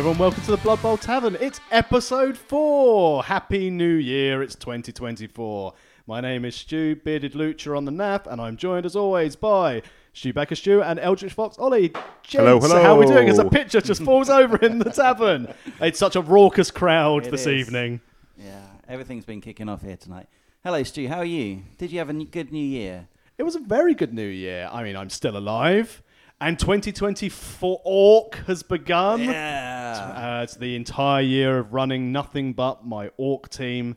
Hello, 0.00 0.12
everyone. 0.12 0.30
Welcome 0.30 0.44
to 0.44 0.50
the 0.52 0.56
Blood 0.56 0.80
Bowl 0.80 0.96
Tavern. 0.96 1.36
It's 1.42 1.60
episode 1.70 2.38
four. 2.38 3.22
Happy 3.22 3.68
New 3.68 3.96
Year. 3.96 4.42
It's 4.42 4.54
2024. 4.54 5.74
My 6.06 6.22
name 6.22 6.46
is 6.46 6.56
Stu, 6.56 6.96
bearded 6.96 7.34
lucha 7.34 7.76
on 7.76 7.84
the 7.84 7.92
NAF, 7.92 8.26
and 8.26 8.40
I'm 8.40 8.56
joined 8.56 8.86
as 8.86 8.96
always 8.96 9.36
by 9.36 9.82
Stu 10.14 10.32
Becker 10.32 10.54
Stu 10.54 10.82
and 10.82 10.98
Eldritch 10.98 11.34
Fox 11.34 11.58
Ollie. 11.58 11.90
Gents, 12.22 12.32
Hello, 12.32 12.58
so 12.60 12.80
how 12.80 12.94
are 12.94 12.98
we 12.98 13.04
doing? 13.04 13.28
As 13.28 13.38
a 13.38 13.44
picture 13.44 13.82
just 13.82 14.02
falls 14.02 14.30
over 14.30 14.56
in 14.64 14.78
the 14.78 14.88
tavern. 14.90 15.52
It's 15.82 15.98
such 15.98 16.16
a 16.16 16.22
raucous 16.22 16.70
crowd 16.70 17.26
It 17.26 17.32
this 17.32 17.42
is. 17.42 17.48
evening. 17.48 18.00
Yeah, 18.38 18.64
everything's 18.88 19.26
been 19.26 19.42
kicking 19.42 19.68
off 19.68 19.82
here 19.82 19.98
tonight. 19.98 20.28
Hello, 20.64 20.82
Stu. 20.82 21.08
How 21.08 21.18
are 21.18 21.26
you? 21.26 21.64
Did 21.76 21.92
you 21.92 21.98
have 21.98 22.08
a 22.08 22.14
good 22.14 22.52
New 22.52 22.64
Year? 22.64 23.06
It 23.36 23.42
was 23.42 23.54
a 23.54 23.60
very 23.60 23.94
good 23.94 24.14
new 24.14 24.26
year. 24.26 24.66
I 24.72 24.82
mean, 24.82 24.96
I'm 24.96 25.10
still 25.10 25.36
alive. 25.36 26.02
And 26.42 26.58
2024 26.58 27.82
Orc 27.84 28.34
has 28.46 28.62
begun. 28.62 29.24
Yeah. 29.24 30.38
Uh, 30.38 30.42
it's 30.42 30.56
the 30.56 30.74
entire 30.74 31.20
year 31.20 31.58
of 31.58 31.74
running 31.74 32.12
nothing 32.12 32.54
but 32.54 32.86
my 32.86 33.10
Orc 33.18 33.50
team. 33.50 33.96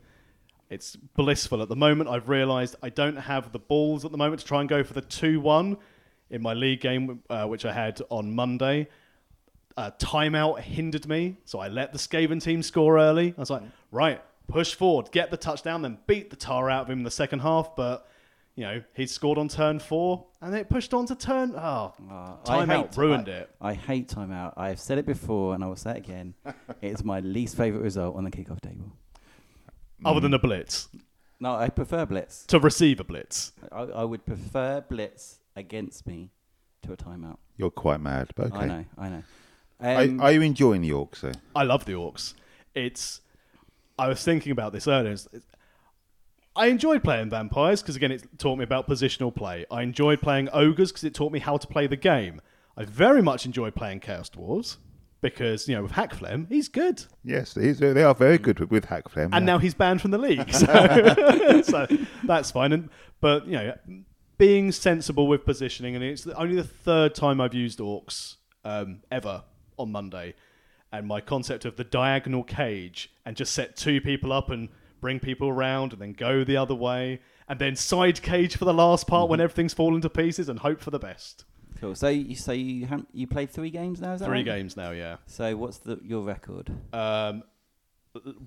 It's 0.70 0.98
blissful 0.98 1.62
at 1.62 1.70
the 1.70 1.78
moment. 1.78 2.10
I've 2.10 2.28
realised 2.28 2.76
I 2.84 2.90
don't 2.90 3.16
have 3.16 3.54
the 3.54 3.60
balls 3.60 4.04
at 4.04 4.12
the 4.12 4.18
moment 4.18 4.42
to 4.42 4.46
try 4.46 4.60
and 4.60 4.68
go 4.68 4.84
for 4.84 4.92
the 4.92 5.02
2 5.02 5.40
1 5.40 5.78
in 6.32 6.42
my 6.42 6.54
league 6.54 6.82
game, 6.82 7.22
uh, 7.30 7.46
which 7.46 7.64
I 7.64 7.72
had 7.72 8.02
on 8.10 8.36
Monday. 8.36 8.90
Uh, 9.78 9.92
timeout 9.98 10.60
hindered 10.60 11.08
me, 11.08 11.38
so 11.46 11.60
I 11.60 11.70
let 11.70 11.94
the 11.94 11.98
Skaven 11.98 12.44
team 12.44 12.62
score 12.62 12.98
early. 13.00 13.34
I 13.38 13.40
was 13.40 13.50
like, 13.50 13.64
right, 13.90 14.22
push 14.48 14.74
forward, 14.74 15.12
get 15.12 15.32
the 15.32 15.38
touchdown, 15.38 15.82
then 15.82 15.98
beat 16.08 16.30
the 16.30 16.36
tar 16.36 16.70
out 16.70 16.84
of 16.84 16.90
him 16.90 17.00
in 17.00 17.04
the 17.04 17.12
second 17.12 17.40
half. 17.40 17.76
But, 17.76 18.06
you 18.56 18.64
know, 18.64 18.84
he 18.94 19.06
scored 19.08 19.38
on 19.38 19.48
turn 19.48 19.80
four, 19.80 20.26
and 20.42 20.54
then 20.54 20.60
it 20.62 20.70
pushed 20.70 20.94
on 20.94 21.06
to 21.08 21.16
turn. 21.16 21.54
Oh, 21.56 21.94
Uh, 22.10 22.36
I 22.48 22.66
timeout 22.66 22.96
ruined 22.98 23.28
I- 23.30 23.32
it. 23.32 23.56
I 23.62 23.74
hate 23.74 24.08
timeout. 24.10 24.54
I've 24.58 24.80
said 24.80 24.98
it 24.98 25.06
before, 25.06 25.56
and 25.56 25.64
I 25.64 25.68
will 25.68 25.76
say 25.76 25.92
it 25.92 25.98
again. 25.98 26.34
it's 26.82 27.04
my 27.04 27.20
least 27.20 27.56
favourite 27.58 27.84
result 27.84 28.16
on 28.16 28.24
the 28.24 28.32
kickoff 28.32 28.62
table. 28.62 28.92
Other 30.06 30.20
than 30.20 30.34
a 30.34 30.40
blitz, 30.40 30.90
No, 31.40 31.56
I 31.56 31.70
prefer 31.70 32.06
blitz. 32.06 32.46
to 32.48 32.60
receive 32.60 33.00
a 33.00 33.04
blitz. 33.04 33.54
I, 33.72 33.82
I 33.84 34.04
would 34.04 34.26
prefer 34.26 34.82
blitz 34.82 35.40
against 35.56 36.06
me 36.06 36.30
to 36.84 36.92
a 36.94 36.98
timeout. 36.98 37.38
You're 37.58 37.72
quite 37.72 38.02
mad, 38.02 38.32
but 38.36 38.48
okay. 38.48 38.58
I 38.58 38.66
know, 38.68 38.86
I 38.98 39.10
know. 39.10 39.24
Are, 39.80 40.02
Um, 40.04 40.22
are 40.22 40.32
you 40.32 40.42
enjoying 40.42 40.82
the 40.82 40.90
Orcs 40.92 41.22
though? 41.22 41.32
I 41.56 41.64
love 41.64 41.86
the 41.86 41.94
orcs. 41.94 42.34
It's. 42.76 43.22
I 43.98 44.08
was 44.08 44.24
thinking 44.24 44.52
about 44.52 44.74
this 44.74 44.88
earlier. 44.88 45.12
It's- 45.14 45.28
it's- 45.34 45.48
I 46.56 46.68
enjoyed 46.68 47.04
playing 47.04 47.30
vampires 47.30 47.82
because 47.82 47.96
again, 47.96 48.12
it 48.12 48.28
taught 48.38 48.58
me 48.58 48.64
about 48.64 48.88
positional 48.88 49.34
play. 49.36 49.66
I 49.72 49.82
enjoyed 49.82 50.22
playing 50.22 50.50
ogres 50.54 50.92
because 50.92 51.04
it 51.04 51.14
taught 51.14 51.32
me 51.32 51.40
how 51.40 51.58
to 51.58 51.68
play 51.68 51.88
the 51.88 51.96
game. 51.96 52.42
I 52.78 52.86
very 52.86 53.22
much 53.22 53.46
enjoyed 53.46 53.76
playing 53.76 54.02
chaos 54.02 54.30
dwarves 54.30 54.78
because 55.22 55.68
you 55.68 55.76
know 55.76 55.84
with 55.84 55.94
Hakflem 55.94 56.48
he's 56.50 56.68
good, 56.68 57.06
Yes, 57.24 57.56
he's, 57.56 57.80
they 57.80 58.04
are 58.04 58.14
very 58.14 58.38
good 58.38 58.60
with, 58.60 58.70
with 58.70 58.86
Hakflem. 58.88 59.26
and 59.26 59.34
yeah. 59.34 59.40
now 59.40 59.58
he's 59.58 59.74
banned 59.74 60.02
from 60.02 60.12
the 60.12 60.18
league, 60.18 60.54
so, 60.54 61.62
so 61.64 61.88
that's 62.24 62.52
fine. 62.52 62.74
And 62.74 62.90
but 63.22 63.48
you 63.48 63.54
know, 63.54 63.74
being 64.38 64.72
sensible 64.72 65.28
with 65.28 65.46
positioning, 65.46 65.96
and 65.96 66.04
it's 66.04 66.28
only 66.28 66.56
the 66.56 66.64
third 66.64 67.16
time 67.16 67.40
I've 67.42 67.54
used 67.54 67.80
orcs 67.80 68.36
um, 68.66 69.02
ever 69.12 69.44
on 69.80 69.92
Monday, 69.92 70.36
and 70.92 71.08
my 71.08 71.22
concept 71.22 71.66
of 71.66 71.78
the 71.78 71.84
diagonal 71.84 72.44
cage 72.44 73.12
and 73.26 73.36
just 73.36 73.54
set 73.54 73.76
two 73.76 74.02
people 74.02 74.34
up 74.34 74.50
and 74.50 74.70
bring 75.04 75.20
people 75.20 75.50
around 75.50 75.92
and 75.94 76.02
then 76.02 76.14
go 76.14 76.44
the 76.46 76.56
other 76.58 76.74
way 76.74 77.20
and 77.50 77.60
then 77.60 77.76
side 77.76 78.22
cage 78.22 78.56
for 78.58 78.64
the 78.66 78.74
last 78.74 79.06
part 79.06 79.30
when 79.30 79.42
everything's 79.42 79.74
fallen 79.74 80.00
to 80.02 80.10
pieces 80.10 80.48
and 80.48 80.60
hope 80.60 80.80
for 80.80 80.92
the 80.92 80.98
best. 81.00 81.44
cool. 81.82 81.94
So 81.94 82.08
you 82.08 82.36
so 82.36 82.54
you 82.54 82.88
ha- 82.88 83.06
you 83.14 83.28
played 83.28 83.50
three 83.52 83.70
games 83.70 84.00
now? 84.00 84.14
Is 84.14 84.22
that 84.22 84.28
Three 84.28 84.38
right? 84.38 84.46
games 84.46 84.78
now, 84.78 84.92
yeah. 84.92 85.18
So 85.28 85.56
what's 85.58 85.80
the 85.80 86.00
your 86.04 86.22
record? 86.24 86.72
Um, 86.94 87.44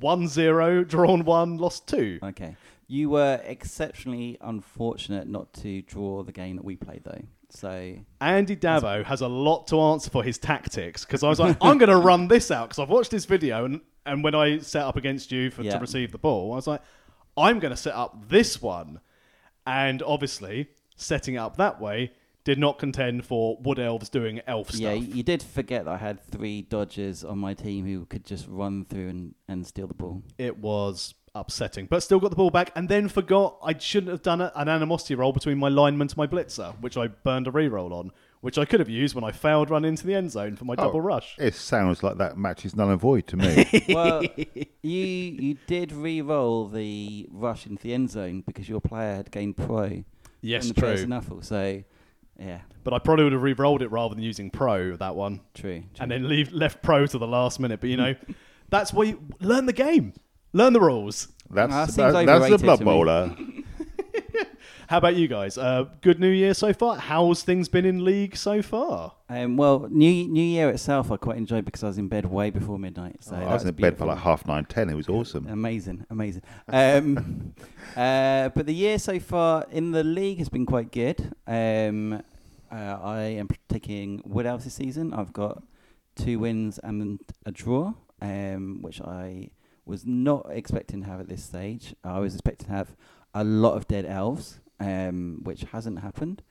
one 0.01 0.29
zero, 0.29 0.83
drawn 0.83 1.25
one, 1.25 1.59
lost 1.59 1.87
two. 1.89 2.19
Okay. 2.23 2.57
You 2.89 3.11
were 3.11 3.41
exceptionally 3.45 4.39
unfortunate 4.41 5.27
not 5.29 5.53
to 5.55 5.83
draw 5.83 6.23
the 6.23 6.33
game 6.33 6.57
that 6.57 6.65
we 6.65 6.77
played, 6.77 7.03
though. 7.05 7.23
So 7.51 7.97
Andy 8.21 8.57
Davo 8.57 9.05
has 9.05 9.21
a 9.21 9.29
lot 9.29 9.67
to 9.69 9.81
answer 9.81 10.09
for 10.11 10.23
his 10.23 10.39
tactics 10.39 11.05
because 11.05 11.23
I 11.23 11.29
was 11.29 11.39
like, 11.41 11.57
I'm 11.61 11.79
going 11.79 11.91
to 11.97 11.97
run 11.99 12.29
this 12.29 12.51
out 12.51 12.69
because 12.69 12.79
I've 12.79 12.89
watched 12.89 13.11
this 13.11 13.25
video 13.25 13.65
and, 13.65 13.81
and 14.07 14.25
when 14.25 14.35
I 14.35 14.59
set 14.59 14.83
up 14.83 14.97
against 14.97 15.33
you 15.33 15.51
for, 15.51 15.63
to 15.75 15.79
receive 15.81 16.13
the 16.13 16.19
ball, 16.19 16.53
I 16.53 16.57
was 16.57 16.67
like, 16.67 16.83
I'm 17.37 17.59
going 17.59 17.73
to 17.73 17.77
set 17.77 17.95
up 17.95 18.29
this 18.29 18.63
one. 18.63 19.01
And 19.67 20.03
obviously, 20.03 20.69
setting 20.97 21.35
it 21.35 21.39
up 21.39 21.57
that 21.57 21.81
way 21.81 22.13
did 22.45 22.59
not 22.61 22.79
contend 22.79 23.25
for 23.25 23.59
wood 23.61 23.81
elves 23.81 24.09
doing 24.09 24.41
elf 24.47 24.69
stuff. 24.69 24.81
yeah, 24.81 24.93
you 24.93 25.25
did 25.25 25.43
forget 25.43 25.85
that 25.85 25.95
I 25.95 25.97
had 25.97 26.23
three 26.31 26.63
dodgers 26.63 27.25
on 27.25 27.39
my 27.39 27.55
team 27.55 27.85
who 27.85 28.07
could 28.07 28.25
just 28.25 28.47
run 28.49 28.85
through 28.85 29.09
and, 29.09 29.35
and 29.49 29.67
steal 29.67 29.89
the 29.89 29.95
ball. 29.95 30.23
It 30.39 30.57
was 30.59 31.15
upsetting, 31.35 31.87
but 31.87 32.05
still 32.05 32.21
got 32.21 32.31
the 32.31 32.37
ball 32.37 32.51
back 32.51 32.71
and 32.77 32.89
then 32.89 33.09
forgot 33.09 33.59
I 33.65 33.77
shouldn't 33.77 34.13
have 34.13 34.23
done 34.23 34.41
an 34.41 34.69
animosity 34.69 35.17
roll 35.17 35.33
between 35.33 35.59
my 35.59 35.69
lineman 35.69 36.07
to 36.07 36.17
my 36.17 36.29
blitzer, 36.29 36.81
which 36.81 36.97
I 36.97 37.09
burned 37.09 37.49
a 37.49 37.51
reroll 37.51 37.91
on, 37.91 38.13
which 38.47 38.59
I 38.59 38.65
could 38.65 38.79
have 38.79 38.89
used 38.89 39.17
when 39.17 39.25
I 39.25 39.33
failed 39.33 39.71
run 39.71 39.85
into 39.85 40.07
the 40.07 40.15
end 40.15 40.31
zone 40.31 40.55
for 40.55 40.65
my 40.65 40.75
Oh, 40.75 40.85
double 40.85 41.01
rush. 41.01 41.35
It 41.37 41.57
sounds 41.57 42.05
like 42.05 42.19
that 42.19 42.39
match 42.39 42.65
is 42.65 42.77
null 42.77 42.91
and 42.91 43.01
void 43.01 43.27
to 43.27 43.37
me. 43.37 43.85
well, 43.89 44.23
you 44.83 45.05
you 45.05 45.57
did 45.67 45.91
re-roll 45.91 46.69
the 46.69 47.27
rush 47.33 47.67
into 47.67 47.83
the 47.83 47.93
end 47.93 48.09
zone 48.11 48.45
because 48.47 48.69
your 48.69 48.81
player 48.81 49.17
had 49.17 49.33
gained 49.33 49.57
pro. 49.57 50.05
Yes, 50.43 50.63
in 50.63 50.69
the 50.69 50.81
true. 50.81 50.91
person 50.93 51.09
Nuffle, 51.11 51.45
so 51.45 51.83
yeah, 52.39 52.61
But 52.85 52.93
I 52.95 53.01
probably 53.01 53.25
would 53.25 53.33
have 53.33 53.43
re-rolled 53.43 53.83
it 53.83 53.91
rather 53.91 54.15
than 54.15 54.23
using 54.23 54.51
pro 54.51 54.95
that 54.95 55.17
one, 55.17 55.41
true. 55.55 55.81
true. 55.81 55.85
and 55.99 56.11
then 56.11 56.29
leave 56.29 56.53
left 56.53 56.83
pro 56.83 57.05
to 57.07 57.19
the 57.19 57.27
last 57.27 57.59
minute. 57.59 57.81
But 57.81 57.91
you 57.91 57.97
know, 57.97 58.15
that's 58.71 58.93
where 58.93 59.09
you 59.09 59.23
learn 59.41 59.67
the 59.67 59.73
game, 59.73 60.13
learn 60.53 60.73
the 60.73 60.81
rules. 60.81 61.29
That's 61.51 61.73
Ah, 61.73 61.87
seems 61.87 61.97
that- 61.97 62.13
that's 62.13 62.27
the 62.27 62.33
overrated 62.33 62.63
Blood 62.63 62.79
to 62.79 62.85
me. 62.85 62.91
Bowler. 62.93 63.37
How 64.89 64.99
about 64.99 65.17
you 65.17 65.27
guys? 65.27 65.59
Uh, 65.59 65.87
good 66.01 66.21
New 66.21 66.31
Year 66.31 66.55
so 66.55 66.73
far. 66.73 66.97
How's 66.97 67.43
things 67.43 67.69
been 67.69 67.85
in 67.85 68.05
league 68.05 68.37
so 68.37 68.63
far? 68.63 69.15
Um, 69.29 69.57
well, 69.57 69.89
New 69.91 70.29
New 70.29 70.43
Year 70.43 70.71
itself, 70.71 71.11
I 71.11 71.17
quite 71.17 71.39
enjoyed 71.39 71.65
because 71.65 71.83
I 71.83 71.89
was 71.89 71.99
in 71.99 72.07
bed 72.07 72.27
way 72.27 72.51
before 72.51 72.79
midnight. 72.79 73.17
So 73.25 73.35
I 73.35 73.41
that 73.41 73.53
was 73.53 73.65
in 73.65 73.75
bed 73.75 73.99
for 73.99 74.07
like 74.07 74.19
half 74.19 74.47
nine, 74.47 74.65
ten. 74.65 74.89
It 74.89 74.95
was 74.95 75.09
awesome. 75.09 75.49
Amazing, 75.49 76.07
amazing. 76.09 76.43
Um, 76.69 77.53
uh, 77.97 78.51
but 78.51 78.67
the 78.67 78.75
year 78.75 79.01
so 79.01 79.19
far 79.19 79.67
in 79.73 79.91
the 79.91 80.05
league 80.05 80.39
has 80.39 80.49
been 80.49 80.67
quite 80.67 80.93
good. 80.93 81.35
Um, 81.49 82.23
uh, 82.71 82.75
I 83.03 83.21
am 83.23 83.49
taking 83.69 84.23
Wood 84.25 84.47
Elves 84.47 84.65
this 84.65 84.75
season. 84.75 85.13
I've 85.13 85.33
got 85.33 85.65
two 86.15 86.39
wins 86.39 86.79
and 86.79 87.19
a 87.45 87.51
draw, 87.51 87.95
um, 88.23 88.83
which 88.83 89.01
I 89.01 89.51
was 89.85 90.07
not 90.07 90.47
expecting 90.51 91.03
to 91.03 91.09
have 91.09 91.19
at 91.19 91.29
this 91.29 91.43
stage. 91.43 91.95
I 92.05 92.21
was 92.21 92.35
expecting 92.35 92.69
to 92.69 92.73
have 92.73 92.97
a 93.35 93.43
lot 93.43 93.77
of 93.77 93.87
dead 93.89 94.07
elves, 94.07 94.61
um, 94.81 95.41
which 95.43 95.63
hasn't 95.73 96.01
happened. 96.01 96.43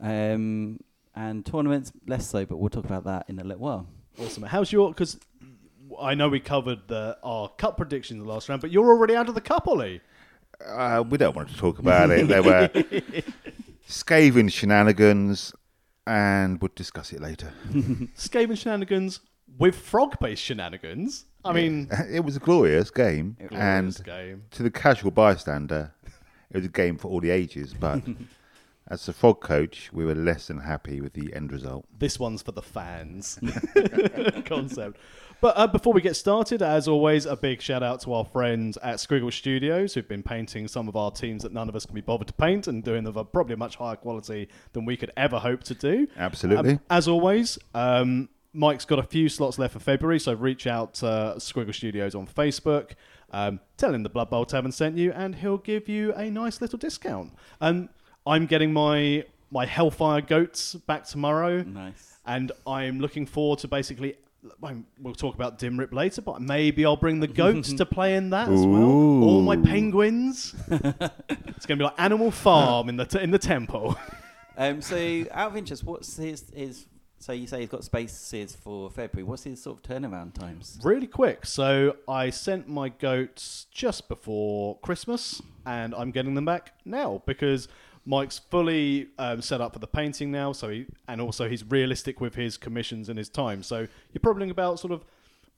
Um, 0.00 0.80
and 1.14 1.44
tournaments 1.44 1.92
less 2.06 2.28
so, 2.28 2.44
but 2.46 2.56
we'll 2.56 2.70
talk 2.70 2.84
about 2.84 3.04
that 3.04 3.26
in 3.28 3.38
a 3.38 3.44
little 3.44 3.62
while. 3.62 3.86
Awesome. 4.18 4.42
How's 4.44 4.72
your? 4.72 4.88
Because 4.90 5.18
I 6.00 6.14
know 6.14 6.28
we 6.28 6.40
covered 6.40 6.88
the 6.88 7.18
our 7.22 7.48
cup 7.50 7.76
predictions 7.76 8.20
in 8.20 8.26
the 8.26 8.32
last 8.32 8.48
round, 8.48 8.60
but 8.60 8.70
you're 8.70 8.88
already 8.88 9.14
out 9.14 9.28
of 9.28 9.34
the 9.34 9.40
cup, 9.40 9.66
Ollie. 9.68 10.00
Uh, 10.66 11.02
we 11.08 11.18
don't 11.18 11.34
want 11.34 11.48
to 11.48 11.56
talk 11.56 11.78
about 11.78 12.10
it. 12.10 12.28
There 12.28 12.42
were 12.42 12.70
scathing 13.86 14.48
shenanigans, 14.48 15.52
and 16.06 16.60
we'll 16.60 16.70
discuss 16.74 17.12
it 17.12 17.20
later. 17.20 17.52
scathing 18.14 18.56
shenanigans 18.56 19.20
with 19.58 19.74
frog-based 19.74 20.42
shenanigans. 20.42 21.26
I 21.44 21.52
mean, 21.52 21.88
it 22.10 22.24
was 22.24 22.36
a 22.36 22.40
glorious 22.40 22.90
game, 22.90 23.36
glorious 23.48 23.98
and 23.98 24.04
game. 24.04 24.42
to 24.52 24.62
the 24.62 24.70
casual 24.70 25.10
bystander, 25.10 25.92
it 26.52 26.56
was 26.58 26.66
a 26.66 26.70
game 26.70 26.98
for 26.98 27.08
all 27.08 27.20
the 27.20 27.30
ages. 27.30 27.74
But 27.78 28.02
as 28.88 29.06
the 29.06 29.12
frog 29.12 29.40
coach, 29.40 29.90
we 29.92 30.04
were 30.04 30.14
less 30.14 30.48
than 30.48 30.58
happy 30.58 31.00
with 31.00 31.14
the 31.14 31.34
end 31.34 31.52
result. 31.52 31.86
This 31.98 32.18
one's 32.18 32.42
for 32.42 32.52
the 32.52 32.62
fans 32.62 33.38
concept. 34.44 34.98
But 35.40 35.56
uh, 35.56 35.66
before 35.66 35.92
we 35.92 36.00
get 36.00 36.14
started, 36.14 36.62
as 36.62 36.86
always, 36.86 37.26
a 37.26 37.34
big 37.34 37.60
shout 37.60 37.82
out 37.82 38.00
to 38.02 38.12
our 38.12 38.24
friends 38.24 38.76
at 38.76 38.96
Squiggle 38.96 39.32
Studios 39.32 39.92
who've 39.92 40.06
been 40.06 40.22
painting 40.22 40.68
some 40.68 40.88
of 40.88 40.94
our 40.94 41.10
teams 41.10 41.42
that 41.42 41.52
none 41.52 41.68
of 41.68 41.74
us 41.74 41.84
can 41.84 41.96
be 41.96 42.00
bothered 42.00 42.28
to 42.28 42.34
paint 42.34 42.68
and 42.68 42.84
doing 42.84 43.02
them 43.02 43.10
of 43.10 43.16
a 43.16 43.24
probably 43.24 43.56
much 43.56 43.74
higher 43.74 43.96
quality 43.96 44.48
than 44.72 44.84
we 44.84 44.96
could 44.96 45.10
ever 45.16 45.40
hope 45.40 45.64
to 45.64 45.74
do. 45.74 46.06
Absolutely. 46.16 46.74
Um, 46.74 46.80
as 46.90 47.08
always, 47.08 47.58
um, 47.74 48.28
Mike's 48.52 48.84
got 48.84 49.00
a 49.00 49.02
few 49.02 49.28
slots 49.28 49.58
left 49.58 49.72
for 49.72 49.80
February, 49.80 50.20
so 50.20 50.34
reach 50.34 50.68
out 50.68 50.94
to 50.94 51.34
Squiggle 51.38 51.74
Studios 51.74 52.14
on 52.14 52.26
Facebook. 52.26 52.92
Um, 53.32 53.60
tell 53.76 53.94
him 53.94 54.02
the 54.02 54.08
Blood 54.10 54.30
Bowl 54.30 54.44
Tavern 54.44 54.72
sent 54.72 54.96
you, 54.98 55.12
and 55.12 55.34
he'll 55.34 55.58
give 55.58 55.88
you 55.88 56.12
a 56.14 56.30
nice 56.30 56.60
little 56.60 56.78
discount. 56.78 57.32
And 57.60 57.88
I'm 58.26 58.46
getting 58.46 58.72
my 58.72 59.24
my 59.50 59.66
Hellfire 59.66 60.20
goats 60.20 60.74
back 60.74 61.04
tomorrow, 61.04 61.62
Nice. 61.62 62.16
and 62.26 62.52
I'm 62.66 63.00
looking 63.00 63.26
forward 63.26 63.58
to 63.60 63.68
basically. 63.68 64.16
well, 64.60 64.82
We'll 65.00 65.14
talk 65.14 65.34
about 65.34 65.58
Dim 65.58 65.78
Rip 65.78 65.92
later, 65.92 66.20
but 66.22 66.40
maybe 66.42 66.84
I'll 66.86 66.96
bring 66.96 67.20
the 67.20 67.26
goats 67.42 67.72
to 67.74 67.86
play 67.86 68.16
in 68.16 68.30
that 68.30 68.48
as 68.48 68.60
well. 68.66 68.82
All 69.24 69.42
my 69.42 69.56
penguins. 69.56 70.54
it's 70.68 71.66
going 71.66 71.76
to 71.78 71.82
be 71.82 71.84
like 71.84 71.94
Animal 72.00 72.30
Farm 72.30 72.88
in 72.88 72.96
the 72.96 73.04
t- 73.04 73.20
in 73.20 73.30
the 73.30 73.38
temple. 73.38 73.96
Um, 74.54 74.82
so, 74.82 75.24
out 75.30 75.52
of 75.52 75.56
interest, 75.56 75.82
what's 75.82 76.14
his 76.18 76.44
his 76.54 76.84
So 77.22 77.32
you 77.32 77.46
say 77.46 77.60
he's 77.60 77.68
got 77.68 77.84
spaces 77.84 78.56
for 78.56 78.90
February. 78.90 79.22
What's 79.22 79.44
his 79.44 79.62
sort 79.62 79.78
of 79.78 79.84
turnaround 79.84 80.34
times? 80.34 80.80
Really 80.82 81.06
quick. 81.06 81.46
So 81.46 81.94
I 82.08 82.30
sent 82.30 82.68
my 82.68 82.88
goats 82.88 83.68
just 83.70 84.08
before 84.08 84.76
Christmas, 84.80 85.40
and 85.64 85.94
I'm 85.94 86.10
getting 86.10 86.34
them 86.34 86.44
back 86.44 86.72
now 86.84 87.22
because 87.24 87.68
Mike's 88.04 88.40
fully 88.40 89.10
um, 89.20 89.40
set 89.40 89.60
up 89.60 89.72
for 89.72 89.78
the 89.78 89.86
painting 89.86 90.32
now. 90.32 90.50
So 90.50 90.70
he 90.70 90.86
and 91.06 91.20
also 91.20 91.48
he's 91.48 91.62
realistic 91.62 92.20
with 92.20 92.34
his 92.34 92.56
commissions 92.56 93.08
and 93.08 93.16
his 93.16 93.28
time. 93.28 93.62
So 93.62 93.86
you're 94.12 94.20
probably 94.20 94.50
about 94.50 94.80
sort 94.80 94.92
of 94.92 95.04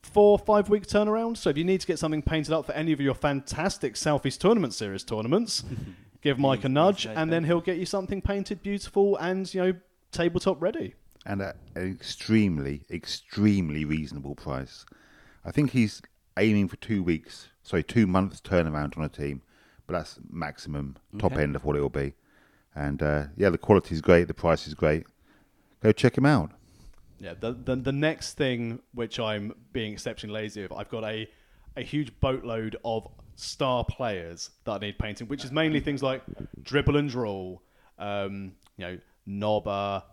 four 0.03 0.37
five 0.37 0.69
week 0.69 0.85
turnaround. 0.85 1.35
So 1.35 1.49
if 1.49 1.57
you 1.57 1.63
need 1.63 1.81
to 1.81 1.87
get 1.87 1.97
something 1.97 2.21
painted 2.21 2.53
up 2.53 2.67
for 2.67 2.73
any 2.73 2.91
of 2.91 3.01
your 3.01 3.15
fantastic 3.15 3.97
Southeast 3.97 4.39
Tournament 4.39 4.75
Series 4.75 5.03
tournaments, 5.03 5.63
give 6.21 6.37
Mike 6.37 6.63
a 6.63 6.69
nudge, 6.69 7.07
and 7.07 7.33
then 7.33 7.43
he'll 7.43 7.59
get 7.59 7.77
you 7.77 7.87
something 7.87 8.21
painted 8.21 8.61
beautiful 8.61 9.17
and 9.17 9.51
you 9.51 9.63
know 9.63 9.73
tabletop 10.11 10.61
ready. 10.61 10.93
And 11.25 11.41
at 11.41 11.55
an 11.75 11.91
extremely, 11.91 12.85
extremely 12.91 13.83
reasonable 13.83 14.35
price. 14.35 14.85
I 15.43 15.51
think 15.51 15.71
he's 15.71 16.01
aiming 16.37 16.67
for 16.67 16.75
two 16.75 17.01
weeks, 17.01 17.47
sorry, 17.63 17.83
two 17.83 18.05
months 18.05 18.41
turnaround 18.41 18.97
on 18.97 19.03
a 19.03 19.09
team, 19.09 19.41
but 19.87 19.93
that's 19.93 20.19
maximum 20.29 20.97
top 21.17 21.33
Okay. 21.33 21.43
end 21.43 21.55
of 21.55 21.65
what 21.65 21.75
it 21.75 21.81
will 21.81 21.89
be. 21.89 22.13
And 22.75 23.01
uh, 23.01 23.25
yeah, 23.37 23.49
the 23.49 23.57
quality 23.57 23.95
is 23.95 24.01
great, 24.01 24.27
the 24.27 24.33
price 24.33 24.67
is 24.67 24.73
great. 24.73 25.05
Go 25.81 25.91
check 25.91 26.17
him 26.17 26.25
out. 26.25 26.51
Yeah, 27.19 27.33
the, 27.39 27.53
the 27.53 27.75
the 27.77 27.91
next 27.93 28.33
thing 28.33 28.79
which 28.93 29.19
I'm 29.19 29.53
being 29.71 29.93
exceptionally 29.93 30.33
lazy 30.41 30.63
of, 30.63 30.73
I've 30.73 30.89
got 30.89 31.03
a 31.05 31.27
a 31.77 31.81
huge 31.81 32.19
boatload 32.19 32.75
of 32.83 33.07
star 33.35 33.85
players 33.85 34.49
that 34.65 34.71
I 34.71 34.77
need 34.79 34.99
painting, 34.99 35.27
which 35.27 35.45
is 35.45 35.51
mainly 35.51 35.79
things 35.79 36.03
like 36.03 36.23
Dribl 36.61 36.97
and 36.97 37.09
Drull, 37.09 37.61
um, 37.99 38.53
you 38.77 38.85
know, 38.85 38.97
knobber, 39.27 40.03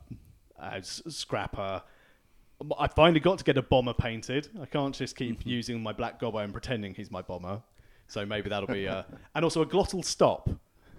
uh, 0.61 0.71
s- 0.77 1.03
scrapper. 1.09 1.83
I 2.79 2.87
finally 2.89 3.19
got 3.21 3.39
to 3.39 3.45
get 3.45 3.57
a 3.59 3.63
bomber 3.63 3.93
painted. 3.95 4.49
I 4.61 4.67
can't 4.67 4.95
just 4.95 5.17
keep 5.17 5.45
using 5.47 5.83
my 5.83 5.93
black 5.93 6.21
gobbo 6.21 6.43
and 6.45 6.53
pretending 6.53 6.95
he's 6.95 7.11
my 7.11 7.23
bomber. 7.23 7.61
So 8.09 8.25
maybe 8.27 8.49
that'll 8.51 8.69
be, 8.69 8.87
uh, 8.87 9.03
and 9.35 9.45
also 9.45 9.63
a 9.63 9.67
Glotl 9.67 10.05
Stop. 10.05 10.49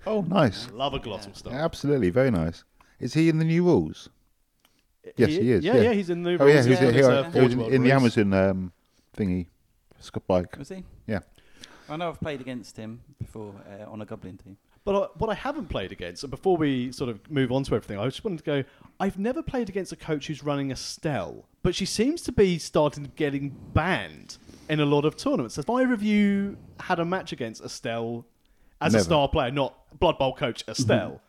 Oh, 0.06 0.22
nice. 0.22 0.70
Love 0.72 0.94
a 0.94 1.00
Glotl 1.00 1.36
Stop. 1.36 1.54
Absolutely, 1.54 2.10
very 2.10 2.32
nice. 2.32 2.64
Is 3.00 3.14
he 3.14 3.30
in 3.30 3.38
the 3.38 3.46
new 3.46 3.64
rules? 3.64 4.10
Yes, 5.18 5.30
he 5.30 5.52
is, 5.52 5.64
Yeah, 5.64 5.76
yeah. 5.76 5.82
yeah, 5.84 5.94
he's 5.94 6.10
in 6.10 6.24
the 6.24 6.32
new 6.32 6.38
Oh 6.40 6.46
yeah, 6.48 6.54
rules. 6.56 6.66
he 6.66 6.72
was, 6.72 6.80
yeah, 6.82 6.92
he 6.92 6.98
It's, 7.00 7.08
uh, 7.08 7.30
he 7.32 7.40
in, 7.40 7.62
in 7.74 7.84
the. 7.84 7.92
Amazon 7.92 8.34
um, 8.34 8.72
thingy, 9.18 9.48
Scott 10.00 10.24
bike. 10.28 10.58
Was 10.58 10.70
he? 10.70 10.84
Yeah. 11.08 11.20
I 11.90 11.98
know 11.98 12.10
I've 12.10 12.20
played 12.22 12.40
against 12.42 12.78
him 12.78 13.02
before 13.20 13.54
uh, 13.70 13.90
on 13.92 14.02
a 14.02 14.06
Goblin 14.06 14.38
team. 14.38 14.58
But 14.86 14.96
uh, 14.96 15.08
what 15.16 15.30
I 15.30 15.34
haven't 15.34 15.68
played 15.70 15.92
against, 15.92 16.24
and 16.24 16.32
before 16.32 16.58
we 16.58 16.92
sort 16.92 17.10
of 17.10 17.32
move 17.32 17.52
on 17.52 17.64
to 17.64 17.76
everything, 17.76 17.98
I 17.98 18.06
just 18.06 18.24
wanted 18.24 18.40
to 18.40 18.44
go. 18.44 18.64
I've 19.00 19.18
never 19.18 19.42
played 19.42 19.70
against 19.70 19.92
a 19.92 19.96
coach 19.96 20.28
who's 20.28 20.44
running 20.44 20.72
Estelle, 20.72 21.46
but 21.62 21.74
she 21.74 21.86
seems 21.86 22.22
to 22.24 22.32
be 22.32 22.58
starting 22.58 23.06
to 23.06 23.10
getting 23.12 23.56
banned 23.74 24.38
in 24.70 24.80
a 24.80 24.86
lot 24.86 25.06
of 25.06 25.16
tournaments. 25.16 25.56
Have 25.56 25.70
either 25.70 25.94
of 25.94 26.04
you 26.04 26.58
had 26.82 27.00
a 27.00 27.06
match 27.06 27.32
against 27.32 27.64
Estelle 27.64 28.26
as 28.82 28.94
a 28.94 29.00
star 29.00 29.30
player, 29.30 29.52
not 29.52 30.00
Blood 30.00 30.18
Bowl 30.18 30.34
coach 30.34 30.64
Estelle? 30.68 31.22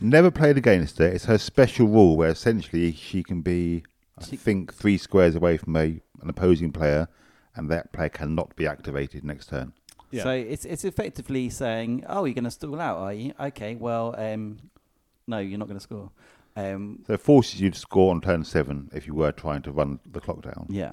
Never 0.00 0.30
played 0.30 0.58
against 0.58 0.98
her. 0.98 1.06
It's 1.06 1.24
her 1.24 1.38
special 1.38 1.86
rule 1.86 2.16
where 2.16 2.30
essentially 2.30 2.92
she 2.92 3.22
can 3.22 3.40
be, 3.40 3.84
I 4.18 4.24
think, 4.24 4.74
three 4.74 4.98
squares 4.98 5.34
away 5.34 5.56
from 5.56 5.76
a, 5.76 6.00
an 6.20 6.28
opposing 6.28 6.72
player, 6.72 7.08
and 7.54 7.70
that 7.70 7.92
player 7.92 8.08
cannot 8.08 8.56
be 8.56 8.66
activated 8.66 9.24
next 9.24 9.48
turn. 9.48 9.72
Yeah. 10.10 10.22
So 10.22 10.30
it's 10.30 10.64
it's 10.64 10.84
effectively 10.84 11.50
saying, 11.50 12.04
"Oh, 12.08 12.24
you're 12.24 12.34
going 12.34 12.44
to 12.44 12.50
stall 12.50 12.80
out, 12.80 12.98
are 12.98 13.12
you? 13.12 13.32
Okay, 13.38 13.74
well, 13.74 14.14
um, 14.18 14.58
no, 15.26 15.38
you're 15.38 15.58
not 15.58 15.68
going 15.68 15.78
to 15.78 15.82
score." 15.82 16.10
Um, 16.56 17.00
So 17.06 17.14
it 17.14 17.20
forces 17.20 17.60
you 17.60 17.70
to 17.70 17.78
score 17.78 18.10
on 18.12 18.20
turn 18.20 18.42
seven 18.44 18.88
if 18.94 19.06
you 19.06 19.14
were 19.14 19.32
trying 19.32 19.62
to 19.62 19.72
run 19.72 19.98
the 20.10 20.20
clock 20.20 20.40
down. 20.42 20.66
yeah, 20.70 20.92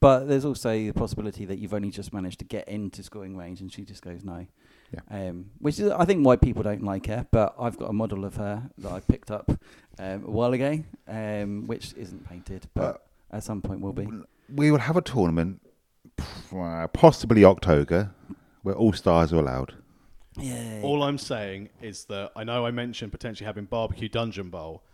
but 0.00 0.24
there's 0.28 0.44
also 0.44 0.70
the 0.70 0.92
possibility 0.92 1.46
that 1.46 1.58
you've 1.58 1.72
only 1.72 1.90
just 1.90 2.12
managed 2.12 2.40
to 2.40 2.44
get 2.44 2.68
into 2.68 3.02
scoring 3.02 3.36
range, 3.36 3.60
and 3.60 3.72
she 3.72 3.84
just 3.84 4.02
goes 4.02 4.22
no. 4.24 4.46
Yeah. 4.92 5.28
Um, 5.28 5.50
which 5.60 5.78
is, 5.78 5.90
I 5.90 6.04
think, 6.06 6.24
why 6.26 6.36
people 6.36 6.62
don't 6.62 6.82
like 6.82 7.06
her. 7.08 7.26
But 7.30 7.54
I've 7.58 7.76
got 7.78 7.90
a 7.90 7.92
model 7.92 8.24
of 8.24 8.36
her 8.36 8.70
that 8.78 8.90
I 8.90 9.00
picked 9.00 9.30
up 9.30 9.50
um, 9.98 10.24
a 10.24 10.30
while 10.30 10.52
ago, 10.54 10.82
um, 11.06 11.66
which 11.66 11.92
isn't 11.94 12.26
painted, 12.28 12.66
but 12.74 13.06
at 13.30 13.44
some 13.44 13.60
point 13.62 13.80
will 13.80 13.92
be. 13.92 14.08
We 14.54 14.70
will 14.70 14.78
have 14.78 14.96
a 14.96 15.02
tournament, 15.02 15.60
uh, 16.54 16.86
possibly 16.88 17.44
October, 17.44 18.10
where 18.62 18.74
all 18.74 18.92
stars 18.92 19.32
are 19.32 19.36
allowed. 19.38 19.74
Yeah. 20.36 20.80
All 20.82 21.02
I'm 21.02 21.18
saying 21.18 21.70
is 21.82 22.04
that 22.06 22.32
I 22.36 22.44
know 22.44 22.64
I 22.66 22.70
mentioned 22.70 23.10
potentially 23.12 23.46
having 23.46 23.64
barbecue 23.64 24.08
dungeon 24.08 24.50
bowl. 24.50 24.84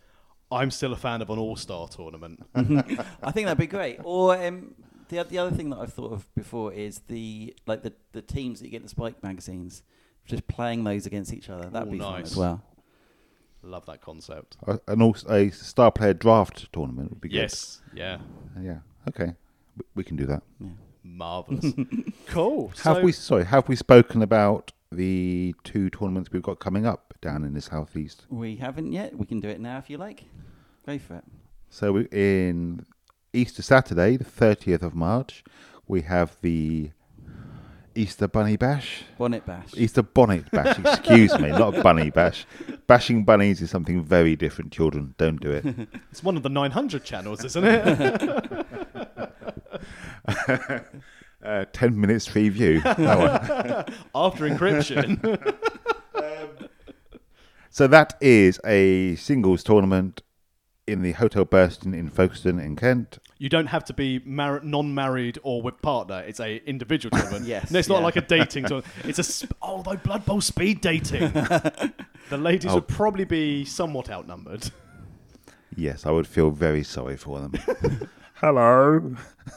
I'm 0.51 0.71
still 0.71 0.93
a 0.93 0.97
fan 0.97 1.21
of 1.23 1.31
an 1.31 1.39
all-star 1.39 1.89
tournament. 1.89 2.45
I 2.55 3.31
think 3.33 3.47
that'd 3.47 3.59
be 3.59 3.67
great. 3.67 3.99
Or 4.05 4.37
um, 4.37 4.75
the 5.09 5.23
the 5.25 5.39
other 5.39 5.55
thing 5.55 5.71
that 5.71 5.79
I've 5.79 5.93
thought 5.93 6.13
of 6.13 6.33
before 6.35 6.73
is 6.73 7.01
the 7.09 7.55
like 7.67 7.83
the 7.83 7.93
the 8.13 8.23
teams 8.23 8.61
that 8.61 8.67
you 8.67 8.71
get 8.71 8.79
in 8.79 8.83
the 8.85 8.89
Spike 8.89 9.23
magazines, 9.23 9.83
just 10.25 10.47
playing 10.47 10.85
those 10.85 11.07
against 11.07 11.33
each 11.33 11.51
other. 11.51 11.69
That'd 11.69 11.89
Ooh, 11.89 11.93
be 11.93 11.99
fun 11.99 12.21
nice. 12.21 12.33
as 12.33 12.37
well. 12.37 12.63
Love 13.63 13.87
that 13.87 14.01
concept. 14.03 14.57
Uh, 14.67 14.77
and 14.87 15.03
also 15.03 15.29
a 15.31 15.51
star 15.51 15.91
player 15.91 16.13
draft 16.15 16.71
tournament 16.73 17.11
would 17.11 17.21
be 17.21 17.29
good. 17.31 17.37
Yes, 17.37 17.81
yeah, 17.95 18.19
Yeah. 18.61 18.79
Okay. 19.09 19.35
We- 19.77 19.85
We 19.97 20.05
can 20.05 20.17
do 20.17 20.27
that. 20.27 20.43
Yeah. 20.61 20.69
Marvelous. 21.05 21.73
cool. 22.27 22.69
Have 22.83 22.97
So- 22.97 23.03
we? 23.03 23.13
Sorry. 23.13 23.45
Have 23.45 23.69
we 23.69 23.77
spoken 23.77 24.23
about 24.23 24.73
the 24.91 25.55
two 25.65 25.91
tournaments 25.91 26.31
we've 26.33 26.43
got 26.43 26.59
coming 26.61 26.87
up 26.87 27.15
down 27.21 27.45
in 27.45 27.55
the 27.55 27.61
southeast? 27.61 28.27
We 28.31 28.57
haven't 28.57 28.93
yet. 28.93 29.17
We 29.17 29.27
can 29.27 29.41
do 29.41 29.49
it 29.49 29.61
now 29.61 29.79
if 29.79 29.89
you 29.91 29.99
like. 29.99 30.25
Go 30.87 30.99
for 30.99 31.17
it. 31.17 31.25
So 31.71 31.93
we- 31.93 32.09
in 32.13 32.87
Easter 33.33 33.63
Saturday, 33.63 34.17
the 34.17 34.25
thirtieth 34.25 34.83
of 34.83 34.95
March, 34.95 35.43
we 35.89 36.03
have 36.03 36.37
the 36.41 36.91
Easter 37.97 38.27
Bunny 38.27 38.57
Bash. 38.57 39.05
Bonnet 39.19 39.47
bash. 39.47 39.69
Easter 39.77 40.03
Bonnet 40.03 40.51
Bash. 40.51 40.79
Excuse 40.81 41.39
me, 41.39 41.51
not 41.51 41.81
Bunny 41.83 42.11
Bash. 42.11 42.45
Bashing 42.89 43.25
bunnies 43.25 43.63
is 43.63 43.71
something 43.71 44.03
very 44.05 44.35
different. 44.37 44.73
Children, 44.73 45.15
don't 45.17 45.41
do 45.41 45.51
it. 45.53 45.65
It's 46.11 46.23
one 46.23 46.37
of 46.37 46.43
the 46.43 46.49
900 46.49 47.05
channels, 47.05 47.45
isn't 47.45 47.65
it? 47.65 48.67
Uh, 51.45 51.67
Ten 51.75 52.01
minutes 52.01 52.27
preview. 52.27 52.83
After 54.15 54.49
encryption. 54.49 55.21
So 57.71 57.87
that 57.89 58.15
is 58.21 58.61
a 58.65 59.17
singles 59.17 59.65
tournament 59.65 60.23
in 60.87 61.03
the 61.03 61.11
Hotel 61.13 61.45
Burstin 61.45 61.93
in 61.93 62.09
Folkestone 62.09 62.61
in 62.61 62.77
Kent. 62.77 63.19
you 63.39 63.49
don't 63.49 63.67
have 63.67 63.85
to 63.87 63.93
be 63.93 64.21
mar- 64.25 64.61
non-married 64.63 65.39
or 65.43 65.61
with 65.61 65.83
partner. 65.83 66.21
It's 66.25 66.39
a 66.41 66.59
individual 66.69 67.11
tournament. 67.19 67.47
Yes, 67.47 67.71
No, 67.73 67.79
it's 67.81 67.89
not 67.89 67.99
yeah. 67.99 68.05
like 68.05 68.17
a 68.17 68.21
dating 68.21 68.67
tournament. 68.67 68.87
It's 69.05 69.19
a 69.19 69.25
sp- 69.27 69.59
oh, 69.61 69.83
though 69.83 69.97
Blood 69.97 70.25
Bowl 70.25 70.41
speed 70.41 70.81
dating. 70.83 71.33
the 71.33 72.39
ladies 72.39 72.71
Oh. 72.71 72.77
would 72.77 72.87
probably 72.89 73.25
be 73.25 73.65
somewhat 73.65 74.09
outnumbered. 74.09 74.71
Yes, 75.75 76.07
I 76.07 76.13
would 76.13 76.29
feel 76.29 76.51
very 76.53 76.85
sorry 76.85 77.17
for 77.17 77.41
them. 77.41 77.55
Hello. 78.45 79.01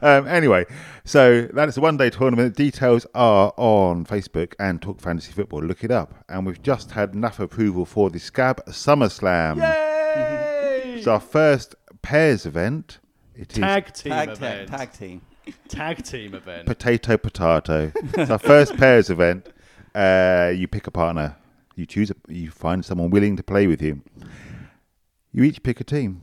um, 0.00 0.26
anyway, 0.26 0.64
so 1.04 1.42
that 1.52 1.68
is 1.68 1.76
a 1.76 1.82
one 1.82 1.98
day 1.98 2.08
tournament. 2.08 2.56
Details 2.56 3.06
are 3.14 3.52
on 3.58 4.06
Facebook 4.06 4.54
and 4.58 4.80
Talk 4.80 4.98
Fantasy 4.98 5.30
Football. 5.30 5.62
Look 5.62 5.84
it 5.84 5.90
up. 5.90 6.24
And 6.30 6.46
we've 6.46 6.62
just 6.62 6.92
had 6.92 7.12
enough 7.12 7.38
approval 7.38 7.84
for 7.84 8.08
the 8.08 8.18
SKABB 8.18 8.72
Summer 8.72 9.10
Slam. 9.10 9.58
Yay! 9.58 10.84
It's 10.96 11.06
our 11.06 11.20
first 11.20 11.74
pairs 12.00 12.46
event. 12.46 12.98
It 13.34 13.52
is 13.52 13.58
tag 13.58 13.92
team 13.92 14.10
tag, 14.10 14.28
tag, 14.28 14.36
event. 14.38 14.70
tag 14.70 14.92
team. 14.94 15.20
Tag 15.68 16.02
team 16.02 16.34
event. 16.34 16.64
potato 16.64 17.18
potato. 17.18 17.92
it's 17.94 18.30
our 18.30 18.38
first 18.38 18.78
pairs 18.78 19.10
event. 19.10 19.50
Uh, 19.94 20.50
you 20.56 20.66
pick 20.66 20.86
a 20.86 20.90
partner. 20.90 21.36
You 21.74 21.84
choose. 21.84 22.10
A, 22.10 22.14
you 22.28 22.50
find 22.50 22.82
someone 22.82 23.10
willing 23.10 23.36
to 23.36 23.42
play 23.42 23.66
with 23.66 23.82
you. 23.82 24.00
You 25.30 25.42
each 25.42 25.62
pick 25.62 25.78
a 25.78 25.84
team, 25.84 26.22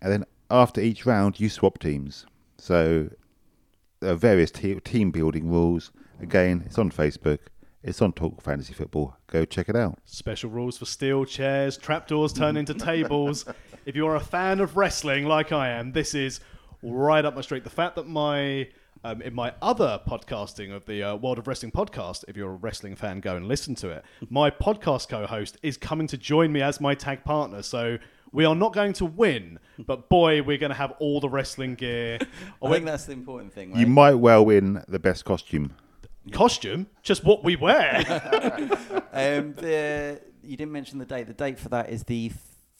and 0.00 0.10
then 0.10 0.24
after 0.50 0.80
each 0.80 1.06
round, 1.06 1.40
you 1.40 1.48
swap 1.48 1.78
teams. 1.78 2.26
So 2.58 3.10
there 4.00 4.12
are 4.12 4.16
various 4.16 4.50
te- 4.50 4.80
team 4.80 5.10
building 5.10 5.50
rules. 5.50 5.92
Again, 6.20 6.62
it's 6.66 6.78
on 6.78 6.90
Facebook. 6.90 7.38
It's 7.82 8.02
on 8.02 8.12
Talk 8.12 8.40
Fantasy 8.40 8.74
Football. 8.74 9.16
Go 9.28 9.44
check 9.44 9.68
it 9.68 9.76
out. 9.76 9.98
Special 10.04 10.50
rules 10.50 10.76
for 10.78 10.86
steel 10.86 11.24
chairs, 11.24 11.76
trapdoors 11.76 12.32
turn 12.32 12.56
into 12.56 12.74
tables. 12.92 13.44
If 13.84 13.94
you're 13.94 14.16
a 14.16 14.20
fan 14.20 14.60
of 14.60 14.76
wrestling 14.76 15.26
like 15.26 15.52
I 15.52 15.68
am, 15.68 15.92
this 15.92 16.14
is 16.14 16.40
right 16.82 17.24
up 17.24 17.36
my 17.36 17.42
street. 17.42 17.64
The 17.64 17.70
fact 17.70 17.94
that 17.96 18.08
my 18.08 18.68
um, 19.04 19.22
in 19.22 19.34
my 19.34 19.54
other 19.62 20.00
podcasting 20.04 20.74
of 20.74 20.84
the 20.86 21.02
uh, 21.02 21.14
World 21.14 21.38
of 21.38 21.46
Wrestling 21.46 21.70
podcast, 21.70 22.24
if 22.26 22.36
you're 22.36 22.50
a 22.50 22.56
wrestling 22.56 22.96
fan, 22.96 23.20
go 23.20 23.36
and 23.36 23.46
listen 23.46 23.76
to 23.76 23.90
it. 23.90 24.04
My 24.30 24.50
podcast 24.50 25.08
co-host 25.08 25.58
is 25.62 25.76
coming 25.76 26.08
to 26.08 26.16
join 26.16 26.50
me 26.50 26.62
as 26.62 26.80
my 26.80 26.94
tag 26.94 27.22
partner. 27.22 27.62
So 27.62 27.98
we 28.36 28.44
are 28.44 28.54
not 28.54 28.74
going 28.74 28.92
to 28.92 29.06
win, 29.06 29.58
but 29.78 30.10
boy, 30.10 30.42
we're 30.42 30.58
going 30.58 30.70
to 30.70 30.76
have 30.76 30.92
all 30.98 31.20
the 31.20 31.28
wrestling 31.28 31.74
gear. 31.74 32.18
I 32.62 32.70
think 32.70 32.84
that's 32.84 33.06
the 33.06 33.12
important 33.14 33.54
thing, 33.54 33.70
right? 33.72 33.80
You 33.80 33.86
might 33.86 34.16
well 34.16 34.44
win 34.44 34.84
the 34.86 34.98
best 34.98 35.24
costume. 35.24 35.74
costume, 36.32 36.86
just 37.02 37.24
what 37.24 37.42
we 37.42 37.56
wear. 37.56 37.96
um, 39.14 39.54
the 39.54 40.20
you 40.42 40.56
didn't 40.56 40.72
mention 40.72 40.98
the 40.98 41.06
date. 41.06 41.28
The 41.28 41.32
date 41.32 41.58
for 41.58 41.70
that 41.70 41.88
is 41.88 42.04
the 42.04 42.30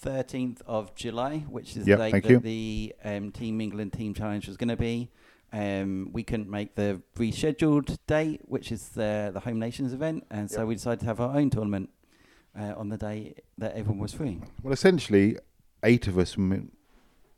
13th 0.05 0.61
of 0.67 0.95
July, 0.95 1.39
which 1.49 1.75
is 1.75 1.89
Yep, 1.89 1.99
the 1.99 2.05
date 2.05 2.11
thank 2.11 2.25
that 2.25 2.31
you. 2.31 2.39
the 2.39 2.95
um, 3.03 3.33
Team 3.33 3.63
England 3.63 3.95
Team 3.95 4.13
Challenge 4.13 4.47
was 4.47 4.59
going 4.59 4.69
to 4.69 4.77
be. 4.77 5.09
Um, 5.55 6.11
we 6.13 6.23
couldn't 6.23 6.51
make 6.51 6.75
the 6.75 7.01
rescheduled 7.17 7.97
date, 8.07 8.43
which 8.45 8.71
is 8.71 8.91
the, 8.91 9.31
the 9.33 9.41
Home 9.41 9.59
Nations 9.59 9.95
event, 9.95 10.27
and 10.31 10.51
so 10.51 10.59
Yep. 10.59 10.69
we 10.69 10.75
decided 10.75 11.01
to 11.01 11.07
have 11.07 11.19
our 11.19 11.35
own 11.35 11.49
tournament 11.49 11.89
uh, 12.59 12.75
on 12.77 12.89
the 12.89 12.97
day 12.97 13.35
that 13.59 13.75
everyone 13.75 13.99
was 13.99 14.13
free. 14.13 14.41
Well, 14.63 14.73
essentially, 14.73 15.39
eight 15.83 16.07
of 16.07 16.19
us 16.19 16.33
from 16.33 16.73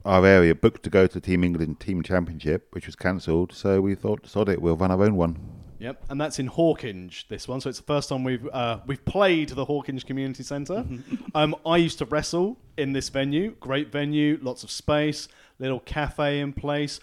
our 0.04 0.24
area 0.24 0.54
booked 0.54 0.82
to 0.84 0.90
go 0.90 1.06
to 1.06 1.14
the 1.14 1.20
Team 1.20 1.44
England 1.44 1.80
Team 1.80 2.02
Championship, 2.02 2.68
which 2.72 2.86
was 2.86 2.96
cancelled. 2.96 3.52
So 3.52 3.80
we 3.80 3.94
thought, 3.94 4.26
sod 4.26 4.48
it, 4.48 4.62
we'll 4.62 4.76
run 4.76 4.90
our 4.90 5.02
own 5.02 5.16
one. 5.16 5.38
Yep, 5.80 6.06
and 6.10 6.20
that's 6.20 6.40
in 6.40 6.48
Hawkinge. 6.48 7.28
This 7.28 7.46
one, 7.46 7.60
so 7.60 7.68
it's 7.68 7.78
the 7.78 7.84
first 7.84 8.08
time 8.08 8.24
we've 8.24 8.48
uh, 8.48 8.80
we've 8.86 9.04
played 9.04 9.50
the 9.50 9.64
Hawkinge 9.64 10.04
Community 10.04 10.42
Centre. 10.42 10.84
um, 11.36 11.54
I 11.64 11.76
used 11.76 11.98
to 11.98 12.04
wrestle 12.04 12.58
in 12.76 12.92
this 12.92 13.08
venue. 13.08 13.54
Great 13.60 13.92
venue, 13.92 14.38
lots 14.42 14.64
of 14.64 14.72
space, 14.72 15.28
little 15.60 15.78
cafe 15.80 16.40
in 16.40 16.52
place, 16.52 16.98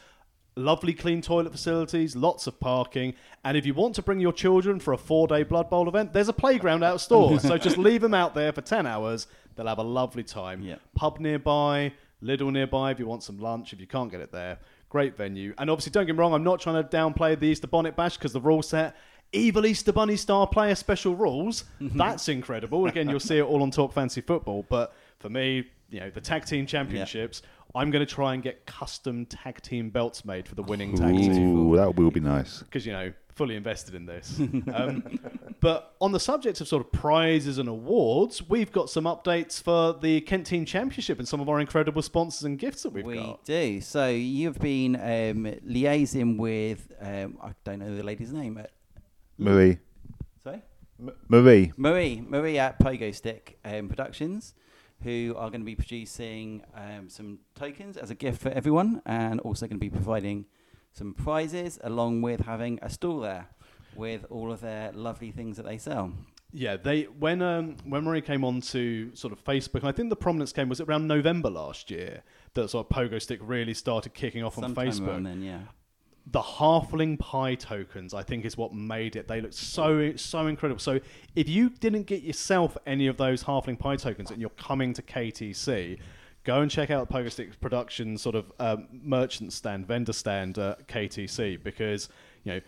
lovely 0.56 0.94
clean 0.94 1.22
toilet 1.22 1.52
facilities, 1.52 2.16
lots 2.16 2.48
of 2.48 2.60
parking. 2.60 3.14
And 3.44 3.58
if 3.58 3.66
you 3.66 3.74
want 3.74 3.96
to 3.96 4.02
bring 4.02 4.20
your 4.20 4.34
children 4.34 4.80
for 4.80 4.94
a 4.94 4.98
four-day 4.98 5.44
Blood 5.44 5.70
Bowl 5.70 5.88
event, 5.88 6.14
there's 6.14 6.30
a 6.30 6.34
playground 6.34 6.84
out 6.84 7.02
stores. 7.02 7.42
so 7.42 7.58
just 7.58 7.78
leave 7.78 8.02
them 8.02 8.14
out 8.14 8.34
there 8.34 8.52
for 8.52 8.62
ten 8.62 8.86
hours. 8.86 9.28
They'll 9.56 9.68
have 9.68 9.78
a 9.78 9.84
lovely 9.84 10.24
time. 10.24 10.62
Yep. 10.62 10.82
Pub 10.96 11.20
nearby, 11.20 11.94
Lidl 12.22 12.52
nearby. 12.52 12.92
If 12.92 13.00
you 13.00 13.06
want 13.06 13.24
some 13.24 13.40
lunch, 13.40 13.74
if 13.74 13.80
you 13.80 13.88
can't 13.88 14.12
get 14.12 14.22
it 14.22 14.32
there, 14.32 14.60
great 14.90 15.16
venue. 15.16 15.54
And 15.58 15.70
obviously, 15.70 15.92
don't 15.92 16.06
get 16.06 16.14
me 16.14 16.20
wrong, 16.20 16.34
I'm 16.34 16.44
not 16.44 16.60
trying 16.60 16.82
to 16.84 16.90
downplay 16.90 17.40
the 17.40 17.48
Easter 17.48 17.68
Bonnet 17.68 17.96
Bash 17.96 18.18
because 18.18 18.34
the 18.34 18.42
rule 18.42 18.62
set. 18.62 18.96
Evil 19.32 19.66
Easter 19.66 19.92
Bunny 19.92 20.16
star 20.16 20.48
player 20.48 20.76
special 20.76 21.16
rules. 21.16 21.66
Mm-hmm. 21.82 21.98
That's 21.98 22.30
incredible. 22.30 22.86
Again, 22.86 23.10
you'll 23.10 23.20
see 23.20 23.38
it 23.38 23.44
all 23.44 23.64
on 23.64 23.72
Talk 23.72 23.92
Fantasy 23.92 24.22
Football. 24.22 24.66
But 24.70 24.94
for 25.20 25.30
me, 25.30 25.68
you 25.90 26.00
know, 26.00 26.10
the 26.10 26.22
tag 26.22 26.46
team 26.46 26.66
championships, 26.66 27.42
I'm 27.76 27.92
going 27.92 28.06
to 28.06 28.12
try 28.12 28.34
and 28.34 28.42
get 28.42 28.66
custom 28.66 29.26
tag 29.26 29.62
team 29.62 29.90
belts 29.90 30.24
made 30.24 30.48
for 30.48 30.56
the 30.56 30.64
winning 30.64 30.96
tag 30.96 31.16
team 31.16 31.58
Ooh, 31.58 31.76
that 31.76 31.96
will 31.96 32.12
be 32.12 32.22
nice. 32.22 32.60
because 32.60 32.86
you 32.86 32.94
know 32.94 33.12
fully 33.36 33.56
invested 33.56 33.94
in 33.94 34.06
this. 34.06 34.40
um, 34.74 35.20
but 35.60 35.94
on 36.00 36.12
the 36.12 36.20
subject 36.20 36.62
of 36.62 36.68
sort 36.68 36.84
of 36.86 36.92
prizes 36.92 37.58
and 37.58 37.68
awards, 37.68 38.48
we've 38.48 38.72
got 38.72 38.90
some 38.90 39.04
updates 39.04 39.62
for 39.62 39.94
the 39.94 40.22
Kent 40.22 40.48
Team 40.48 40.66
Championship 40.66 41.20
and 41.20 41.28
some 41.28 41.42
of 41.42 41.50
our 41.50 41.60
incredible 41.60 42.02
sponsors 42.02 42.44
and 42.44 42.58
gifts 42.58 42.84
that 42.84 42.92
we've 42.92 43.04
got. 43.04 43.12
we 43.12 43.18
got. 43.18 43.46
do. 43.46 43.82
So 43.82 44.08
you've 44.08 44.60
been 44.60 44.96
um, 44.96 45.46
liaising 45.68 46.38
with, 46.38 46.92
um, 47.02 47.38
I 47.44 47.52
don't 47.66 47.80
know 47.80 47.94
the 47.94 48.04
lady's 48.04 48.32
name. 48.32 48.58
uh, 48.58 48.64
Marie. 49.38 49.78
Sorry? 50.42 50.62
Marie. 51.28 51.74
Marie, 51.76 52.24
Marie 52.26 52.58
at 52.58 52.80
Pogo 52.80 53.14
Stick 53.14 53.60
um, 53.66 53.90
Productions, 53.90 54.54
who 55.04 55.36
are 55.38 55.50
going 55.50 55.62
to 55.62 55.66
be 55.66 55.76
producing 55.76 56.64
um, 56.76 57.10
some 57.10 57.40
tokens 57.54 57.98
as 57.98 58.10
a 58.10 58.16
gift 58.16 58.42
for 58.42 58.50
everyone, 58.50 59.02
and 59.06 59.40
also 59.42 59.68
going 59.68 59.78
to 59.78 59.80
be 59.80 59.90
providing 59.90 60.46
some 60.94 61.14
prizes 61.14 61.78
along 61.84 62.22
with 62.22 62.42
having 62.42 62.80
a 62.82 62.90
stall 62.90 63.20
there 63.20 63.48
with 63.96 64.26
all 64.30 64.52
of 64.52 64.62
their 64.62 64.92
lovely 64.94 65.32
things 65.32 65.58
that 65.58 65.66
they 65.66 65.78
sell. 65.78 66.14
Yeah, 66.52 66.78
they 66.78 67.04
when 67.04 67.42
um, 67.42 67.76
when 67.84 68.04
Marie 68.06 68.22
came 68.22 68.46
on 68.46 68.62
to 68.62 69.14
sort 69.14 69.34
of 69.34 69.44
Facebook, 69.44 69.80
and 69.80 69.90
I 69.90 69.92
think 69.92 70.10
the 70.10 70.16
prominence 70.16 70.54
came 70.54 70.70
was 70.70 70.80
it 70.80 70.88
around 70.88 71.06
November 71.08 71.50
last 71.50 71.92
year 71.92 72.24
that 72.54 72.70
sort 72.70 72.90
of 72.90 72.96
Pogo 72.96 73.22
Stick 73.22 73.40
really 73.42 73.74
started 73.74 74.14
kicking 74.14 74.42
off 74.42 74.58
on 74.58 74.64
Sometime 74.64 74.88
Facebook. 74.88 75.08
around 75.08 75.24
then, 75.24 75.42
yeah. 75.42 75.60
The 76.32 76.42
halfling 76.42 77.20
pie 77.20 77.54
tokens 77.54 78.14
i 78.14 78.24
think 78.24 78.46
is 78.46 78.58
what 78.58 78.74
made 78.74 79.16
it. 79.16 79.28
They 79.28 79.42
look 79.42 79.54
so 79.54 80.16
so 80.16 80.48
incredible. 80.48 80.80
So 80.80 81.00
if 81.36 81.48
you 81.48 81.70
didn't 81.70 82.04
get 82.04 82.24
yourself 82.24 82.78
any 82.86 83.08
of 83.08 83.18
those 83.18 83.44
halfling 83.44 83.78
pie 83.78 83.96
tokens 83.96 84.32
and 84.32 84.42
you're 84.42 84.50
coming 84.52 84.94
to 84.94 85.02
ktc 85.02 86.00
go 86.44 86.62
and 86.62 86.70
check 86.72 86.92
out 86.92 87.10
Pogo 87.10 87.32
Stick 87.32 87.60
production 87.60 88.18
sort 88.18 88.36
of 88.36 88.52
um, 88.60 88.88
merchant 88.92 89.52
stand 89.52 89.88
vendor 89.88 90.14
stand 90.14 90.58
at 90.58 90.88
ktc 90.88 91.62
because 91.64 92.10
you 92.44 92.54
know 92.54 92.62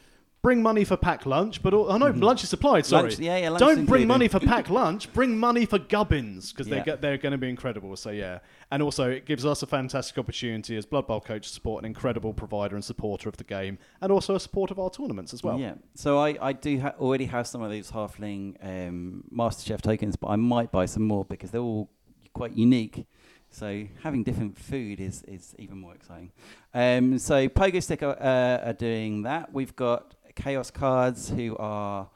bring 0.43 0.61
money 0.61 0.83
for 0.85 0.95
pack 0.95 1.25
lunch 1.25 1.61
but 1.63 1.73
oh 1.73 1.97
no 1.97 2.07
lunch 2.11 2.43
is 2.43 2.49
supplied 2.49 2.85
sorry 2.85 3.09
Lunch- 3.09 3.19
yeah, 3.19 3.37
yeah, 3.37 3.49
don't 3.57 3.85
bring 3.85 4.03
included. 4.03 4.07
money 4.07 4.27
for 4.27 4.39
pack 4.53 4.69
lunch 4.69 5.11
bring 5.11 5.37
money 5.37 5.65
for 5.65 5.79
gubbins 5.79 6.51
because 6.53 6.67
Yeah. 6.67 6.75
they 6.79 6.83
get 6.85 7.01
they're 7.01 7.17
going 7.17 7.31
to 7.33 7.37
be 7.37 7.49
incredible 7.49 7.95
so 7.97 8.11
yeah 8.11 8.39
and 8.71 8.81
also 8.83 9.09
it 9.09 9.25
gives 9.25 9.45
us 9.45 9.63
a 9.63 9.67
fantastic 9.67 10.17
opportunity 10.17 10.77
as 10.77 10.85
blood 10.85 11.07
bowl 11.07 11.19
coach 11.21 11.47
to 11.47 11.53
support 11.53 11.83
an 11.83 11.85
incredible 11.87 12.33
provider 12.33 12.75
and 12.75 12.85
supporter 12.85 13.27
of 13.27 13.37
the 13.37 13.43
game 13.43 13.77
and 14.01 14.11
also 14.11 14.35
a 14.35 14.39
support 14.39 14.71
of 14.71 14.79
our 14.79 14.89
tournaments 14.89 15.33
as 15.33 15.43
well 15.43 15.59
Yeah. 15.59 15.73
So 15.95 16.19
I, 16.19 16.37
I 16.41 16.53
do 16.53 16.79
ha- 16.79 16.93
already 16.99 17.25
have 17.25 17.47
some 17.47 17.61
of 17.61 17.69
those 17.71 17.91
halfling 17.91 18.55
um, 18.63 19.23
MasterChef 19.35 19.81
tokens, 19.81 20.15
but 20.15 20.27
I 20.27 20.35
might 20.35 20.71
buy 20.71 20.85
some 20.85 21.03
more 21.03 21.25
because 21.25 21.49
they're 21.51 21.61
all 21.61 21.89
quite 22.33 22.53
unique. 22.55 23.05
So 23.49 23.85
having 24.03 24.23
different 24.23 24.57
food 24.57 24.99
is, 24.99 25.23
is 25.23 25.55
even 25.57 25.79
more 25.79 25.95
exciting. 25.95 26.31
Um, 26.73 27.17
so 27.17 27.47
Pogo 27.47 27.81
Stick 27.81 28.03
are, 28.03 28.17
uh, 28.21 28.67
are 28.69 28.73
doing 28.73 29.23
that. 29.23 29.53
We've 29.53 29.75
got 29.75 30.13
Chaos 30.37 30.71
Cards 30.71 31.29
who 31.29 31.57
are 31.57 32.09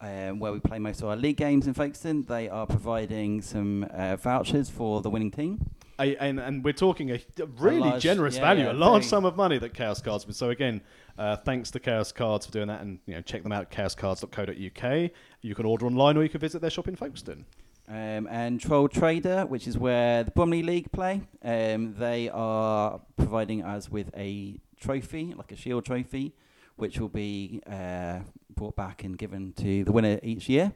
um, 0.00 0.38
where 0.38 0.52
we 0.52 0.60
play 0.60 0.78
most 0.78 1.02
of 1.02 1.08
our 1.08 1.16
league 1.16 1.36
games 1.36 1.66
in 1.66 1.74
Folkestone. 1.74 2.24
They 2.24 2.48
are 2.48 2.66
providing 2.66 3.42
some 3.42 3.84
uh, 3.90 4.16
vouchers 4.16 4.70
for 4.70 5.02
the 5.02 5.10
winning 5.10 5.30
team. 5.30 5.70
A, 6.00 6.16
and, 6.16 6.40
and 6.40 6.64
we're 6.64 6.72
talking 6.72 7.10
a 7.10 7.20
really 7.58 7.78
large- 7.78 8.02
generous 8.02 8.36
yeah, 8.36 8.40
value, 8.40 8.64
yeah, 8.64 8.72
a 8.72 8.74
large 8.74 9.02
very- 9.02 9.08
sum 9.10 9.24
of 9.24 9.36
money 9.36 9.58
that 9.58 9.74
Chaos 9.74 10.00
Cards. 10.00 10.26
So 10.36 10.50
again, 10.50 10.80
uh, 11.18 11.36
thanks 11.36 11.70
to 11.72 11.80
Chaos 11.80 12.10
Cards 12.12 12.46
for 12.46 12.52
doing 12.52 12.68
that, 12.68 12.80
and 12.80 12.98
you 13.06 13.14
know 13.14 13.20
check 13.20 13.42
them 13.42 13.52
out 13.52 13.70
chaoscards.co.uk. 13.70 15.10
You 15.40 15.54
can 15.54 15.66
order 15.66 15.86
online, 15.86 16.16
or 16.16 16.22
you 16.22 16.28
can 16.28 16.40
visit 16.40 16.60
their 16.60 16.70
shop 16.70 16.88
in 16.88 16.96
Folkestone. 16.96 17.44
Um, 17.86 18.26
and 18.30 18.60
Troll 18.60 18.88
Trader, 18.88 19.46
which 19.46 19.68
is 19.68 19.76
where 19.76 20.24
the 20.24 20.30
Bromley 20.30 20.62
League 20.62 20.90
play, 20.90 21.20
um, 21.44 21.94
they 21.98 22.30
are 22.30 23.00
providing 23.16 23.62
us 23.62 23.90
with 23.90 24.10
a 24.16 24.58
trophy, 24.80 25.34
like 25.36 25.52
a 25.52 25.56
shield 25.56 25.84
trophy, 25.84 26.34
which 26.76 26.98
will 26.98 27.08
be 27.08 27.60
uh, 27.66 28.20
brought 28.54 28.76
back 28.76 29.04
and 29.04 29.16
given 29.16 29.52
to 29.54 29.84
the 29.84 29.92
winner 29.92 30.18
each 30.22 30.48
year. 30.48 30.72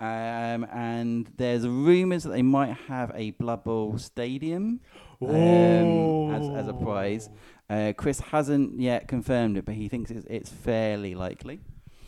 Um, 0.00 0.64
and 0.72 1.28
there's 1.36 1.66
rumours 1.66 2.22
that 2.22 2.30
they 2.30 2.42
might 2.42 2.76
have 2.86 3.10
a 3.14 3.32
Blood 3.32 3.64
Bowl 3.64 3.98
stadium 3.98 4.80
um, 5.20 6.34
as, 6.34 6.48
as 6.50 6.68
a 6.68 6.72
prize. 6.72 7.28
Uh, 7.68 7.92
Chris 7.96 8.20
hasn't 8.20 8.80
yet 8.80 9.08
confirmed 9.08 9.56
it, 9.58 9.64
but 9.64 9.74
he 9.74 9.88
thinks 9.88 10.10
it's, 10.10 10.26
it's 10.30 10.50
fairly 10.50 11.14
likely. 11.14 11.60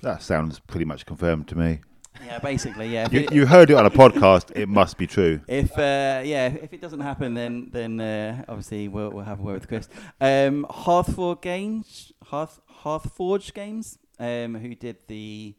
That 0.02 0.22
sounds 0.22 0.60
pretty 0.60 0.84
much 0.84 1.04
confirmed 1.04 1.49
to 1.49 1.58
me. 1.58 1.80
Yeah, 2.25 2.38
basically, 2.38 2.88
yeah. 2.88 3.07
If 3.07 3.12
You, 3.12 3.21
it- 3.21 3.33
you 3.33 3.47
heard 3.47 3.71
it 3.71 3.75
on 3.75 3.87
a 3.87 3.90
podcast. 3.90 4.50
It 4.57 4.69
must 4.69 4.99
be 4.99 5.07
true. 5.07 5.40
If 5.49 5.73
uh, 5.79 6.23
yeah, 6.25 6.47
if 6.49 6.73
it 6.73 6.81
doesn't 6.81 7.00
happen, 7.00 7.35
then 7.35 7.69
then 7.73 8.00
uh, 8.00 8.45
obviously 8.49 8.88
we'll, 8.88 9.11
we'll 9.11 9.25
have 9.25 9.40
a 9.40 9.43
word 9.43 9.61
with 9.61 9.69
Chris. 9.69 9.88
Um, 10.21 10.67
Hearthforge 10.69 11.40
Games, 11.40 12.12
Hearth 12.25 12.61
Hearthforge 12.69 13.55
Games, 13.55 13.99
um, 14.19 14.55
who 14.57 14.75
did 14.75 14.97
the 15.07 15.55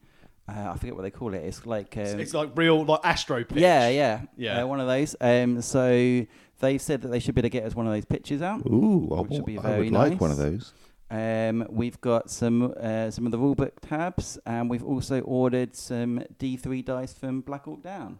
uh, 0.48 0.72
I 0.74 0.78
forget 0.78 0.96
what 0.96 1.04
they 1.04 1.12
call 1.12 1.34
it. 1.34 1.38
It's 1.44 1.66
like 1.66 1.96
um, 1.98 2.04
It's, 2.04 2.14
it's 2.14 2.34
like 2.34 2.52
real 2.56 2.84
like 2.86 3.00
Astro 3.04 3.44
pitch. 3.44 3.58
yeah, 3.60 3.88
yeah, 3.90 4.22
Yeah. 4.38 4.64
uh, 4.64 4.68
one 4.68 4.80
of 4.82 4.88
those. 4.88 5.16
Um, 5.22 5.62
so 5.62 6.26
they've 6.60 6.82
said 6.82 7.02
that 7.02 7.08
they 7.08 7.20
should 7.20 7.34
be 7.34 7.40
able 7.40 7.46
to 7.48 7.50
get 7.50 7.64
us 7.64 7.76
one 7.76 7.88
of 7.88 7.94
those 7.94 8.06
pitches 8.06 8.42
out. 8.42 8.66
Ooh, 8.68 9.10
I, 9.16 9.22
Which 9.22 9.30
would 9.30 9.32
want- 9.32 9.46
be 9.46 9.58
I 9.58 9.62
very 9.62 9.84
would 9.90 9.92
like 9.94 10.20
one 10.22 10.32
of 10.32 10.38
those. 10.38 10.74
Um, 11.12 11.68
we've 11.70 12.00
got 12.00 12.32
some 12.32 12.74
uh, 12.80 13.12
some 13.12 13.26
of 13.26 13.34
the 13.34 13.38
rulebook 13.38 13.74
tabs, 13.82 14.40
and 14.46 14.70
we've 14.70 14.84
also 14.84 15.20
ordered 15.20 15.76
some 15.76 16.24
D3 16.40 16.86
dice 16.86 17.12
from 17.12 17.42
Black 17.42 17.66
Hawk 17.66 17.84
Down. 17.84 18.20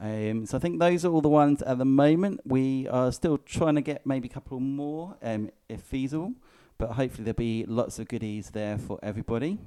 Um, 0.00 0.46
so 0.46 0.56
I 0.56 0.60
think 0.60 0.78
those 0.78 1.04
are 1.04 1.12
all 1.12 1.20
the 1.20 1.28
ones 1.28 1.62
at 1.62 1.78
the 1.78 1.84
moment. 1.84 2.40
We 2.44 2.86
are 2.86 3.10
still 3.10 3.38
trying 3.38 3.74
to 3.74 3.80
get 3.80 4.06
maybe 4.06 4.28
a 4.28 4.32
couple 4.32 4.60
more, 4.60 5.16
um, 5.20 5.50
if 5.68 5.80
feasible, 5.80 6.32
but 6.78 6.92
hopefully 6.92 7.24
there'll 7.24 7.36
be 7.36 7.64
lots 7.66 7.98
of 7.98 8.06
goodies 8.06 8.50
there 8.50 8.78
for 8.78 9.00
everybody. 9.02 9.58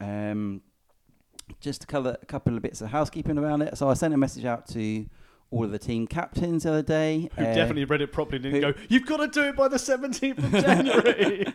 Um, 0.00 0.62
just 1.60 1.82
to 1.82 1.86
cover 1.86 2.16
a 2.22 2.26
couple 2.26 2.56
of 2.56 2.62
bits 2.62 2.80
of 2.80 2.88
housekeeping 2.88 3.36
around 3.36 3.60
it. 3.60 3.76
So 3.76 3.90
I 3.90 3.94
sent 3.94 4.14
a 4.14 4.16
message 4.16 4.46
out 4.46 4.66
to 4.68 5.06
all 5.54 5.64
of 5.64 5.70
the 5.70 5.78
team 5.78 6.06
captains 6.06 6.64
the 6.64 6.70
other 6.70 6.82
day. 6.82 7.30
Who 7.36 7.42
uh, 7.44 7.54
definitely 7.54 7.84
read 7.84 8.02
it 8.02 8.12
properly 8.12 8.36
and 8.36 8.42
didn't 8.44 8.62
who- 8.62 8.72
go, 8.72 8.78
You've 8.88 9.06
got 9.06 9.18
to 9.18 9.28
do 9.28 9.48
it 9.48 9.56
by 9.56 9.68
the 9.68 9.76
17th 9.76 10.38
of 10.38 10.50
January. 10.64 11.46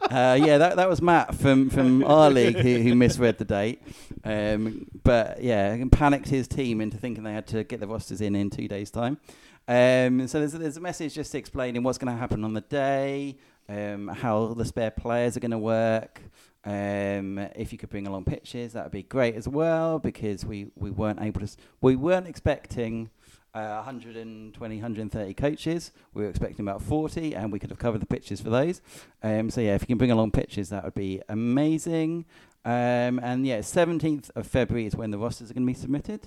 uh, 0.00 0.38
yeah, 0.40 0.58
that 0.58 0.76
that 0.76 0.88
was 0.88 1.02
Matt 1.02 1.34
from, 1.34 1.68
from 1.70 2.04
our 2.04 2.30
league 2.30 2.56
who, 2.56 2.76
who 2.78 2.94
misread 2.94 3.38
the 3.38 3.44
date. 3.44 3.82
Um, 4.24 4.86
but 5.02 5.42
yeah, 5.42 5.72
and 5.72 5.90
panicked 5.90 6.28
his 6.28 6.46
team 6.46 6.80
into 6.80 6.96
thinking 6.96 7.24
they 7.24 7.32
had 7.32 7.46
to 7.48 7.64
get 7.64 7.80
the 7.80 7.86
rosters 7.88 8.20
in 8.20 8.34
in 8.36 8.50
two 8.50 8.68
days' 8.68 8.90
time. 8.90 9.18
Um, 9.66 10.26
so 10.28 10.38
there's 10.38 10.52
there's 10.52 10.76
a 10.76 10.80
message 10.80 11.14
just 11.14 11.34
explaining 11.34 11.82
what's 11.82 11.98
going 11.98 12.12
to 12.14 12.18
happen 12.18 12.44
on 12.44 12.54
the 12.54 12.62
day, 12.62 13.36
um, 13.68 14.08
how 14.08 14.54
the 14.54 14.64
spare 14.64 14.90
players 14.90 15.36
are 15.36 15.40
going 15.40 15.50
to 15.50 15.58
work. 15.58 16.22
Um, 16.64 17.38
if 17.54 17.72
you 17.72 17.78
could 17.78 17.88
bring 17.88 18.06
along 18.06 18.24
pictures, 18.24 18.72
that 18.72 18.84
would 18.84 18.92
be 18.92 19.02
great 19.02 19.34
as 19.36 19.46
well 19.48 19.98
because 19.98 20.44
we, 20.44 20.70
we 20.76 20.90
weren't 20.90 21.20
able 21.22 21.40
to 21.40 21.48
we 21.80 21.96
weren't 21.96 22.26
expecting 22.26 23.10
uh, 23.54 23.82
120, 23.84 24.76
130 24.76 25.34
coaches. 25.34 25.92
We 26.14 26.22
were 26.22 26.30
expecting 26.30 26.60
about 26.66 26.82
40, 26.82 27.34
and 27.34 27.52
we 27.52 27.58
could 27.58 27.70
have 27.70 27.78
covered 27.78 28.02
the 28.02 28.06
pitches 28.06 28.40
for 28.40 28.50
those. 28.50 28.80
Um, 29.22 29.50
so 29.50 29.60
yeah, 29.60 29.74
if 29.74 29.82
you 29.82 29.86
can 29.88 29.98
bring 29.98 30.10
along 30.10 30.32
pitches, 30.32 30.68
that 30.70 30.84
would 30.84 30.94
be 30.94 31.22
amazing. 31.28 32.24
Um, 32.64 33.18
and 33.22 33.46
yeah, 33.46 33.60
17th 33.60 34.30
of 34.36 34.46
February 34.46 34.86
is 34.86 34.94
when 34.94 35.10
the 35.10 35.18
rosters 35.18 35.50
are 35.50 35.54
going 35.54 35.66
to 35.66 35.72
be 35.72 35.78
submitted. 35.78 36.26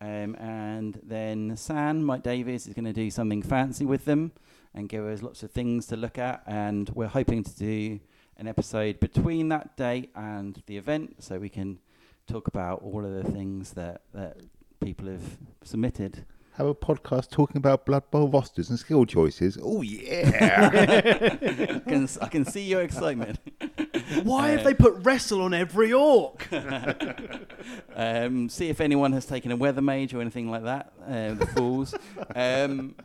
Um, 0.00 0.34
and 0.34 1.00
then 1.02 1.56
San, 1.56 2.04
Mike 2.04 2.24
Davis, 2.24 2.66
is 2.66 2.74
going 2.74 2.84
to 2.84 2.92
do 2.92 3.10
something 3.10 3.40
fancy 3.40 3.84
with 3.84 4.04
them 4.04 4.32
and 4.74 4.88
give 4.88 5.04
us 5.06 5.22
lots 5.22 5.42
of 5.42 5.50
things 5.50 5.86
to 5.86 5.96
look 5.96 6.18
at. 6.18 6.42
And 6.46 6.90
we're 6.90 7.06
hoping 7.06 7.44
to 7.44 7.56
do 7.56 8.00
an 8.36 8.48
episode 8.48 8.98
between 8.98 9.48
that 9.50 9.76
date 9.76 10.10
and 10.16 10.60
the 10.66 10.76
event 10.76 11.22
so 11.22 11.38
we 11.38 11.48
can 11.48 11.78
talk 12.26 12.48
about 12.48 12.82
all 12.82 13.04
of 13.04 13.12
the 13.12 13.30
things 13.30 13.72
that, 13.72 14.02
that 14.12 14.38
people 14.80 15.06
have 15.06 15.38
submitted. 15.62 16.24
Have 16.56 16.66
a 16.66 16.74
podcast 16.74 17.30
talking 17.30 17.56
about 17.56 17.86
Blood 17.86 18.10
Bowl 18.10 18.28
rosters 18.28 18.68
and 18.68 18.78
skill 18.78 19.06
choices. 19.06 19.56
Oh 19.62 19.80
yeah! 19.80 20.68
I, 20.70 21.78
can, 21.88 22.08
I 22.20 22.28
can 22.28 22.44
see 22.44 22.62
your 22.64 22.82
excitement. 22.82 23.38
Why 24.22 24.48
Uh, 24.52 24.56
have 24.56 24.64
they 24.64 24.74
put 24.74 24.94
wrestle 25.02 25.40
on 25.40 25.54
every 25.54 25.94
orc? 25.94 26.46
um, 27.96 28.50
see 28.50 28.68
if 28.68 28.82
anyone 28.82 29.12
has 29.12 29.24
taken 29.24 29.50
a 29.50 29.56
weather 29.56 29.80
mage 29.80 30.12
or 30.12 30.20
anything 30.20 30.50
like 30.50 30.64
that. 30.64 30.92
Uh, 31.06 31.34
the 31.34 31.46
fools. 31.46 31.94
Um, 32.34 32.96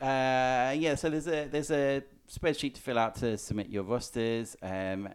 uh, 0.00 0.72
yeah, 0.76 0.94
so 0.94 1.10
there's 1.10 1.26
a 1.26 1.48
there's 1.48 1.72
a 1.72 2.04
spreadsheet 2.32 2.74
to 2.74 2.80
fill 2.80 2.98
out 2.98 3.16
to 3.16 3.36
submit 3.36 3.68
your 3.68 3.82
rosters, 3.82 4.56
um, 4.62 5.08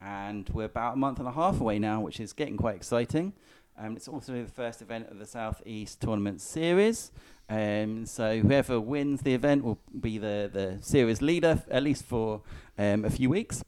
and 0.00 0.48
we're 0.48 0.64
about 0.64 0.94
a 0.94 0.96
month 0.96 1.18
and 1.18 1.28
a 1.28 1.32
half 1.32 1.60
away 1.60 1.78
now, 1.78 2.00
which 2.00 2.20
is 2.20 2.32
getting 2.32 2.56
quite 2.56 2.76
exciting. 2.76 3.34
Um, 3.82 3.96
it's 3.96 4.06
also 4.06 4.32
the 4.32 4.48
first 4.48 4.80
event 4.80 5.08
of 5.10 5.18
the 5.18 5.26
Southeast 5.26 6.00
Tournament 6.00 6.40
Series. 6.40 7.10
Um, 7.48 8.06
so 8.06 8.38
whoever 8.38 8.78
wins 8.78 9.22
the 9.22 9.34
event 9.34 9.64
will 9.64 9.80
be 10.00 10.18
the, 10.18 10.48
the 10.52 10.78
series 10.80 11.20
leader, 11.20 11.64
at 11.68 11.82
least 11.82 12.04
for 12.04 12.42
um, 12.78 13.04
a 13.04 13.10
few 13.10 13.28
weeks. 13.28 13.64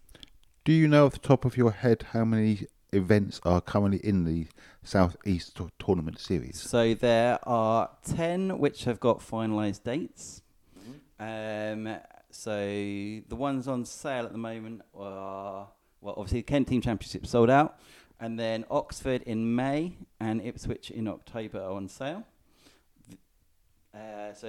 Do 0.64 0.72
you 0.72 0.86
know 0.86 1.06
off 1.06 1.14
the 1.14 1.18
top 1.18 1.44
of 1.44 1.56
your 1.56 1.72
head 1.72 2.06
how 2.12 2.24
many 2.24 2.66
events 2.92 3.40
are 3.44 3.60
currently 3.60 3.98
in 4.04 4.22
the 4.24 4.46
Southeast 4.84 5.56
Tou- 5.56 5.70
Tournament 5.80 6.20
Series? 6.20 6.60
So 6.60 6.94
there 6.94 7.40
are 7.42 7.90
10 8.04 8.58
which 8.58 8.84
have 8.84 9.00
got 9.00 9.18
finalised 9.18 9.82
dates. 9.82 10.42
Um, 11.18 11.96
so 12.30 12.56
the 12.56 13.36
ones 13.36 13.66
on 13.66 13.84
sale 13.84 14.26
at 14.26 14.32
the 14.32 14.38
moment 14.38 14.82
are, 14.94 15.68
well, 16.00 16.14
obviously 16.16 16.38
the 16.40 16.44
Kent 16.44 16.68
Team 16.68 16.80
Championship 16.80 17.26
sold 17.26 17.50
out. 17.50 17.80
And 18.20 18.38
then 18.38 18.64
Oxford 18.70 19.22
in 19.22 19.54
May 19.54 19.96
and 20.20 20.40
Ipswich 20.40 20.90
in 20.90 21.08
October 21.08 21.60
are 21.60 21.72
on 21.72 21.88
sale. 21.88 22.24
Uh, 23.94 24.32
so 24.34 24.48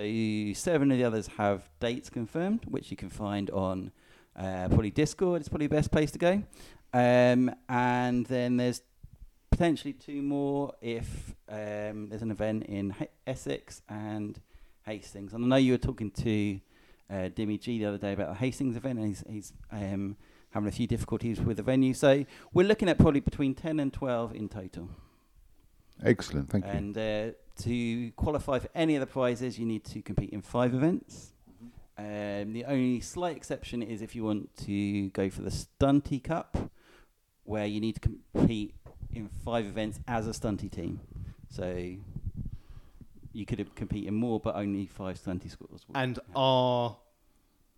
seven 0.53 0.91
of 0.91 0.98
the 0.98 1.03
others 1.03 1.27
have 1.38 1.69
dates 1.79 2.10
confirmed, 2.10 2.62
which 2.67 2.89
you 2.89 2.98
can 2.98 3.10
find 3.10 3.50
on 3.51 3.91
uh, 4.36 4.67
probably 4.67 4.91
Discord. 4.91 5.41
It's 5.41 5.50
probably 5.50 5.67
the 5.67 5.75
best 5.75 5.91
place 5.91 6.12
to 6.12 6.19
go. 6.19 6.43
Um, 6.93 7.53
and 7.69 8.25
then 8.27 8.57
there's 8.57 8.81
potentially 9.51 9.93
two 9.93 10.22
more 10.22 10.74
if 10.81 11.36
um, 11.50 12.10
there's 12.10 12.22
an 12.22 12.31
event 12.31 12.63
in 12.63 12.95
H- 13.00 13.10
Essex 13.27 13.81
and 13.88 14.39
Hastings. 14.86 15.34
And 15.34 15.43
I 15.43 15.48
know 15.48 15.55
you 15.57 15.74
were 15.74 15.77
talking 15.77 16.12
to 16.12 16.60
uh, 17.10 17.29
Dimmy 17.29 17.60
G 17.60 17.79
the 17.79 17.86
other 17.86 17.98
day 17.98 18.13
about 18.13 18.29
the 18.29 18.36
Hastings 18.36 18.75
event, 18.75 19.00
and 19.00 19.07
he's, 19.07 19.24
he's 19.29 19.53
um, 19.72 20.15
having 20.55 20.69
a 20.69 20.71
few 20.71 20.88
difficulties 20.88 21.41
with 21.41 21.57
the 21.57 21.63
venue. 21.63 21.93
So 21.93 22.25
we're 22.53 22.65
looking 22.65 22.88
at 22.88 22.97
probably 22.97 23.19
between 23.19 23.53
10 23.53 23.77
and 23.77 23.91
12 23.91 24.33
in 24.33 24.47
total. 24.47 24.89
Excellent, 26.01 26.50
thank 26.50 26.63
you. 26.65 26.71
And 26.71 26.97
uh, 26.97 27.31
to 27.63 28.12
qualify 28.13 28.59
for 28.59 28.69
any 28.74 28.95
of 28.95 29.01
the 29.01 29.05
prizes, 29.05 29.59
you 29.59 29.65
need 29.65 29.83
to 29.83 30.01
compete 30.01 30.29
in 30.29 30.41
five 30.41 30.74
events. 30.74 31.33
Um, 31.97 32.53
the 32.53 32.63
only 32.65 33.01
slight 33.01 33.36
exception 33.36 33.84
is 33.84 34.01
if 34.01 34.15
you 34.15 34.23
want 34.23 34.56
to 34.65 35.10
go 35.10 35.30
for 35.30 35.41
the 35.41 35.49
Stunty 35.51 36.23
Cup, 36.23 36.71
where 37.43 37.65
you 37.65 37.82
need 37.82 37.95
to 37.95 37.99
compete 37.99 38.75
in 39.12 39.30
five 39.43 39.65
events 39.65 39.99
as 40.08 40.25
a 40.25 40.32
Stunty 40.32 40.71
team. 40.71 41.01
So 41.49 41.95
you 43.34 43.45
could 43.45 43.75
compete 43.75 44.08
in 44.08 44.13
more, 44.15 44.39
but 44.39 44.56
only 44.56 44.86
five 44.88 45.21
Stunty 45.21 45.51
scores. 45.51 45.86
will 45.88 45.97
And 45.97 46.15
count. 46.15 46.27
are 46.34 46.97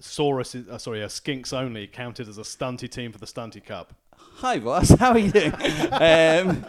Saurus, 0.01 0.69
uh, 0.69 0.77
sorry, 0.77 1.03
uh, 1.03 1.07
Skinks 1.07 1.53
only 1.53 1.87
counted 1.87 2.29
as 2.29 2.37
a 2.37 2.41
stunty 2.41 2.89
team 2.89 3.11
for 3.11 3.17
the 3.17 3.25
Stunty 3.25 3.63
Cup? 3.63 3.93
Hi, 4.37 4.57
Ross. 4.59 4.89
How 4.99 5.13
are 5.13 5.17
you 5.17 5.31
doing? 5.31 5.53
um, 5.53 6.63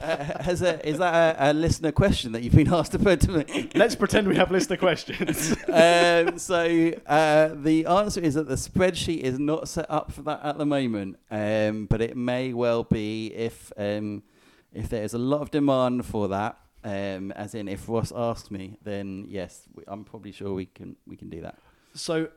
uh, 0.00 0.42
has 0.42 0.62
a, 0.62 0.84
is 0.86 0.98
that 0.98 1.36
a, 1.38 1.50
a 1.50 1.52
listener 1.52 1.92
question 1.92 2.32
that 2.32 2.42
you've 2.42 2.56
been 2.56 2.72
asked 2.74 2.90
to 2.92 2.98
put 2.98 3.20
to 3.20 3.30
me? 3.30 3.70
Let's 3.76 3.94
pretend 3.94 4.26
we 4.26 4.34
have 4.34 4.50
listener 4.50 4.76
questions. 4.76 5.52
um, 5.68 6.36
so 6.36 6.92
uh, 7.06 7.50
the 7.54 7.86
answer 7.86 8.20
is 8.20 8.34
that 8.34 8.48
the 8.48 8.56
spreadsheet 8.56 9.20
is 9.20 9.38
not 9.38 9.68
set 9.68 9.86
up 9.88 10.10
for 10.10 10.22
that 10.22 10.40
at 10.42 10.58
the 10.58 10.66
moment, 10.66 11.16
um, 11.30 11.86
but 11.86 12.00
it 12.00 12.16
may 12.16 12.52
well 12.52 12.82
be 12.82 13.28
if 13.28 13.72
um, 13.76 14.24
if 14.72 14.88
there 14.88 15.04
is 15.04 15.14
a 15.14 15.18
lot 15.18 15.42
of 15.42 15.52
demand 15.52 16.04
for 16.04 16.26
that. 16.28 16.58
Um, 16.82 17.32
as 17.32 17.54
in, 17.54 17.68
if 17.68 17.88
Ross 17.88 18.12
asks 18.14 18.50
me, 18.50 18.78
then 18.82 19.26
yes, 19.28 19.62
we, 19.74 19.84
I'm 19.86 20.04
probably 20.04 20.32
sure 20.32 20.54
we 20.54 20.66
can 20.66 20.96
we 21.06 21.16
can 21.16 21.28
do 21.28 21.40
that. 21.42 21.56
So, 21.94 22.28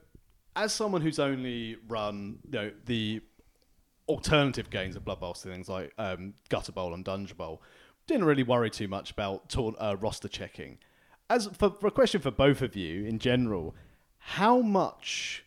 as 0.55 0.73
someone 0.73 1.01
who's 1.01 1.19
only 1.19 1.77
run, 1.87 2.39
you 2.45 2.51
know, 2.51 2.71
the 2.85 3.21
alternative 4.07 4.69
games 4.69 4.95
of 4.95 5.05
Blood 5.05 5.19
Bowl, 5.19 5.33
so 5.33 5.49
things 5.49 5.69
like 5.69 5.93
um, 5.97 6.33
Gutter 6.49 6.71
Bowl 6.71 6.93
and 6.93 7.03
Dungeon 7.03 7.37
Bowl, 7.37 7.61
didn't 8.07 8.25
really 8.25 8.43
worry 8.43 8.69
too 8.69 8.87
much 8.87 9.11
about 9.11 9.49
tour- 9.49 9.75
uh, 9.79 9.95
roster 9.99 10.27
checking. 10.27 10.77
As 11.29 11.47
for, 11.47 11.71
for 11.79 11.87
a 11.87 11.91
question 11.91 12.19
for 12.19 12.31
both 12.31 12.61
of 12.61 12.75
you 12.75 13.05
in 13.05 13.19
general, 13.19 13.75
how 14.17 14.59
much 14.59 15.45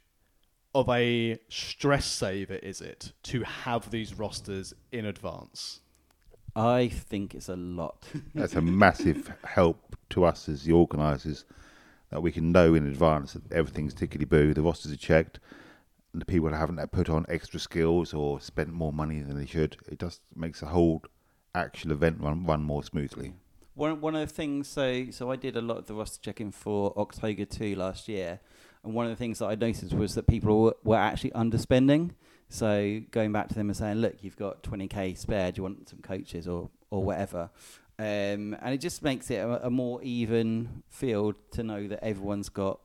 of 0.75 0.89
a 0.89 1.39
stress 1.49 2.07
saver 2.07 2.55
is 2.55 2.81
it 2.81 3.13
to 3.23 3.43
have 3.43 3.91
these 3.91 4.15
rosters 4.15 4.75
in 4.91 5.05
advance? 5.05 5.81
I 6.57 6.89
think 6.89 7.35
it's 7.35 7.49
a 7.49 7.57
lot. 7.57 8.07
That's 8.35 8.55
a 8.55 8.63
massive 8.63 9.33
help 9.45 9.97
to 10.11 10.25
us 10.25 10.49
as 10.49 10.65
the 10.65 10.73
organisers 10.73 11.45
that 12.15 12.21
we 12.21 12.31
can 12.31 12.53
know 12.53 12.75
in 12.75 12.87
advance 12.87 13.33
that 13.33 13.53
everything's 13.53 13.93
tickety 13.93 14.27
boo, 14.27 14.55
the 14.55 14.63
rosters 14.63 14.93
are 14.93 14.97
checked, 14.97 15.41
and 16.13 16.23
the 16.23 16.25
people 16.25 16.49
haven't 16.49 16.93
put 16.93 17.11
on 17.11 17.27
extra 17.29 17.59
skills 17.59 18.15
or 18.15 18.41
spent 18.41 18.73
more 18.73 18.93
money 18.93 19.19
than 19.19 19.37
they 19.37 19.47
should. 19.47 19.77
It 19.89 19.99
just 19.99 20.21
makes 20.33 20.61
the 20.61 20.67
whole 20.67 21.03
actual 21.57 21.91
event 21.91 22.19
run, 22.21 22.47
run 22.47 22.63
more 22.63 22.85
smoothly. 22.85 23.35
One 23.75 24.01
one 24.01 24.15
of 24.15 24.29
the 24.29 24.33
things, 24.33 24.69
so 24.69 25.07
so 25.11 25.33
I 25.33 25.35
did 25.35 25.57
a 25.57 25.61
lot 25.61 25.79
of 25.79 25.87
the 25.87 25.95
roster 25.95 26.21
checking 26.23 26.53
for 26.53 26.97
October 26.97 27.45
two 27.45 27.75
last 27.75 28.07
year, 28.07 28.39
and 28.85 28.95
one 28.95 29.07
of 29.07 29.11
the 29.11 29.17
things 29.17 29.41
that 29.41 29.47
I 29.47 29.57
noticed 29.57 29.93
was 29.93 30.15
that 30.15 30.29
people 30.29 30.73
were, 30.85 30.97
actually 30.97 31.33
underspending. 31.33 32.13
So 32.49 33.01
going 33.11 33.33
back 33.33 33.49
to 33.49 33.55
them 33.57 33.69
and 33.71 33.77
saying, 33.77 33.97
look, 33.97 34.23
you've 34.23 34.37
got 34.37 34.63
twenty 34.63 34.87
k 34.87 35.15
spare. 35.15 35.51
Do 35.51 35.59
you 35.59 35.63
want 35.65 35.89
some 35.89 35.99
coaches 35.99 36.47
or 36.47 36.71
or 36.91 37.03
whatever? 37.03 37.51
Um, 37.99 38.57
and 38.61 38.75
it 38.75 38.79
just 38.81 39.03
makes 39.03 39.31
it 39.31 39.37
a, 39.37 39.67
a 39.67 39.71
more 39.71 40.03
even 40.03 40.83
field 40.89 41.37
to 41.53 41.63
know 41.63 41.87
that 41.87 42.03
everyone's 42.05 42.49
got 42.49 42.81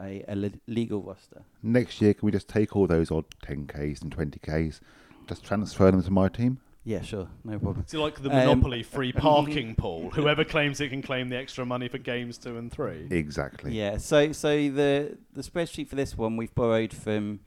a, 0.00 0.24
a 0.28 0.34
le- 0.34 0.50
legal 0.66 1.02
roster. 1.02 1.42
Next 1.62 2.00
year, 2.00 2.14
can 2.14 2.24
we 2.26 2.32
just 2.32 2.48
take 2.48 2.74
all 2.74 2.86
those 2.86 3.10
odd 3.10 3.26
10Ks 3.44 4.00
and 4.02 4.16
20Ks, 4.16 4.80
just 5.28 5.44
transfer 5.44 5.90
them 5.90 6.02
to 6.02 6.10
my 6.10 6.28
team? 6.28 6.60
Yeah, 6.84 7.02
sure, 7.02 7.28
no 7.44 7.58
problem. 7.58 7.80
It's 7.80 7.92
like 7.92 8.22
the 8.22 8.30
Um, 8.30 8.36
Monopoly 8.36 8.82
free 8.82 9.12
parking 9.28 9.74
pool. 9.74 10.08
Whoever 10.14 10.44
claims 10.44 10.80
it 10.80 10.88
can 10.88 11.02
claim 11.02 11.28
the 11.28 11.36
extra 11.36 11.66
money 11.66 11.88
for 11.88 11.98
games 11.98 12.38
two 12.38 12.56
and 12.56 12.72
three. 12.72 13.06
Exactly. 13.10 13.74
Yeah. 13.76 13.98
So 13.98 14.32
so 14.32 14.48
the 14.70 15.18
the 15.34 15.42
spreadsheet 15.42 15.88
for 15.88 15.96
this 15.96 16.16
one 16.16 16.38
we've 16.38 16.54
borrowed 16.54 16.94
from 16.94 17.40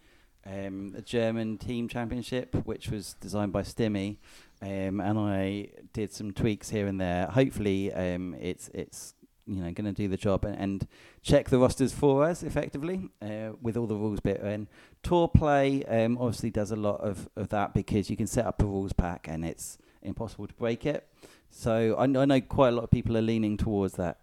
um, 0.45 0.91
the 0.91 1.01
German 1.01 1.57
Team 1.57 1.87
Championship, 1.87 2.53
which 2.67 2.89
was 2.89 3.15
designed 3.19 3.51
by 3.51 3.63
Stimmy, 3.63 4.17
um, 4.61 4.99
and 4.99 5.17
I 5.17 5.69
did 5.93 6.11
some 6.11 6.31
tweaks 6.31 6.69
here 6.69 6.87
and 6.87 7.01
there. 7.01 7.27
Hopefully, 7.27 7.91
um, 7.93 8.35
it's 8.39 8.69
it's 8.73 9.15
you 9.47 9.55
know 9.55 9.71
going 9.71 9.85
to 9.85 9.91
do 9.91 10.07
the 10.07 10.17
job 10.17 10.45
and, 10.45 10.55
and 10.55 10.87
check 11.21 11.49
the 11.49 11.57
rosters 11.57 11.91
for 11.91 12.23
us 12.23 12.43
effectively 12.43 13.09
uh, 13.21 13.51
with 13.61 13.75
all 13.75 13.87
the 13.87 13.95
rules 13.95 14.19
bit. 14.19 14.39
And 14.41 14.67
Tour 15.03 15.27
Play 15.27 15.83
um, 15.85 16.17
obviously 16.17 16.51
does 16.51 16.71
a 16.71 16.75
lot 16.75 17.01
of, 17.01 17.27
of 17.35 17.49
that 17.49 17.73
because 17.73 18.09
you 18.09 18.17
can 18.17 18.27
set 18.27 18.45
up 18.45 18.61
a 18.61 18.65
rules 18.65 18.93
pack 18.93 19.27
and 19.27 19.43
it's 19.43 19.77
impossible 20.03 20.47
to 20.47 20.53
break 20.53 20.85
it. 20.85 21.07
So 21.49 21.95
I, 21.97 22.03
I 22.03 22.25
know 22.25 22.41
quite 22.41 22.69
a 22.69 22.71
lot 22.71 22.83
of 22.83 22.91
people 22.91 23.17
are 23.17 23.21
leaning 23.21 23.57
towards 23.57 23.95
that. 23.95 24.19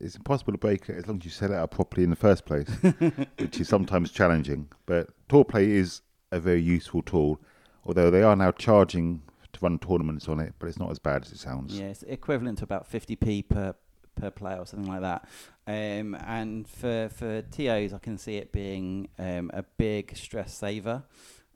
It's 0.00 0.16
impossible 0.16 0.52
to 0.52 0.58
break 0.58 0.88
it 0.88 0.96
as 0.96 1.06
long 1.06 1.18
as 1.18 1.24
you 1.24 1.30
set 1.30 1.50
it 1.50 1.56
up 1.56 1.72
properly 1.72 2.04
in 2.04 2.10
the 2.10 2.16
first 2.16 2.46
place, 2.46 2.68
which 3.38 3.60
is 3.60 3.68
sometimes 3.68 4.10
challenging. 4.10 4.68
But 4.86 5.10
Tour 5.28 5.44
Play 5.44 5.70
is 5.72 6.00
a 6.32 6.40
very 6.40 6.62
useful 6.62 7.02
tool, 7.02 7.40
although 7.84 8.10
they 8.10 8.22
are 8.22 8.34
now 8.34 8.50
charging 8.52 9.22
to 9.54 9.60
run 9.60 9.78
tournaments 9.78 10.28
on 10.28 10.40
it, 10.40 10.54
but 10.58 10.68
it's 10.68 10.78
not 10.78 10.90
as 10.90 10.98
bad 10.98 11.24
as 11.24 11.32
it 11.32 11.38
sounds. 11.38 11.78
Yeah, 11.78 11.86
it's 11.86 12.02
equivalent 12.04 12.58
to 12.58 12.64
about 12.64 12.90
50p 12.90 13.48
per 13.48 13.74
per 14.14 14.30
player 14.30 14.58
or 14.58 14.66
something 14.66 14.88
like 14.88 15.00
that. 15.00 15.28
Um, 15.66 16.14
and 16.26 16.68
for 16.68 17.08
for 17.08 17.42
TOs, 17.42 17.92
I 17.92 17.98
can 17.98 18.18
see 18.18 18.36
it 18.36 18.52
being 18.52 19.08
um, 19.18 19.50
a 19.52 19.62
big 19.62 20.16
stress 20.16 20.54
saver. 20.54 21.04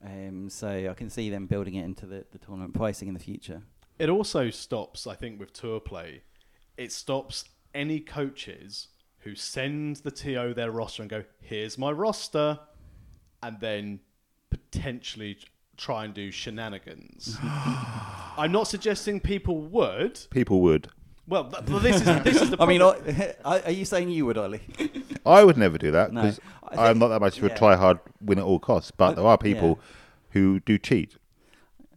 Um, 0.05 0.49
so 0.49 0.69
I 0.69 0.95
can 0.95 1.11
see 1.11 1.29
them 1.29 1.47
building 1.47 1.75
it 1.75 1.85
into 1.85 2.07
the, 2.07 2.25
the 2.31 2.39
tournament 2.39 2.73
pricing 2.73 3.09
in 3.09 3.15
the 3.15 3.21
future. 3.21 3.63
It 3.99 4.09
also 4.09 4.49
stops, 4.51 5.09
I 5.09 5.17
think, 5.17 5.41
with 5.41 5.53
tour 5.53 5.81
play. 5.81 6.23
It 6.77 6.93
stops 6.93 7.45
any 7.75 7.99
coaches 7.99 8.89
who 9.21 9.35
send 9.35 9.97
the 9.97 10.13
TO 10.13 10.55
their 10.55 10.71
roster 10.71 11.03
and 11.03 11.11
go, 11.11 11.25
"Here's 11.41 11.77
my 11.77 11.91
roster," 11.91 12.61
and 13.43 13.59
then 13.61 14.01
potentially 14.51 15.39
try 15.79 16.05
and 16.05 16.13
do 16.13 16.31
shenanigans. 16.31 17.39
I'm 17.43 18.53
not 18.53 18.69
suggesting 18.69 19.21
people 19.21 19.63
would, 19.63 20.21
People 20.31 20.61
would. 20.61 20.89
Well, 21.27 21.45
th- 21.45 21.65
but 21.67 21.83
this 21.83 21.97
is 21.97 22.23
this 22.23 22.43
is 22.43 22.51
the. 22.51 22.57
I 22.63 22.67
mean, 22.67 22.81
problem. 22.81 23.17
are 23.45 23.61
are 23.65 23.71
you 23.71 23.85
saying 23.85 24.11
you 24.11 24.27
would, 24.27 24.37
Ollie? 24.39 24.63
I 25.27 25.45
would 25.45 25.57
never 25.57 25.79
do 25.79 25.91
that 25.93 26.13
No. 26.13 26.23
because 26.23 26.41
I 26.63 26.89
I'm 26.89 26.99
not 26.99 27.09
that 27.09 27.21
much 27.21 27.39
of 27.39 27.45
a 27.45 27.49
yeah. 27.49 27.55
try 27.55 27.77
hard, 27.77 27.99
win 28.21 28.39
at 28.39 28.45
all 28.45 28.59
costs. 28.59 28.91
But 28.91 29.11
I- 29.11 29.15
there 29.15 29.27
are 29.27 29.39
people 29.39 29.79
who 30.31 30.61
do 30.61 30.79
cheat. 30.79 31.17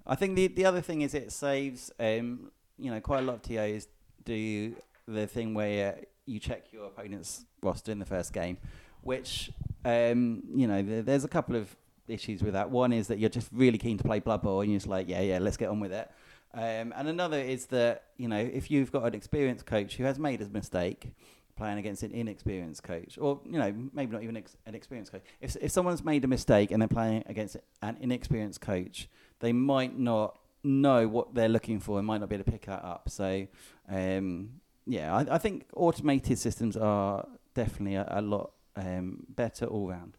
I 0.06 0.16
think 0.16 0.36
the 0.36 0.48
the 0.48 0.66
other 0.66 0.82
thing 0.82 1.02
is 1.02 1.14
it 1.14 1.32
saves. 1.32 1.92
Um, 2.00 2.52
you 2.78 2.90
know, 2.92 3.00
quite 3.00 3.20
a 3.20 3.22
lot 3.22 3.36
of 3.36 3.42
TOs 3.44 3.88
do 4.26 4.76
the 5.08 5.28
thing 5.28 5.54
where 5.54 6.00
you 6.26 6.40
check 6.40 6.74
your 6.74 6.86
opponent's 6.86 7.46
roster 7.62 7.92
in 7.92 8.00
the 8.00 8.06
first 8.06 8.34
game, 8.34 8.58
which 9.02 9.52
um, 9.86 10.44
you 10.54 10.68
know 10.68 10.82
there, 10.82 11.02
there's 11.04 11.24
a 11.24 11.30
couple 11.30 11.56
of 11.56 11.76
issues 12.08 12.44
with 12.44 12.54
that. 12.54 12.70
One 12.70 12.94
is 12.94 13.08
that 13.08 13.20
you're 13.20 13.30
just 13.30 13.50
really 13.52 13.78
keen 13.78 13.98
to 13.98 14.04
play 14.04 14.20
Blood 14.20 14.42
Bowl 14.42 14.62
and 14.62 14.72
you're 14.72 14.80
just 14.80 14.88
like, 14.88 15.08
yeah, 15.08 15.22
yeah, 15.22 15.40
let's 15.40 15.58
get 15.58 15.70
on 15.70 15.80
with 15.80 15.92
it. 15.92 16.10
Um, 16.54 16.94
and 16.96 17.08
another 17.08 17.40
is 17.40 17.68
that 17.68 18.04
you 18.18 18.28
know 18.28 18.40
if 18.40 18.70
you've 18.70 18.92
got 18.92 19.04
an 19.06 19.16
experienced 19.16 19.66
coach 19.66 19.96
who 19.96 20.04
has 20.04 20.20
made 20.20 20.42
a 20.42 20.50
mistake 20.50 21.14
playing 21.56 21.78
against 21.78 22.04
an 22.04 22.12
inexperienced 22.12 22.84
coach, 22.84 23.18
or 23.18 23.40
you 23.46 23.58
know 23.58 23.74
maybe 23.94 24.12
not 24.12 24.24
even 24.24 24.36
ex- 24.36 24.58
an 24.66 24.76
experienced 24.76 25.14
coach, 25.14 25.22
if 25.40 25.56
if 25.62 25.72
someone's 25.72 26.04
made 26.04 26.26
a 26.26 26.28
mistake 26.28 26.72
and 26.72 26.82
they're 26.82 26.90
playing 26.90 27.24
against 27.28 27.56
an 27.82 27.98
inexperienced 28.02 28.60
coach, 28.60 29.08
they 29.40 29.54
might 29.54 29.98
not 29.98 30.40
know 30.64 31.08
what 31.08 31.34
they're 31.34 31.50
looking 31.50 31.80
for 31.80 31.98
and 31.98 32.06
might 32.06 32.20
not 32.20 32.28
be 32.28 32.36
able 32.36 32.44
to 32.44 32.52
pick 32.52 32.66
that 32.66 32.84
up. 32.84 33.10
So 33.10 33.48
um, 33.90 34.50
yeah, 34.86 35.16
I, 35.16 35.36
I 35.36 35.38
think 35.38 35.68
automated 35.74 36.38
systems 36.38 36.76
are 36.76 37.28
definitely 37.54 37.96
a, 37.96 38.08
a 38.10 38.22
lot 38.22 38.52
um, 38.76 39.26
better 39.30 39.66
all 39.66 39.88
round. 39.88 40.18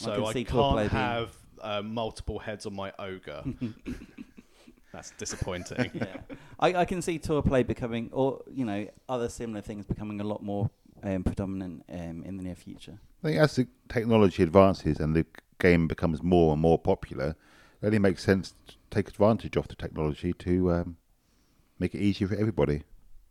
I 0.00 0.04
so 0.04 0.14
can 0.14 0.24
I, 0.24 0.32
see 0.32 0.44
Tor 0.44 0.72
play 0.72 0.88
can't 0.88 0.92
being- 0.92 1.02
have 1.02 1.36
uh, 1.60 1.82
multiple 1.82 2.38
heads 2.38 2.66
on 2.66 2.74
my 2.74 2.92
ogre. 2.98 3.42
That's 4.92 5.10
disappointing. 5.18 5.90
yeah, 5.94 6.16
I, 6.58 6.74
I 6.74 6.84
can 6.86 7.02
see 7.02 7.18
tour 7.18 7.42
play 7.42 7.62
becoming, 7.62 8.08
or 8.12 8.42
you 8.50 8.64
know, 8.64 8.88
other 9.08 9.28
similar 9.28 9.60
things 9.60 9.84
becoming 9.84 10.20
a 10.20 10.24
lot 10.24 10.42
more 10.42 10.70
um, 11.02 11.22
predominant 11.24 11.84
um, 11.92 12.22
in 12.24 12.36
the 12.36 12.42
near 12.42 12.54
future. 12.54 12.98
I 13.22 13.28
think 13.28 13.40
as 13.40 13.56
the 13.56 13.68
technology 13.88 14.42
advances 14.42 14.98
and 14.98 15.14
the 15.14 15.26
game 15.60 15.88
becomes 15.88 16.22
more 16.22 16.52
and 16.52 16.62
more 16.62 16.78
popular, 16.78 17.36
it 17.82 17.86
only 17.86 17.98
makes 17.98 18.24
sense 18.24 18.54
to 18.68 18.74
take 18.90 19.08
advantage 19.08 19.56
of 19.56 19.68
the 19.68 19.74
technology 19.76 20.32
to 20.32 20.72
um, 20.72 20.96
make 21.78 21.94
it 21.94 22.00
easier 22.00 22.28
for 22.28 22.36
everybody. 22.36 22.82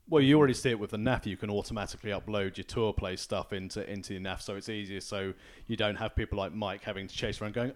Well, 0.09 0.23
you 0.23 0.37
already 0.37 0.53
see 0.53 0.69
it 0.69 0.79
with 0.79 0.91
the 0.91 0.97
NAF. 0.97 1.25
You 1.25 1.35
can 1.35 1.49
automatically 1.49 2.11
upload 2.11 2.55
your 2.55 2.63
tour 2.63 2.93
play 2.93 3.17
stuff 3.17 3.51
into 3.51 3.89
into 3.91 4.13
your 4.13 4.23
NAF, 4.23 4.41
so 4.41 4.55
it's 4.55 4.69
easier. 4.69 5.01
So 5.01 5.33
you 5.67 5.75
don't 5.75 5.97
have 5.97 6.15
people 6.15 6.37
like 6.37 6.53
Mike 6.53 6.83
having 6.83 7.07
to 7.07 7.15
chase 7.15 7.41
around 7.41 7.53
going, 7.53 7.73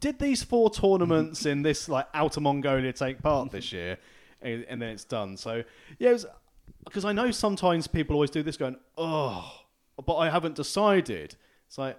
"Did 0.00 0.18
these 0.18 0.42
four 0.42 0.68
tournaments 0.68 1.46
in 1.46 1.62
this 1.62 1.88
like 1.88 2.06
Outer 2.12 2.40
Mongolia 2.40 2.92
take 2.92 3.22
part 3.22 3.50
this 3.50 3.72
year?" 3.72 3.98
And, 4.42 4.64
and 4.68 4.82
then 4.82 4.90
it's 4.90 5.04
done. 5.04 5.36
So 5.38 5.64
yeah, 5.98 6.18
because 6.84 7.06
I 7.06 7.12
know 7.12 7.30
sometimes 7.30 7.86
people 7.86 8.14
always 8.14 8.30
do 8.30 8.42
this, 8.42 8.58
going, 8.58 8.76
"Oh, 8.98 9.50
but 10.04 10.16
I 10.16 10.28
haven't 10.28 10.56
decided." 10.56 11.36
It's 11.66 11.78
like, 11.78 11.98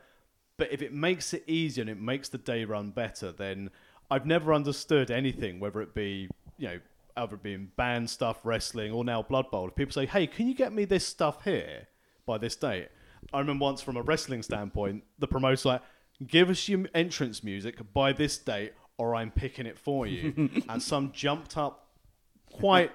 but 0.57 0.71
if 0.71 0.83
it 0.83 0.93
makes 0.93 1.33
it 1.33 1.43
easier 1.47 1.81
and 1.81 1.89
it 1.89 1.99
makes 1.99 2.29
the 2.29 2.37
day 2.37 2.63
run 2.63 2.91
better, 2.91 3.31
then 3.31 3.71
I've 4.11 4.27
never 4.27 4.53
understood 4.53 5.09
anything, 5.09 5.59
whether 5.59 5.81
it 5.81 5.95
be 5.95 6.29
you 6.59 6.67
know 6.67 6.79
either 7.17 7.35
it 7.35 7.43
being 7.43 7.71
band 7.75 8.09
stuff, 8.09 8.39
wrestling, 8.43 8.91
or 8.91 9.03
now 9.03 9.21
Blood 9.21 9.49
Bowl. 9.51 9.67
If 9.67 9.75
people 9.75 9.93
say, 9.93 10.05
"Hey, 10.05 10.27
can 10.27 10.47
you 10.47 10.53
get 10.53 10.73
me 10.73 10.85
this 10.85 11.05
stuff 11.05 11.43
here 11.43 11.87
by 12.25 12.37
this 12.37 12.55
date?" 12.55 12.89
I 13.33 13.39
remember 13.39 13.63
once 13.63 13.81
from 13.81 13.97
a 13.97 14.01
wrestling 14.01 14.43
standpoint, 14.43 15.03
the 15.19 15.27
promoter's 15.27 15.65
like, 15.65 15.81
"Give 16.25 16.49
us 16.49 16.67
your 16.67 16.85
entrance 16.93 17.43
music 17.43 17.79
by 17.93 18.13
this 18.13 18.37
date, 18.37 18.73
or 18.97 19.15
I'm 19.15 19.31
picking 19.31 19.65
it 19.65 19.77
for 19.77 20.05
you." 20.07 20.49
and 20.69 20.81
some 20.81 21.11
jumped 21.11 21.57
up, 21.57 21.87
quite 22.51 22.91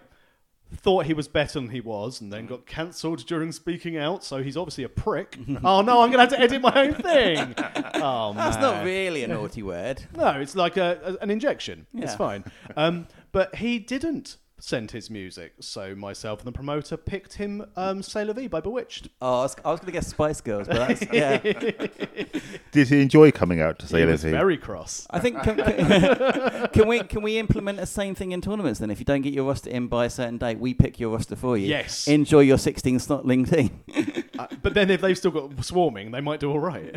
thought 0.71 1.07
he 1.07 1.15
was 1.15 1.29
better 1.29 1.59
than 1.59 1.71
he 1.71 1.81
was, 1.81 2.21
and 2.21 2.31
then 2.31 2.45
got 2.47 2.67
cancelled 2.67 3.25
during 3.27 3.51
speaking 3.53 3.97
out. 3.97 4.23
So 4.23 4.43
he's 4.43 4.55
obviously 4.55 4.85
a 4.85 4.89
prick. 4.91 5.39
oh 5.65 5.81
no, 5.81 6.03
I'm 6.03 6.11
gonna 6.11 6.25
have 6.25 6.29
to 6.31 6.39
edit 6.41 6.61
my 6.61 6.73
own 6.75 6.95
thing. 6.95 7.55
Oh 8.01 8.33
man, 8.33 8.45
That's 8.51 8.63
not 8.63 8.85
really 8.85 9.25
a 9.25 9.29
naughty 9.29 9.63
word. 9.63 10.05
no, 10.17 10.41
it's 10.41 10.55
like 10.55 10.77
a, 10.77 11.01
a- 11.19 11.23
an 11.23 11.31
injection. 11.31 11.87
It's 11.95 12.15
fine. 12.15 12.45
Um, 12.77 13.09
but 13.33 13.57
he 13.57 13.79
didn't 13.79 14.37
send 14.61 14.91
his 14.91 15.09
music, 15.09 15.53
so 15.61 15.95
myself 15.95 16.41
and 16.41 16.49
the 16.49 16.53
promoter 16.53 16.97
picked 16.97 17.35
him 17.35 17.65
um, 17.77 18.03
C'est 18.03 18.25
la 18.25 18.33
Vie 18.33 18.49
by 18.49 18.61
Bewitched. 18.61 19.09
Oh, 19.23 19.41
I 19.41 19.43
was, 19.43 19.57
I 19.65 19.71
was 19.71 19.81
going 19.81 19.87
to 19.87 19.93
guess 19.93 20.09
Spice 20.09 20.41
Girls, 20.41 20.67
but 20.67 20.89
that's, 20.89 21.13
yeah. 21.13 21.39
Did 22.73 22.89
he 22.89 23.01
enjoy 23.01 23.31
coming 23.31 23.61
out 23.61 23.79
to 23.81 23.87
say 23.87 24.01
he 24.01 24.05
was 24.05 24.25
anything? 24.25 24.39
very 24.39 24.59
cross. 24.59 25.07
I 25.11 25.21
think 25.21 25.43
can, 25.43 25.57
can, 25.57 26.69
can 26.73 26.89
we 26.89 27.01
can 27.01 27.23
we 27.23 27.39
implement 27.39 27.79
the 27.79 27.87
same 27.87 28.15
thing 28.15 28.33
in 28.33 28.41
tournaments 28.41 28.81
then? 28.81 28.91
If 28.91 28.99
you 28.99 29.05
don't 29.05 29.23
get 29.23 29.33
your 29.33 29.45
roster 29.45 29.71
in 29.71 29.87
by 29.87 30.07
a 30.07 30.11
certain 30.11 30.39
date, 30.39 30.59
we 30.59 30.75
pick 30.75 30.99
your 30.99 31.11
roster 31.11 31.37
for 31.37 31.57
you. 31.57 31.69
Yes. 31.69 32.09
Enjoy 32.09 32.41
your 32.41 32.59
16 32.59 32.99
snotling 32.99 33.51
team. 33.51 33.81
Uh, 34.39 34.47
but 34.63 34.73
then 34.73 34.89
if 34.89 35.01
they've 35.01 35.19
still 35.19 35.33
got 35.33 35.65
swarming, 35.65 36.13
they 36.13 36.21
might 36.21 36.39
do 36.39 36.49
all 36.49 36.61
right. 36.61 36.95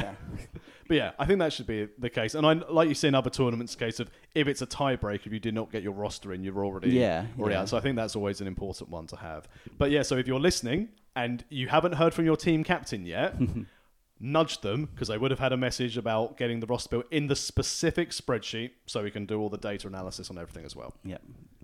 But 0.92 0.98
yeah, 0.98 1.12
I 1.18 1.26
think 1.26 1.40
that 1.40 1.54
should 1.54 1.68
be 1.68 1.88
the 2.00 2.10
case. 2.10 2.36
And 2.36 2.46
I 2.46 2.52
like 2.52 2.90
you 2.90 2.96
see 2.96 3.08
in 3.08 3.16
other 3.16 3.30
tournaments, 3.30 3.76
case 3.78 4.02
of 4.02 4.12
if 4.36 4.50
it's 4.50 4.62
a 4.62 4.68
tiebreak, 4.68 5.26
if 5.26 5.32
you 5.32 5.40
do 5.40 5.50
not 5.50 5.72
get 5.72 5.84
your 5.84 5.94
roster 5.94 6.34
in, 6.34 6.44
you're 6.44 6.66
already 6.66 6.90
Yeah, 6.90 7.28
already 7.40 7.54
yeah. 7.54 7.62
out. 7.62 7.70
So 7.70 7.78
I 7.78 7.80
think 7.80 7.96
that's 7.96 8.14
always 8.14 8.42
an 8.42 8.48
important 8.48 8.90
one 8.90 9.08
to 9.08 9.16
have. 9.16 9.48
But 9.78 9.90
yeah, 9.90 10.02
so 10.02 10.18
if 10.18 10.28
you're 10.28 10.38
listening 10.42 10.90
and 11.16 11.46
you 11.48 11.70
haven't 11.70 11.94
heard 11.94 12.14
from 12.14 12.26
your 12.26 12.36
team 12.36 12.66
captain 12.66 13.06
yet, 13.06 13.36
nudge 14.20 14.60
them 14.60 14.90
because 14.94 15.08
they 15.08 15.18
would 15.18 15.32
have 15.32 15.40
had 15.40 15.54
a 15.54 15.58
message 15.58 15.96
about 15.96 16.36
getting 16.38 16.60
the 16.60 16.68
roster 16.68 16.90
built 16.90 17.06
in 17.10 17.28
the 17.28 17.38
specific 17.38 18.10
spreadsheet, 18.10 18.72
so 18.86 19.02
we 19.02 19.12
can 19.12 19.26
do 19.26 19.40
all 19.40 19.48
the 19.50 19.58
data 19.58 19.88
analysis 19.88 20.30
on 20.30 20.38
everything 20.38 20.66
as 20.66 20.76
well. 20.76 20.94
Yeah, 21.06 21.20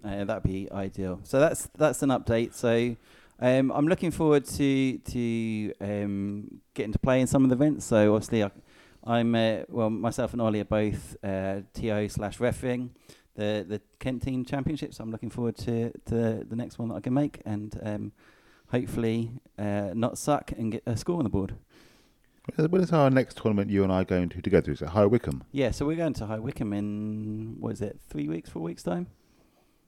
uh, 0.06 0.24
that'd 0.24 0.44
be 0.44 0.72
ideal. 0.72 1.20
So 1.24 1.42
that's 1.42 1.68
that's 1.78 2.02
an 2.02 2.12
update. 2.12 2.54
So 2.54 2.96
um, 3.42 3.74
I'm 3.74 3.90
looking 3.90 4.12
forward 4.12 4.46
to 4.46 4.98
to 5.00 5.74
um, 5.82 6.62
getting 6.74 6.94
to 6.94 7.00
play 7.00 7.20
in 7.20 7.28
some 7.28 7.44
of 7.44 7.50
the 7.50 7.56
events. 7.56 7.86
So 7.86 8.16
obviously, 8.16 8.44
I, 8.46 8.52
I'm 9.08 9.34
uh, 9.36 9.60
well, 9.70 9.90
myself 9.90 10.34
and 10.34 10.42
Ollie 10.42 10.60
are 10.60 10.66
both 10.66 11.16
uh, 11.24 11.62
TO 11.74 12.10
slash 12.10 12.40
refing 12.40 12.90
the 13.36 13.66
the 13.68 13.82
Kent 14.00 14.24
Team 14.24 14.44
Championship. 14.44 14.94
So 14.94 15.04
I'm 15.04 15.12
looking 15.12 15.30
forward 15.30 15.56
to 15.58 15.92
to 16.08 16.44
the 16.44 16.56
next 16.56 16.78
one 16.78 16.90
that 16.90 16.96
I 16.96 17.00
can 17.00 17.14
make 17.14 17.42
and 17.46 17.80
um, 17.82 18.12
hopefully 18.70 19.32
uh, 19.58 19.92
not 19.94 20.18
suck 20.18 20.52
and 20.52 20.74
get 20.74 20.84
a 20.86 20.98
score 20.98 21.18
on 21.18 21.24
the 21.24 21.30
board. 21.30 21.56
When 22.56 22.82
is 22.82 22.94
our 22.94 23.10
next 23.10 23.38
tournament 23.38 23.70
you 23.70 23.84
and 23.84 23.92
I 23.92 24.06
going 24.06 24.30
to 24.30 24.42
together? 24.42 24.72
Is 24.72 24.82
it 24.82 24.90
High 24.90 25.06
Wycombe? 25.06 25.44
Yeah, 25.52 25.72
so 25.72 25.86
we're 25.86 25.98
going 25.98 26.14
to 26.14 26.26
High 26.28 26.40
Wycombe 26.40 26.74
in 26.74 27.56
what 27.60 27.74
is 27.74 27.82
it, 27.82 28.00
three 28.08 28.30
weeks, 28.30 28.50
four 28.50 28.62
weeks 28.62 28.84
time. 28.84 29.08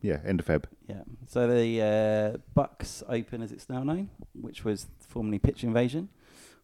Yeah, 0.02 0.20
end 0.26 0.42
of 0.42 0.46
Feb. 0.46 0.66
Yeah. 0.88 1.04
So 1.28 1.48
the 1.48 1.82
uh, 1.82 2.38
Bucks 2.56 3.02
Open, 3.08 3.42
as 3.42 3.54
it's 3.54 3.70
now 3.70 3.84
known, 3.84 4.10
which 4.34 4.66
was 4.66 4.88
formerly 5.00 5.40
Pitch 5.40 5.64
Invasion, 5.64 6.10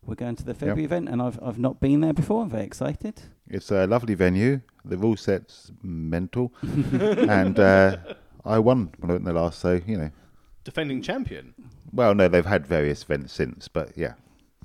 we're 0.06 0.16
going 0.16 0.36
to 0.36 0.44
the 0.44 0.54
February 0.54 0.84
event, 0.84 1.10
and 1.10 1.22
I've 1.22 1.40
I've 1.42 1.60
not 1.60 1.80
been 1.80 2.02
there 2.02 2.14
before. 2.14 2.44
I'm 2.44 2.50
very 2.50 2.64
excited. 2.66 3.22
It's 3.48 3.72
a 3.72 3.86
lovely 3.88 4.14
venue. 4.16 4.62
The 4.84 4.98
rule 4.98 5.18
set's 5.18 5.72
mental, 5.84 6.54
and 6.62 7.60
uh, 7.60 7.98
I 8.44 8.60
won 8.60 8.92
when 9.00 9.10
I 9.10 9.14
went 9.14 9.26
there 9.26 9.34
last. 9.34 9.60
So 9.60 9.82
you 9.86 9.98
know, 9.98 10.12
Defending 10.64 11.02
champion. 11.02 11.54
well, 11.92 12.14
no, 12.16 12.28
they've 12.28 12.46
had 12.46 12.66
various 12.68 13.04
events 13.04 13.34
since, 13.34 13.68
but 13.68 13.98
yeah, 13.98 14.14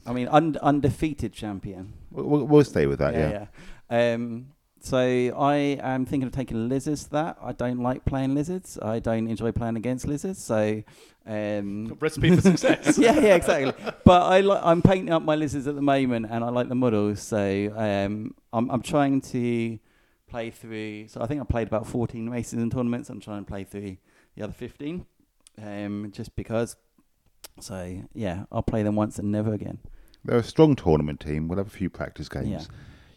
I 0.07 0.13
mean, 0.13 0.29
un- 0.29 0.59
undefeated 0.63 1.33
champion. 1.33 1.93
we'll, 2.11 2.27
we'll- 2.27 2.47
we'll 2.47 2.65
stay 2.65 2.87
with 2.87 2.99
that. 3.01 3.15
Yeah, 3.15 3.31
yeah. 3.31 3.47
yeah. 3.91 4.15
Um, 4.15 4.47
so 4.83 4.99
I 4.99 5.55
am 5.83 6.07
thinking 6.07 6.27
of 6.27 6.33
taking 6.33 6.69
lizards. 6.69 7.05
To 7.05 7.11
that 7.11 7.37
I 7.43 7.53
don't 7.53 7.81
like 7.81 8.05
playing 8.07 8.35
lizards. 8.35 8.79
I 8.81 8.99
don't 8.99 9.29
enjoy 9.29 9.53
playing 9.53 9.77
against 9.77 10.07
lizards. 10.07 10.43
So. 10.43 10.83
Um, 11.27 11.97
Recipe 12.01 12.35
for 12.35 12.41
success. 12.41 12.99
yeah, 12.99 13.15
yeah, 13.19 13.35
exactly. 13.37 13.73
But 14.05 14.23
I 14.23 14.41
li- 14.41 14.59
I'm 14.63 14.83
painting 14.83 15.11
up 15.13 15.23
my 15.23 15.35
lizards 15.37 15.67
at 15.67 15.75
the 15.75 15.83
moment, 15.83 16.27
and 16.31 16.43
I 16.43 16.49
like 16.51 16.69
the 16.69 16.75
models. 16.75 17.21
So 17.21 17.73
um, 17.77 18.35
I'm 18.53 18.71
I'm 18.71 18.83
trying 18.83 19.21
to 19.23 19.79
play 20.29 20.51
through. 20.51 21.09
So 21.09 21.21
I 21.21 21.27
think 21.27 21.41
I 21.41 21.45
played 21.45 21.67
about 21.69 21.87
14 21.87 22.29
races 22.31 22.55
and 22.55 22.71
tournaments. 22.73 23.11
I'm 23.11 23.21
trying 23.21 23.45
to 23.45 23.49
play 23.49 23.65
through 23.65 23.97
the 24.37 24.43
other 24.43 24.53
15, 24.53 25.05
um, 25.63 26.11
just 26.13 26.35
because. 26.37 26.77
So 27.61 28.03
yeah, 28.15 28.45
I'll 28.51 28.63
play 28.63 28.83
them 28.83 28.97
once 28.97 29.19
and 29.19 29.31
never 29.31 29.53
again. 29.53 29.79
they're 30.25 30.39
a 30.39 30.43
strong 30.43 30.75
tournament 30.77 31.21
team. 31.21 31.49
We'll 31.49 31.59
have 31.59 31.67
a 31.67 31.71
few 31.71 31.91
practice 31.91 32.29
games. 32.29 32.49
Yeah. 32.49 32.63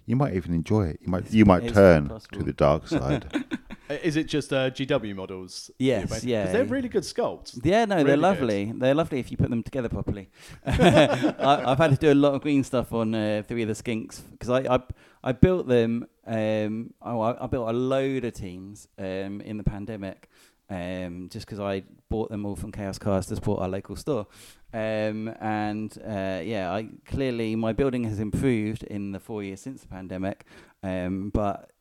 You 0.05 0.17
might 0.17 0.33
even 0.33 0.53
enjoy 0.53 0.87
it. 0.87 0.99
You 1.01 1.07
might 1.07 1.19
It's- 1.19 1.33
you 1.33 1.45
might 1.45 1.69
turn 1.69 2.09
to 2.33 2.43
the 2.43 2.51
dark 2.51 2.87
side. 2.89 3.45
Uh, 3.89 3.95
Is 4.01 4.15
it 4.15 4.25
just 4.27 4.53
uh, 4.53 4.69
GW 4.71 5.15
models? 5.15 5.69
Yes, 5.77 6.09
making? 6.09 6.29
they're 6.29 6.63
really 6.65 6.89
good 6.89 7.03
sculpts. 7.03 7.59
Yeah, 7.63 7.85
no, 7.85 7.95
Really 7.95 8.07
they're 8.07 8.15
good. 8.15 8.21
lovely. 8.21 8.71
They're 8.75 8.95
lovely 8.95 9.19
if 9.19 9.29
you 9.31 9.37
put 9.37 9.49
them 9.49 9.61
together 9.63 9.89
properly. 9.89 10.29
I, 10.65 11.63
I've 11.65 11.77
had 11.77 11.91
to 11.91 11.97
do 11.97 12.11
a 12.11 12.13
lot 12.15 12.33
of 12.33 12.41
green 12.41 12.63
stuff 12.63 12.93
on 12.93 13.13
uh, 13.13 13.43
three 13.47 13.61
of 13.63 13.67
the 13.67 13.73
skinks 13.73 14.21
because 14.31 14.49
I, 14.49 14.75
I 14.75 14.79
I 15.23 15.31
built 15.33 15.67
them. 15.67 16.05
Um, 16.25 16.93
oh, 17.01 17.19
I, 17.21 17.43
I 17.43 17.47
built 17.47 17.67
a 17.69 17.73
load 17.73 18.23
of 18.25 18.33
teams 18.33 18.87
um, 18.97 19.41
in 19.41 19.57
the 19.57 19.63
pandemic. 19.63 20.29
Um, 20.69 21.27
just 21.29 21.45
because 21.45 21.59
I 21.59 21.83
bought 22.09 22.29
them 22.31 22.45
all 22.45 22.55
from 22.55 22.71
Chaos 22.71 22.97
Casters, 22.97 23.39
bought 23.39 23.59
our 23.59 23.67
local 23.67 23.95
store, 23.97 24.25
um, 24.73 25.27
and 25.41 25.95
uh, 26.03 26.39
yeah, 26.43 26.71
I 26.73 26.87
clearly 27.05 27.55
my 27.55 27.73
building 27.73 28.05
has 28.05 28.19
improved 28.19 28.81
in 28.83 29.11
the 29.11 29.19
four 29.19 29.43
years 29.43 29.59
since 29.61 29.81
the 29.81 29.87
pandemic, 29.87 30.45
um, 30.81 31.29
but 31.31 31.72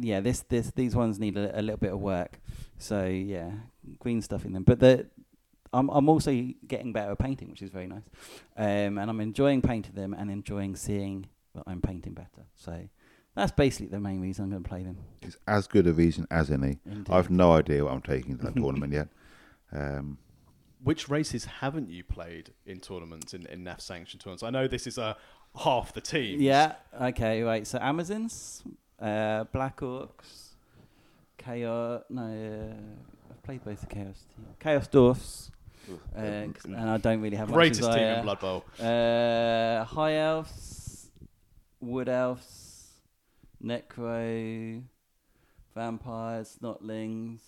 yeah, 0.00 0.20
this 0.20 0.40
this 0.48 0.70
these 0.72 0.94
ones 0.94 1.18
need 1.18 1.36
a, 1.36 1.58
a 1.58 1.62
little 1.62 1.78
bit 1.78 1.92
of 1.92 2.00
work. 2.00 2.40
So 2.78 3.06
yeah, 3.06 3.50
green 3.98 4.22
stuff 4.22 4.44
in 4.44 4.52
them. 4.52 4.64
But 4.64 4.80
the 4.80 5.06
I'm 5.72 5.88
I'm 5.90 6.08
also 6.08 6.32
getting 6.66 6.92
better 6.92 7.12
at 7.12 7.18
painting, 7.18 7.50
which 7.50 7.62
is 7.62 7.70
very 7.70 7.86
nice. 7.86 8.04
Um, 8.56 8.98
and 8.98 9.10
I'm 9.10 9.20
enjoying 9.20 9.62
painting 9.62 9.94
them 9.94 10.14
and 10.14 10.30
enjoying 10.30 10.76
seeing 10.76 11.26
that 11.54 11.64
I'm 11.66 11.80
painting 11.80 12.14
better. 12.14 12.46
So 12.54 12.88
that's 13.34 13.52
basically 13.52 13.88
the 13.88 14.00
main 14.00 14.20
reason 14.20 14.44
I'm 14.44 14.50
going 14.50 14.62
to 14.62 14.68
play 14.68 14.82
them. 14.82 14.98
It's 15.22 15.36
as 15.46 15.66
good 15.66 15.86
a 15.86 15.92
reason 15.92 16.26
as 16.30 16.50
any. 16.50 16.78
Indeed. 16.86 17.12
I've 17.12 17.30
no 17.30 17.52
idea 17.52 17.84
what 17.84 17.92
I'm 17.92 18.02
taking 18.02 18.38
to 18.38 18.44
that 18.44 18.56
tournament 18.56 18.92
yet. 18.92 19.08
Um, 19.72 20.18
Which 20.82 21.08
races 21.08 21.44
haven't 21.44 21.90
you 21.90 22.02
played 22.02 22.52
in 22.64 22.80
tournaments 22.80 23.34
in, 23.34 23.46
in 23.46 23.64
NAF 23.64 23.80
sanctioned 23.80 24.22
tournaments? 24.22 24.42
I 24.42 24.50
know 24.50 24.66
this 24.66 24.86
is 24.86 24.96
a 24.96 25.16
half 25.64 25.92
the 25.92 26.00
team. 26.00 26.40
Yeah. 26.40 26.74
Okay. 27.00 27.42
Right. 27.42 27.66
So 27.66 27.78
Amazons, 27.80 28.62
uh, 29.00 29.44
Black 29.52 29.78
Orcs, 29.80 30.50
Chaos. 31.38 32.02
No, 32.10 32.22
uh, 32.22 33.30
I've 33.30 33.42
played 33.42 33.64
both 33.64 33.80
the 33.80 33.86
Chaos 33.86 34.24
team. 34.34 34.46
Chaos 34.60 34.86
Dwarfs. 34.88 35.50
Uh, 36.16 36.46
'cause- 36.52 36.64
and 36.64 36.90
I 36.90 36.96
don't 36.96 37.20
really 37.20 37.36
have 37.36 37.48
a 37.48 37.52
Greatest 37.52 37.82
much 37.82 37.94
team 37.96 38.04
in 38.06 38.22
Blood 38.24 38.40
Bowl. 38.40 38.64
Uh, 38.80 39.84
High 39.84 40.16
Elves, 40.16 41.10
Wood 41.80 42.08
Elves, 42.08 42.90
Necro, 43.62 44.82
Vampires, 45.74 46.58
Snotlings. 46.60 47.40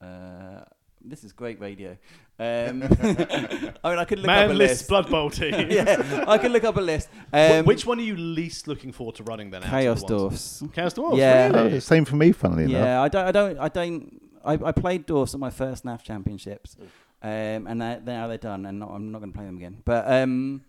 Uh, 0.00 0.64
this 1.00 1.24
is 1.24 1.32
great 1.32 1.58
radio. 1.60 1.96
Um, 2.40 2.82
I 3.84 3.90
mean, 3.90 3.98
I 3.98 4.04
could 4.06 4.18
look 4.20 4.28
up 4.30 4.44
a 4.44 4.48
Man 4.48 4.56
list. 4.56 4.70
list 4.80 4.88
Blood 4.88 5.10
Bowl 5.10 5.28
team. 5.30 5.52
yeah, 5.70 6.24
I 6.26 6.38
could 6.38 6.50
look 6.52 6.64
up 6.64 6.76
a 6.76 6.80
list. 6.80 7.08
Wh- 7.32 7.36
Um, 7.36 7.64
Which 7.66 7.84
one 7.84 7.98
are 7.98 8.02
you 8.02 8.16
least 8.16 8.66
looking 8.66 8.92
forward 8.92 9.16
to 9.16 9.24
running 9.24 9.50
then? 9.50 9.62
out 9.62 9.66
of 9.66 9.70
Chaos 9.70 10.02
the 10.02 10.16
ones? 10.16 10.58
Dwarfs. 10.60 10.62
Chaos 10.74 10.92
Dwarfs. 10.94 11.18
Yeah. 11.18 11.48
Really? 11.48 11.76
uh, 11.76 11.80
same 11.80 12.04
for 12.06 12.16
me, 12.16 12.32
funnily 12.32 12.64
enough. 12.64 12.82
Yeah, 12.84 13.02
I 13.02 13.08
don't, 13.08 13.26
I 13.26 13.32
don't, 13.32 13.58
I 13.58 13.68
don't. 13.68 14.22
I, 14.44 14.52
I 14.54 14.72
played 14.72 15.04
Dwarfs 15.06 15.34
at 15.34 15.40
my 15.40 15.50
first 15.50 15.84
NAF 15.84 16.02
championships, 16.02 16.76
um, 17.22 17.66
and 17.66 17.82
that, 17.82 18.06
now 18.06 18.26
they're 18.26 18.38
done, 18.38 18.64
and 18.64 18.78
not, 18.78 18.90
I'm 18.90 19.12
not 19.12 19.18
going 19.18 19.32
to 19.32 19.36
play 19.36 19.44
them 19.44 19.58
again. 19.58 19.82
But 19.84 20.10
um, 20.10 20.62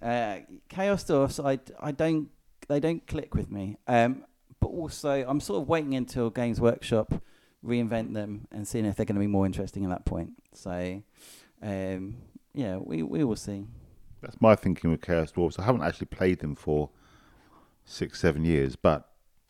uh, 0.00 0.38
Chaos 0.70 1.04
Dwarfs, 1.04 1.38
I, 1.38 1.58
I 1.78 1.92
don't, 1.92 2.28
they 2.68 2.80
don't 2.80 3.06
click 3.06 3.34
with 3.34 3.50
me. 3.50 3.76
Um, 3.86 4.24
but 4.58 4.68
also, 4.68 5.22
I'm 5.28 5.40
sort 5.40 5.60
of 5.60 5.68
waiting 5.68 5.94
until 5.94 6.30
Games 6.30 6.60
Workshop 6.62 7.12
reinvent 7.64 8.14
them 8.14 8.46
and 8.50 8.66
seeing 8.66 8.84
if 8.84 8.96
they're 8.96 9.06
going 9.06 9.16
to 9.16 9.20
be 9.20 9.26
more 9.26 9.46
interesting 9.46 9.84
at 9.84 9.90
that 9.90 10.04
point. 10.04 10.30
So, 10.52 11.02
um, 11.62 12.16
yeah, 12.54 12.76
we 12.76 13.02
we 13.02 13.24
will 13.24 13.36
see. 13.36 13.66
That's 14.20 14.40
my 14.40 14.54
thinking 14.54 14.90
with 14.90 15.00
Chaos 15.00 15.32
Dwarfs. 15.32 15.58
I 15.58 15.64
haven't 15.64 15.82
actually 15.82 16.08
played 16.08 16.40
them 16.40 16.54
for 16.54 16.90
six, 17.84 18.20
seven 18.20 18.44
years, 18.44 18.76
but 18.76 19.08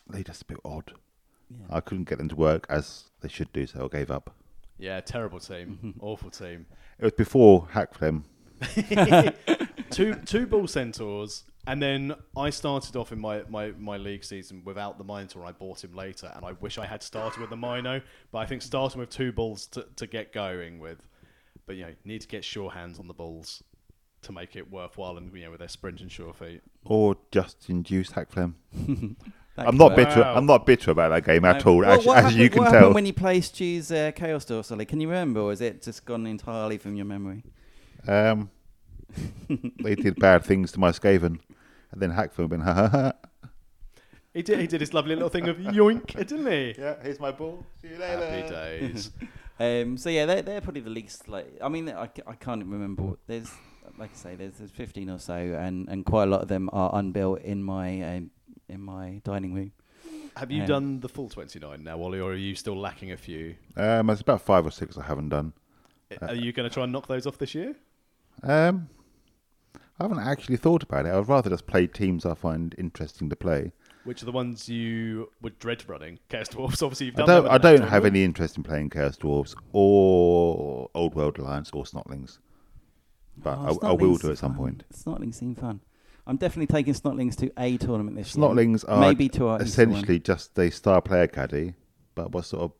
they're 0.08 0.22
just 0.22 0.42
a 0.42 0.44
bit 0.44 0.58
odd. 0.64 0.92
Yeah. 1.50 1.76
I 1.76 1.80
couldn't 1.80 2.08
get 2.08 2.18
them 2.18 2.28
to 2.28 2.36
work 2.36 2.66
as 2.68 3.10
they 3.20 3.28
should 3.28 3.52
do, 3.52 3.66
so 3.66 3.84
I 3.92 3.96
gave 3.96 4.10
up. 4.10 4.34
Yeah, 4.78 5.00
terrible 5.00 5.40
team. 5.40 5.94
Awful 6.00 6.30
team. 6.30 6.66
It 6.98 7.04
was 7.04 7.12
before 7.12 7.68
Hakflem. 7.72 8.22
two 9.90 10.14
two 10.26 10.46
ball 10.46 10.66
centaurs, 10.66 11.44
and 11.66 11.82
then 11.82 12.14
I 12.36 12.50
started 12.50 12.96
off 12.96 13.12
in 13.12 13.20
my, 13.20 13.42
my, 13.48 13.72
my 13.78 13.96
league 13.96 14.24
season 14.24 14.62
without 14.64 14.98
the 14.98 15.04
Minotaur. 15.04 15.44
I 15.44 15.52
bought 15.52 15.84
him 15.84 15.94
later, 15.94 16.30
and 16.34 16.44
I 16.44 16.52
wish 16.52 16.78
I 16.78 16.86
had 16.86 17.02
started 17.02 17.40
with 17.40 17.50
the 17.50 17.56
Mino. 17.56 18.00
But 18.32 18.38
I 18.38 18.46
think 18.46 18.62
starting 18.62 19.00
with 19.00 19.10
two 19.10 19.32
balls 19.32 19.66
to, 19.68 19.86
to 19.96 20.06
get 20.06 20.32
going 20.32 20.78
with, 20.80 20.98
but 21.66 21.76
you 21.76 21.84
know, 21.84 21.94
need 22.04 22.20
to 22.22 22.28
get 22.28 22.44
sure 22.44 22.70
hands 22.70 22.98
on 22.98 23.06
the 23.08 23.14
balls 23.14 23.62
to 24.22 24.32
make 24.32 24.54
it 24.56 24.70
worthwhile, 24.70 25.16
and 25.16 25.32
you 25.34 25.44
know, 25.44 25.50
with 25.50 25.60
their 25.60 25.68
sprint 25.68 26.00
and 26.00 26.10
sure 26.12 26.32
feet. 26.32 26.62
Or 26.84 27.16
just 27.32 27.68
induced 27.68 28.12
Hakflem. 28.14 28.54
That 29.56 29.66
I'm 29.66 29.76
not 29.76 29.96
bitter. 29.96 30.20
Wow. 30.20 30.36
I'm 30.36 30.46
not 30.46 30.64
bitter 30.64 30.92
about 30.92 31.08
that 31.08 31.24
game 31.24 31.44
at 31.44 31.66
No. 31.66 31.72
all. 31.72 31.78
What- 31.78 31.88
as 31.88 31.98
as 32.06 32.14
happened- 32.14 32.36
you 32.36 32.48
can 32.50 32.58
what 32.62 32.64
tell, 32.70 32.74
happened 32.78 32.94
when 32.94 33.04
you 33.04 33.12
played 33.12 33.42
Stu's 33.42 33.90
uh, 33.90 34.12
Chaos 34.12 34.44
Door, 34.44 34.62
Solly? 34.62 34.84
Can 34.84 35.00
you 35.00 35.08
remember, 35.08 35.40
or 35.40 35.52
is 35.52 35.60
it 35.60 35.82
just 35.82 36.04
gone 36.04 36.24
entirely 36.28 36.78
from 36.78 36.94
your 36.94 37.04
memory? 37.04 37.42
um, 38.06 38.48
they 39.82 39.94
did 39.94 40.16
bad 40.16 40.44
things 40.44 40.72
to 40.72 40.80
my 40.80 40.90
Skaven, 40.90 41.40
and 41.92 42.00
then 42.00 42.12
Hakflem 42.12 42.50
went 42.50 42.62
ha 42.62 42.74
ha 42.74 42.88
ha. 42.88 43.12
He 44.32 44.42
did 44.42 44.60
he 44.60 44.66
did 44.66 44.80
his 44.80 44.94
lovely 44.94 45.14
little 45.14 45.28
thing 45.28 45.48
of 45.48 45.56
yoink, 45.56 46.14
didn't 46.16 46.46
he? 46.46 46.74
Yeah, 46.78 46.94
here's 47.02 47.18
my 47.18 47.32
ball. 47.32 47.64
See 47.82 47.88
you 47.88 47.98
later. 47.98 48.26
Happy 48.26 48.48
days. 48.48 49.10
Um, 49.60 49.98
so 49.98 50.08
yeah, 50.08 50.24
they're, 50.24 50.40
they're 50.40 50.62
probably 50.62 50.80
the 50.80 50.88
least 50.88 51.28
like. 51.28 51.46
I 51.60 51.68
mean, 51.68 51.86
I, 51.90 52.08
I 52.26 52.32
can't 52.34 52.64
remember. 52.64 53.02
What, 53.02 53.18
there's 53.26 53.50
like 53.98 54.10
I 54.10 54.16
say, 54.16 54.34
there's, 54.34 54.54
there's 54.54 54.70
15 54.70 55.10
or 55.10 55.18
so, 55.18 55.34
and, 55.34 55.86
and 55.90 56.06
quite 56.06 56.22
a 56.22 56.26
lot 56.26 56.40
of 56.40 56.48
them 56.48 56.70
are 56.72 56.90
unbuilt 56.94 57.42
in 57.42 57.62
my 57.62 58.00
um, 58.00 58.30
in 58.70 58.80
my 58.80 59.20
dining 59.22 59.52
room. 59.52 59.72
Have 60.34 60.50
you 60.50 60.62
Um, 60.62 60.66
done 60.66 61.00
the 61.00 61.10
full 61.10 61.28
29 61.28 61.84
now, 61.84 61.98
Wally, 61.98 62.20
or 62.20 62.32
are 62.32 62.36
you 62.36 62.54
still 62.54 62.74
lacking 62.74 63.12
a 63.12 63.18
few? 63.18 63.54
Um, 63.76 64.06
there's 64.06 64.22
about 64.22 64.40
five 64.40 64.64
or 64.64 64.70
six 64.70 64.96
I 64.96 65.02
haven't 65.02 65.28
done. 65.28 65.52
Are 66.22 66.34
you 66.34 66.52
going 66.54 66.66
to 66.66 66.72
try 66.72 66.84
and 66.84 66.92
knock 66.92 67.06
those 67.06 67.26
off 67.26 67.36
this 67.36 67.54
year? 67.54 67.76
Um, 68.42 68.88
I 70.00 70.04
haven't 70.04 70.20
actually 70.20 70.56
thought 70.56 70.82
about 70.82 71.04
it. 71.04 71.12
I'd 71.12 71.28
rather 71.28 71.50
just 71.50 71.66
play 71.66 71.86
teams 71.86 72.24
I 72.24 72.34
find 72.34 72.74
interesting 72.78 73.28
to 73.28 73.36
play. 73.36 73.72
Which 74.04 74.22
are 74.22 74.26
the 74.26 74.32
ones 74.32 74.66
you 74.66 75.30
would 75.42 75.58
dread 75.58 75.84
running? 75.86 76.18
Chaos 76.30 76.48
Dwarfs, 76.48 76.80
obviously 76.82 77.06
you've 77.08 77.20
I 77.20 77.26
don't. 77.26 77.44
that 77.44 77.52
I 77.52 77.58
don't 77.58 77.86
have 77.86 78.06
any 78.06 78.24
interest 78.24 78.56
in 78.56 78.62
playing 78.62 78.88
Chaos 78.88 79.18
Dwarves 79.18 79.54
or 79.74 80.88
Old 80.94 81.14
World 81.14 81.38
Alliance 81.38 81.70
or 81.74 81.84
Snotlings, 81.84 82.38
but 83.36 83.58
Oh, 83.58 83.78
I, 83.82 83.88
I 83.88 83.92
will 83.92 84.16
do 84.16 84.30
at 84.32 84.38
some 84.38 84.52
fun. 84.52 84.58
point. 84.58 84.84
Snotlings 84.94 85.34
seem 85.34 85.54
fun. 85.54 85.80
I'm 86.26 86.38
definitely 86.38 86.74
taking 86.74 86.94
Snotlings 86.94 87.36
to 87.36 87.52
a 87.58 87.76
tournament 87.76 88.16
this 88.16 88.34
year. 88.34 88.42
Snotlings 88.46 88.86
are 88.88 89.00
maybe 89.00 89.28
to 89.30 89.48
our 89.48 89.62
Easter 89.62 89.84
one. 89.84 89.92
essentially 89.96 90.18
just 90.18 90.58
a 90.58 90.70
star 90.70 91.02
player 91.02 91.26
caddy, 91.26 91.74
but 92.14 92.32
what 92.32 92.46
sort 92.46 92.62
of? 92.62 92.72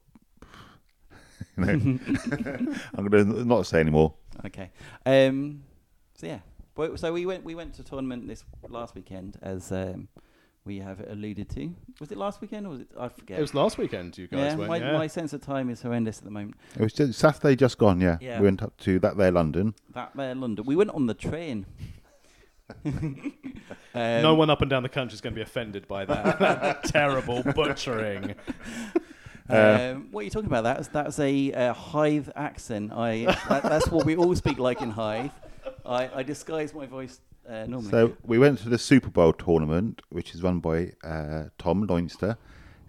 You 1.59 1.65
know, 1.67 1.73
I'm 2.95 3.07
going 3.09 3.27
to 3.35 3.45
not 3.45 3.67
say 3.67 3.81
anymore. 3.81 4.15
Okay. 4.47 4.71
Um, 5.05 5.65
so 6.15 6.27
yeah. 6.27 6.39
Well, 6.81 6.97
So 6.97 7.13
we 7.13 7.27
went 7.27 7.45
we 7.45 7.55
went 7.55 7.75
to 7.75 7.85
tournament 7.85 8.27
this 8.27 8.43
last 8.67 8.95
weekend, 8.95 9.37
as 9.43 9.71
um, 9.71 10.09
we 10.65 10.79
have 10.79 10.99
alluded 11.11 11.51
to. 11.51 11.75
Was 12.01 12.11
it 12.11 12.17
last 12.17 12.41
weekend 12.41 12.67
or 12.67 12.71
was 12.71 12.81
it? 12.81 12.89
I 12.99 13.11
forget. 13.11 13.39
It 13.39 13.43
was 13.43 13.53
last 13.53 13.77
weekend 13.77 14.17
you 14.17 14.27
guys 14.27 14.53
yeah, 14.53 14.55
went, 14.55 14.71
my, 14.71 14.77
yeah. 14.79 14.93
my 14.93 15.07
sense 15.07 15.35
of 15.35 15.43
time 15.43 15.69
is 15.69 15.83
horrendous 15.83 16.17
at 16.17 16.25
the 16.25 16.31
moment. 16.31 16.55
It 16.75 16.81
was 16.81 16.95
just 16.95 17.19
Saturday 17.19 17.55
just 17.55 17.77
gone. 17.77 18.01
Yeah, 18.01 18.17
Yeah. 18.23 18.41
we 18.41 18.47
went 18.47 18.63
up 18.63 18.79
to 18.79 18.99
that 19.01 19.19
there 19.19 19.31
London. 19.31 19.75
That 19.93 20.13
there, 20.15 20.35
London. 20.35 20.65
We 20.65 20.75
went 20.75 20.89
on 20.91 21.07
the 21.07 21.15
train. 21.15 21.67
Um, 23.93 24.23
no 24.23 24.37
one 24.37 24.49
up 24.49 24.61
and 24.61 24.71
down 24.71 24.85
the 24.85 24.89
country 24.89 25.15
is 25.15 25.21
going 25.21 25.33
to 25.33 25.37
be 25.37 25.43
offended 25.43 25.89
by 25.89 26.05
that 26.05 26.85
terrible 26.85 27.43
butchering. 27.43 28.37
Um, 29.49 30.07
what 30.13 30.21
are 30.21 30.23
you 30.23 30.31
talking 30.31 30.47
about? 30.47 30.63
That's 30.63 30.87
that's 30.87 31.19
a 31.19 31.53
uh, 31.53 31.73
Hythe 31.75 32.29
accent. 32.37 32.93
I 32.93 33.25
that, 33.49 33.65
that's 33.65 33.89
what 33.89 34.07
we 34.07 34.15
all 34.15 34.37
speak 34.37 34.61
like 34.61 34.81
in 34.81 34.93
Hythe. 34.93 35.33
I, 35.85 36.11
I 36.17 36.23
disguise 36.23 36.75
my 36.75 36.87
voice 36.87 37.21
uh, 37.49 37.67
normally. 37.67 37.91
So 37.91 38.17
we 38.25 38.39
went 38.39 38.59
to 38.61 38.69
the 38.69 38.79
Super 38.79 39.11
Bowl 39.11 39.33
tournament, 39.33 40.03
which 40.09 40.35
is 40.35 40.43
run 40.43 40.61
by 40.61 40.93
uh, 41.03 41.45
Tom 41.59 41.87
Loinster. 41.87 42.37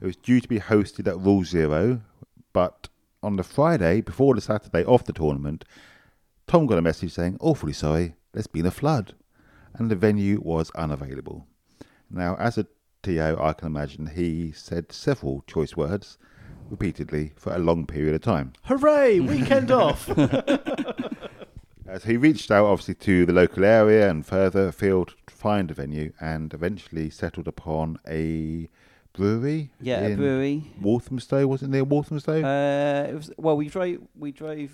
It 0.01 0.05
was 0.05 0.15
due 0.15 0.41
to 0.41 0.47
be 0.47 0.59
hosted 0.59 1.07
at 1.07 1.19
Rule 1.19 1.43
Zero, 1.43 2.01
but 2.53 2.89
on 3.23 3.35
the 3.35 3.43
Friday 3.43 4.01
before 4.01 4.35
the 4.35 4.41
Saturday 4.41 4.83
of 4.83 5.03
the 5.05 5.13
tournament, 5.13 5.63
Tom 6.47 6.65
got 6.65 6.77
a 6.77 6.81
message 6.81 7.13
saying, 7.13 7.37
"Awfully 7.39 7.73
sorry, 7.73 8.15
there's 8.33 8.47
been 8.47 8.65
a 8.65 8.71
flood," 8.71 9.13
and 9.73 9.89
the 9.89 9.95
venue 9.95 10.41
was 10.41 10.71
unavailable. 10.71 11.47
Now, 12.09 12.35
as 12.37 12.57
a 12.57 12.67
TO, 13.03 13.37
I 13.39 13.53
can 13.53 13.67
imagine 13.67 14.07
he 14.07 14.51
said 14.51 14.91
several 14.91 15.43
choice 15.47 15.75
words 15.75 16.17
repeatedly 16.69 17.33
for 17.35 17.53
a 17.53 17.59
long 17.59 17.85
period 17.85 18.15
of 18.15 18.21
time. 18.21 18.53
Hooray! 18.63 19.19
Weekend 19.19 19.71
off. 19.83 20.09
As 21.91 22.05
he 22.05 22.15
reached 22.17 22.49
out, 22.51 22.65
obviously, 22.65 22.95
to 22.95 23.25
the 23.25 23.33
local 23.33 23.65
area 23.65 24.09
and 24.09 24.25
further 24.25 24.67
afield 24.69 25.15
to 25.27 25.33
find 25.33 25.69
a 25.69 25.73
venue, 25.73 26.13
and 26.21 26.53
eventually 26.53 27.09
settled 27.09 27.47
upon 27.47 27.97
a 28.07 28.69
brewery. 29.13 29.71
yeah, 29.81 29.99
a 29.99 30.15
brewery. 30.15 30.63
Walthamstow, 30.81 31.45
was 31.47 31.61
it 31.63 31.69
near 31.69 31.83
Walthamstow? 31.83 32.41
Uh, 32.43 33.07
it 33.09 33.13
was 33.13 33.31
well. 33.37 33.57
We 33.57 33.67
drove 33.67 33.97
we 34.17 34.31
drove 34.31 34.71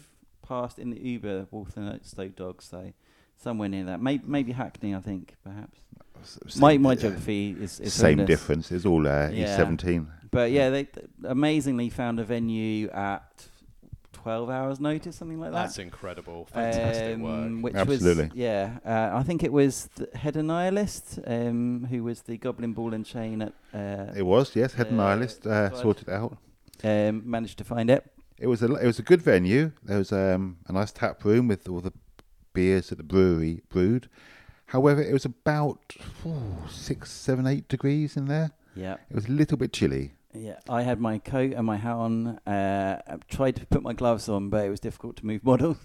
past 0.47 0.77
in 0.80 0.91
the 0.91 0.99
Uber 0.99 1.47
Walthamstow 1.49 2.27
Dogs, 2.30 2.65
so 2.65 2.93
somewhere 3.38 3.67
near 3.69 3.86
that. 3.86 3.99
Maybe 4.01 4.23
maybe 4.27 4.51
Hackney, 4.51 4.93
I 4.93 4.99
think, 4.99 5.36
perhaps. 5.43 5.80
Same- 6.23 6.62
My 6.62 6.77
my 6.77 6.95
geography 6.95 7.56
is, 7.60 7.80
is 7.80 7.93
Same 7.93 8.17
horrendous. 8.19 8.27
difference. 8.27 8.71
It's 8.71 8.86
all 8.86 9.08
uh, 9.08 9.30
Yeah. 9.30 9.58
E17. 9.58 10.08
But 10.32 10.51
yeah, 10.51 10.69
they 10.69 10.84
th- 10.86 11.06
amazingly 11.23 11.89
found 11.89 12.19
a 12.19 12.23
venue 12.23 12.89
at 12.89 13.47
twelve 14.13 14.50
hours 14.50 14.80
notice, 14.80 15.15
something 15.15 15.39
like 15.39 15.52
that. 15.52 15.63
That's 15.63 15.80
incredible. 15.80 16.46
Fantastic 16.52 17.15
Um, 17.15 17.22
work. 17.62 17.63
Which 17.63 17.76
Absolutely. 17.76 18.26
Was, 18.28 18.36
yeah, 18.36 18.80
uh, 18.86 19.17
I 19.17 19.24
think 19.24 19.43
it 19.43 19.52
was 19.54 19.89
the 19.96 20.10
head 20.17 20.36
of 20.38 20.46
nihilist, 20.46 21.20
um, 21.28 21.88
who 21.89 22.04
was 22.04 22.22
the 22.24 22.38
Goblin 22.38 22.74
Ball 22.74 22.93
and 22.93 23.06
Chain 23.06 23.41
at. 23.41 23.54
Uh, 23.74 24.13
It 24.15 24.24
was, 24.26 24.56
yes. 24.56 24.74
Head 24.74 24.88
and 24.88 25.00
Uh, 25.00 25.04
Nihilist 25.15 25.46
uh, 25.48 25.76
sorted 25.76 26.10
out. 26.10 26.38
um, 26.84 27.24
managed 27.30 27.58
to 27.60 27.63
find 27.63 27.89
it. 27.89 28.04
It 28.39 28.48
was 28.48 28.62
a 28.62 28.72
it 28.76 28.86
was 28.86 29.00
a 29.00 29.04
good 29.04 29.22
venue. 29.22 29.72
There 29.84 29.98
was 29.98 30.12
um, 30.12 30.58
a 30.67 30.72
nice 30.74 30.91
tap 30.91 31.24
room 31.26 31.48
with 31.48 31.67
all 31.67 31.82
the 31.82 31.93
beers 32.54 32.89
that 32.89 32.98
the 32.98 33.04
brewery 33.04 33.62
brewed. 33.70 34.10
However, 34.67 35.02
it 35.02 35.13
was 35.13 35.26
about 35.26 35.96
oh, 36.26 36.67
six, 36.70 37.10
seven, 37.12 37.48
eight 37.48 37.67
degrees 37.67 38.17
in 38.17 38.26
there. 38.28 38.52
Yeah, 38.76 38.98
It 39.10 39.15
was 39.15 39.26
a 39.28 39.32
little 39.32 39.58
bit 39.58 39.74
chilly. 39.74 40.12
Yeah, 40.38 40.60
I 40.69 40.84
had 40.84 41.00
my 41.00 41.17
coat 41.19 41.54
and 41.54 41.65
my 41.65 41.78
hat 41.78 41.95
on. 41.95 42.38
Uh, 42.47 43.02
I 43.08 43.15
tried 43.30 43.56
to 43.58 43.65
put 43.65 43.82
my 43.84 43.93
gloves 43.93 44.30
on, 44.30 44.50
but 44.50 44.65
it 44.65 44.69
was 44.69 44.80
difficult 44.80 45.17
to 45.17 45.26
move 45.26 45.43
models. 45.52 45.78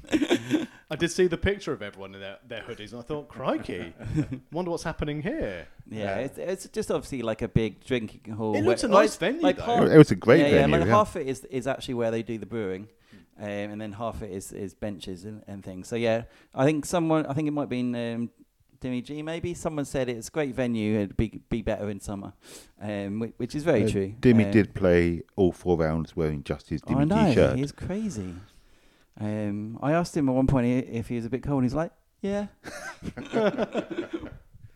I 0.90 0.96
did 0.96 1.10
see 1.10 1.26
the 1.26 1.38
picture 1.38 1.72
of 1.72 1.80
everyone 1.80 2.14
in 2.14 2.20
their, 2.20 2.36
their 2.46 2.60
hoodies, 2.62 2.92
and 2.92 2.98
I 3.00 3.02
thought, 3.02 3.28
crikey, 3.28 3.94
wonder 4.52 4.70
what's 4.70 4.82
happening 4.82 5.22
here. 5.22 5.66
Yeah, 5.90 6.16
it's, 6.18 6.36
it's 6.38 6.68
just 6.68 6.90
obviously 6.90 7.22
like 7.22 7.40
a 7.40 7.48
big 7.48 7.82
drinking 7.84 8.34
hall. 8.34 8.54
It 8.54 8.62
looks 8.62 8.84
a 8.84 8.88
nice 8.88 9.12
like- 9.12 9.18
venue, 9.20 9.40
like 9.42 9.56
though. 9.56 9.62
half- 9.62 9.88
It 9.90 9.96
was 9.98 10.10
a 10.10 10.16
great 10.16 10.40
yeah, 10.40 10.46
yeah, 10.48 10.60
venue. 10.62 10.76
like 10.78 10.86
yeah. 10.86 10.92
half 10.94 11.16
it 11.16 11.26
is 11.26 11.44
is 11.46 11.66
actually 11.66 11.94
where 11.94 12.10
they 12.10 12.22
do 12.22 12.36
the 12.36 12.44
brewing, 12.46 12.88
um, 13.40 13.46
and 13.48 13.80
then 13.80 13.92
half 13.92 14.20
it 14.22 14.30
is, 14.32 14.52
is 14.52 14.74
benches 14.74 15.24
and, 15.24 15.42
and 15.46 15.64
things. 15.64 15.88
So 15.88 15.96
yeah, 15.96 16.24
I 16.54 16.64
think 16.66 16.84
someone, 16.84 17.24
I 17.24 17.32
think 17.32 17.48
it 17.48 17.52
might 17.52 17.62
have 17.62 17.70
been 17.70 17.94
um, 17.94 18.30
Dimmy 18.82 19.02
G 19.04 19.22
maybe. 19.22 19.54
Someone 19.54 19.84
said 19.84 20.08
it's 20.08 20.28
a 20.28 20.30
great 20.30 20.54
venue. 20.54 20.96
It'd 20.98 21.16
be 21.16 21.40
be 21.48 21.62
better 21.62 21.88
in 21.88 22.00
summer, 22.00 22.32
um, 22.80 23.20
which, 23.20 23.32
which 23.36 23.54
is 23.54 23.62
very 23.64 23.84
Uh, 23.84 23.88
true. 23.88 24.14
Dimmy 24.20 24.46
Um, 24.46 24.50
did 24.50 24.74
play 24.74 25.22
all 25.36 25.52
four 25.52 25.76
rounds 25.78 26.16
wearing 26.16 26.42
just 26.42 26.68
his 26.68 26.82
I 26.86 26.92
Dimmy 26.92 27.08
know 27.08 27.26
t-shirt. 27.28 27.58
he's 27.58 27.72
crazy. 27.72 28.34
Um, 29.20 29.78
I 29.82 29.92
asked 29.92 30.16
him 30.16 30.28
at 30.28 30.34
one 30.34 30.46
point 30.46 30.66
if 30.88 31.08
he 31.08 31.16
was 31.16 31.24
a 31.24 31.30
bit 31.30 31.42
cold. 31.42 31.58
And 31.62 31.64
He's 31.64 31.74
like, 31.74 31.92
"Yeah." 32.20 32.46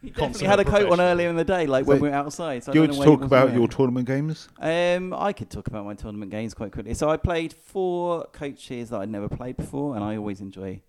he 0.03 0.11
definitely 0.11 0.47
had 0.47 0.61
a 0.61 0.65
coat 0.65 0.91
on 0.93 1.01
earlier 1.01 1.29
in 1.29 1.37
the 1.37 1.45
day, 1.45 1.67
like 1.67 1.85
So, 1.85 1.93
when 1.93 2.01
we 2.01 2.09
were 2.11 2.15
outside. 2.15 2.63
So 2.63 2.73
Do 2.73 2.81
you 2.81 2.87
don't 2.87 2.97
want 2.97 3.09
to 3.09 3.17
talk 3.17 3.25
about 3.25 3.53
your 3.55 3.67
tournament 3.67 4.07
games? 4.07 4.49
Um, 4.61 5.13
I 5.15 5.33
could 5.33 5.51
talk 5.51 5.67
about 5.67 5.85
my 5.85 5.95
tournament 5.95 6.31
games 6.31 6.55
quite 6.55 6.71
quickly. 6.73 6.95
So 6.95 7.09
I 7.09 7.17
played 7.17 7.53
four 7.53 8.27
coaches 8.33 8.91
that 8.91 9.01
I'd 9.01 9.09
never 9.11 9.29
played 9.29 9.57
before, 9.57 9.95
and 9.97 10.05
I 10.05 10.17
always 10.17 10.41
enjoy 10.41 10.81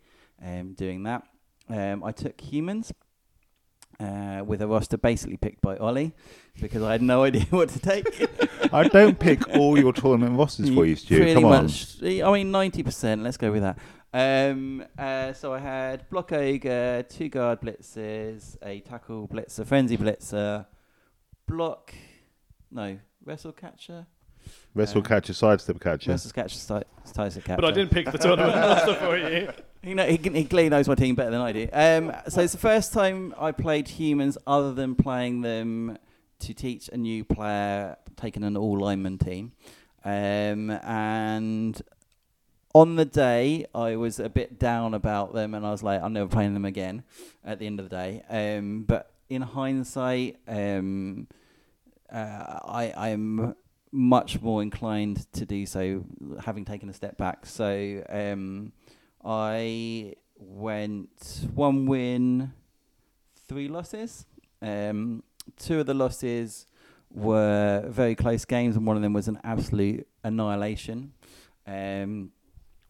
um, 0.46 0.74
doing 0.74 1.04
that. 1.04 1.24
Um, 1.70 2.04
I 2.04 2.12
took 2.12 2.40
humans 2.40 2.92
uh, 4.00 4.44
with 4.46 4.62
a 4.62 4.68
roster 4.68 4.98
basically 4.98 5.38
picked 5.38 5.62
by 5.62 5.76
Ollie 5.78 6.14
because 6.62 6.84
I 6.84 6.92
had 6.92 7.02
no 7.02 7.24
idea 7.30 7.46
what 7.50 7.70
to 7.70 7.80
take. 7.80 8.28
I 8.74 8.88
don't 8.88 9.18
pick 9.20 9.48
all 9.56 9.78
your 9.80 9.94
tournament 9.94 10.38
rosters 10.38 10.70
for 10.70 10.86
you, 10.86 10.96
Stu. 10.96 11.18
Pretty 11.18 11.34
Come 11.34 11.46
on. 11.46 11.70
I 12.04 12.32
mean, 12.32 12.52
ninety 12.52 12.84
percent. 12.84 13.24
Let's 13.24 13.38
go 13.38 13.52
with 13.52 13.64
that. 13.64 13.78
Um, 14.14 14.84
uh, 14.98 15.34
so 15.34 15.54
I 15.54 15.60
had 15.60 16.10
block 16.10 16.32
ogre, 16.32 17.04
two 17.10 17.30
guard 17.30 17.62
blitzers, 17.62 18.56
a 18.64 18.80
tackle 18.80 19.28
blitzer, 19.28 19.66
frenzy 19.66 19.98
blitzer, 19.98 20.66
block, 21.48 21.94
no 22.72 22.98
wrestle 23.26 23.52
catcher, 23.52 24.08
Wrestle 24.74 25.02
Uh, 25.02 25.04
catcher, 25.04 25.34
sidestep 25.34 25.80
catcher. 25.80 26.12
wrestle 26.12 26.32
catcher, 26.32 26.58
sti- 26.58 26.84
styles 27.04 27.36
catcher. 27.36 27.56
But 27.58 27.66
I 27.66 27.72
didn't 27.72 27.92
pick 27.92 28.10
the 28.10 28.18
tournament 28.18 28.56
master 28.56 28.94
for 28.96 29.18
you. 29.18 29.50
He, 29.88 29.94
know, 29.94 30.06
he, 30.06 30.18
he 30.18 30.44
clearly 30.44 30.68
knows 30.68 30.90
my 30.90 30.96
team 30.96 31.16
better 31.16 31.32
than 31.32 31.40
I 31.40 31.54
do. 31.54 31.70
Um, 31.72 32.14
so 32.28 32.42
it's 32.42 32.52
the 32.52 32.60
first 32.60 32.92
time 32.92 33.34
I 33.40 33.54
played 33.54 33.88
humans 33.88 34.38
other 34.46 34.74
than 34.74 34.96
playing 34.96 35.42
them 35.42 35.98
to 36.40 36.54
teach 36.54 36.90
a 36.90 36.98
new 36.98 37.24
player 37.24 37.96
taking 38.18 38.44
an 38.44 38.58
all 38.58 38.78
lineman 38.78 39.18
team. 39.18 39.54
Um, 40.04 40.72
and 40.72 41.82
on 42.76 42.98
the 42.98 43.06
day, 43.06 43.66
I 43.74 43.96
was 43.96 44.20
a 44.20 44.28
bit 44.28 44.60
down 44.60 44.94
about 44.94 45.34
them 45.34 45.54
and 45.54 45.66
I 45.66 45.72
was 45.72 45.84
like, 45.84 46.02
I'm 46.02 46.12
never 46.12 46.28
playing 46.28 46.54
them 46.54 46.66
again 46.66 47.04
at 47.46 47.60
the 47.60 47.66
end 47.66 47.80
of 47.80 47.90
the 47.90 47.96
day. 47.96 48.24
Um, 48.30 48.84
but 48.84 49.14
in 49.30 49.42
hindsight, 49.42 50.38
um, 50.50 51.28
uh, 52.12 52.18
I, 52.18 52.94
I'm 52.98 53.56
much 53.94 54.42
more 54.42 54.62
inclined 54.62 55.32
to 55.32 55.46
do 55.46 55.66
so, 55.66 56.04
having 56.42 56.66
taken 56.66 56.90
a 56.90 56.94
step 56.94 57.18
back. 57.18 57.46
So 57.46 58.04
um, 58.10 58.74
I 59.30 60.14
went 60.40 61.46
one 61.54 61.86
win, 61.86 62.54
three 63.48 63.68
losses. 63.68 64.26
Um, 64.62 65.22
two 65.58 65.82
of 65.82 65.86
the 65.86 65.94
losses 65.94 66.66
were 67.14 67.84
very 67.88 68.16
close 68.16 68.46
games, 68.46 68.78
and 68.78 68.88
one 68.88 68.96
of 68.96 69.02
them 69.02 69.12
was 69.14 69.28
an 69.28 69.40
absolute 69.44 70.08
annihilation. 70.24 71.12
Um, 71.66 72.32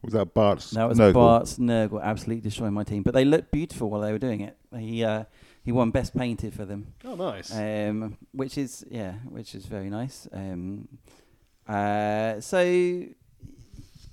Was 0.03 0.13
that 0.13 0.33
Bart's 0.35 0.69
that 0.71 0.87
was 0.87 0.99
Nurgle? 0.99 1.13
Bart's 1.13 1.57
Nurgle 1.57 2.01
absolutely 2.03 2.41
destroying 2.41 2.73
my 2.73 2.83
team, 2.83 3.01
but 3.01 3.13
they 3.15 3.25
looked 3.25 3.51
beautiful 3.51 3.89
while 3.89 4.01
they 4.01 4.11
were 4.11 4.19
doing 4.19 4.41
it. 4.41 4.55
He 4.77 5.03
uh, 5.03 5.23
he 5.63 5.71
won 5.71 5.89
best 5.91 6.15
painted 6.15 6.53
for 6.53 6.65
them 6.65 6.93
Oh, 7.03 7.15
nice. 7.15 7.51
um, 7.53 8.17
which 8.31 8.57
is 8.59 8.85
yeah, 8.91 9.13
which 9.29 9.55
is 9.55 9.65
very 9.65 9.89
nice. 9.89 10.27
Um, 10.31 10.87
uh, 11.67 12.39
so 12.39 13.03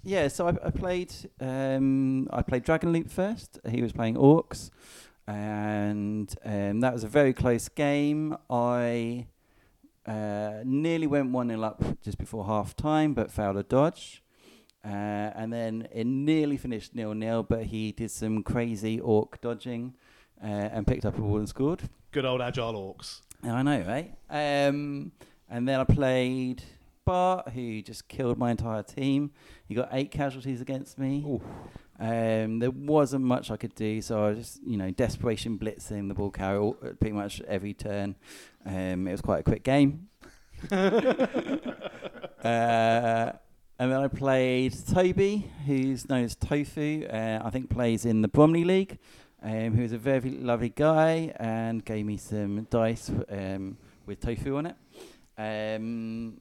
yeah, 0.04 0.28
so 0.28 0.48
I, 0.48 0.50
I 0.66 0.70
played 0.70 1.12
um, 1.40 2.28
I 2.30 2.42
played 2.42 2.64
Dragon 2.64 2.92
Loop 2.92 3.10
first. 3.10 3.58
He 3.68 3.82
was 3.82 3.92
playing 3.92 4.16
Orcs, 4.16 4.70
and 5.26 6.34
um, 6.44 6.80
that 6.80 6.92
was 6.92 7.04
a 7.04 7.08
very 7.08 7.32
close 7.32 7.68
game. 7.68 8.36
I 8.50 9.26
uh, 10.06 10.60
nearly 10.64 11.06
went 11.06 11.30
one 11.30 11.48
0 11.48 11.62
up 11.62 11.82
just 12.02 12.18
before 12.18 12.46
half 12.46 12.76
time, 12.76 13.14
but 13.14 13.30
failed 13.30 13.56
a 13.56 13.62
dodge. 13.62 14.22
Uh, 14.84 15.32
and 15.34 15.50
then 15.50 15.88
it 15.92 16.06
nearly 16.06 16.58
finished 16.58 16.94
nil 16.94 17.14
nil, 17.14 17.42
but 17.42 17.64
he 17.64 17.92
did 17.92 18.10
some 18.10 18.42
crazy 18.42 19.00
orc 19.00 19.40
dodging 19.40 19.94
uh, 20.42 20.46
and 20.46 20.86
picked 20.86 21.06
up 21.06 21.16
a 21.16 21.20
ball 21.20 21.38
and 21.38 21.48
scored. 21.48 21.88
Good 22.12 22.26
old 22.26 22.42
agile 22.42 22.74
orcs. 22.74 23.22
I 23.42 23.62
know, 23.62 23.80
right? 23.80 24.14
Um, 24.28 25.12
and 25.48 25.66
then 25.66 25.80
I 25.80 25.84
played 25.84 26.62
Bart, 27.04 27.50
who 27.50 27.82
just 27.82 28.08
killed 28.08 28.38
my 28.38 28.50
entire 28.50 28.82
team. 28.82 29.30
He 29.66 29.74
got 29.74 29.88
eight 29.92 30.10
casualties 30.10 30.60
against 30.60 30.98
me. 30.98 31.40
Um, 31.98 32.58
there 32.58 32.70
wasn't 32.70 33.24
much 33.24 33.50
I 33.50 33.56
could 33.56 33.74
do, 33.74 34.00
so 34.02 34.24
I 34.24 34.30
was 34.30 34.38
just, 34.38 34.62
you 34.66 34.76
know, 34.76 34.90
desperation 34.90 35.58
blitzing 35.58 36.08
the 36.08 36.14
ball 36.14 36.30
carrier 36.30 36.60
all- 36.60 36.76
uh, 36.82 36.90
pretty 36.98 37.12
much 37.12 37.40
every 37.42 37.74
turn. 37.74 38.16
Um, 38.66 39.06
it 39.06 39.12
was 39.12 39.20
quite 39.20 39.40
a 39.40 39.42
quick 39.44 39.62
game. 39.62 40.08
uh, 40.72 40.76
and 42.42 43.92
then 43.92 44.00
I 44.00 44.08
played 44.08 44.74
Toby, 44.86 45.50
who's 45.66 46.08
known 46.08 46.24
as 46.24 46.34
Tofu. 46.34 47.06
Uh, 47.06 47.40
I 47.44 47.50
think 47.50 47.70
plays 47.70 48.04
in 48.04 48.22
the 48.22 48.28
Bromley 48.28 48.64
League. 48.64 48.98
Um, 49.42 49.74
who's 49.74 49.92
a 49.92 49.98
very 49.98 50.30
lovely 50.30 50.70
guy 50.70 51.30
and 51.36 51.84
gave 51.84 52.06
me 52.06 52.16
some 52.16 52.66
dice 52.70 53.10
um, 53.28 53.76
with 54.06 54.18
tofu 54.18 54.56
on 54.56 54.64
it. 54.64 54.76
Um, 55.36 56.40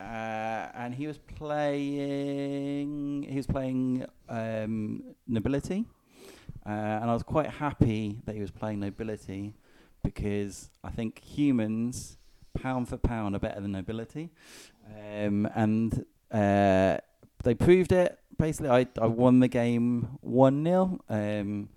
uh, 0.00 0.68
and 0.74 0.94
he 0.94 1.06
was 1.06 1.18
playing. 1.18 3.26
He 3.28 3.36
was 3.36 3.46
playing 3.46 4.06
um, 4.28 5.02
nobility, 5.26 5.84
uh, 6.66 6.70
and 6.70 7.10
I 7.10 7.12
was 7.12 7.22
quite 7.22 7.48
happy 7.48 8.18
that 8.24 8.34
he 8.34 8.40
was 8.40 8.50
playing 8.50 8.80
nobility 8.80 9.54
because 10.02 10.70
I 10.82 10.90
think 10.90 11.22
humans, 11.22 12.16
pound 12.54 12.88
for 12.88 12.96
pound, 12.96 13.36
are 13.36 13.38
better 13.38 13.60
than 13.60 13.72
nobility, 13.72 14.30
um, 14.96 15.48
and 15.54 16.04
uh, 16.30 16.98
they 17.44 17.54
proved 17.54 17.92
it. 17.92 18.18
Basically, 18.36 18.70
I 18.70 18.86
I 19.00 19.06
won 19.06 19.40
the 19.40 19.48
game 19.48 20.18
one 20.20 20.64
0 20.64 20.98
um, 21.08 21.68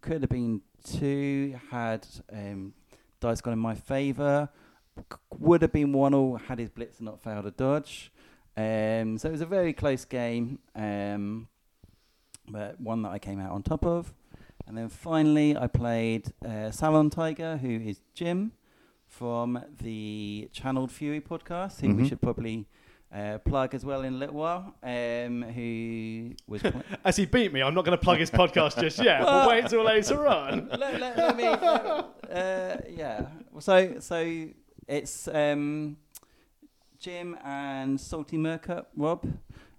Could 0.00 0.22
have 0.22 0.30
been 0.30 0.60
two 0.84 1.58
had 1.70 2.06
um, 2.32 2.74
dice 3.20 3.40
gone 3.40 3.54
in 3.54 3.58
my 3.58 3.74
favour. 3.74 4.48
C- 4.98 5.18
Would 5.38 5.62
have 5.62 5.72
been 5.72 5.92
one 5.92 6.14
all 6.14 6.36
had 6.36 6.58
his 6.58 6.70
blitz 6.70 7.00
not 7.00 7.20
failed 7.22 7.46
a 7.46 7.50
dodge. 7.50 8.10
Um, 8.56 9.18
so 9.18 9.28
it 9.28 9.32
was 9.32 9.40
a 9.42 9.46
very 9.46 9.72
close 9.74 10.04
game, 10.06 10.58
um, 10.74 11.48
but 12.48 12.80
one 12.80 13.02
that 13.02 13.10
I 13.10 13.18
came 13.18 13.38
out 13.40 13.50
on 13.52 13.62
top 13.62 13.84
of. 13.84 14.14
And 14.66 14.76
then 14.76 14.88
finally, 14.88 15.56
I 15.56 15.66
played 15.66 16.32
uh, 16.44 16.70
Salon 16.70 17.10
Tiger, 17.10 17.56
who 17.58 17.68
is 17.68 18.00
Jim 18.14 18.52
from 19.06 19.62
the 19.82 20.48
Channeled 20.52 20.90
Fury 20.90 21.20
podcast, 21.20 21.80
who 21.80 21.94
we 21.94 22.02
Mhm. 22.04 22.08
should 22.08 22.20
probably 22.20 22.66
uh, 23.14 23.38
plug 23.38 23.74
as 23.74 23.84
well 23.84 24.02
in 24.02 24.14
a 24.14 24.16
little 24.16 24.34
while. 24.34 24.74
Um, 24.82 25.42
who 25.42 26.32
was 26.48 26.62
pl- 26.62 26.82
As 27.04 27.16
he 27.16 27.24
beat 27.26 27.52
me, 27.52 27.62
I'm 27.62 27.74
not 27.74 27.84
going 27.84 27.96
to 27.96 28.02
plug 28.02 28.18
his 28.18 28.30
podcast 28.30 28.80
just 28.80 28.98
yet. 29.02 29.20
We'll 29.22 29.48
wait 29.48 29.64
until 29.64 29.84
later 29.84 30.26
on. 30.26 30.68
let, 30.78 31.00
let, 31.00 31.16
let 31.16 31.36
me. 31.36 31.46
uh, 31.46 32.76
yeah. 32.90 33.26
So 33.60 34.00
so 34.00 34.48
it's 34.88 35.28
um, 35.28 35.96
Jim 36.98 37.36
and 37.44 38.00
Salty 38.00 38.36
Mercup 38.36 38.86
Rob, 38.96 39.26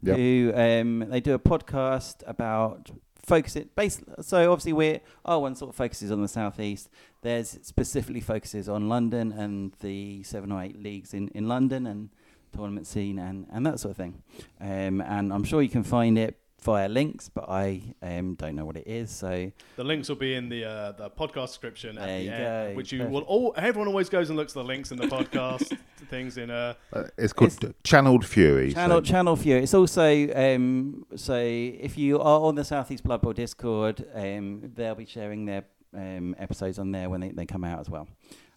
Yep. 0.03 0.15
who 0.15 0.51
um, 0.55 1.05
they 1.09 1.19
do 1.19 1.33
a 1.33 1.39
podcast 1.39 2.17
about 2.27 2.91
focus 3.25 3.55
it 3.55 3.75
basically. 3.75 4.13
So 4.21 4.51
obviously 4.51 4.73
we're 4.73 5.01
our 5.25 5.39
one 5.39 5.55
sort 5.55 5.69
of 5.69 5.75
focuses 5.75 6.11
on 6.11 6.21
the 6.21 6.27
southeast. 6.27 6.89
There's 7.23 7.57
specifically 7.63 8.21
focuses 8.21 8.69
on 8.69 8.87
London 8.87 9.31
and 9.33 9.73
the 9.81 10.23
seven 10.23 10.51
or 10.51 10.61
eight 10.61 10.81
leagues 10.81 11.13
in, 11.13 11.27
in 11.29 11.47
London 11.47 11.85
and 11.87 12.09
tournament 12.55 12.87
scene 12.87 13.19
and, 13.19 13.47
and 13.51 13.65
that 13.65 13.79
sort 13.79 13.91
of 13.91 13.97
thing. 13.97 14.21
Um, 14.61 15.01
and 15.01 15.33
I'm 15.33 15.43
sure 15.43 15.61
you 15.61 15.67
can 15.69 15.83
find 15.83 16.17
it 16.17 16.37
via 16.61 16.89
links, 16.89 17.29
but 17.29 17.45
I 17.49 17.81
um, 18.01 18.35
don't 18.35 18.55
know 18.55 18.65
what 18.65 18.77
it 18.77 18.87
is. 18.87 19.09
So 19.11 19.51
The 19.75 19.83
links 19.83 20.09
will 20.09 20.15
be 20.15 20.33
in 20.35 20.49
the 20.49 20.65
uh, 20.65 20.91
the 20.93 21.09
podcast 21.09 21.47
description 21.47 21.97
at 21.97 22.05
There 22.07 22.17
the 22.19 22.23
you 22.25 22.31
end, 22.31 22.71
go. 22.71 22.75
which 22.75 22.91
you 22.91 22.97
Perfect. 22.99 23.13
will. 23.13 23.21
All, 23.23 23.53
everyone 23.55 23.87
always 23.87 24.09
goes 24.09 24.29
and 24.29 24.37
looks 24.37 24.51
at 24.53 24.61
the 24.61 24.67
links 24.67 24.91
in 24.91 24.97
the 24.97 25.07
podcast 25.07 25.77
things 26.09 26.37
in 26.37 26.49
uh, 26.49 26.73
Uh, 26.93 27.03
it's 27.17 27.33
called 27.33 27.53
It's- 27.53 27.73
Channeled 27.83 28.25
Fury. 28.25 28.73
Channel 28.73 28.97
so- 28.97 29.01
Channel 29.01 29.35
View. 29.35 29.57
It's 29.57 29.73
also 29.73 30.05
um, 30.35 31.05
so 31.15 31.35
if 31.37 31.97
you 31.97 32.19
are 32.19 32.41
on 32.41 32.55
the 32.55 32.63
Southeast 32.63 33.03
Blood 33.03 33.21
Bowl 33.21 33.33
Discord, 33.33 34.05
um, 34.13 34.71
they'll 34.75 34.95
be 34.95 35.05
sharing 35.05 35.45
their 35.45 35.63
um, 35.95 36.35
episodes 36.39 36.79
on 36.79 36.91
there 36.91 37.09
when 37.09 37.21
they, 37.21 37.29
they 37.29 37.45
come 37.45 37.63
out 37.63 37.79
as 37.79 37.89
well. 37.89 38.07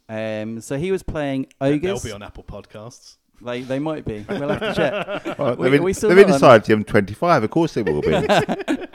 Um, 0.09 0.61
so 0.61 0.77
he 0.77 0.91
was 0.91 1.03
playing 1.05 1.47
Ogres. 1.61 2.03
they'll 2.03 2.11
be 2.11 2.15
on 2.15 2.23
Apple 2.23 2.43
Podcasts. 2.45 3.17
They 3.43 3.63
they 3.63 3.79
might 3.79 4.05
be. 4.05 4.25
We'll 4.29 4.49
have 4.51 4.61
to 4.61 4.75
check. 4.75 5.39
Well, 5.39 5.57
We- 5.57 5.65
they're 5.69 5.75
in, 5.77 5.83
we 5.83 5.93
still 5.93 6.09
they're 6.11 6.19
in 6.21 6.29
not 6.29 6.35
inside 6.35 6.65
TM25. 6.65 7.45
Of 7.45 7.51
course 7.51 7.75
they 7.75 7.83
will 7.83 8.03
be. 8.03 8.11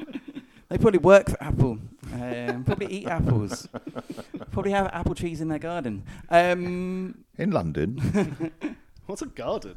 They 0.67 0.79
probably 0.79 0.99
work 0.99 1.29
for 1.29 1.41
Apple. 1.43 1.77
Um, 2.11 2.63
probably 2.65 2.87
eat 2.87 3.07
apples. 3.07 3.67
probably 4.51 4.71
have 4.71 4.87
apple 4.87 5.13
trees 5.13 5.39
in 5.39 5.47
their 5.47 5.59
garden. 5.59 6.03
Um, 6.29 7.23
in 7.37 7.51
London. 7.51 8.51
What's 9.05 9.21
a 9.21 9.27
garden? 9.27 9.75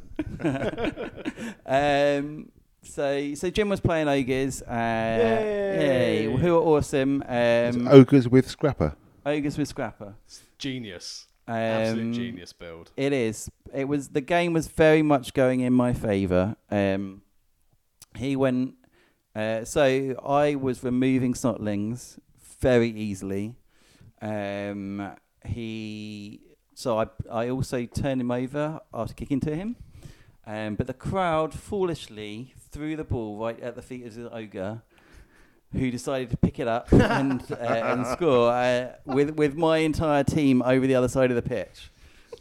um, 1.65 2.51
so 2.81 3.33
so 3.35 3.49
Jim 3.49 3.69
was 3.69 3.79
playing 3.79 4.07
ogres. 4.07 4.61
Uh, 4.63 4.71
Yay. 4.73 6.23
yay! 6.27 6.35
Who 6.37 6.55
are 6.57 6.61
awesome. 6.61 7.23
Um, 7.27 7.87
ogres 7.87 8.27
with 8.27 8.49
Scrapper. 8.49 8.95
ogres 9.25 9.57
with 9.57 9.67
Scrapper. 9.67 10.15
Genius. 10.57 11.27
Um, 11.49 11.55
Absolute 11.55 12.13
genius 12.13 12.53
build. 12.53 12.91
It 12.95 13.11
is. 13.11 13.49
It 13.73 13.85
was 13.85 14.09
the 14.09 14.21
game 14.21 14.53
was 14.53 14.67
very 14.67 15.01
much 15.01 15.33
going 15.33 15.61
in 15.61 15.73
my 15.73 15.93
favour. 15.93 16.55
Um, 16.69 17.23
he 18.15 18.35
went. 18.35 18.75
Uh, 19.35 19.63
so 19.65 20.15
I 20.23 20.53
was 20.53 20.83
removing 20.83 21.33
snotlings 21.33 22.19
very 22.61 22.91
easily. 22.91 23.55
Um, 24.21 25.15
he. 25.43 26.41
So 26.75 26.99
I 26.99 27.07
I 27.31 27.49
also 27.49 27.85
turned 27.87 28.21
him 28.21 28.29
over 28.29 28.79
after 28.93 29.15
kicking 29.15 29.39
to 29.39 29.55
him. 29.55 29.75
Um, 30.45 30.75
but 30.75 30.85
the 30.85 30.93
crowd 30.93 31.53
foolishly 31.55 32.53
threw 32.71 32.95
the 32.95 33.03
ball 33.03 33.39
right 33.39 33.59
at 33.59 33.75
the 33.75 33.81
feet 33.81 34.05
of 34.05 34.13
the 34.13 34.31
ogre, 34.31 34.83
who 35.73 35.91
decided 35.91 36.29
to 36.31 36.37
pick 36.37 36.59
it 36.59 36.67
up 36.67 36.87
and 36.93 37.43
uh, 37.51 37.55
and 37.55 38.07
score 38.07 38.51
uh, 38.51 38.93
with 39.05 39.31
with 39.35 39.55
my 39.55 39.77
entire 39.79 40.23
team 40.23 40.61
over 40.61 40.87
the 40.87 40.95
other 40.95 41.07
side 41.07 41.31
of 41.31 41.35
the 41.35 41.47
pitch, 41.47 41.91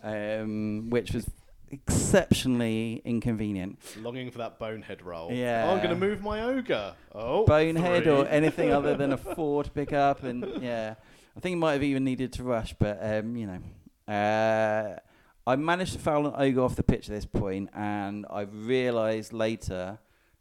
um, 0.02 0.90
which 0.90 1.12
was 1.12 1.28
exceptionally 1.70 3.02
inconvenient. 3.04 3.78
Longing 3.98 4.30
for 4.30 4.38
that 4.38 4.58
bonehead 4.58 5.02
roll. 5.02 5.32
Yeah. 5.32 5.66
Oh, 5.66 5.72
I'm 5.72 5.78
going 5.78 5.90
to 5.90 5.96
move 5.96 6.22
my 6.22 6.42
ogre. 6.42 6.94
Oh. 7.14 7.44
Bonehead 7.44 8.04
three. 8.04 8.12
or 8.12 8.26
anything 8.26 8.72
other 8.72 8.96
than 8.96 9.12
a 9.12 9.16
four 9.34 9.64
to 9.64 9.70
pick 9.70 9.92
up, 9.92 10.24
and 10.24 10.62
yeah, 10.62 10.94
I 11.36 11.40
think 11.40 11.52
he 11.52 11.56
might 11.56 11.74
have 11.74 11.82
even 11.82 12.04
needed 12.04 12.32
to 12.34 12.42
rush, 12.42 12.74
but 12.78 12.98
um, 13.02 13.36
you 13.36 13.46
know, 13.46 14.12
uh, 14.12 14.98
I 15.46 15.56
managed 15.56 15.92
to 15.94 15.98
foul 15.98 16.26
an 16.26 16.34
ogre 16.36 16.60
off 16.60 16.76
the 16.76 16.82
pitch 16.82 17.08
at 17.08 17.14
this 17.14 17.26
point, 17.26 17.70
and 17.74 18.26
I 18.30 18.42
realised 18.42 19.32
later 19.32 19.98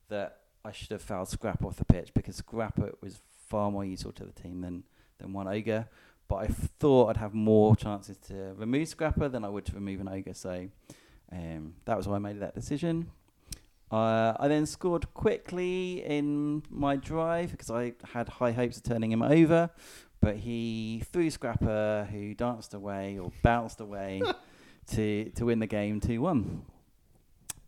that 0.10 0.40
I 0.68 0.72
should 0.74 0.91
have 0.91 1.01
fouled 1.01 1.30
Scrap 1.30 1.63
off 1.63 1.78
the 1.78 1.86
pitch 1.86 2.13
because 2.13 2.36
Scrapper 2.36 2.91
was 3.01 3.22
far 3.38 3.72
more 3.72 3.86
useful 3.86 4.11
to 4.11 4.26
the 4.26 4.34
team 4.34 4.61
than 4.61 4.84
than 5.18 5.32
one 5.32 5.47
ogre. 5.47 5.88
But 6.28 6.36
I 6.36 6.47
thought 6.47 7.09
I'd 7.09 7.18
have 7.18 7.34
more 7.34 7.76
chances 7.78 8.18
to 8.28 8.53
remove 8.57 8.89
Scrapper 8.89 9.30
than 9.30 9.45
I 9.45 9.49
would 9.49 9.65
to 9.68 9.76
remove 9.76 10.01
an 10.01 10.09
ogre, 10.09 10.34
so 10.34 10.68
um, 11.32 11.76
that 11.86 11.95
was 11.95 12.05
why 12.05 12.18
I 12.18 12.20
made 12.20 12.41
that 12.41 12.53
decision. 12.53 13.09
Uh, 13.89 14.34
I 14.38 14.49
then 14.49 14.65
scored 14.65 15.13
quickly 15.13 16.03
in 16.05 16.63
my 16.70 16.97
drive 16.97 17.51
because 17.51 17.72
I 17.72 17.93
had 18.11 18.28
high 18.28 18.51
hopes 18.51 18.76
of 18.76 18.84
turning 18.84 19.13
him 19.13 19.22
over, 19.22 19.70
but 20.20 20.36
he 20.36 21.01
threw 21.13 21.30
Scrapper, 21.30 22.09
who 22.11 22.34
danced 22.34 22.74
away 22.74 23.18
or 23.18 23.32
bounced 23.41 23.80
away 23.80 24.22
to 24.88 25.30
to 25.36 25.45
win 25.45 25.59
the 25.59 25.68
game 25.68 26.01
two 26.01 26.20
one. 26.20 26.65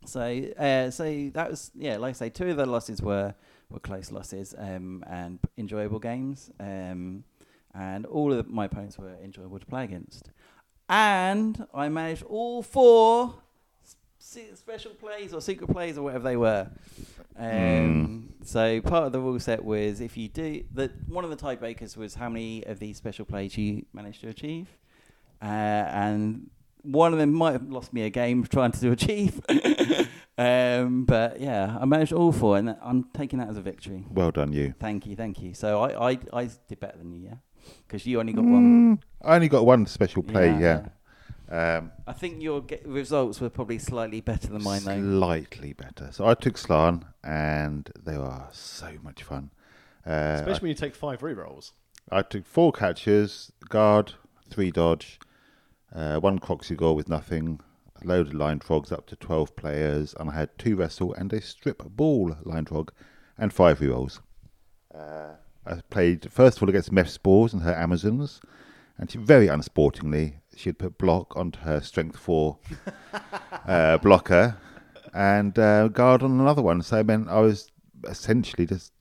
So 0.04 0.20
uh, 0.58 0.90
so 0.90 1.30
that 1.34 1.50
was 1.50 1.70
yeah, 1.74 1.96
like 1.98 2.10
I 2.10 2.12
say, 2.12 2.30
two 2.30 2.48
of 2.50 2.56
the 2.56 2.66
losses 2.66 3.02
were 3.02 3.34
were 3.68 3.80
close 3.80 4.10
losses 4.10 4.54
um, 4.58 5.04
and 5.06 5.38
enjoyable 5.56 5.98
games, 5.98 6.50
um, 6.58 7.24
and 7.74 8.06
all 8.06 8.32
of 8.32 8.48
my 8.48 8.64
opponents 8.64 8.98
were 8.98 9.14
enjoyable 9.22 9.58
to 9.58 9.66
play 9.66 9.84
against. 9.84 10.30
And 10.88 11.66
I 11.72 11.88
managed 11.88 12.24
all 12.24 12.62
four 12.62 13.34
se- 14.18 14.54
special 14.54 14.92
plays 14.92 15.32
or 15.32 15.40
secret 15.40 15.70
plays 15.70 15.96
or 15.98 16.02
whatever 16.02 16.24
they 16.24 16.36
were. 16.36 16.68
Um, 17.38 18.34
So 18.42 18.80
part 18.80 19.04
of 19.04 19.12
the 19.12 19.20
rule 19.20 19.38
set 19.38 19.62
was 19.64 20.00
if 20.00 20.16
you 20.16 20.28
do 20.28 20.64
that. 20.74 20.90
One 21.08 21.24
of 21.24 21.30
the 21.30 21.36
tiebreakers 21.36 21.96
was 21.96 22.14
how 22.14 22.28
many 22.28 22.64
of 22.64 22.78
these 22.78 22.96
special 22.96 23.24
plays 23.26 23.56
you 23.56 23.84
managed 23.92 24.22
to 24.22 24.28
achieve, 24.28 24.66
uh, 25.42 25.44
and 25.44 26.50
one 26.82 27.12
of 27.12 27.18
them 27.18 27.32
might 27.32 27.52
have 27.52 27.68
lost 27.68 27.92
me 27.92 28.02
a 28.02 28.10
game 28.10 28.44
trying 28.44 28.72
to 28.72 28.80
do 28.80 28.92
achieve. 28.98 29.40
um, 30.38 31.04
but 31.04 31.40
yeah, 31.40 31.76
I 31.80 31.84
managed 31.84 32.12
all 32.12 32.32
four, 32.32 32.56
and 32.58 32.76
I'm 32.82 33.04
taking 33.14 33.38
that 33.38 33.48
as 33.48 33.56
a 33.56 33.62
victory. 33.62 34.04
Well 34.10 34.30
done, 34.30 34.52
you. 34.52 34.74
Thank 34.78 35.06
you, 35.06 35.16
thank 35.16 35.40
you. 35.40 35.54
So 35.54 35.80
I 35.82 36.10
I, 36.12 36.18
I 36.32 36.50
did 36.68 36.80
better 36.80 36.98
than 36.98 37.12
you, 37.12 37.20
yeah, 37.28 37.34
because 37.86 38.06
you 38.06 38.20
only 38.20 38.32
got 38.32 38.44
one. 38.44 38.96
Mm, 38.98 39.02
I 39.22 39.34
only 39.34 39.48
got 39.48 39.66
one 39.66 39.86
special 39.86 40.22
play, 40.22 40.56
yeah. 40.58 40.86
Um, 41.50 41.90
I 42.06 42.12
think 42.12 42.40
your 42.40 42.60
ge- 42.60 42.78
results 42.84 43.40
were 43.40 43.50
probably 43.50 43.78
slightly 43.78 44.20
better 44.20 44.46
than 44.48 44.62
mine, 44.62 44.84
though. 44.84 45.00
slightly 45.18 45.72
better. 45.72 46.10
So 46.12 46.24
I 46.26 46.34
took 46.34 46.56
Slann, 46.56 47.04
and 47.24 47.90
they 48.00 48.16
were 48.16 48.44
so 48.52 48.92
much 49.02 49.24
fun. 49.24 49.50
Uh, 50.06 50.36
Especially 50.38 50.60
when 50.62 50.68
you 50.70 50.74
take 50.76 50.94
five 50.94 51.20
rerolls. 51.20 51.72
I 52.10 52.22
took 52.22 52.46
four 52.46 52.70
catches, 52.72 53.50
guard, 53.68 54.12
three 54.48 54.70
dodge, 54.70 55.18
uh, 55.94 56.18
one 56.18 56.38
Kroxigor 56.38 56.94
with 56.94 57.08
nothing, 57.08 57.60
a 58.02 58.06
load 58.06 58.28
of 58.28 58.34
line 58.34 58.60
frogs 58.60 58.92
up 58.92 59.06
to 59.06 59.16
12 59.16 59.56
players, 59.56 60.14
and 60.18 60.30
I 60.30 60.34
had 60.34 60.58
two 60.58 60.76
wrestle 60.76 61.14
and 61.14 61.32
a 61.32 61.40
strip 61.40 61.82
ball 61.84 62.36
line 62.44 62.66
frog, 62.66 62.92
and 63.38 63.52
five 63.52 63.80
rerolls. 63.80 64.20
Uh, 64.94 65.34
I 65.66 65.80
played 65.90 66.30
first 66.30 66.56
of 66.56 66.62
all 66.62 66.68
against 66.68 66.92
Meth 66.92 67.10
Spores 67.10 67.52
and 67.52 67.62
her 67.62 67.74
Amazons, 67.74 68.40
and 68.98 69.10
she 69.10 69.18
very 69.18 69.48
unsportingly 69.48 70.40
she 70.56 70.68
had 70.68 70.78
put 70.78 70.98
block 70.98 71.36
onto 71.36 71.60
her 71.60 71.80
strength 71.80 72.16
four 72.18 72.58
uh, 73.66 73.98
blocker, 73.98 74.56
and 75.14 75.58
uh, 75.58 75.88
guard 75.88 76.22
on 76.22 76.38
another 76.38 76.62
one. 76.62 76.82
So 76.82 76.98
I 76.98 77.02
meant 77.02 77.28
I 77.28 77.40
was 77.40 77.70
essentially 78.08 78.66
just, 78.66 78.92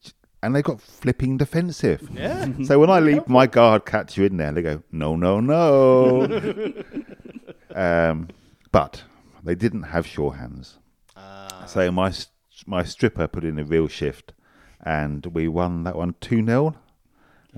and 0.41 0.55
they 0.55 0.61
got 0.61 0.81
flipping 0.81 1.37
defensive. 1.37 2.09
Yeah. 2.13 2.47
So 2.63 2.79
when 2.79 2.89
I 2.89 2.99
leave 2.99 3.27
my 3.27 3.47
guard 3.47 3.85
catch 3.85 4.17
you 4.17 4.25
in 4.25 4.37
there, 4.37 4.51
they 4.51 4.61
go, 4.61 4.83
no, 4.91 5.15
no, 5.15 5.39
no. 5.39 6.23
um, 7.75 8.29
but 8.71 9.03
they 9.43 9.55
didn't 9.55 9.83
have 9.83 10.05
sure 10.05 10.33
hands. 10.33 10.79
Ah. 11.15 11.65
So 11.67 11.91
my 11.91 12.13
my 12.65 12.83
stripper 12.83 13.27
put 13.27 13.43
in 13.43 13.57
a 13.59 13.63
real 13.63 13.87
shift, 13.87 14.33
and 14.81 15.25
we 15.27 15.47
won 15.47 15.83
that 15.83 15.95
one 15.95 16.15
2 16.21 16.45
0. 16.45 16.75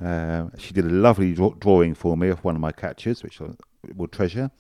Uh, 0.02 0.46
she 0.58 0.74
did 0.74 0.86
a 0.86 0.90
lovely 0.90 1.34
draw- 1.34 1.54
drawing 1.56 1.94
for 1.94 2.16
me 2.16 2.30
of 2.30 2.44
one 2.44 2.56
of 2.56 2.62
my 2.62 2.72
catches, 2.72 3.24
which 3.24 3.42
I 3.42 3.50
will 3.96 4.08
treasure. 4.08 4.52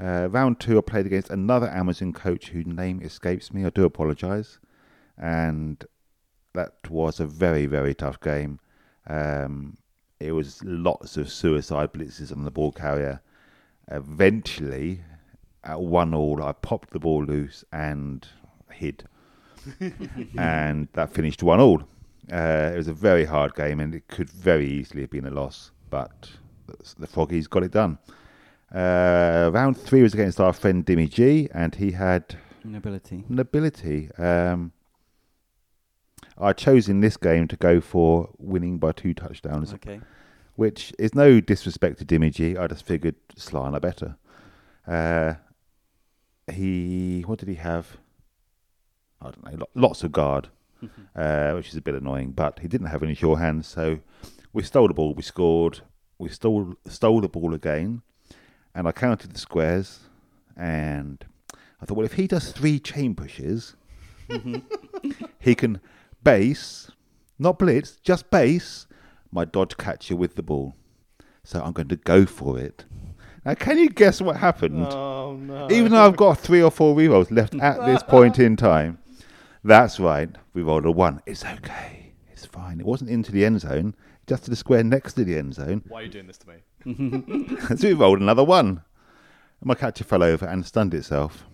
Uh, 0.00 0.28
round 0.30 0.58
two, 0.58 0.78
I 0.78 0.80
played 0.80 1.06
against 1.06 1.30
another 1.30 1.68
Amazon 1.68 2.12
coach 2.12 2.48
whose 2.48 2.66
name 2.66 3.02
escapes 3.02 3.52
me. 3.52 3.66
I 3.66 3.70
do 3.70 3.84
apologise. 3.84 4.58
And 5.18 5.84
that 6.54 6.74
was 6.88 7.20
a 7.20 7.26
very, 7.26 7.66
very 7.66 7.94
tough 7.94 8.20
game. 8.20 8.58
Um, 9.06 9.76
it 10.18 10.32
was 10.32 10.62
lots 10.64 11.16
of 11.16 11.30
suicide 11.30 11.92
blitzes 11.92 12.30
on 12.32 12.44
the 12.44 12.50
ball 12.50 12.72
carrier. 12.72 13.20
Eventually, 13.88 15.00
at 15.64 15.80
one 15.80 16.14
all, 16.14 16.42
I 16.42 16.52
popped 16.52 16.90
the 16.90 16.98
ball 16.98 17.24
loose 17.24 17.64
and 17.72 18.26
hid. 18.70 19.04
and 20.38 20.88
that 20.92 21.12
finished 21.12 21.42
one 21.42 21.60
all. 21.60 21.82
Uh, 22.32 22.70
it 22.72 22.76
was 22.76 22.88
a 22.88 22.92
very 22.92 23.24
hard 23.24 23.54
game, 23.54 23.80
and 23.80 23.94
it 23.94 24.06
could 24.08 24.30
very 24.30 24.68
easily 24.68 25.02
have 25.02 25.10
been 25.10 25.26
a 25.26 25.30
loss, 25.30 25.70
but 25.88 26.30
the 26.98 27.06
Froggies 27.06 27.48
got 27.48 27.62
it 27.64 27.72
done. 27.72 27.98
Uh, 28.72 29.50
round 29.52 29.76
three 29.76 30.02
was 30.02 30.14
against 30.14 30.40
our 30.40 30.52
friend 30.52 30.86
Dimmy 30.86 31.10
G, 31.10 31.48
and 31.52 31.74
he 31.74 31.90
had 31.92 32.36
Nobility. 32.62 33.24
an 33.28 33.38
ability. 33.40 34.10
Um, 34.16 34.72
I 36.40 36.52
chose 36.52 36.88
in 36.88 37.00
this 37.00 37.16
game 37.16 37.48
to 37.48 37.56
go 37.56 37.80
for 37.80 38.30
winning 38.38 38.78
by 38.78 38.92
two 38.92 39.12
touchdowns, 39.14 39.74
Okay. 39.74 40.00
which 40.56 40.92
is 40.98 41.14
no 41.14 41.40
disrespect 41.40 41.98
to 41.98 42.04
Dimmy 42.04 42.58
I 42.58 42.66
just 42.66 42.84
figured 42.86 43.16
Slana 43.36 43.80
better. 43.80 44.16
Uh, 44.86 45.34
he, 46.50 47.22
what 47.26 47.38
did 47.38 47.48
he 47.48 47.56
have? 47.56 47.98
I 49.20 49.26
don't 49.30 49.44
know, 49.44 49.58
lo- 49.58 49.82
lots 49.88 50.02
of 50.02 50.12
guard, 50.12 50.48
uh, 51.14 51.52
which 51.52 51.68
is 51.68 51.76
a 51.76 51.82
bit 51.82 51.94
annoying, 51.94 52.32
but 52.32 52.58
he 52.60 52.68
didn't 52.68 52.86
have 52.88 53.02
any 53.02 53.14
sure 53.14 53.38
hands, 53.38 53.66
so 53.66 54.00
we 54.52 54.62
stole 54.62 54.88
the 54.88 54.94
ball, 54.94 55.14
we 55.14 55.22
scored, 55.22 55.80
we 56.18 56.28
stole 56.30 56.74
stole 56.86 57.20
the 57.20 57.28
ball 57.28 57.52
again, 57.54 58.00
and 58.74 58.88
I 58.88 58.92
counted 58.92 59.32
the 59.34 59.38
squares, 59.38 60.00
and 60.56 61.22
I 61.80 61.84
thought, 61.86 61.98
well, 61.98 62.06
if 62.06 62.14
he 62.14 62.26
does 62.26 62.50
three 62.52 62.78
chain 62.78 63.14
pushes, 63.14 63.76
he 65.38 65.54
can 65.54 65.80
base, 66.22 66.90
not 67.38 67.58
blitz, 67.58 67.96
just 67.96 68.30
base 68.30 68.86
my 69.32 69.44
dodge 69.44 69.76
catcher 69.76 70.16
with 70.16 70.34
the 70.36 70.42
ball. 70.42 70.74
So 71.44 71.62
I'm 71.62 71.72
going 71.72 71.88
to 71.88 71.96
go 71.96 72.26
for 72.26 72.58
it. 72.58 72.84
Now, 73.44 73.54
can 73.54 73.78
you 73.78 73.88
guess 73.88 74.20
what 74.20 74.36
happened? 74.36 74.86
Oh 74.86 75.34
no. 75.34 75.70
Even 75.70 75.92
though 75.92 76.06
I've 76.06 76.16
got 76.16 76.38
three 76.38 76.62
or 76.62 76.70
four 76.70 76.94
rerolls 76.94 77.30
left 77.30 77.54
at 77.54 77.84
this 77.86 78.02
point 78.02 78.38
in 78.38 78.56
time. 78.56 78.98
That's 79.64 79.98
right. 80.00 80.28
We 80.54 80.62
rolled 80.62 80.86
a 80.86 80.90
one. 80.90 81.20
It's 81.26 81.44
okay. 81.44 82.12
It's 82.30 82.44
fine. 82.44 82.80
It 82.80 82.86
wasn't 82.86 83.10
into 83.10 83.32
the 83.32 83.44
end 83.44 83.60
zone, 83.60 83.94
just 84.26 84.44
to 84.44 84.50
the 84.50 84.56
square 84.56 84.84
next 84.84 85.14
to 85.14 85.24
the 85.24 85.36
end 85.36 85.54
zone. 85.54 85.82
Why 85.88 86.00
are 86.00 86.02
you 86.04 86.08
doing 86.08 86.26
this 86.26 86.38
to 86.38 86.48
me? 86.48 87.56
so 87.76 87.88
we 87.88 87.94
rolled 87.94 88.20
another 88.20 88.44
one. 88.44 88.68
And 89.60 89.66
my 89.66 89.74
catcher 89.74 90.04
fell 90.04 90.22
over 90.22 90.46
and 90.46 90.64
stunned 90.64 90.94
itself. 90.94 91.44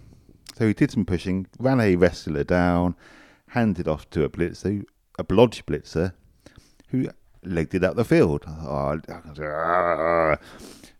So 0.57 0.67
he 0.67 0.75
did 0.75 0.91
some 0.91 1.05
pushing, 1.05 1.47
ran 1.59 1.81
a 1.81 1.97
wrestler 1.97 2.45
down, 2.45 2.95
handed 3.57 3.89
off 3.89 4.09
to 4.11 4.23
a 4.23 4.29
blitzer, 4.29 4.85
a 5.19 5.25
blodge 5.25 5.65
blitzer, 5.65 6.13
who 6.91 7.09
legged 7.43 7.75
it 7.77 7.85
up 7.85 7.97
the 7.97 8.05
field. 8.05 8.45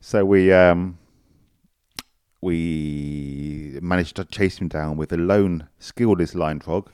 So 0.01 0.25
we 0.25 0.51
um, 0.53 0.99
we 2.41 3.79
managed 3.83 4.17
to 4.17 4.25
chase 4.25 4.57
him 4.59 4.69
down 4.69 4.97
with 4.97 5.13
a 5.13 5.19
lone 5.19 5.69
skillless 5.79 6.35
line 6.35 6.61
frog, 6.61 6.91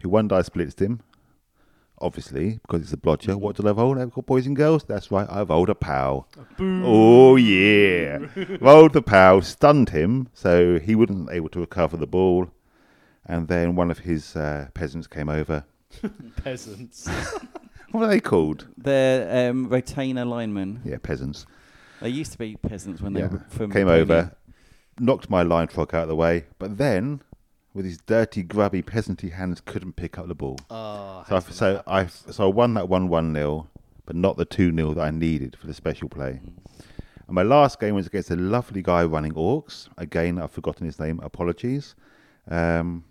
who 0.00 0.08
one 0.08 0.28
dice 0.28 0.48
blitzed 0.48 0.80
him. 0.80 1.00
Obviously, 1.98 2.60
because 2.60 2.82
it's 2.82 2.92
a 2.92 2.96
blodger. 2.98 3.36
What 3.36 3.56
did 3.56 3.66
I 3.66 3.70
roll? 3.70 3.98
I've 3.98 4.12
got 4.12 4.26
boys 4.26 4.46
and 4.46 4.54
girls. 4.54 4.84
That's 4.84 5.10
right. 5.10 5.26
I 5.30 5.42
rolled 5.42 5.70
a 5.70 5.74
pow. 5.74 6.26
Oh 6.60 7.36
yeah, 7.36 8.18
rolled 8.60 8.92
the 8.92 9.02
pow, 9.02 9.40
stunned 9.40 9.88
him, 9.88 10.28
so 10.32 10.78
he 10.78 10.94
wasn't 10.94 11.30
able 11.32 11.48
to 11.48 11.60
recover 11.60 11.96
the 11.96 12.06
ball. 12.06 12.50
And 13.28 13.48
then 13.48 13.74
one 13.74 13.90
of 13.90 13.98
his 14.00 14.36
uh, 14.36 14.68
peasants 14.74 15.06
came 15.06 15.28
over. 15.28 15.64
Peasants. 16.36 17.08
What 17.92 18.02
are 18.02 18.08
they 18.08 18.20
called? 18.20 18.66
The 18.76 19.48
um, 19.50 19.68
retainer 19.68 20.24
linemen. 20.24 20.82
Yeah, 20.84 20.98
peasants. 20.98 21.46
They 22.02 22.08
used 22.10 22.32
to 22.32 22.36
be 22.38 22.56
peasants 22.56 23.00
when 23.00 23.14
Yeah. 23.14 23.28
they 23.28 23.34
were 23.36 23.44
from 23.48 23.70
Came 23.72 23.86
Pony. 23.86 24.00
over, 24.00 24.36
knocked 24.98 25.30
my 25.30 25.42
line 25.42 25.68
frog 25.68 25.94
out 25.94 26.02
of 26.02 26.08
the 26.08 26.16
way, 26.16 26.44
but 26.58 26.76
then 26.78 27.22
with 27.72 27.86
his 27.86 27.98
dirty, 27.98 28.42
grubby, 28.42 28.82
peasanty 28.82 29.30
hands, 29.32 29.62
couldn't 29.64 29.94
pick 29.94 30.18
up 30.18 30.26
the 30.26 30.34
ball. 30.34 30.58
Ah, 30.68 31.24
So 31.28 31.36
I, 31.36 31.40
so 31.40 31.82
I 31.86 32.06
so 32.06 32.44
I 32.44 32.52
won 32.52 32.74
that 32.74 32.88
one 32.88 33.08
one 33.08 33.32
nil, 33.32 33.68
but 34.04 34.16
not 34.16 34.36
the 34.36 34.44
two 34.44 34.74
0 34.74 34.92
that 34.94 35.00
I 35.02 35.10
needed 35.10 35.56
for 35.58 35.66
the 35.68 35.72
special 35.74 36.08
play. 36.08 36.40
And 37.28 37.34
my 37.34 37.44
last 37.44 37.78
game 37.80 37.94
was 37.94 38.08
against 38.08 38.30
a 38.30 38.36
lovely 38.36 38.82
guy 38.82 39.04
running 39.04 39.32
orcs. 39.34 39.88
Again, 39.96 40.38
I've 40.38 40.50
forgotten 40.50 40.84
his 40.84 40.98
name. 40.98 41.20
Apologies. 41.22 41.94
Um, 42.50 43.04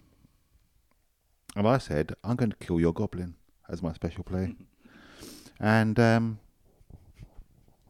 and 1.56 1.68
I 1.68 1.78
said, 1.78 2.16
I'm 2.24 2.36
going 2.36 2.52
to 2.52 2.58
kill 2.58 2.80
your 2.80 2.94
goblin 2.94 3.36
as 3.70 3.82
my 3.82 3.94
special 3.94 4.24
play. 4.24 4.56
and 5.60 6.00
um, 6.00 6.40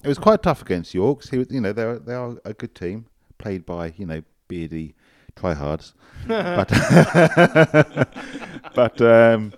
it 0.03 0.07
was 0.07 0.19
quite 0.19 0.43
tough 0.43 0.61
against 0.61 0.93
orcs. 0.93 1.29
He 1.29 1.39
was, 1.39 1.51
you 1.51 1.61
know, 1.61 1.73
they're 1.73 1.99
they 1.99 2.13
are 2.13 2.37
a 2.45 2.53
good 2.53 2.75
team, 2.75 3.07
played 3.37 3.65
by 3.65 3.93
you 3.97 4.05
know 4.05 4.21
beardy 4.47 4.95
tryhards. 5.35 5.93
but 6.27 6.69
but 8.75 9.01
um, 9.01 9.53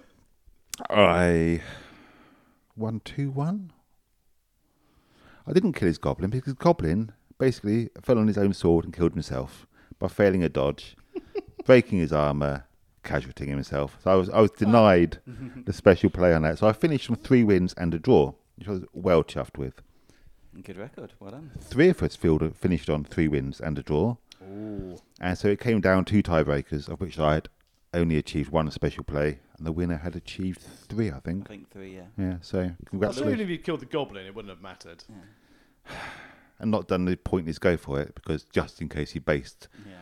I 0.90 1.62
won 2.76 3.02
two 3.04 3.30
one. 3.30 3.72
I 5.46 5.54
didn't 5.54 5.74
kill 5.74 5.88
his 5.88 5.98
goblin 5.98 6.30
because 6.30 6.54
goblin 6.54 7.14
basically 7.38 7.90
fell 8.02 8.18
on 8.18 8.28
his 8.28 8.38
own 8.38 8.54
sword 8.54 8.86
and 8.86 8.94
killed 8.94 9.14
himself 9.14 9.68
by 10.00 10.08
failing 10.08 10.44
a 10.44 10.50
dodge, 10.50 10.96
breaking 11.66 12.00
his 12.00 12.12
armor, 12.12 12.66
casualtying 13.08 13.48
himself. 13.50 13.98
So 14.04 14.12
I 14.12 14.16
was 14.16 14.30
I 14.30 14.42
was 14.42 14.52
oh. 14.52 14.58
denied 14.58 15.18
the 15.66 15.74
special 15.74 16.10
play 16.10 16.34
on 16.34 16.44
that. 16.44 16.60
So 16.60 16.68
I 16.68 16.74
finished 16.74 17.10
with 17.10 17.24
three 17.24 17.44
wins 17.44 17.74
and 17.78 17.94
a 17.94 18.00
draw, 18.00 18.34
which 18.58 18.68
I 18.68 18.72
was 18.72 18.86
well 18.94 19.24
chuffed 19.24 19.58
with. 19.58 19.82
Good 20.64 20.78
record. 20.78 21.14
Well 21.20 21.32
done. 21.32 21.52
Three 21.60 21.90
of 21.90 22.02
us 22.02 22.16
field- 22.16 22.56
finished 22.56 22.90
on 22.90 23.04
three 23.04 23.28
wins 23.28 23.62
and 23.62 23.78
a 23.78 23.84
draw. 23.84 24.18
Ooh. 24.44 24.98
And 25.20 25.38
so 25.38 25.48
it 25.48 25.60
came 25.60 25.82
down 25.82 26.06
to 26.06 26.24
tiebreakers, 26.24 26.90
of 26.90 27.00
which 27.00 27.20
I 27.20 27.36
had 27.36 27.50
only 27.94 28.18
achieved 28.18 28.52
one 28.52 28.70
special 28.72 29.04
play, 29.04 29.40
and 29.58 29.66
the 29.68 29.72
winner 29.72 29.98
had 29.98 30.16
achieved 30.16 30.62
three, 30.62 31.10
I 31.10 31.20
think. 31.20 31.46
I 31.46 31.50
think. 31.50 31.70
think 31.70 31.70
three. 31.72 31.96
Yeah. 31.96 32.06
Yeah, 32.18 32.38
so 32.42 32.58
Well, 32.58 32.66
even 32.66 32.78
congratulations. 32.90 33.42
if 33.42 33.50
you 33.50 33.58
killed 33.60 33.80
the 33.82 33.86
goblin, 33.86 34.26
it 34.26 34.36
wouldn't 34.36 34.52
have 34.52 34.62
mattered. 34.62 35.04
And 36.60 36.72
not 36.72 36.88
done 36.88 37.06
the 37.06 37.16
pointless 37.16 37.60
go 37.60 37.78
for 37.78 38.02
it, 38.02 38.16
because 38.16 38.44
just 38.46 38.82
in 38.82 38.90
case 38.90 39.12
he 39.12 39.20
based. 39.20 39.68
Yeah. 39.86 39.94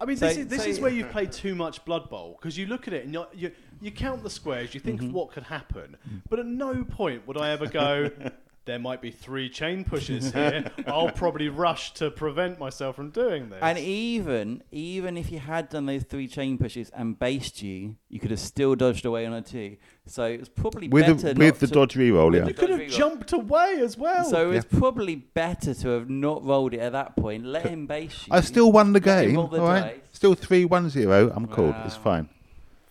I 0.00 0.04
mean, 0.04 0.16
So- 0.16 0.26
this, 0.28 0.36
is, 0.38 0.46
this 0.48 0.62
so- 0.62 0.68
is 0.68 0.80
where 0.80 0.90
you've 0.92 1.10
played 1.10 1.32
too 1.32 1.54
much 1.54 1.84
Blood 1.84 2.08
Bowl 2.08 2.36
because 2.38 2.56
you 2.56 2.66
look 2.66 2.86
at 2.88 2.94
it 2.94 3.04
and 3.04 3.14
you 3.34 3.50
you 3.80 3.90
count 3.90 4.22
the 4.22 4.30
squares, 4.30 4.74
you 4.74 4.80
Mm-hmm. 4.80 4.98
think 4.98 5.14
what 5.14 5.30
could 5.30 5.44
happen, 5.44 5.96
Mm. 6.08 6.22
but 6.28 6.38
at 6.40 6.46
no 6.46 6.84
point 6.84 7.26
would 7.26 7.36
I 7.36 7.50
ever 7.50 7.66
go. 7.66 8.10
There 8.68 8.78
might 8.78 9.00
be 9.00 9.10
three 9.10 9.48
chain 9.48 9.82
pushes 9.82 10.30
here. 10.30 10.70
I'll 10.86 11.10
probably 11.10 11.48
rush 11.48 11.94
to 11.94 12.10
prevent 12.10 12.58
myself 12.58 12.96
from 12.96 13.08
doing 13.08 13.48
this. 13.48 13.60
And 13.62 13.78
even 13.78 14.62
even 14.70 15.16
if 15.16 15.32
you 15.32 15.38
had 15.38 15.70
done 15.70 15.86
those 15.86 16.02
three 16.02 16.28
chain 16.28 16.58
pushes 16.58 16.90
and 16.90 17.18
based 17.18 17.62
you, 17.62 17.96
you 18.10 18.20
could 18.20 18.30
have 18.30 18.40
still 18.40 18.74
dodged 18.74 19.06
away 19.06 19.24
on 19.24 19.32
a 19.32 19.40
two. 19.40 19.78
So 20.04 20.26
it 20.26 20.38
was 20.38 20.50
probably 20.50 20.86
With 20.86 21.06
better 21.06 21.14
the, 21.14 21.34
not 21.34 21.38
with 21.38 21.60
the 21.60 21.66
to, 21.66 21.72
dodge 21.72 21.94
reroll, 21.94 22.30
with 22.30 22.42
yeah. 22.42 22.48
you 22.48 22.52
could 22.52 22.68
have 22.68 22.88
jumped 22.88 23.32
away 23.32 23.80
as 23.80 23.96
well. 23.96 24.26
So 24.26 24.50
it's 24.50 24.66
probably 24.66 25.14
better 25.16 25.72
to 25.72 25.88
have 25.88 26.10
not 26.10 26.44
rolled 26.44 26.74
it 26.74 26.80
at 26.80 26.92
that 26.92 27.16
point. 27.16 27.46
Let 27.46 27.64
him 27.68 27.86
base 27.86 28.26
you. 28.26 28.34
I 28.34 28.42
still 28.42 28.70
won 28.70 28.92
the 28.92 29.00
Let 29.00 29.24
him 29.24 29.30
game, 29.30 29.36
roll 29.36 29.46
the 29.46 29.62
all 29.62 29.68
right? 29.68 29.94
dice. 29.94 30.00
Still 30.12 30.34
3 30.34 30.66
1 30.66 30.90
0. 30.90 31.32
I'm 31.34 31.46
cool. 31.46 31.74
It's 31.86 31.96
fine. 31.96 32.28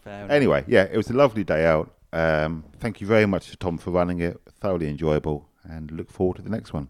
Fair. 0.04 0.26
Anyway, 0.32 0.64
yeah, 0.66 0.86
it 0.92 0.98
was 0.98 1.12
a 1.12 1.14
lovely 1.14 1.44
day 1.44 1.68
out. 1.68 1.94
Um, 2.14 2.64
thank 2.80 3.00
you 3.00 3.06
very 3.06 3.28
much 3.28 3.52
to 3.52 3.58
Tom 3.58 3.78
for 3.78 3.92
running 3.92 4.22
it. 4.22 4.42
Thoroughly 4.60 4.90
enjoyable, 4.90 5.47
and 5.70 5.92
look 5.92 6.10
forward 6.12 6.38
to 6.38 6.42
the 6.42 6.50
next 6.50 6.74
one. 6.74 6.90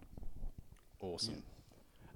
awesome. 1.00 1.42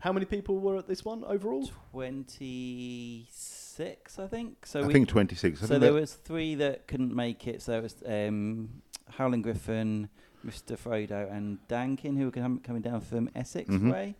How 0.00 0.12
many 0.12 0.26
people 0.26 0.58
were 0.58 0.76
at 0.78 0.88
this 0.88 1.04
one 1.04 1.22
overall? 1.24 1.70
twenty 1.92 3.26
six, 3.30 4.18
I 4.18 4.26
think. 4.26 4.66
So 4.66 4.80
I 4.82 4.86
we, 4.86 4.92
think 4.92 5.08
26. 5.08 5.60
So 5.60 5.78
there 5.78 5.92
was 5.92 6.14
three 6.14 6.54
that 6.56 6.86
couldn't 6.88 7.14
make 7.14 7.46
it. 7.46 7.62
So 7.62 7.78
it 7.78 7.82
was 7.82 7.94
um, 8.06 8.82
Howling 9.10 9.42
Griffin, 9.42 10.08
Mr. 10.44 10.76
Frodo, 10.76 11.30
and 11.32 11.58
Dankin, 11.68 12.16
who 12.18 12.26
were 12.26 12.30
com- 12.32 12.58
coming 12.60 12.82
down 12.82 13.00
from 13.00 13.30
Essex 13.34 13.68
Mhm. 13.70 13.92
way. 13.92 14.14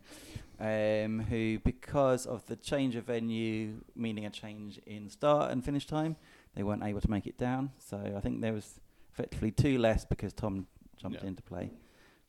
Um, 0.61 1.19
who, 1.21 1.59
because 1.65 2.27
of 2.27 2.47
the 2.47 2.55
change 2.55 2.95
of 2.95 3.05
venue, 3.07 3.81
meaning 3.97 4.25
a 4.27 4.31
change 4.31 4.79
in 4.87 5.11
start 5.11 5.51
and 5.51 5.65
finish 5.65 5.87
time, 5.87 6.15
they 6.55 6.63
weren't 6.63 6.85
able 6.85 7.01
to 7.01 7.11
make 7.11 7.27
it 7.27 7.37
down. 7.37 7.73
So 7.81 7.97
I 8.17 8.21
think 8.21 8.41
there 8.41 8.53
was 8.53 8.79
effectively 9.13 9.51
two 9.51 9.79
less 9.79 10.05
because 10.05 10.33
Tom 10.33 10.69
jumped 10.97 11.21
Yeah. 11.23 11.29
into 11.29 11.43
play 11.43 11.73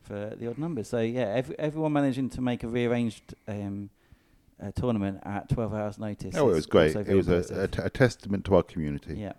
for 0.03 0.33
the 0.37 0.47
odd 0.49 0.57
numbers. 0.57 0.89
So 0.89 0.99
yeah, 0.99 1.33
every, 1.35 1.57
everyone 1.57 1.93
managing 1.93 2.29
to 2.31 2.41
make 2.41 2.63
a 2.63 2.67
rearranged 2.67 3.33
um, 3.47 3.89
uh, 4.61 4.71
tournament 4.75 5.19
at 5.23 5.49
12 5.49 5.73
hours 5.73 5.97
notice. 5.97 6.35
Oh, 6.35 6.49
it 6.49 6.53
was 6.53 6.65
great. 6.65 6.95
It 6.95 7.07
was 7.15 7.27
a, 7.27 7.33
a, 7.33 7.35
impressive. 7.37 7.71
t- 7.71 7.81
a 7.83 7.89
testament 7.89 8.45
to 8.45 8.55
our 8.55 8.63
community. 8.63 9.15
yeah. 9.17 9.33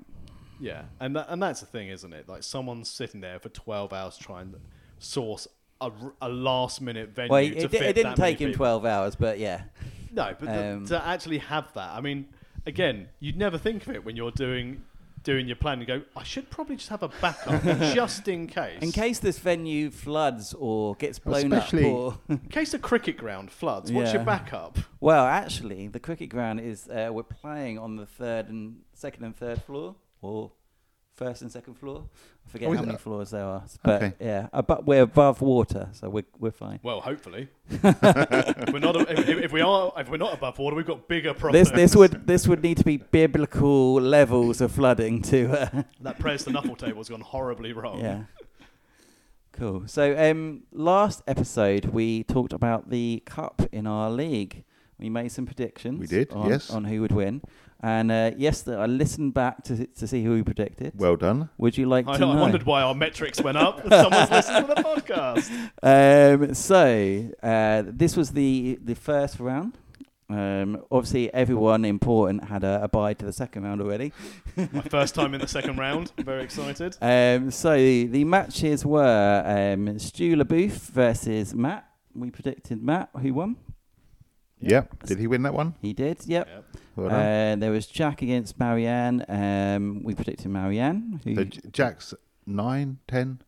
Yeah, 0.60 0.82
and 1.00 1.16
that, 1.16 1.26
and 1.28 1.42
that's 1.42 1.60
the 1.60 1.66
thing, 1.66 1.88
isn't 1.88 2.12
it? 2.12 2.28
Like 2.28 2.44
someone's 2.44 2.88
sitting 2.88 3.20
there 3.20 3.40
for 3.40 3.48
twelve 3.48 3.92
hours 3.92 4.16
trying 4.16 4.52
to 4.52 4.58
source 5.00 5.48
a, 5.80 5.86
r- 5.86 6.14
a 6.22 6.28
last 6.28 6.80
minute 6.80 7.10
venue 7.10 7.32
Well, 7.32 7.42
to 7.42 7.56
it, 7.56 7.70
fit 7.72 7.82
it 7.82 7.92
didn't 7.94 8.14
that 8.14 8.16
take 8.16 8.38
him 8.40 8.50
people. 8.50 8.58
12 8.64 8.84
hours, 8.86 9.16
but 9.16 9.40
yeah. 9.40 9.62
No, 10.12 10.32
but 10.38 10.46
the- 10.48 10.72
Um, 10.74 10.86
to 10.86 11.04
actually 11.04 11.38
have 11.38 11.70
that, 11.74 11.90
I 11.90 12.00
mean, 12.00 12.28
again, 12.66 13.08
you'd 13.18 13.36
never 13.36 13.58
think 13.58 13.82
of 13.86 13.94
it 13.96 14.04
when 14.04 14.14
you're 14.14 14.30
doing 14.30 14.82
doing 15.24 15.46
your 15.46 15.56
plan. 15.56 15.78
and 15.78 15.86
go, 15.86 16.02
I 16.16 16.22
should 16.22 16.48
probably 16.50 16.76
just 16.76 16.90
have 16.90 17.02
a 17.02 17.08
backup 17.20 17.62
just 17.94 18.28
in 18.28 18.46
case. 18.46 18.80
In 18.82 18.92
case 18.92 19.18
this 19.18 19.38
venue 19.38 19.90
floods 19.90 20.54
or 20.56 20.94
gets 20.96 21.18
blown 21.18 21.52
Especially- 21.52 21.86
up, 21.86 21.92
or 21.92 22.18
in 22.28 22.38
case 22.50 22.70
the 22.72 22.78
cricket 22.78 23.16
ground 23.16 23.50
floods, 23.50 23.90
what's 23.90 24.12
your 24.12 24.22
backup? 24.24 24.78
well, 25.00 25.24
actually, 25.26 25.88
the 25.88 26.00
cricket 26.00 26.28
ground 26.28 26.60
is 26.60 26.88
uh, 26.88 27.08
we're 27.12 27.22
playing 27.24 27.78
on 27.78 27.96
the 27.96 28.06
third 28.06 28.48
and 28.48 28.76
second 28.92 29.24
and 29.24 29.36
third 29.36 29.62
floor, 29.62 29.96
or 30.22 30.52
first 31.14 31.42
and 31.42 31.50
second 31.50 31.74
floor. 31.74 32.04
I 32.46 32.50
forget 32.50 32.68
Oh, 32.68 32.72
how 32.74 32.82
it? 32.82 32.86
many 32.86 32.98
floors 32.98 33.30
there 33.30 33.44
are, 33.44 33.64
but 33.82 34.02
Okay. 34.02 34.14
yeah, 34.20 34.48
but 34.66 34.84
we're 34.84 35.02
above 35.02 35.40
water, 35.40 35.88
so 35.92 36.08
we're 36.10 36.24
we're 36.38 36.50
fine. 36.50 36.80
Well, 36.82 37.00
hopefully. 37.00 37.48
if 37.70 37.82
we're 38.72 38.78
not, 38.80 38.96
if, 39.10 39.28
if 39.28 39.52
we 39.52 39.60
are, 39.60 39.92
if 39.96 40.10
we're 40.10 40.16
not 40.18 40.34
above 40.34 40.58
water, 40.58 40.76
we've 40.76 40.86
got 40.86 41.08
bigger 41.08 41.32
problems. 41.34 41.70
This 41.70 41.76
this 41.76 41.96
would 41.96 42.26
this 42.26 42.46
would 42.46 42.62
need 42.62 42.76
to 42.78 42.84
be 42.84 42.98
biblical 42.98 43.94
levels 43.94 44.60
of 44.60 44.72
flooding 44.72 45.22
to 45.22 45.52
uh, 45.52 45.82
that 46.00 46.18
press 46.18 46.44
the 46.44 46.50
knuckle 46.52 46.76
table's 46.76 47.08
gone 47.08 47.20
horribly 47.22 47.72
wrong. 47.72 48.00
Yeah. 48.00 48.24
Cool. 49.52 49.84
So, 49.86 50.16
um, 50.18 50.64
last 50.72 51.22
episode 51.28 51.86
we 51.86 52.24
talked 52.24 52.52
about 52.52 52.90
the 52.90 53.22
cup 53.24 53.62
in 53.70 53.86
our 53.86 54.10
league. 54.10 54.64
We 54.98 55.08
made 55.10 55.30
some 55.30 55.46
predictions. 55.46 56.00
We 56.00 56.06
did, 56.06 56.32
on, 56.32 56.48
yes. 56.48 56.70
on 56.70 56.84
who 56.84 57.00
would 57.02 57.12
win. 57.12 57.42
And 57.84 58.10
uh, 58.10 58.30
yes, 58.38 58.66
I 58.66 58.86
listened 58.86 59.34
back 59.34 59.62
to 59.64 59.86
to 59.86 60.06
see 60.06 60.24
who 60.24 60.32
we 60.32 60.42
predicted. 60.42 60.94
Well 60.96 61.16
done. 61.16 61.50
would 61.58 61.76
you 61.76 61.84
like 61.84 62.08
I, 62.08 62.14
to 62.14 62.18
know? 62.20 62.32
I 62.32 62.40
wondered 62.40 62.62
why 62.62 62.80
our 62.80 62.94
metrics 62.94 63.42
went 63.42 63.58
up. 63.58 63.86
Someone's 63.86 64.30
listening 64.30 64.68
to 64.68 64.74
the 64.74 64.82
podcast. 64.82 65.50
Um, 65.82 66.54
so 66.54 67.28
uh, 67.42 67.82
this 67.84 68.16
was 68.16 68.30
the 68.30 68.78
the 68.82 68.94
first 68.94 69.38
round. 69.38 69.76
Um, 70.30 70.82
obviously, 70.90 71.32
everyone 71.34 71.84
important 71.84 72.44
had 72.44 72.64
a, 72.64 72.84
a 72.84 72.88
bye 72.88 73.12
to 73.12 73.26
the 73.26 73.34
second 73.34 73.64
round 73.64 73.82
already. 73.82 74.12
My 74.56 74.80
first 74.80 75.14
time 75.14 75.34
in 75.34 75.42
the 75.42 75.48
second 75.48 75.76
round. 75.76 76.10
I'm 76.16 76.24
very 76.24 76.42
excited. 76.42 76.96
Um, 77.02 77.50
so 77.50 77.74
the 77.76 78.24
matches 78.24 78.86
were 78.86 79.42
um, 79.44 79.98
Stu 79.98 80.36
LaBouffe 80.36 80.90
versus 80.90 81.54
Matt. 81.54 81.86
We 82.14 82.30
predicted 82.30 82.82
Matt 82.82 83.10
who 83.20 83.34
won. 83.34 83.56
Yep. 84.60 85.04
Did 85.04 85.18
he 85.18 85.26
win 85.26 85.42
that 85.42 85.52
one? 85.52 85.74
He 85.82 85.92
did. 85.92 86.24
Yep. 86.24 86.48
Yep. 86.48 86.64
Well. 86.96 87.10
Uh, 87.10 87.56
there 87.56 87.70
was 87.70 87.86
Jack 87.86 88.22
against 88.22 88.58
Marianne. 88.58 89.24
Um, 89.28 90.02
we 90.04 90.14
predicted 90.14 90.46
Marianne. 90.50 91.20
Who, 91.24 91.34
so 91.34 91.44
J- 91.44 91.60
Jack's 91.72 92.14
9, 92.46 92.98
10? 93.08 93.42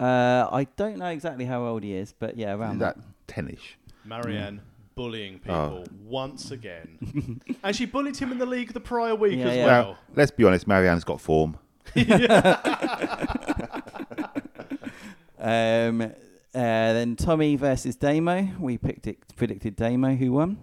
uh, 0.00 0.48
I 0.52 0.66
don't 0.76 0.98
know 0.98 1.06
exactly 1.06 1.44
how 1.44 1.64
old 1.64 1.82
he 1.82 1.94
is, 1.94 2.12
but 2.18 2.36
yeah, 2.36 2.54
around 2.54 2.78
that. 2.78 2.96
that 2.96 3.04
10 3.26 3.48
ish? 3.48 3.78
Marianne. 4.04 4.60
bullying 4.94 5.40
Oh. 5.48 5.82
people 5.82 5.84
once 6.04 6.50
again. 6.52 7.40
and 7.64 7.74
she 7.74 7.84
bullied 7.86 8.16
him 8.16 8.30
in 8.30 8.38
the 8.38 8.46
league 8.46 8.72
the 8.72 8.80
prior 8.80 9.14
week 9.16 9.38
Yeah, 9.38 9.46
as 9.48 9.56
yeah. 9.56 9.66
well. 9.66 9.82
Now, 9.92 9.98
let's 10.14 10.30
be 10.30 10.44
honest, 10.44 10.66
Marianne's 10.68 11.02
got 11.04 11.20
form. 11.20 11.58
Um, 15.36 16.00
uh, 16.00 16.08
then 16.54 17.16
Tommy 17.16 17.56
versus 17.56 17.96
Damo. 17.96 18.48
We 18.58 18.78
picked 18.78 19.06
it, 19.06 19.18
predicted 19.36 19.76
Damo 19.76 20.14
who 20.14 20.32
won. 20.32 20.58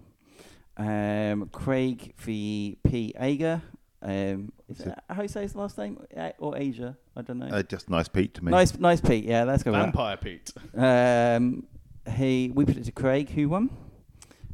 Um, 0.81 1.49
Craig 1.51 2.13
v 2.17 2.77
P. 2.83 3.13
Ager. 3.19 3.61
Um, 4.03 4.51
is 4.67 4.79
Is 4.79 4.87
it, 4.87 4.99
how 5.09 5.21
you 5.21 5.27
say 5.27 5.43
his 5.43 5.55
last 5.55 5.77
name? 5.77 5.99
A- 6.17 6.33
Or 6.39 6.57
Asia? 6.57 6.97
I 7.15 7.21
don't 7.21 7.37
know. 7.39 7.47
Uh, 7.47 7.61
just 7.61 7.89
nice 7.89 8.07
Pete 8.07 8.33
to 8.35 8.43
me. 8.43 8.51
nice, 8.51 8.77
nice 8.79 8.99
Pete. 9.01 9.25
Yeah, 9.25 9.43
let's 9.43 9.61
go 9.63 9.71
with 9.71 9.79
Vampire 9.81 10.17
Pete. 10.17 10.51
that. 10.73 11.35
Um, 11.37 11.67
he, 12.15 12.51
we 12.53 12.65
predicted 12.65 12.95
Craig 12.95 13.29
who 13.29 13.49
won. 13.49 13.69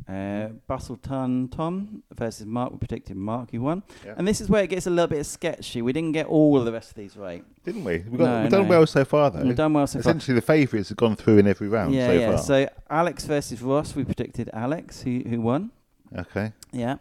Uh, 0.07 0.47
Bustleton 0.67 1.49
Tom 1.49 2.01
versus 2.13 2.45
Mark. 2.45 2.71
We 2.71 2.77
predicted 2.77 3.15
Mark 3.17 3.51
who 3.51 3.61
won. 3.61 3.83
Yeah. 4.05 4.15
And 4.17 4.25
this 4.27 4.39
is 4.41 4.49
where 4.49 4.63
it 4.63 4.69
gets 4.69 4.87
a 4.87 4.89
little 4.89 5.07
bit 5.07 5.25
sketchy. 5.25 5.81
We 5.81 5.91
didn't 5.93 6.13
get 6.13 6.27
all 6.27 6.57
of 6.57 6.65
the 6.65 6.71
rest 6.71 6.89
of 6.91 6.95
these 6.95 7.15
right. 7.17 7.43
Didn't 7.65 7.83
we? 7.83 7.99
We 7.99 8.17
got, 8.17 8.25
No, 8.25 8.41
we've 8.43 8.51
done 8.51 8.63
no. 8.63 8.69
well 8.69 8.85
so 8.87 9.03
far, 9.05 9.29
though. 9.31 9.43
We've 9.43 9.55
done 9.55 9.73
well 9.73 9.85
so 9.87 9.99
far. 10.01 10.11
Essentially, 10.11 10.35
the 10.35 10.41
favourites 10.41 10.89
have 10.89 10.97
gone 10.97 11.15
through 11.17 11.39
in 11.39 11.47
every 11.47 11.67
round 11.67 11.93
yeah, 11.93 12.07
so 12.07 12.11
yeah. 12.13 12.29
far. 12.35 12.37
So 12.37 12.69
Alex 12.89 13.25
versus 13.25 13.61
Ross, 13.61 13.95
we 13.95 14.03
predicted 14.05 14.49
Alex 14.53 15.01
who 15.01 15.23
who 15.27 15.41
won. 15.41 15.71
Okay. 16.15 16.53
Yeah. 16.71 16.97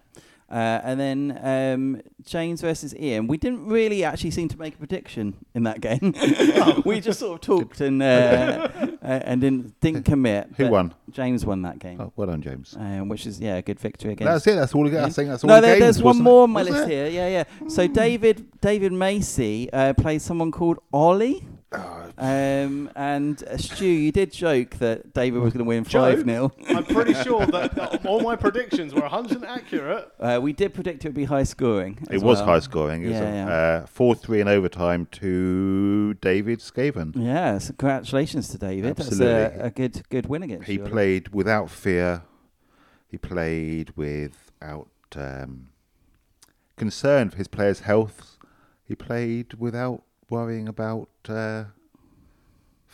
Uh, 0.49 0.81
and 0.85 1.01
then 1.01 1.41
um, 1.43 2.01
James 2.25 2.61
versus 2.61 2.95
Ian. 2.95 3.27
We 3.27 3.37
didn't 3.37 3.67
really 3.67 4.05
actually 4.05 4.31
seem 4.31 4.47
to 4.47 4.57
make 4.57 4.75
a 4.75 4.79
prediction 4.79 5.35
in 5.57 5.65
that 5.65 5.81
game. 5.81 6.15
we 6.85 7.01
just 7.01 7.19
sort 7.19 7.35
of 7.35 7.41
talked 7.41 7.81
and 7.81 8.01
uh, 8.01 8.69
uh, 8.81 8.97
and 9.03 9.41
didn't 9.41 9.81
didn't 9.81 10.05
commit. 10.05 10.51
Who 10.57 10.69
won? 10.69 10.95
James 11.11 11.45
won 11.45 11.63
that 11.63 11.81
game, 11.81 12.01
Oh, 12.01 12.13
well 12.15 12.29
done, 12.29 12.43
James. 12.43 12.77
um, 12.79 13.09
which 13.09 13.27
is 13.27 13.41
yeah 13.41 13.57
a 13.57 13.63
good 13.63 13.81
victory 13.81 14.13
against. 14.13 14.31
That's 14.33 14.47
it. 14.47 14.55
That's 14.55 14.73
all. 14.73 14.83
we 14.83 14.91
got. 14.91 14.99
I 14.99 15.03
Ian. 15.07 15.11
think 15.11 15.29
that's 15.31 15.43
all. 15.43 15.49
no, 15.49 15.57
the 15.57 15.63
there, 15.63 15.75
games, 15.81 15.83
there's 15.83 15.99
one 15.99 16.11
wasn't 16.11 16.21
it? 16.21 16.31
more 16.31 16.43
on 16.45 16.51
my 16.51 16.61
Was 16.63 16.71
list 16.71 16.87
there? 16.89 17.11
here. 17.11 17.29
Yeah, 17.29 17.45
yeah. 17.61 17.69
So 17.69 17.89
David 17.89 18.61
David 18.61 18.93
Macy 18.93 19.69
uh, 19.73 19.95
plays 19.95 20.23
someone 20.23 20.53
called 20.53 20.79
Ollie. 20.93 21.45
Oh, 21.73 22.06
Um, 22.19 22.91
and 22.97 23.43
uh, 23.45 23.59
Stu, 23.59 23.87
you 23.87 24.11
did 24.11 24.33
joke 24.33 24.71
that 24.77 25.13
David 25.13 25.43
was 25.43 25.53
going 25.53 25.65
to 25.65 25.69
win 25.69 25.85
5 25.85 26.25
0. 26.25 26.53
I'm 26.69 26.85
pretty 26.85 27.13
sure 27.23 27.45
that, 27.47 27.75
that 27.75 28.07
all 28.07 28.21
my 28.21 28.37
predictions 28.37 28.95
were 28.95 29.03
100 29.03 29.45
accurate. 29.45 30.11
Uh, 30.19 30.39
we 30.43 30.53
did 30.55 30.73
predict 30.73 31.05
it 31.05 31.09
would 31.09 31.15
be 31.15 31.25
high 31.25 31.43
scoring. 31.43 31.99
It 32.11 32.23
was 32.23 32.39
well. 32.39 32.47
high 32.47 32.61
scoring. 32.61 33.03
It 33.03 33.09
was 33.09 33.17
Yeah, 33.17 33.47
yeah. 33.47 33.55
Uh, 33.55 33.87
four 33.87 34.15
three 34.15 34.41
in 34.41 34.49
overtime 34.49 35.07
to 35.13 36.15
David 36.15 36.61
Skaven. 36.61 37.13
Yeah, 37.15 37.59
so 37.59 37.75
congratulations 37.75 38.49
to 38.49 38.59
David. 38.59 38.97
That's 38.97 39.21
a, 39.21 39.53
a 39.61 39.71
good 39.71 40.03
good 40.09 40.27
win 40.27 40.43
against 40.43 40.67
He 40.69 40.75
you. 40.75 40.85
played 40.85 41.35
without 41.35 41.71
fear. 41.71 42.23
He 43.09 43.19
played 43.19 43.93
without 43.95 44.89
um, 45.15 45.69
concern 46.77 47.31
for 47.31 47.37
his 47.37 47.49
players' 47.49 47.81
health. 47.81 48.39
He 48.85 48.95
played 48.95 49.55
without 49.55 50.03
worrying 50.29 50.69
about 50.69 51.09
uh, 51.29 51.65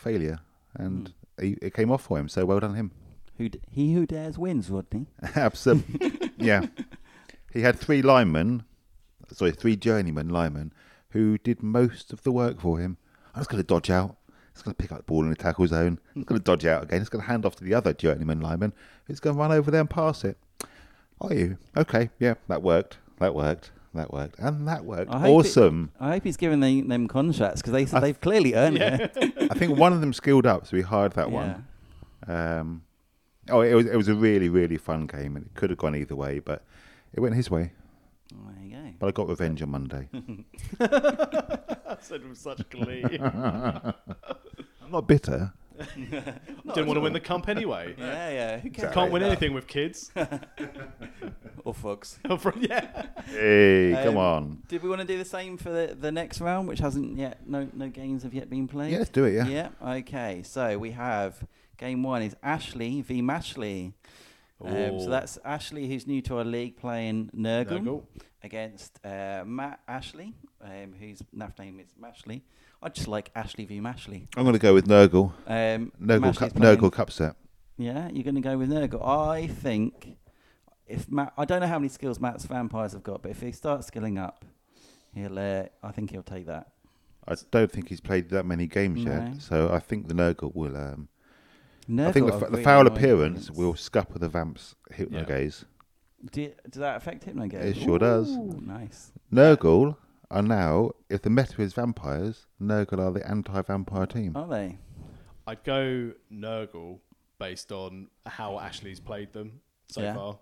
failure, 0.03 0.41
and 0.75 1.13
Hmm. 1.39 1.45
he, 1.45 1.57
it 1.63 1.75
came 1.75 1.91
off 1.91 2.03
for 2.03 2.19
him. 2.19 2.29
So 2.29 2.45
well 2.45 2.61
done 2.61 2.75
him. 2.75 2.91
Who 3.39 3.49
d- 3.49 3.61
he 3.71 3.95
who 3.95 4.05
dares 4.07 4.37
wins, 4.39 4.69
Rodney. 4.71 5.07
Absolutely. 5.37 6.31
yeah. 6.39 6.67
He 7.53 7.63
had 7.63 7.79
three 7.79 8.03
linemen, 8.03 8.65
sorry, 9.33 9.53
three 9.53 9.77
journeyman 9.77 10.29
linemen, 10.29 10.73
who 11.11 11.39
did 11.39 11.63
most 11.63 12.13
of 12.13 12.23
the 12.23 12.33
work 12.33 12.61
for 12.61 12.79
him. 12.79 12.97
I 13.35 13.39
was 13.39 13.47
going 13.49 13.63
to 13.63 13.67
dodge 13.67 13.91
out. 13.91 14.17
He's 14.55 14.63
going 14.63 14.75
to 14.75 14.83
pick 14.83 14.93
up 14.93 14.99
the 14.99 15.05
ball 15.05 15.23
in 15.25 15.31
the 15.31 15.37
tackle 15.37 15.67
zone. 15.67 15.99
He's 16.15 16.25
going 16.25 16.39
to 16.39 16.45
dodge 16.45 16.67
out 16.67 16.83
again. 16.83 17.01
He's 17.01 17.09
going 17.09 17.23
to 17.25 17.29
hand 17.29 17.47
off 17.47 17.57
to 17.57 17.65
the 17.65 17.73
other 17.73 17.95
journeyman 17.95 18.41
lineman, 18.41 18.75
who's 19.07 19.19
going 19.21 19.35
to 19.37 19.41
run 19.41 19.51
over 19.53 19.71
there 19.71 19.81
and 19.81 19.89
pass 19.89 20.25
it. 20.25 20.37
Are 21.23 21.33
you? 21.33 21.57
Okay, 21.77 22.11
yeah, 22.19 22.35
that 22.49 22.63
worked. 22.63 22.99
That 23.19 23.35
worked. 23.35 23.71
That 23.95 24.13
worked. 24.13 24.39
And 24.39 24.67
that 24.69 24.85
worked. 24.85 25.11
I 25.13 25.19
hope 25.19 25.27
it- 25.45 25.49
Awesome. 25.49 25.91
I 26.01 26.13
hope 26.13 26.25
he's 26.25 26.37
giving 26.39 26.61
the, 26.61 26.81
them 26.83 27.09
contracts 27.09 27.61
because 27.61 27.73
they, 27.73 27.85
they've 28.01 28.21
clearly 28.21 28.55
earned 28.55 28.79
Yeah. 28.79 29.09
it. 29.15 29.35
I 29.51 29.55
think 29.59 29.77
one 29.79 29.93
of 29.93 30.01
them 30.01 30.13
skilled 30.13 30.47
up, 30.47 30.67
so 30.67 30.77
we 30.77 30.83
hired 30.83 31.13
that 31.13 31.31
one. 31.31 31.67
Um, 32.27 32.83
oh, 33.51 33.61
it 33.61 33.75
was 33.75 33.87
it 33.87 33.97
was 33.97 34.09
a 34.09 34.15
really 34.15 34.49
really 34.49 34.77
fun 34.79 35.07
game, 35.07 35.37
and 35.37 35.45
it 35.47 35.55
could 35.55 35.71
have 35.71 35.79
gone 35.79 35.95
either 35.97 36.15
way, 36.17 36.39
but 36.39 36.65
it 37.13 37.21
went 37.21 37.35
his 37.35 37.51
way. 37.51 37.73
Well, 38.35 38.55
there 38.55 38.65
you 38.65 38.71
go. 38.77 38.93
But 38.99 39.07
I 39.09 39.11
got 39.11 39.29
revenge 39.29 39.61
on 39.61 39.71
Monday. 39.71 40.09
I 40.81 41.97
said 42.01 42.27
with 42.27 42.39
such 42.39 42.67
glee. 42.71 43.05
I'm 43.21 43.93
not 44.91 45.07
bitter. 45.07 45.53
Didn't 46.75 46.87
want 46.87 46.97
to 46.97 47.01
win 47.01 47.13
the 47.13 47.21
comp 47.21 47.49
anyway. 47.49 47.95
Yeah, 48.03 48.31
yeah. 48.31 48.59
Who 48.61 48.71
cares? 48.71 48.93
Can't 48.95 49.13
win 49.13 49.23
anything 49.23 49.53
with 49.55 49.67
kids. 49.67 50.11
Or 51.65 51.73
fucks. 51.73 52.17
yeah. 52.69 53.07
Hey, 53.27 53.93
Um, 53.95 54.03
come 54.05 54.17
on. 54.17 54.63
Did 54.67 54.83
we 54.83 54.89
want 54.89 55.01
to 55.01 55.07
do 55.07 55.17
the 55.17 55.25
same 55.25 55.57
for 55.57 55.71
the, 55.71 55.95
the 55.95 56.11
next 56.11 56.41
round, 56.41 56.67
which 56.67 56.81
hasn't 56.81 57.17
yet 57.17 57.47
no 57.47 57.69
no 57.73 57.89
games 57.89 58.25
have 58.25 58.35
yet 58.35 58.51
been 58.51 58.67
played? 58.67 58.91
Yeah, 58.91 58.99
let's 58.99 59.11
do 59.11 59.25
it. 59.27 59.35
Yeah. 59.35 59.47
Yeah. 59.47 59.69
Okay. 59.99 60.43
So 60.45 60.77
we 60.79 60.91
have 60.91 61.37
game 61.79 62.03
one 62.03 62.23
is 62.23 62.35
Ashley 62.43 63.01
v 63.03 63.23
Mashley. 63.23 63.93
Um, 64.65 64.73
so 64.73 65.07
Ooh. 65.07 65.11
that's 65.11 65.39
Ashley, 65.45 65.87
who's 65.89 66.07
new 66.09 66.21
to 66.23 66.39
our 66.39 66.45
league, 66.45 66.77
playing 66.77 67.31
Nurgle, 67.37 67.81
Nurgle. 67.81 68.03
against 68.43 68.99
uh, 69.05 69.45
Matt 69.47 69.81
Ashley, 69.87 70.35
um, 70.63 70.95
whose 70.99 71.23
NAF 71.37 71.57
name 71.61 71.79
is 71.81 71.89
Mashley. 72.01 72.43
I 72.83 72.89
just 72.89 73.09
like 73.09 73.31
Ashley 73.35 73.65
v 73.65 73.81
Mashley. 73.81 74.27
I'm 74.37 74.43
going 74.45 74.55
to 74.55 74.59
go 74.59 74.75
with 74.75 74.87
Nurgle. 74.89 75.33
Um, 75.47 75.93
Nurgle 76.01 76.21
Mashley's 76.33 76.39
cup, 76.39 76.53
Nurgle 76.55 76.93
cup 76.93 77.11
set. 77.11 77.37
Yeah, 77.79 78.09
you're 78.13 78.25
going 78.25 78.35
to 78.35 78.41
go 78.41 78.59
with 78.59 78.71
Nurgle. 78.71 79.07
I 79.07 79.47
think 79.47 80.17
if 80.87 81.11
Matt, 81.11 81.33
I 81.39 81.45
don't 81.45 81.61
know 81.61 81.67
how 81.69 81.79
many 81.79 81.89
skills 81.89 82.19
Matt's 82.21 82.45
vampires 82.45 82.93
have 82.93 83.03
got, 83.03 83.23
but 83.23 83.31
if 83.31 83.41
he 83.41 83.53
starts 83.53 83.87
skilling 83.87 84.19
up, 84.19 84.45
he'll. 85.15 85.39
Uh, 85.39 85.65
I 85.83 85.93
think 85.93 86.11
he'll 86.11 86.23
take 86.23 86.47
that. 86.47 86.69
I 87.27 87.35
don't 87.53 87.71
think 87.71 87.89
he's 87.89 88.01
played 88.01 88.31
that 88.31 88.45
many 88.47 88.67
games 88.67 89.05
No. 89.05 89.13
yet, 89.13 89.41
so 89.41 89.71
I 89.73 89.79
think 89.79 90.09
the 90.09 90.15
Nurgle 90.15 90.55
will. 90.55 90.77
Um, 90.77 91.09
Nurgle 91.89 92.09
I 92.09 92.13
think 92.13 92.27
the, 92.27 92.33
are 92.35 92.45
f- 92.47 92.51
the 92.53 92.63
foul 92.63 92.87
appearance 92.87 93.45
opponents. 93.49 93.51
will 93.53 93.75
scupper 93.77 94.19
the 94.19 94.29
Vamps 94.29 94.75
Hypnogaze. 94.93 95.65
Do, 96.31 96.51
does 96.71 96.81
that 96.81 96.97
affect 96.97 97.27
Hypnogaze? 97.27 97.55
It 97.65 97.77
sure 97.77 97.99
does. 97.99 98.29
Nice. 98.37 99.13
Nurgle 99.33 99.97
are 100.33 100.43
now, 100.43 100.91
if 101.09 101.23
the 101.23 101.31
meta 101.31 101.61
is 101.63 101.75
vampires, 101.75 102.47
Nurgle 102.61 102.99
are 102.99 103.13
the 103.13 103.27
anti-vampire 103.29 104.07
team. 104.07 104.37
Are 104.37 104.49
they? 104.49 104.79
I'd 105.47 105.63
go 105.65 106.13
Nurgle 106.33 106.99
based 107.39 107.71
on 107.73 108.09
how 108.27 108.59
Ashley's 108.59 109.01
played 109.01 109.33
them 109.33 109.61
so 109.89 110.01
Yeah. 110.03 110.15
far. 110.15 110.39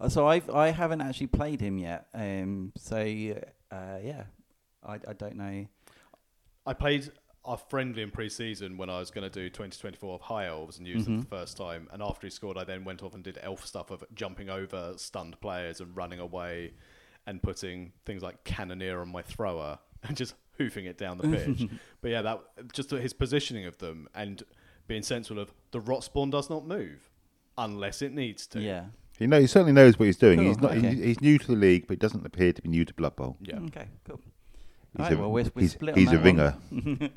Uh, 0.00 0.08
So 0.08 0.26
I 0.26 0.42
I 0.52 0.70
haven't 0.70 1.00
actually 1.00 1.28
played 1.28 1.60
him 1.60 1.78
yet. 1.78 2.08
Um. 2.14 2.72
So 2.76 2.96
uh, 2.96 3.98
yeah, 4.02 4.24
I 4.84 4.94
I 4.94 5.12
don't 5.12 5.36
know. 5.36 5.66
I 6.66 6.72
played 6.74 7.10
our 7.44 7.56
friendly 7.56 8.02
in 8.02 8.10
pre-season 8.10 8.76
when 8.76 8.90
I 8.90 8.98
was 8.98 9.12
going 9.12 9.22
to 9.22 9.30
do 9.30 9.48
2024 9.48 10.14
of 10.14 10.20
High 10.20 10.46
Elves 10.46 10.78
and 10.78 10.86
use 10.86 11.04
them 11.04 11.18
for 11.18 11.24
the 11.24 11.36
first 11.36 11.56
time. 11.56 11.88
And 11.92 12.02
after 12.02 12.26
he 12.26 12.30
scored, 12.30 12.58
I 12.58 12.64
then 12.64 12.82
went 12.84 13.04
off 13.04 13.14
and 13.14 13.22
did 13.22 13.38
elf 13.40 13.64
stuff 13.64 13.92
of 13.92 14.02
jumping 14.14 14.50
over 14.50 14.94
stunned 14.96 15.40
players 15.40 15.80
and 15.80 15.96
running 15.96 16.18
away 16.18 16.72
and 17.26 17.42
putting 17.42 17.92
things 18.04 18.22
like 18.22 18.44
Cannoneer 18.44 19.00
on 19.00 19.10
my 19.10 19.22
thrower 19.22 19.78
and 20.04 20.16
just 20.16 20.34
hoofing 20.58 20.86
it 20.86 20.96
down 20.98 21.18
the 21.18 21.28
pitch. 21.36 21.68
but 22.00 22.10
yeah, 22.10 22.22
that 22.22 22.40
just 22.72 22.90
his 22.90 23.12
positioning 23.12 23.66
of 23.66 23.78
them 23.78 24.08
and 24.14 24.42
being 24.86 25.02
sensible 25.02 25.40
of 25.40 25.52
the 25.72 25.80
rot 25.80 26.04
spawn 26.04 26.30
does 26.30 26.48
not 26.48 26.66
move 26.66 27.10
unless 27.58 28.02
it 28.02 28.12
needs 28.12 28.46
to. 28.48 28.60
Yeah. 28.60 28.86
He 29.18 29.26
know 29.26 29.40
he 29.40 29.46
certainly 29.46 29.72
knows 29.72 29.98
what 29.98 30.06
he's 30.06 30.18
doing. 30.18 30.38
Cool, 30.38 30.48
he's 30.48 30.60
not. 30.60 30.72
okay. 30.72 30.88
He's, 30.94 31.04
he's 31.04 31.20
new 31.22 31.38
to 31.38 31.46
the 31.46 31.56
league, 31.56 31.86
but 31.86 31.94
he 31.94 31.96
doesn't 31.96 32.24
appear 32.26 32.52
to 32.52 32.60
be 32.62 32.68
new 32.68 32.84
to 32.84 32.92
Blood 32.94 33.16
Bowl. 33.16 33.38
Yeah. 33.40 33.60
Okay. 33.60 33.88
Cool. 34.06 34.20
He's 34.96 35.00
Alright, 35.04 35.12
a, 35.18 35.20
well, 35.20 35.32
we're- 35.32 35.50
we're 35.54 35.62
he's, 35.62 35.72
split 35.72 35.94
on 35.94 35.98
he's 36.00 36.12
a 36.12 36.18
ringer. 36.18 36.56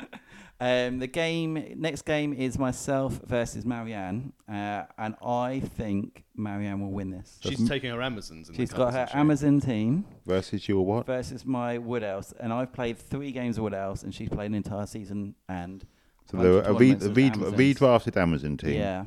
um, 0.61 0.99
the 0.99 1.07
game 1.07 1.73
next 1.77 2.01
game 2.03 2.33
is 2.33 2.59
myself 2.59 3.19
versus 3.25 3.65
Marianne, 3.65 4.33
uh, 4.49 4.83
and 4.97 5.15
I 5.25 5.61
think 5.61 6.23
Marianne 6.35 6.81
will 6.81 6.91
win 6.91 7.09
this. 7.09 7.39
She's 7.41 7.67
taking 7.69 7.91
her 7.91 8.01
Amazons. 8.01 8.49
In 8.49 8.55
She's 8.55 8.69
the 8.69 8.75
got 8.77 8.93
her 8.93 8.99
isn't 9.03 9.11
she? 9.13 9.17
Amazon 9.17 9.59
team 9.61 10.05
Versus 10.25 10.67
your 10.67 10.85
what? 10.85 11.05
versus 11.05 11.45
my 11.45 11.77
Wood 11.77 12.03
Elves, 12.03 12.33
and 12.39 12.51
I've 12.51 12.73
played 12.73 12.97
three 12.97 13.31
games 13.31 13.57
of 13.57 13.63
Wood 13.63 13.73
Elves, 13.73 14.03
and 14.03 14.13
she's 14.13 14.29
played 14.29 14.47
an 14.51 14.55
entire 14.55 14.85
season 14.85 15.35
and 15.47 15.85
So 16.29 16.37
bunch 16.37 16.43
they're 16.43 16.61
a, 16.71 16.73
re- 16.73 16.95
tournaments 16.95 17.05
a, 17.05 17.09
with 17.09 17.17
re- 17.17 17.23
Amazons. 17.27 17.55
redrafted 17.79 18.17
Amazon 18.17 18.57
team. 18.57 18.73
yeah, 18.73 19.05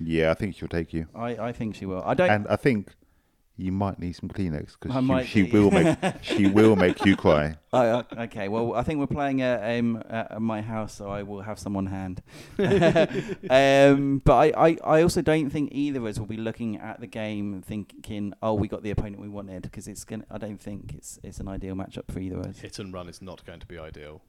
Yeah, 0.00 0.30
I 0.32 0.34
think 0.34 0.56
she'll 0.56 0.68
take 0.68 0.92
you. 0.92 1.06
I, 1.14 1.36
I 1.36 1.52
think 1.52 1.76
she 1.76 1.86
will. 1.86 2.02
I 2.04 2.14
don't. 2.14 2.30
And 2.30 2.48
I 2.48 2.56
think 2.56 2.92
you 3.60 3.72
might 3.72 3.98
need 3.98 4.12
some 4.14 4.28
Kleenex 4.28 4.70
I 4.72 4.76
because 4.80 5.02
might 5.04 5.26
she, 5.26 5.44
she 5.46 5.52
will 5.52 5.70
make 5.70 5.96
she 6.22 6.46
will 6.46 6.76
make 6.76 7.04
you 7.04 7.16
cry. 7.16 7.56
Oh, 7.72 7.78
uh, 7.78 8.02
okay. 8.22 8.48
Well, 8.48 8.74
I 8.74 8.82
think 8.82 8.98
we're 8.98 9.06
playing 9.06 9.42
at, 9.42 9.78
um, 9.78 10.02
at 10.10 10.42
my 10.42 10.60
house, 10.60 10.92
so 10.92 11.08
I 11.08 11.22
will 11.22 11.42
have 11.42 11.56
some 11.56 11.76
on 11.76 11.86
hand. 11.86 12.20
um, 12.58 14.20
but 14.24 14.34
I, 14.56 14.68
I, 14.70 14.76
I 14.84 15.02
also 15.02 15.22
don't 15.22 15.50
think 15.50 15.70
either 15.72 16.00
of 16.00 16.06
us 16.06 16.18
will 16.18 16.26
be 16.26 16.36
looking 16.36 16.78
at 16.78 17.00
the 17.00 17.06
game 17.06 17.62
thinking, 17.62 18.34
"Oh, 18.42 18.54
we 18.54 18.68
got 18.68 18.82
the 18.82 18.90
opponent 18.90 19.20
we 19.20 19.28
wanted," 19.28 19.62
because 19.62 19.86
it's 19.88 20.04
gonna. 20.04 20.24
I 20.30 20.38
don't 20.38 20.60
think 20.60 20.94
it's 20.96 21.18
it's 21.22 21.38
an 21.38 21.48
ideal 21.48 21.74
matchup 21.74 22.10
for 22.12 22.18
either 22.20 22.38
of 22.40 22.46
us. 22.46 22.58
Hit 22.58 22.78
and 22.78 22.92
run 22.92 23.08
is 23.08 23.22
not 23.22 23.44
going 23.44 23.60
to 23.60 23.66
be 23.66 23.78
ideal. 23.78 24.22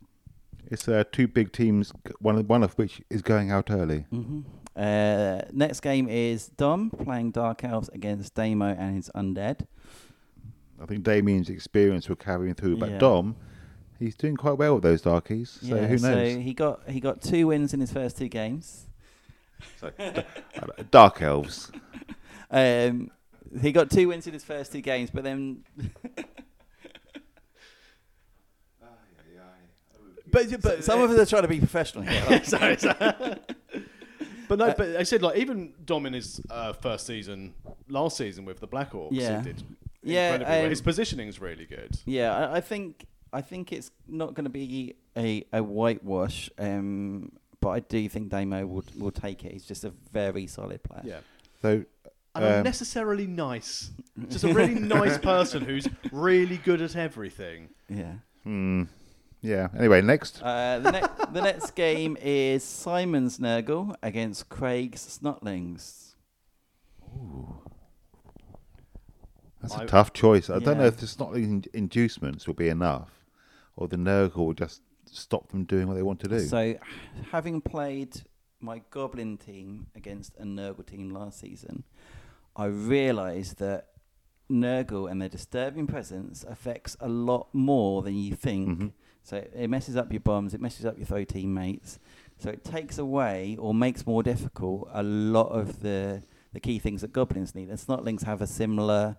It's 0.70 0.88
uh, 0.88 1.04
two 1.12 1.28
big 1.28 1.52
teams, 1.52 1.92
one 2.20 2.38
of- 2.38 2.48
one 2.48 2.62
of 2.64 2.74
which 2.78 3.02
is 3.10 3.22
going 3.24 3.50
out 3.52 3.72
early. 3.72 4.02
hmm 4.12 4.42
Uh, 4.76 5.42
next 5.52 5.82
game 5.82 6.08
is 6.08 6.48
Dom 6.48 6.90
playing 6.90 7.32
Dark 7.32 7.64
Elves 7.64 7.90
against 7.90 8.34
Damo 8.36 8.68
and 8.68 8.96
his 8.96 9.10
Undead. 9.16 9.66
I 10.82 10.86
think 10.86 11.04
Damien's 11.04 11.50
experience 11.50 12.08
will 12.10 12.16
carry 12.16 12.50
him 12.50 12.56
through, 12.56 12.78
but 12.78 12.90
Yeah. 12.92 12.98
Dom, 12.98 13.36
he's 14.00 14.16
doing 14.16 14.36
quite 14.36 14.58
well 14.58 14.76
with 14.76 14.84
those 14.84 15.02
darkies. 15.02 15.60
So 15.62 15.76
yeah, 15.76 15.88
who 15.88 15.98
knows? 15.98 16.02
So 16.02 16.40
he 16.40 16.54
got 16.54 16.90
he 16.90 17.00
got 17.00 17.22
two 17.22 17.48
wins 17.48 17.74
in 17.74 17.80
his 17.80 17.92
first 17.92 18.18
two 18.18 18.30
games. 18.30 18.88
So, 19.80 19.92
dark 20.92 21.22
elves. 21.22 21.72
Um, 22.50 23.12
he 23.62 23.72
got 23.72 23.92
two 23.92 24.08
wins 24.08 24.26
in 24.26 24.34
his 24.34 24.44
first 24.44 24.72
two 24.72 24.82
games, 24.82 25.10
but 25.14 25.24
then 25.24 25.64
But, 30.32 30.62
but 30.62 30.84
some 30.84 31.02
of 31.02 31.12
us 31.12 31.20
are 31.20 31.26
trying 31.26 31.42
to 31.42 31.48
be 31.50 31.60
professional 31.60 32.06
here. 32.06 32.42
sorry, 32.46 32.78
sorry. 32.78 32.96
But 34.52 34.60
no, 34.60 34.74
but 34.78 34.96
I 34.98 35.04
said 35.04 35.22
like 35.22 35.38
even 35.38 35.74
Dom 35.86 36.06
in 36.06 36.14
his 36.14 36.42
uh, 36.50 36.74
first 36.74 37.06
season, 37.08 37.54
last 37.88 38.18
season 38.18 38.44
with 38.46 38.60
the 38.60 38.68
Black 38.68 38.92
Orcs, 38.92 39.10
Yeah. 39.14 39.38
he 39.38 39.44
did 39.46 39.64
Yeah, 40.04 40.34
incredibly 40.34 40.54
well. 40.56 40.64
um, 40.66 40.70
His 40.70 40.82
positioning 40.82 41.28
is 41.30 41.40
really 41.40 41.66
good. 41.66 41.92
Yeah, 42.06 42.36
I, 42.36 42.58
I 42.58 42.62
think 42.62 43.06
I 43.32 43.42
think 43.42 43.72
it's 43.72 43.92
not 44.08 44.34
going 44.34 44.44
to 44.44 44.50
be 44.50 44.96
a, 45.16 45.46
a 45.54 45.64
whitewash, 45.64 46.50
um, 46.60 47.32
but 47.62 47.70
I 47.70 47.80
do 47.80 48.10
think 48.10 48.30
Damo 48.30 48.66
will 48.66 48.84
will 48.98 49.12
take 49.12 49.46
it. 49.46 49.54
He's 49.54 49.64
just 49.66 49.84
a 49.86 49.94
very 50.12 50.48
solid 50.48 50.84
player. 50.84 51.04
Yeah. 51.06 51.20
So 51.62 51.86
And 52.36 52.44
Um, 52.46 52.52
unnecessarily 52.60 53.28
nice. 53.28 53.92
Just 54.30 54.44
a 54.44 54.54
really 54.54 54.76
nice 54.76 55.18
person 55.18 55.64
who's 55.64 55.88
really 56.12 56.58
good 56.58 56.82
at 56.82 56.96
everything. 56.96 57.70
Yeah. 57.90 58.16
hmm, 58.44 58.84
yeah. 59.42 59.68
Anyway, 59.78 60.02
next. 60.02 60.42
Uh, 60.42 60.80
the, 60.80 60.92
ne- 60.92 61.32
the 61.34 61.42
next 61.42 61.72
game 61.72 62.18
is 62.22 62.64
Simon's 62.64 63.38
Nurgle 63.40 63.96
against 64.04 64.50
Craig's 64.50 65.20
Snotlings. 65.22 66.14
Ooh. 67.16 67.58
That's 69.62 69.76
I- 69.76 69.84
a 69.84 69.88
tough 69.88 70.14
choice. 70.14 70.50
I 70.50 70.60
don't 70.60 70.78
know 70.78 70.84
Yeah. 70.84 70.90
if 70.90 70.98
the 70.98 71.06
Snotling 71.06 71.68
inducements 71.74 72.48
will 72.48 72.56
be 72.56 72.70
enough, 72.70 73.12
or 73.76 73.88
the 73.88 73.98
Nurgle 73.98 74.38
will 74.48 74.54
just 74.54 74.82
stop 75.06 75.50
them 75.50 75.66
doing 75.66 75.88
what 75.88 75.96
they 75.96 76.04
want 76.04 76.20
to 76.22 76.28
do. 76.28 76.40
So, 76.40 76.76
having 77.32 77.62
played 77.62 78.22
my 78.60 78.82
Goblin 78.92 79.38
team 79.38 79.88
against 79.96 80.38
a 80.38 80.44
Nurgle 80.44 80.86
team 80.86 81.10
last 81.12 81.40
season, 81.40 81.84
I 82.56 82.66
realised 82.66 83.58
that 83.60 83.88
Nurgle 84.50 85.10
and 85.10 85.22
their 85.22 85.30
disturbing 85.30 85.88
presence 85.88 86.44
affects 86.44 86.98
a 87.00 87.08
lot 87.08 87.48
more 87.54 88.02
than 88.02 88.16
you 88.16 88.36
think. 88.36 88.80
Mhm. 88.80 88.92
So 89.24 89.38
it 89.38 89.70
messes 89.70 89.96
up 89.96 90.12
your 90.12 90.20
bombs, 90.22 90.54
it 90.54 90.62
messes 90.62 90.86
up 90.86 90.98
your 90.98 91.06
throw 91.06 91.24
teammates. 91.24 92.00
So 92.40 92.50
it 92.50 92.64
takes 92.64 92.98
away 92.98 93.56
or 93.60 93.74
makes 93.74 94.06
more 94.06 94.24
difficult 94.24 94.90
a 94.92 95.04
lot 95.04 95.50
of 95.50 95.82
the 95.82 96.24
the 96.54 96.60
key 96.60 96.80
things 96.80 97.02
that 97.02 97.14
goblins 97.14 97.56
need. 97.56 97.70
And 97.70 97.78
Snotlings 97.78 98.24
have 98.24 98.42
a 98.42 98.48
similar 98.48 99.18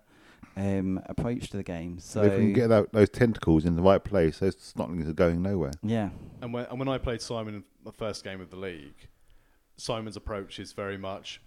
um, 0.55 1.01
approach 1.05 1.49
to 1.49 1.57
the 1.57 1.63
game. 1.63 1.97
So 1.99 2.21
if 2.21 2.33
we 2.33 2.39
can 2.39 2.53
get 2.53 2.67
that, 2.67 2.91
those 2.91 3.09
tentacles 3.09 3.65
in 3.65 3.75
the 3.75 3.81
right 3.81 4.03
place, 4.03 4.39
those 4.39 4.55
Snotlings 4.55 5.07
are 5.09 5.13
going 5.13 5.41
nowhere. 5.41 5.71
yeah, 5.81 6.09
And 6.41 6.53
when, 6.53 6.65
and 6.65 6.77
when 6.77 6.87
I 6.87 6.97
played 6.99 7.21
Simon 7.21 7.55
in 7.55 7.63
the 7.83 7.91
first 7.91 8.23
game 8.23 8.39
of 8.39 8.51
the 8.51 8.55
league, 8.55 9.07
Simon's 9.77 10.15
approach 10.15 10.59
is 10.59 10.73
very 10.73 10.97
much, 10.97 11.41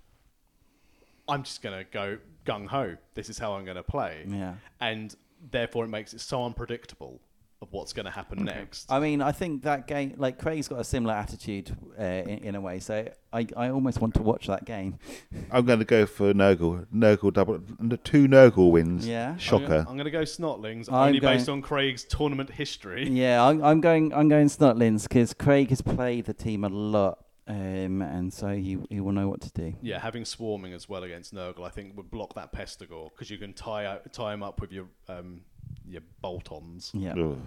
I'm 1.28 1.44
just 1.44 1.62
going 1.62 1.78
to 1.78 1.84
go 1.84 2.18
gung 2.44 2.66
ho. 2.66 2.96
This 3.14 3.28
is 3.28 3.38
how 3.38 3.52
I'm 3.52 3.64
going 3.64 3.76
to 3.76 3.82
play. 3.84 4.24
yeah. 4.28 4.54
And 4.80 5.14
therefore, 5.52 5.84
it 5.84 5.88
makes 5.88 6.14
it 6.14 6.20
so 6.20 6.44
unpredictable 6.44 7.20
of 7.62 7.72
what's 7.72 7.92
going 7.94 8.04
to 8.04 8.12
happen 8.12 8.44
next. 8.44 8.90
I 8.92 9.00
mean, 9.00 9.22
I 9.22 9.32
think 9.32 9.62
that 9.62 9.86
game, 9.86 10.14
like 10.18 10.38
Craig's 10.38 10.68
got 10.68 10.78
a 10.78 10.84
similar 10.84 11.14
attitude 11.14 11.74
uh, 11.98 12.02
in, 12.02 12.38
in 12.38 12.54
a 12.54 12.61
way. 12.61 12.80
So 12.80 13.09
I, 13.32 13.46
I 13.57 13.70
almost 13.70 14.00
want 14.00 14.14
to 14.14 14.22
watch 14.22 14.46
that 14.46 14.66
game. 14.66 14.98
I'm 15.50 15.64
going 15.64 15.78
to 15.78 15.84
go 15.86 16.04
for 16.04 16.34
Nurgle. 16.34 16.86
Nurgle 16.94 17.32
double, 17.32 17.61
the 17.80 17.96
two 17.96 18.28
Nurgle 18.28 18.70
wins. 18.70 19.07
Yeah. 19.09 19.30
I'm 19.30 19.38
Shocker. 19.38 19.86
I'm 19.88 19.96
going 19.96 20.04
to 20.04 20.11
go 20.11 20.22
Snotlings, 20.22 20.88
I'm 20.88 21.09
only 21.09 21.20
going- 21.20 21.38
based 21.38 21.48
on 21.48 21.62
Craig's 21.62 22.04
tournament 22.04 22.50
history. 22.50 23.09
Yeah, 23.09 23.42
I'm, 23.42 23.64
I'm 23.64 23.80
going. 23.80 24.12
I'm 24.12 24.28
going 24.28 24.48
Snotlings 24.48 25.04
because 25.04 25.32
Craig 25.32 25.70
has 25.70 25.80
played 25.80 26.26
the 26.26 26.34
team 26.34 26.62
a 26.64 26.68
lot, 26.68 27.24
um, 27.49 28.03
and 28.03 28.32
so 28.32 28.49
he 28.49 28.78
he 28.90 29.01
will 29.01 29.12
know 29.12 29.28
what 29.28 29.40
to 29.42 29.51
do. 29.53 29.74
Yeah, 29.80 29.99
having 30.01 30.24
swarming 30.24 30.72
as 30.72 30.88
well 30.88 31.05
against 31.05 31.34
Nurgle, 31.34 31.64
I 31.64 31.68
think 31.70 31.97
would 31.97 32.11
block 32.11 32.34
that 32.34 32.53
Pestigor 32.53 33.11
because 33.11 33.30
you 33.30 33.38
can 33.38 33.53
tie 33.53 33.86
out, 33.86 34.12
tie 34.12 34.34
him 34.34 34.42
up 34.42 34.61
with 34.61 34.72
your 34.72 34.86
um, 35.09 35.42
your 35.88 36.03
bolt-ons. 36.20 36.90
Yeah. 36.94 37.12
Ugh. 37.12 37.38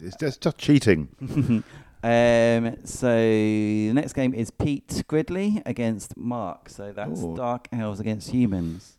It's 0.00 0.16
just, 0.16 0.40
just 0.42 0.58
cheating. 0.58 1.08
um. 2.04 2.76
So 2.84 3.08
the 3.16 3.92
next 3.92 4.12
game 4.12 4.32
is 4.34 4.50
Pete 4.50 5.02
Gridley 5.08 5.62
against 5.66 6.16
Mark. 6.16 6.68
So 6.68 6.92
that's 6.92 7.22
Ooh. 7.22 7.36
Dark 7.36 7.68
Elves 7.72 8.00
against 8.00 8.30
humans. 8.30 8.98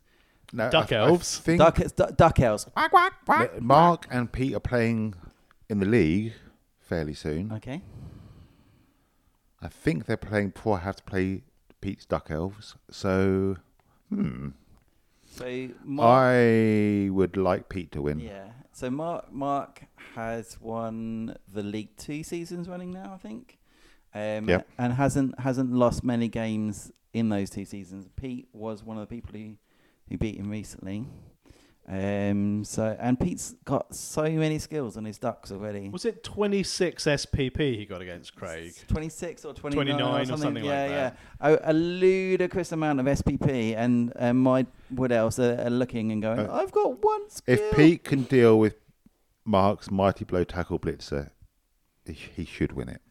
No, 0.52 0.70
Duck 0.70 0.92
I- 0.92 0.98
I 0.98 1.08
elves. 1.08 1.40
think 1.40 1.60
Duck, 1.60 1.80
it's 1.80 1.94
du- 1.94 2.14
Duck 2.16 2.40
Elves. 2.40 2.68
that 2.76 3.62
Mark 3.62 4.08
and 4.12 4.32
Pete 4.32 4.54
are 4.54 4.60
playing 4.60 5.16
in 5.70 5.80
the 5.80 5.86
league 5.86 6.34
fairly 6.80 7.14
soon. 7.16 7.52
Okay. 7.54 7.82
I 9.64 9.70
think 9.70 10.06
they're 10.06 10.18
playing 10.18 10.50
before 10.50 10.78
I 10.78 10.82
have 10.82 10.98
to 10.98 11.04
play 11.04 11.44
Pete's 11.80 12.06
Duck 12.06 12.28
Elves. 12.30 12.76
So, 12.92 13.56
hmm. 14.10 14.50
So 15.26 15.70
Mark. 15.84 16.08
I 16.08 17.10
would 17.10 17.38
like 17.38 17.70
Pete 17.70 17.94
to 17.94 18.02
win. 18.02 18.20
Yeah. 18.20 18.50
So 18.74 18.92
Mark 18.92 19.32
Mark 19.32 19.84
has 20.16 20.60
won 20.60 21.36
the 21.52 21.64
League 21.64 21.96
Two 21.96 22.24
seasons 22.24 22.68
running 22.68 22.92
now, 22.92 23.14
I 23.14 23.18
think. 23.18 23.58
Um, 24.14 24.48
Yep. 24.50 24.68
And 24.78 24.94
hasn't 24.94 25.40
hasn't 25.40 25.72
lost 25.72 26.04
many 26.04 26.28
games 26.28 26.92
in 27.14 27.30
those 27.30 27.50
two 27.50 27.66
seasons. 27.66 28.10
Pete 28.16 28.48
was 28.52 28.84
one 28.84 28.98
of 28.98 29.08
the 29.08 29.16
people 29.16 29.40
who, 29.40 29.56
who 30.10 30.18
beat 30.18 30.36
him 30.36 30.50
recently. 30.50 31.08
Um. 31.88 32.64
So 32.64 32.96
and 33.00 33.20
Pete's 33.20 33.56
got 33.66 33.94
so 33.94 34.24
many 34.30 34.58
skills 34.58 34.96
on 34.96 35.04
his 35.04 35.18
ducks 35.18 35.52
already. 35.52 35.90
Was 35.90 36.06
it 36.06 36.24
26 36.24 37.04
SPP 37.04 37.78
he 37.78 37.86
got 37.86 38.02
against 38.02 38.36
Craig? 38.36 38.74
Twenty 38.88 39.10
six 39.10 39.44
or 39.44 39.54
twenty 39.54 39.76
nine 39.76 39.98
29 39.98 40.02
or 40.02 40.22
or 40.22 40.26
something, 40.26 40.38
something 40.42 40.64
like 40.64 40.72
yeah, 40.72 40.88
that. 40.88 41.18
yeah. 41.42 41.58
A, 41.66 41.72
a 41.72 41.74
ludicrous 41.74 42.72
amount 42.72 43.02
of 43.02 43.06
SPP, 43.06 43.76
and 43.76 44.14
and 44.16 44.40
my 44.40 44.66
Wood 44.92 45.12
Elves 45.12 45.40
are, 45.40 45.60
are 45.60 45.70
looking 45.70 46.12
and 46.14 46.22
going, 46.22 46.40
Uh, 46.40 46.54
I've 46.54 46.72
got 46.72 47.04
one 47.04 47.30
skill. 47.30 47.56
If 47.56 47.76
Pete 47.76 48.04
can 48.06 48.24
deal 48.24 48.58
with 48.58 48.76
Mark's 49.44 49.92
Mighty 49.92 50.24
Blow 50.24 50.46
Tackle 50.46 50.80
Blitzer, 50.80 51.32
he, 52.06 52.14
he 52.14 52.46
should 52.46 52.72
win 52.74 52.90
it. 52.90 53.02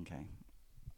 Okay. 0.00 0.26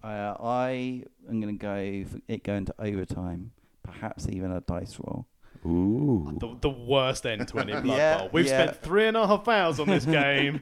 Uh, 0.03 0.35
I 0.41 1.05
am 1.29 1.41
going 1.41 1.59
to 1.59 1.63
go 1.63 2.05
for 2.11 2.21
it 2.29 2.45
going 2.45 2.67
to 2.67 2.75
overtime, 2.79 3.53
perhaps 3.83 4.29
even 4.29 4.51
a 4.53 4.61
dice 4.61 4.99
roll. 4.99 5.27
Ooh. 5.67 6.37
The, 6.39 6.57
the 6.61 6.71
worst 6.71 7.25
end 7.27 7.49
to 7.49 7.59
any 7.59 7.73
Blood 7.81 7.87
Yeah, 7.97 8.19
Bowl. 8.19 8.31
We've 8.33 8.47
yeah. 8.47 8.65
spent 8.65 8.83
three 8.83 9.07
and 9.07 9.17
a 9.17 9.27
half 9.27 9.47
hours 9.49 9.81
on 9.81 9.89
this 9.89 10.05
game. 10.21 10.61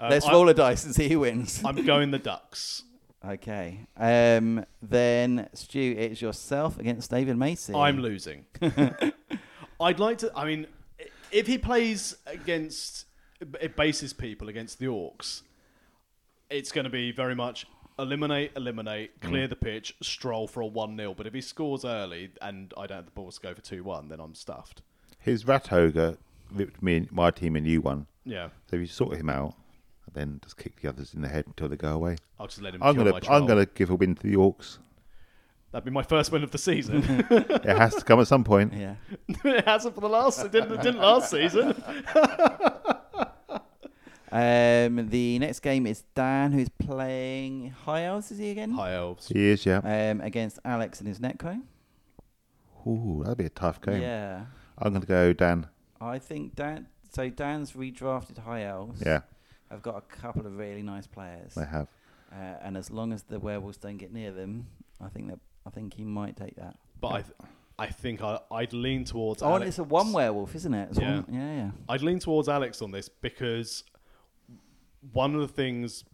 Um, 0.00 0.10
Let's 0.10 0.26
I- 0.26 0.32
roll 0.32 0.48
a 0.48 0.54
dice 0.54 0.84
and 0.84 0.94
see 0.94 1.08
who 1.08 1.20
wins. 1.20 1.62
I'm 1.64 1.84
going 1.84 2.10
the 2.10 2.18
Ducks. 2.18 2.84
Okay. 3.26 3.80
Um, 3.96 4.64
then, 4.80 5.48
Stu, 5.52 5.94
it's 5.98 6.22
yourself 6.22 6.78
against 6.78 7.10
David 7.10 7.36
Macy. 7.36 7.74
I'm 7.74 7.98
losing. 7.98 8.44
I'd 9.80 9.98
like 10.00 10.18
to. 10.18 10.32
I 10.36 10.44
mean, 10.44 10.66
if 11.32 11.46
he 11.46 11.58
plays 11.58 12.16
against, 12.26 13.06
it 13.60 13.76
bases 13.76 14.12
people 14.12 14.48
against 14.48 14.78
the 14.78 14.86
Orcs, 14.86 15.42
it's 16.48 16.70
going 16.72 16.84
to 16.84 16.90
be 16.90 17.10
very 17.12 17.34
much 17.34 17.66
eliminate, 17.98 18.52
eliminate, 18.56 19.20
Mm. 19.20 19.28
clear 19.28 19.48
the 19.48 19.56
pitch, 19.56 19.94
stroll 20.02 20.46
for 20.46 20.60
a 20.60 20.66
1 20.66 20.96
0. 20.96 21.14
But 21.14 21.26
if 21.26 21.34
he 21.34 21.40
scores 21.40 21.84
early 21.84 22.30
and 22.40 22.72
I 22.76 22.86
don't 22.86 22.96
have 22.96 23.04
the 23.06 23.10
balls 23.10 23.36
to 23.36 23.42
go 23.42 23.54
for 23.54 23.60
2 23.60 23.84
1, 23.84 24.08
then 24.08 24.20
I'm 24.20 24.34
stuffed. 24.34 24.82
His 25.18 25.46
Rat 25.46 25.68
ripped 26.52 26.82
me, 26.82 26.96
and 26.96 27.12
my 27.12 27.30
team, 27.30 27.56
and 27.56 27.66
you 27.66 27.80
one. 27.80 28.06
Yeah. 28.24 28.48
So 28.66 28.76
if 28.76 28.80
you 28.80 28.86
sort 28.86 29.16
him 29.16 29.28
out, 29.28 29.54
and 30.06 30.14
then 30.14 30.40
just 30.42 30.56
kick 30.56 30.80
the 30.80 30.88
others 30.88 31.14
in 31.14 31.22
the 31.22 31.28
head 31.28 31.46
until 31.46 31.68
they 31.68 31.76
go 31.76 31.92
away. 31.92 32.16
I'll 32.38 32.46
just 32.46 32.62
let 32.62 32.74
him 32.74 32.82
I'm 32.82 32.96
gonna, 32.96 33.12
my. 33.12 33.20
I'm 33.28 33.46
gonna 33.46 33.66
give 33.66 33.90
a 33.90 33.94
win 33.94 34.14
to 34.14 34.22
the 34.22 34.36
Orcs. 34.36 34.78
That'd 35.70 35.84
be 35.84 35.90
my 35.90 36.02
first 36.02 36.32
win 36.32 36.42
of 36.42 36.50
the 36.50 36.58
season. 36.58 37.02
it 37.30 37.64
has 37.66 37.94
to 37.96 38.04
come 38.04 38.20
at 38.20 38.26
some 38.26 38.42
point. 38.42 38.72
Yeah. 38.72 38.94
it 39.44 39.66
hasn't 39.66 39.94
for 39.94 40.00
the 40.00 40.08
last. 40.08 40.42
It 40.42 40.52
didn't, 40.52 40.72
it 40.72 40.82
didn't 40.82 41.00
last 41.00 41.30
season. 41.30 41.82
Um, 44.30 45.08
the 45.08 45.38
next 45.38 45.60
game 45.60 45.86
is 45.86 46.04
Dan, 46.14 46.52
who's 46.52 46.68
playing 46.68 47.70
High 47.84 48.04
Elves, 48.04 48.30
is 48.30 48.38
he 48.38 48.50
again? 48.50 48.70
High 48.72 48.92
elves. 48.94 49.28
He 49.28 49.48
is, 49.48 49.64
yeah. 49.64 49.78
Um, 49.78 50.20
against 50.20 50.58
Alex 50.64 51.00
and 51.00 51.08
his 51.08 51.18
Necro. 51.18 51.60
Ooh, 52.86 53.22
that'd 53.22 53.38
be 53.38 53.44
a 53.46 53.50
tough 53.50 53.80
game. 53.80 54.00
Yeah. 54.02 54.44
I'm 54.78 54.92
gonna 54.92 55.06
go 55.06 55.32
Dan. 55.32 55.66
I 56.00 56.18
think 56.18 56.54
Dan. 56.54 56.86
So 57.12 57.28
Dan's 57.28 57.72
redrafted 57.72 58.38
High 58.38 58.64
Elves. 58.64 59.02
Yeah, 59.04 59.20
I've 59.70 59.82
got 59.82 59.96
a 59.96 60.00
couple 60.02 60.46
of 60.46 60.56
really 60.56 60.82
nice 60.82 61.06
players. 61.06 61.54
they 61.54 61.64
have. 61.64 61.88
Uh, 62.30 62.56
and 62.62 62.76
as 62.76 62.90
long 62.90 63.12
as 63.12 63.22
the 63.24 63.40
werewolves 63.40 63.78
don't 63.78 63.96
get 63.96 64.12
near 64.12 64.30
them, 64.30 64.66
I 65.00 65.08
think 65.08 65.28
that 65.28 65.38
I 65.66 65.70
think 65.70 65.94
he 65.94 66.04
might 66.04 66.36
take 66.36 66.54
that. 66.56 66.76
But 67.00 67.08
I, 67.08 67.22
th- 67.22 67.34
I 67.78 67.86
think 67.86 68.22
I, 68.22 68.38
I'd 68.50 68.72
lean 68.72 69.04
towards. 69.04 69.42
Oh, 69.42 69.46
and 69.46 69.54
Alex. 69.56 69.68
it's 69.70 69.78
a 69.78 69.84
one 69.84 70.12
werewolf, 70.12 70.54
isn't 70.54 70.74
it? 70.74 70.88
It's 70.90 70.98
Yeah. 71.00 71.14
One, 71.20 71.26
yeah, 71.32 71.56
yeah. 71.56 71.70
I'd 71.88 72.02
lean 72.02 72.18
towards 72.20 72.48
Alex 72.48 72.80
on 72.82 72.90
this 72.92 73.08
because 73.08 73.82
one 75.12 75.34
of 75.34 75.40
the 75.40 75.48
things 75.48 76.04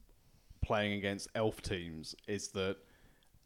playing 0.63 0.95
against 0.95 1.29
elf 1.35 1.61
teams 1.63 2.15
is 2.27 2.49
that 2.49 2.77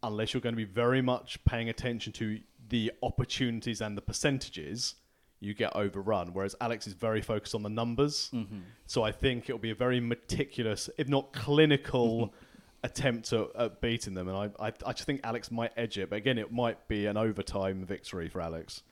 unless 0.03 0.33
you're 0.33 0.41
going 0.41 0.55
to 0.55 0.57
be 0.57 0.65
very 0.65 1.03
much 1.03 1.43
paying 1.45 1.69
attention 1.69 2.13
to 2.13 2.39
the 2.69 2.93
opportunities 3.03 3.81
and 3.81 3.97
the 3.97 4.03
percentages, 4.03 4.95
you 5.41 5.55
get 5.55 5.75
overrun. 5.75 6.31
Whereas 6.33 6.55
Alex 6.61 6.87
is 6.87 6.93
very 6.93 7.21
focused 7.21 7.55
on 7.55 7.63
the 7.63 7.69
numbers. 7.69 8.31
Mm-hmm. 8.33 8.59
So 8.87 9.03
I 9.03 9.13
think 9.13 9.49
it'll 9.49 9.59
be 9.59 9.71
a 9.71 9.75
very 9.75 10.01
meticulous, 10.01 10.89
if 10.99 11.09
not 11.09 11.33
clinical, 11.33 12.33
attempt 12.85 13.33
at, 13.33 13.49
at 13.57 13.81
beating 13.81 14.15
them. 14.15 14.29
And 14.29 14.37
I, 14.37 14.67
I, 14.67 14.73
I 14.87 14.93
just 14.93 15.05
think 15.05 15.21
Alex 15.25 15.51
might 15.51 15.73
edge 15.77 15.99
it. 15.99 16.11
But 16.11 16.17
again, 16.17 16.39
it 16.39 16.53
might 16.53 16.87
be 16.89 17.07
an 17.07 17.17
overtime 17.17 17.85
victory 17.85 18.29
for 18.29 18.41
Alex. 18.41 18.83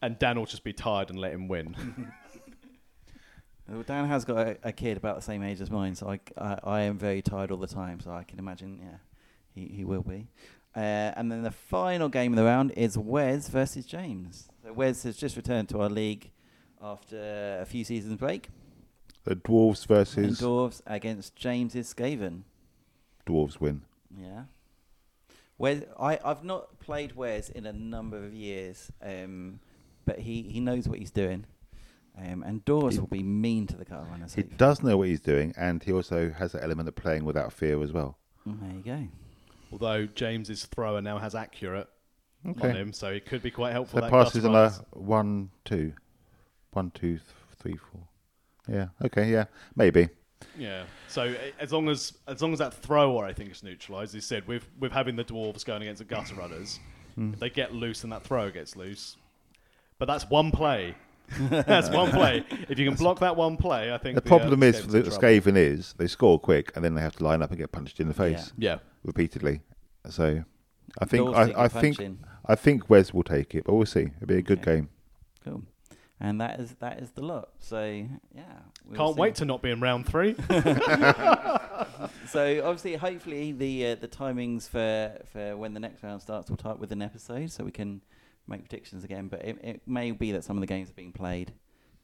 And 0.00 0.18
Dan 0.18 0.38
will 0.38 0.46
just 0.46 0.64
be 0.64 0.72
tired 0.72 1.10
and 1.10 1.18
let 1.18 1.32
him 1.32 1.48
win. 1.48 2.12
Well, 3.68 3.82
Dan 3.82 4.06
has 4.08 4.24
got 4.24 4.38
a, 4.38 4.56
a 4.64 4.72
kid 4.72 4.96
about 4.96 5.16
the 5.16 5.22
same 5.22 5.42
age 5.42 5.60
as 5.60 5.70
mine, 5.70 5.94
so 5.94 6.10
I, 6.10 6.20
I, 6.36 6.58
I 6.64 6.80
am 6.82 6.98
very 6.98 7.22
tired 7.22 7.50
all 7.50 7.58
the 7.58 7.66
time. 7.66 8.00
So 8.00 8.10
I 8.10 8.24
can 8.24 8.38
imagine, 8.38 8.78
yeah, 8.82 8.96
he, 9.54 9.68
he 9.68 9.84
will 9.84 10.02
be. 10.02 10.26
Uh, 10.74 11.12
and 11.16 11.30
then 11.30 11.42
the 11.42 11.50
final 11.50 12.08
game 12.08 12.32
of 12.32 12.36
the 12.36 12.44
round 12.44 12.72
is 12.72 12.96
Wes 12.98 13.48
versus 13.48 13.84
James. 13.86 14.48
So 14.64 14.72
Wes 14.72 15.02
has 15.04 15.16
just 15.16 15.36
returned 15.36 15.68
to 15.70 15.80
our 15.80 15.90
league 15.90 16.30
after 16.82 17.58
a 17.60 17.64
few 17.66 17.84
seasons 17.84 18.16
break. 18.16 18.48
The 19.24 19.36
dwarves 19.36 19.86
versus 19.86 20.40
Dwarves 20.40 20.82
against 20.86 21.36
James's 21.36 21.92
Skaven. 21.94 22.42
dwarves 23.26 23.60
win. 23.60 23.82
Yeah. 24.18 24.44
Wes, 25.58 25.82
I, 26.00 26.18
I've 26.24 26.42
not 26.42 26.80
played 26.80 27.14
Wes 27.14 27.48
in 27.48 27.66
a 27.66 27.72
number 27.72 28.16
of 28.24 28.34
years, 28.34 28.90
um, 29.00 29.60
but 30.04 30.18
he, 30.18 30.42
he 30.42 30.58
knows 30.58 30.88
what 30.88 30.98
he's 30.98 31.12
doing. 31.12 31.44
Um, 32.18 32.42
and 32.42 32.64
Dwarves 32.64 32.92
He- 32.92 32.98
will 33.00 33.06
be 33.06 33.22
mean 33.22 33.66
to 33.68 33.76
the 33.76 33.84
car 33.86 34.04
runners. 34.10 34.34
He 34.34 34.42
does 34.42 34.82
know 34.82 34.96
what 34.98 35.08
he's 35.08 35.20
doing, 35.20 35.54
and 35.56 35.82
he 35.82 35.92
also 35.92 36.30
has 36.30 36.52
that 36.52 36.62
element 36.62 36.88
of 36.88 36.94
playing 36.94 37.24
without 37.24 37.52
fear 37.52 37.82
as 37.82 37.92
well. 37.92 38.18
Mm, 38.46 38.60
There 38.60 38.76
you 38.76 38.82
go. 38.82 39.08
Although 39.72 40.06
James's 40.06 40.66
thrower 40.66 41.00
now 41.00 41.16
has 41.18 41.34
accurate 41.34 41.88
on 42.44 42.54
him, 42.58 42.92
so 42.92 43.08
it 43.08 43.24
could 43.24 43.42
be 43.42 43.50
quite 43.50 43.72
helpful. 43.72 43.98
So 43.98 44.00
that 44.02 44.10
passes 44.10 44.42
Gus 44.42 44.44
on 44.44 44.54
a 44.54 44.60
runs. 44.62 44.82
one, 44.92 45.50
two, 45.64 45.94
one, 46.72 46.90
two, 46.90 47.14
th- 47.16 47.22
three, 47.58 47.76
four. 47.76 48.02
Yeah. 48.68 48.88
Okay. 49.02 49.30
Yeah. 49.30 49.44
Maybe. 49.74 50.08
Yeah. 50.58 50.84
So 51.08 51.34
as 51.58 51.72
long 51.72 51.88
as 51.88 52.12
as 52.28 52.42
long 52.42 52.52
as 52.52 52.58
that 52.58 52.74
thrower, 52.74 53.24
I 53.24 53.32
think, 53.32 53.50
is 53.52 53.62
neutralised. 53.62 54.12
He 54.12 54.20
said 54.20 54.46
with 54.46 54.66
with 54.78 54.92
having 54.92 55.16
the 55.16 55.24
dwarves 55.24 55.64
going 55.64 55.82
against 55.82 56.00
the 56.00 56.04
gutter 56.04 56.34
runners, 56.34 56.78
Hmm. 57.14 57.32
if 57.32 57.38
they 57.40 57.48
get 57.48 57.72
loose 57.74 58.02
and 58.04 58.12
that 58.12 58.22
thrower 58.24 58.50
gets 58.50 58.76
loose, 58.76 59.16
but 59.98 60.04
that's 60.06 60.28
one 60.28 60.50
play. 60.50 60.94
that's 61.50 61.88
one 61.90 62.10
play. 62.10 62.44
If 62.68 62.78
you 62.78 62.86
can 62.88 62.96
block 62.96 63.20
that 63.20 63.36
one 63.36 63.56
play, 63.56 63.92
I 63.92 63.98
think 63.98 64.16
The 64.16 64.22
uh, 64.22 64.26
problem 64.26 64.62
is 64.62 64.80
for 64.80 64.88
the 64.90 64.98
in. 64.98 65.04
Skaven 65.10 65.56
is 65.56 65.94
they 65.98 66.06
score 66.06 66.38
quick 66.38 66.72
and 66.74 66.84
then 66.84 66.94
they 66.94 67.00
have 67.02 67.16
to 67.16 67.24
line 67.24 67.42
up 67.42 67.50
and 67.50 67.58
get 67.58 67.72
punched 67.72 68.00
in 68.00 68.08
the 68.08 68.14
face 68.14 68.52
Yeah. 68.58 68.78
repeatedly. 69.02 69.60
So 70.10 70.44
I 70.98 71.04
think 71.06 71.26
Dwarves 71.28 71.36
I, 71.36 71.46
take 71.46 71.56
I 71.56 71.64
a 71.64 71.68
think 71.68 71.96
punch 71.96 72.06
in. 72.06 72.18
I 72.46 72.54
think 72.54 72.90
Wes 72.90 73.14
will 73.14 73.22
take 73.22 73.54
it, 73.54 73.64
but 73.64 73.74
we'll 73.74 73.86
see. 73.86 74.08
It'll 74.16 74.26
be 74.26 74.36
a 74.36 74.42
good 74.42 74.58
Okay. 74.60 74.76
game. 74.76 74.88
Cool. 75.44 75.62
And 76.20 76.40
that 76.40 76.60
is 76.60 76.72
that 76.80 77.00
is 77.00 77.10
the 77.12 77.22
lot. 77.22 77.48
So 77.58 77.82
yeah. 78.34 78.42
we'll 78.86 78.96
Can't 78.96 79.14
see. 79.16 79.20
wait 79.20 79.34
to 79.36 79.44
not 79.44 79.62
be 79.62 79.70
in 79.70 79.80
round 79.80 80.06
three. 80.06 80.34
So 82.26 82.62
obviously, 82.64 82.94
hopefully, 82.96 83.52
the 83.52 83.86
uh, 83.88 83.94
the 83.96 84.08
timings 84.08 84.68
for 84.68 85.18
for 85.32 85.56
when 85.56 85.74
the 85.74 85.80
next 85.80 86.02
round 86.02 86.22
starts 86.22 86.48
will 86.50 86.56
tie 86.56 86.70
up 86.70 86.78
with 86.78 86.90
an 86.92 87.02
episode, 87.02 87.50
so 87.50 87.62
we 87.64 87.70
can 87.70 88.00
make 88.46 88.68
predictions 88.68 89.04
again. 89.04 89.28
But 89.28 89.44
it, 89.44 89.58
it 89.62 89.82
may 89.86 90.10
be 90.12 90.32
that 90.32 90.44
some 90.44 90.56
of 90.56 90.60
the 90.60 90.66
games 90.66 90.90
are 90.90 90.94
being 90.94 91.12
played 91.12 91.52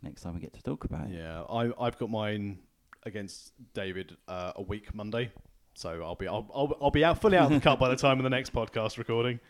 next 0.02 0.22
time 0.22 0.34
we 0.34 0.40
get 0.40 0.52
to 0.54 0.62
talk 0.62 0.84
about 0.84 1.08
it. 1.08 1.14
yeah, 1.16 1.42
I, 1.42 1.70
I've 1.80 1.98
got 1.98 2.08
mine 2.10 2.58
against 3.04 3.52
David 3.74 4.16
uh, 4.28 4.52
a 4.56 4.62
week 4.62 4.94
Monday, 4.94 5.32
so 5.74 6.02
I'll 6.04 6.14
be 6.14 6.28
I'll, 6.28 6.48
I'll, 6.54 6.76
I'll 6.82 6.90
be 6.90 7.04
out 7.04 7.20
fully 7.20 7.36
out 7.36 7.44
of 7.50 7.50
the 7.50 7.60
cut 7.60 7.78
by 7.78 7.88
the 7.88 7.96
time 8.06 8.18
of 8.18 8.24
the 8.24 8.30
next 8.30 8.52
podcast 8.52 8.96
recording. 8.98 9.40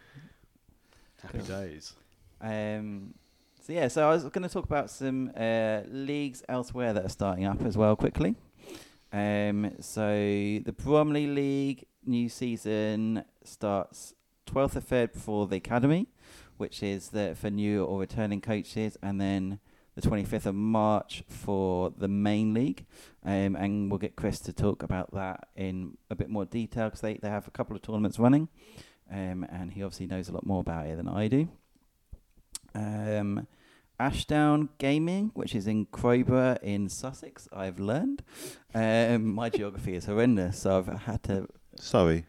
Happy 1.22 1.38
Cool. 1.38 1.46
days. 1.46 1.92
Um, 2.40 3.14
so 3.60 3.72
yeah, 3.72 3.88
so 3.88 4.08
I 4.08 4.12
was 4.14 4.22
going 4.24 4.42
to 4.42 4.48
talk 4.48 4.64
about 4.64 4.90
some 4.90 5.30
uh, 5.36 5.80
leagues 5.88 6.42
elsewhere 6.48 6.92
that 6.94 7.04
are 7.04 7.08
starting 7.10 7.44
up 7.44 7.60
as 7.62 7.76
well 7.76 7.96
quickly. 7.96 8.34
Um, 9.12 9.72
so 9.80 10.06
the 10.08 10.74
Bromley 10.76 11.26
League 11.26 11.84
new 12.06 12.28
season 12.28 13.24
starts 13.44 14.14
12th 14.46 14.76
of 14.76 14.88
Feb 14.88 15.14
for 15.16 15.46
the 15.46 15.56
academy, 15.56 16.06
which 16.58 16.82
is 16.82 17.08
the, 17.08 17.34
for 17.34 17.50
new 17.50 17.84
or 17.84 17.98
returning 17.98 18.40
coaches, 18.40 18.96
and 19.02 19.20
then 19.20 19.60
the 19.94 20.02
25th 20.02 20.46
of 20.46 20.54
March 20.54 21.24
for 21.28 21.90
the 21.96 22.08
main 22.08 22.54
league. 22.54 22.84
Um, 23.24 23.56
and 23.56 23.90
we'll 23.90 23.98
get 23.98 24.14
Chris 24.14 24.38
to 24.40 24.52
talk 24.52 24.82
about 24.82 25.12
that 25.14 25.48
in 25.56 25.96
a 26.10 26.14
bit 26.14 26.28
more 26.28 26.44
detail 26.44 26.86
because 26.86 27.00
they, 27.00 27.14
they 27.14 27.28
have 27.28 27.48
a 27.48 27.50
couple 27.50 27.74
of 27.74 27.82
tournaments 27.82 28.18
running, 28.18 28.48
um, 29.10 29.46
and 29.50 29.72
he 29.72 29.82
obviously 29.82 30.06
knows 30.06 30.28
a 30.28 30.32
lot 30.32 30.46
more 30.46 30.60
about 30.60 30.86
it 30.86 30.96
than 30.96 31.08
I 31.08 31.28
do. 31.28 31.48
Um, 32.74 33.46
Ashdown 33.98 34.68
Gaming, 34.78 35.32
which 35.34 35.54
is 35.54 35.66
in 35.66 35.86
Crowborough 35.86 36.58
in 36.62 36.88
Sussex, 36.88 37.48
I've 37.52 37.80
learned. 37.80 38.22
Um, 38.74 39.34
my 39.34 39.48
geography 39.48 39.94
is 39.94 40.04
horrendous, 40.04 40.60
so 40.60 40.78
I've 40.78 40.86
had 40.86 41.24
to 41.24 41.48
Sorry. 41.80 42.26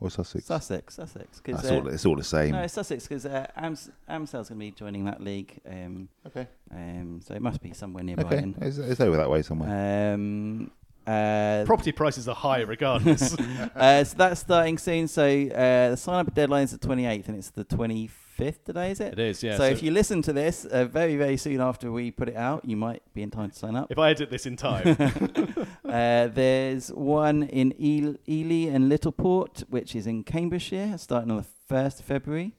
Or 0.00 0.10
Sussex. 0.10 0.44
Sussex, 0.46 0.94
Sussex. 0.94 1.40
'cause, 1.40 1.56
That's 1.56 1.70
uh, 1.70 1.74
all, 1.76 1.88
it's 1.88 2.06
all 2.06 2.14
the 2.14 2.22
same. 2.22 2.52
no, 2.52 2.62
it's 2.62 2.74
Sussex 2.74 3.08
because 3.08 3.26
uh, 3.26 3.46
Ams- 3.56 3.90
Amsel's 4.08 4.48
going 4.48 4.60
to 4.60 4.66
be 4.66 4.70
joining 4.70 5.04
that 5.06 5.20
league. 5.20 5.58
Um, 5.68 6.08
okay. 6.26 6.46
um, 6.72 7.20
so 7.24 7.34
it 7.34 7.42
must 7.42 7.60
be 7.60 7.72
somewhere 7.72 8.04
near 8.04 8.14
Okay. 8.18 8.28
Brighton. 8.28 8.54
It's, 8.60 8.78
it's 8.78 9.00
over 9.00 9.16
that 9.16 9.28
way 9.28 9.42
somewhere. 9.42 10.14
Um, 10.14 10.70
uh, 11.04 11.64
Property 11.64 11.90
prices 11.90 12.28
are 12.28 12.34
high 12.34 12.60
regardless. 12.60 13.34
uh, 13.74 14.04
so 14.04 14.16
that's 14.16 14.40
starting 14.40 14.76
soon. 14.78 15.08
So 15.08 15.24
uh, 15.26 15.90
the 15.90 15.96
sign 15.96 16.26
up 16.26 16.34
deadline 16.34 16.64
is 16.64 16.72
the 16.72 16.78
28th, 16.78 17.28
and 17.28 17.36
it's 17.38 17.50
the 17.50 17.64
25th 17.64 18.62
today, 18.64 18.90
is 18.90 19.00
it? 19.00 19.14
it 19.14 19.18
is, 19.18 19.42
yeah. 19.42 19.56
so, 19.56 19.64
if 19.64 19.82
you 19.82 19.90
listen 19.90 20.20
to 20.22 20.32
this 20.34 20.64
uh, 20.66 20.84
very, 20.84 21.16
very 21.16 21.36
soon 21.38 21.60
after 21.62 21.90
we 21.90 22.10
put 22.10 22.28
it 22.28 22.36
out, 22.36 22.64
you 22.64 22.76
might 22.76 23.02
be 23.14 23.22
in 23.22 23.30
time 23.30 23.50
to 23.50 23.56
sign 23.56 23.74
up. 23.74 23.90
if 23.90 23.98
I 23.98 24.10
edit 24.10 24.30
this 24.30 24.44
in 24.46 24.56
time, 24.56 24.84
Uh, 25.92 26.28
there's 26.28 26.88
one 26.92 27.44
in 27.44 27.72
Ely, 27.82 28.14
Ely 28.28 28.70
and 28.74 28.90
Littleport, 28.90 29.60
which 29.70 29.96
is 29.96 30.06
in 30.06 30.22
Cambridgeshire, 30.22 30.98
starting 30.98 31.30
on 31.30 31.38
the 31.38 31.46
1st 31.74 32.00
of 32.00 32.04
February. 32.04 32.52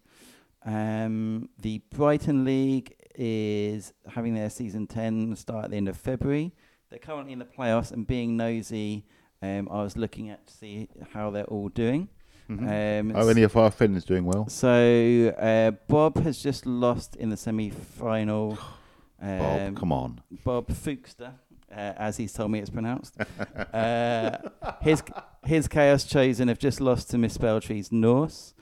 Um, 0.66 1.50
the 1.60 1.82
Brighton 1.96 2.44
League 2.44 2.96
is 3.16 3.94
having 4.08 4.34
their 4.34 4.50
season 4.50 4.88
10 4.88 5.36
start 5.36 5.66
at 5.66 5.72
the 5.72 5.78
end 5.78 5.88
of 5.88 5.96
February. 5.98 6.54
They're 6.90 6.98
currently 7.00 7.34
in 7.34 7.40
the 7.40 7.46
playoffs, 7.46 7.92
and 7.92 8.08
being 8.08 8.36
nosy, 8.36 9.06
um, 9.44 9.68
I 9.72 9.84
was 9.84 9.96
looking 9.96 10.30
at 10.30 10.48
to 10.48 10.54
see 10.54 10.90
how 11.14 11.30
they're 11.30 11.46
all 11.46 11.70
doing. 11.70 12.10
Mhm. 12.50 13.02
Um, 13.12 13.16
Are 13.16 13.30
any 13.30 13.44
of 13.44 13.56
our 13.56 13.70
friends 13.70 14.04
doing 14.06 14.26
well? 14.26 14.48
so 14.50 15.36
uh, 15.38 15.70
Bob 15.88 16.18
has 16.24 16.42
just 16.42 16.66
lost 16.66 17.16
in 17.16 17.30
the 17.30 17.38
semi-final. 17.38 18.58
Bob, 19.22 19.60
Um, 19.62 19.76
come 19.76 19.92
on. 19.92 20.22
Bob 20.44 20.68
Fookster, 20.70 21.34
uh, 21.72 21.94
as 21.98 22.18
he's 22.18 22.34
told 22.34 22.52
me 22.52 22.60
it's 22.60 22.70
pronounced. 22.70 23.16
uh, 23.74 24.38
his 24.82 25.04
his 25.46 25.68
Chaos 25.68 26.04
Chosen 26.04 26.48
have 26.48 26.60
just 26.60 26.80
lost 26.82 27.10
to 27.12 27.18
Miss 27.18 27.34
Spelltree's 27.34 27.92
Norse. 27.92 28.54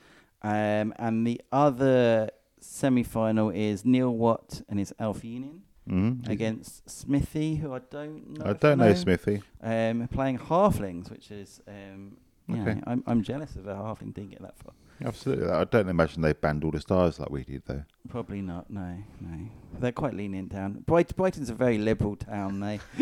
Um, 0.42 0.94
and 0.98 1.26
the 1.26 1.40
other 1.50 2.30
semi 2.60 3.02
final 3.02 3.50
is 3.50 3.84
Neil 3.84 4.10
Watt 4.14 4.62
and 4.68 4.78
his 4.78 4.92
Elf 4.98 5.24
Union 5.24 5.62
Mhm. 5.88 6.28
against 6.28 6.88
Smithy, 6.88 7.56
who 7.56 7.72
I 7.72 7.78
don't 7.90 8.38
know. 8.38 8.44
I 8.50 8.52
don't 8.52 8.78
you 8.78 8.84
know 8.84 8.94
Smithy. 8.94 9.42
Um, 9.62 10.06
playing 10.08 10.38
Halflings, 10.38 11.10
which 11.10 11.30
is. 11.30 11.60
Um, 11.66 12.18
yeah, 12.46 12.62
Okay. 12.62 12.80
I'm, 12.86 13.02
I'm 13.06 13.22
jealous 13.22 13.56
of 13.56 13.66
a 13.66 13.74
Halfling 13.74 14.12
didn't 14.14 14.30
get 14.30 14.42
that 14.42 14.56
far. 14.58 14.72
Absolutely. 15.04 15.48
I 15.48 15.64
don't 15.64 15.88
imagine 15.88 16.22
they 16.22 16.32
banned 16.32 16.64
all 16.64 16.70
the 16.70 16.80
stars 16.80 17.18
like 17.20 17.30
we 17.30 17.44
did, 17.44 17.62
though. 17.66 17.84
Probably 18.08 18.40
not. 18.42 18.68
No, 18.70 18.96
no. 19.20 19.48
They're 19.78 19.92
quite 19.92 20.14
lenient 20.14 20.48
down. 20.50 20.82
Bright, 20.86 21.14
Brighton's 21.14 21.50
a 21.50 21.54
very 21.54 21.78
liberal 21.78 22.16
town. 22.16 22.60
They 22.60 22.80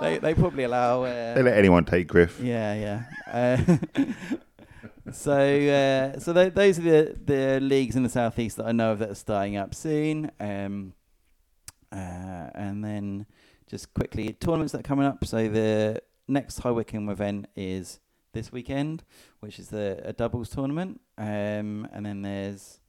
they, 0.00 0.18
they 0.18 0.34
probably 0.34 0.64
allow. 0.64 1.04
Uh, 1.04 1.34
They 1.34 1.42
let 1.42 1.56
anyone 1.56 1.84
take 1.84 2.08
Griff. 2.08 2.40
yeah, 2.40 2.74
yeah. 2.74 3.56
Uh, 3.96 4.02
so 5.12 5.32
uh, 5.36 6.18
so 6.18 6.32
th- 6.32 6.54
those 6.54 6.78
are 6.78 6.82
the 6.82 7.16
the 7.24 7.60
leagues 7.60 7.96
in 7.96 8.02
the 8.02 8.08
southeast 8.08 8.56
that 8.56 8.66
I 8.66 8.72
know 8.72 8.92
of 8.92 8.98
that 9.00 9.10
are 9.10 9.14
starting 9.14 9.56
up 9.56 9.74
soon. 9.74 10.30
Um, 10.40 10.94
uh, 11.92 12.50
and 12.54 12.84
then 12.84 13.26
just 13.68 13.92
quickly 13.94 14.32
tournaments 14.32 14.72
that 14.72 14.80
are 14.80 14.82
coming 14.84 15.06
up. 15.06 15.24
So 15.24 15.48
the 15.48 16.02
next 16.28 16.58
High 16.58 16.70
Wycombe 16.70 17.08
event 17.08 17.46
is 17.56 18.00
this 18.32 18.52
weekend, 18.52 19.02
which 19.40 19.58
is 19.58 19.68
the 19.68 20.00
a 20.04 20.12
doubles 20.12 20.50
tournament. 20.50 21.00
Um, 21.18 21.88
and 21.92 22.06
then 22.06 22.22
there's 22.22 22.80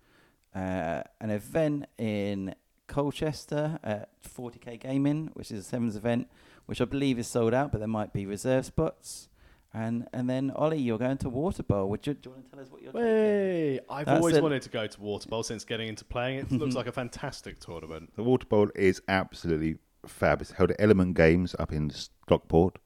uh, 0.56 1.04
an 1.20 1.30
event 1.30 1.86
in 1.98 2.56
Colchester 2.88 3.80
at 3.84 4.10
40k 4.24 4.80
Gaming, 4.80 5.30
which 5.34 5.52
is 5.52 5.60
a 5.60 5.64
sevens 5.64 5.96
event, 5.96 6.30
which 6.66 6.82
I 6.82 6.86
believe 6.86 7.18
is 7.18 7.28
sold 7.28 7.54
out, 7.54 7.72
but 7.72 7.80
there 7.80 7.88
might 7.88 8.14
be 8.14 8.26
reserve 8.26 8.66
spots. 8.66 9.30
And 9.74 10.08
and 10.12 10.30
then 10.30 10.52
Ollie, 10.52 10.80
you're 10.80 10.98
going 10.98 11.18
to 11.20 11.30
Water 11.30 11.64
Bowl. 11.64 11.88
Would 11.90 12.06
you, 12.06 12.14
do 12.14 12.30
you 12.30 12.36
want 12.36 12.46
to 12.46 12.52
tell 12.52 12.60
us 12.60 12.70
what 12.70 12.82
you're 12.82 12.92
taking? 12.92 13.08
Hey, 13.08 13.80
I've 13.90 14.06
That's 14.06 14.18
always 14.18 14.36
it. 14.36 14.44
wanted 14.44 14.62
to 14.64 14.70
go 14.70 14.86
to 14.86 15.02
Water 15.02 15.30
Bowl 15.30 15.44
since 15.44 15.64
getting 15.64 15.88
into 15.88 16.04
playing 16.04 16.40
it. 16.40 16.52
looks 16.52 16.76
like 16.76 16.88
a 16.88 16.92
fantastic 16.92 17.60
tournament. 17.60 18.12
The 18.18 18.24
Water 18.24 18.46
Bowl 18.46 18.70
is 18.76 19.02
absolutely 19.08 19.78
fab. 20.06 20.42
It's 20.42 20.52
held 20.52 20.72
at 20.72 20.82
Element 20.82 21.16
Games 21.16 21.56
up 21.58 21.72
in 21.72 21.90
Stockport. 21.90 22.80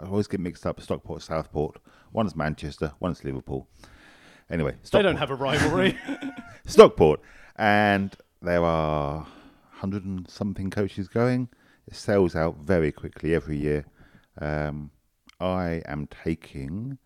I 0.00 0.06
always 0.06 0.26
get 0.26 0.40
mixed 0.40 0.66
up. 0.66 0.80
Stockport, 0.80 1.22
Southport. 1.22 1.78
One's 2.12 2.36
Manchester, 2.36 2.92
one's 3.00 3.24
Liverpool. 3.24 3.68
Anyway, 4.50 4.74
They 4.92 5.02
don't 5.02 5.16
have 5.16 5.30
a 5.30 5.34
rivalry. 5.34 5.98
Stockport, 6.66 7.20
and 7.56 8.14
there 8.40 8.64
are 8.64 9.26
hundred 9.72 10.04
and 10.04 10.28
something 10.28 10.70
coaches 10.70 11.08
going. 11.08 11.48
It 11.86 11.94
sells 11.94 12.34
out 12.34 12.58
very 12.58 12.92
quickly 12.92 13.34
every 13.34 13.58
year. 13.58 13.86
Um, 14.40 14.90
I 15.40 15.82
am 15.86 16.06
taking 16.06 16.98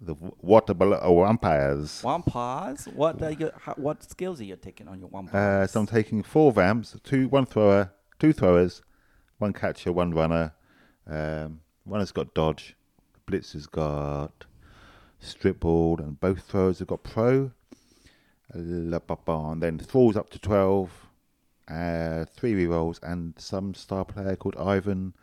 the 0.00 0.14
Waterbury 0.40 0.98
Vampires. 1.02 2.02
One 2.02 2.22
pause. 2.22 2.88
What 2.94 3.22
are 3.22 3.30
you, 3.32 3.50
how, 3.58 3.74
what 3.74 4.08
skills 4.08 4.40
are 4.40 4.44
you 4.44 4.56
taking 4.56 4.88
on 4.88 4.98
your 4.98 5.08
one 5.08 5.28
Uh, 5.28 5.66
so 5.66 5.80
I'm 5.80 5.86
taking 5.86 6.22
four 6.22 6.52
vamps, 6.52 6.96
two, 7.02 7.28
one 7.28 7.46
thrower, 7.46 7.92
two 8.18 8.32
throwers, 8.32 8.82
one 9.38 9.52
catcher, 9.52 9.92
one 9.92 10.12
runner. 10.12 10.52
Um, 11.06 11.60
one 11.86 12.00
has 12.00 12.12
got 12.12 12.34
dodge, 12.34 12.76
blitz 13.26 13.52
has 13.54 13.66
got 13.66 14.44
strip 15.20 15.60
ball, 15.60 15.98
and 15.98 16.20
both 16.20 16.40
throwers 16.42 16.80
have 16.80 16.88
got 16.88 17.02
pro. 17.02 17.52
La 18.54 18.98
ba 19.00 19.16
ba, 19.24 19.32
And 19.52 19.62
then 19.62 19.78
thralls 19.78 20.16
up 20.16 20.30
to 20.30 20.38
twelve, 20.38 20.90
uh, 21.68 22.24
three 22.26 22.54
rerolls, 22.54 23.02
and 23.02 23.34
some 23.38 23.74
star 23.74 24.04
player 24.04 24.36
called 24.36 24.56
Ivan, 24.56 25.14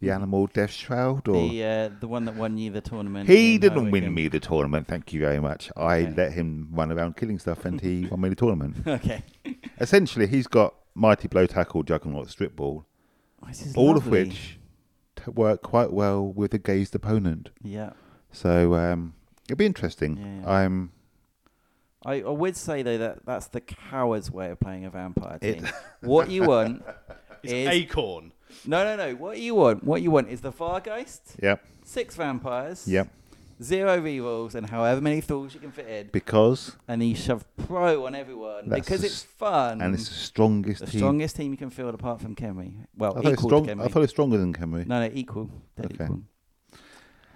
the 0.00 0.10
animal 0.10 0.48
Death 0.48 0.72
Shroud. 0.72 1.28
Or 1.28 1.48
the 1.48 1.64
uh, 1.64 1.90
the 2.00 2.08
one 2.08 2.24
that 2.24 2.34
won 2.34 2.58
you 2.58 2.70
the 2.70 2.80
tournament. 2.80 3.28
he 3.28 3.58
didn't 3.58 3.90
win 3.92 4.04
Howick. 4.04 4.14
me 4.14 4.28
the 4.28 4.40
tournament. 4.40 4.88
Thank 4.88 5.12
you 5.12 5.20
very 5.20 5.40
much. 5.40 5.70
I 5.76 5.98
Okay. 6.00 6.14
let 6.16 6.32
him 6.32 6.68
run 6.72 6.90
around 6.90 7.16
killing 7.16 7.38
stuff, 7.38 7.64
and 7.64 7.80
he 7.80 8.06
won 8.10 8.20
me 8.20 8.28
the 8.28 8.34
tournament. 8.34 8.76
Okay. 8.86 9.22
Essentially, 9.80 10.26
he's 10.26 10.46
got 10.48 10.74
mighty 10.94 11.28
blow 11.28 11.46
tackle, 11.46 11.82
juggernaut, 11.84 12.28
strip 12.28 12.56
ball, 12.56 12.86
Oh, 13.42 13.48
all 13.76 13.96
of 13.96 14.08
which 14.08 14.58
work 15.26 15.62
quite 15.62 15.92
well 15.92 16.24
with 16.24 16.54
a 16.54 16.58
gazed 16.58 16.94
opponent. 16.94 17.50
Yeah. 17.62 17.90
So 18.32 18.74
um, 18.74 19.14
it'll 19.44 19.56
be 19.56 19.66
interesting. 19.66 20.16
Yeah, 20.16 20.40
yeah. 20.40 20.56
I'm 20.58 20.92
I, 22.04 22.20
I 22.20 22.30
would 22.30 22.56
say 22.56 22.82
though 22.82 22.98
that 22.98 23.24
that's 23.24 23.48
the 23.48 23.60
coward's 23.60 24.30
way 24.30 24.50
of 24.50 24.60
playing 24.60 24.84
a 24.84 24.90
vampire 24.90 25.38
team. 25.38 25.66
what 26.00 26.30
you 26.30 26.44
want 26.44 26.82
it's 27.42 27.52
is 27.52 27.68
Akhorne. 27.68 28.32
no, 28.66 28.84
no, 28.84 28.96
no. 28.96 29.14
What 29.14 29.38
you 29.38 29.54
want, 29.54 29.84
what 29.84 30.02
you 30.02 30.10
want 30.10 30.28
is 30.28 30.40
the 30.40 30.52
Vargeist, 30.52 31.20
yep, 31.42 31.64
six 31.84 32.16
vampires, 32.16 32.86
yep. 32.86 33.08
Zero 33.62 34.00
rerolls, 34.00 34.54
and 34.56 34.68
however 34.68 35.00
many 35.00 35.22
tools 35.22 35.54
you 35.54 35.60
can 35.60 35.70
fit 35.70 35.86
in, 35.86 36.08
Because 36.12 36.76
and 36.88 37.02
you 37.02 37.14
shove 37.14 37.44
pro 37.56 38.04
on 38.06 38.14
everyone 38.14 38.68
That's 38.68 38.84
because 38.84 39.00
the 39.02 39.06
it's 39.06 39.16
s- 39.16 39.22
fun. 39.22 39.80
and 39.80 39.94
it's 39.94 40.08
the 40.08 40.14
strongest 40.14 40.80
the 40.80 40.86
team. 40.86 40.98
strongest 41.00 41.36
team 41.36 41.52
you 41.52 41.56
can 41.56 41.70
field 41.70 41.94
apart 41.94 42.20
from 42.20 42.34
Khemri. 42.34 42.74
Well, 42.96 43.12
I 43.12 43.14
thought, 43.22 43.32
it's 43.32 43.32
equal 43.40 43.48
strong, 43.50 43.66
to. 43.78 43.84
I 43.84 43.88
thought 43.88 44.02
it's 44.02 44.12
stronger 44.12 44.38
than 44.38 44.52
Khemri. 44.52 44.86
no, 44.86 45.00
no, 45.00 45.10
equal. 45.14 45.50
Dead 45.76 45.86
Okay. 45.92 46.04
equal. 46.04 46.22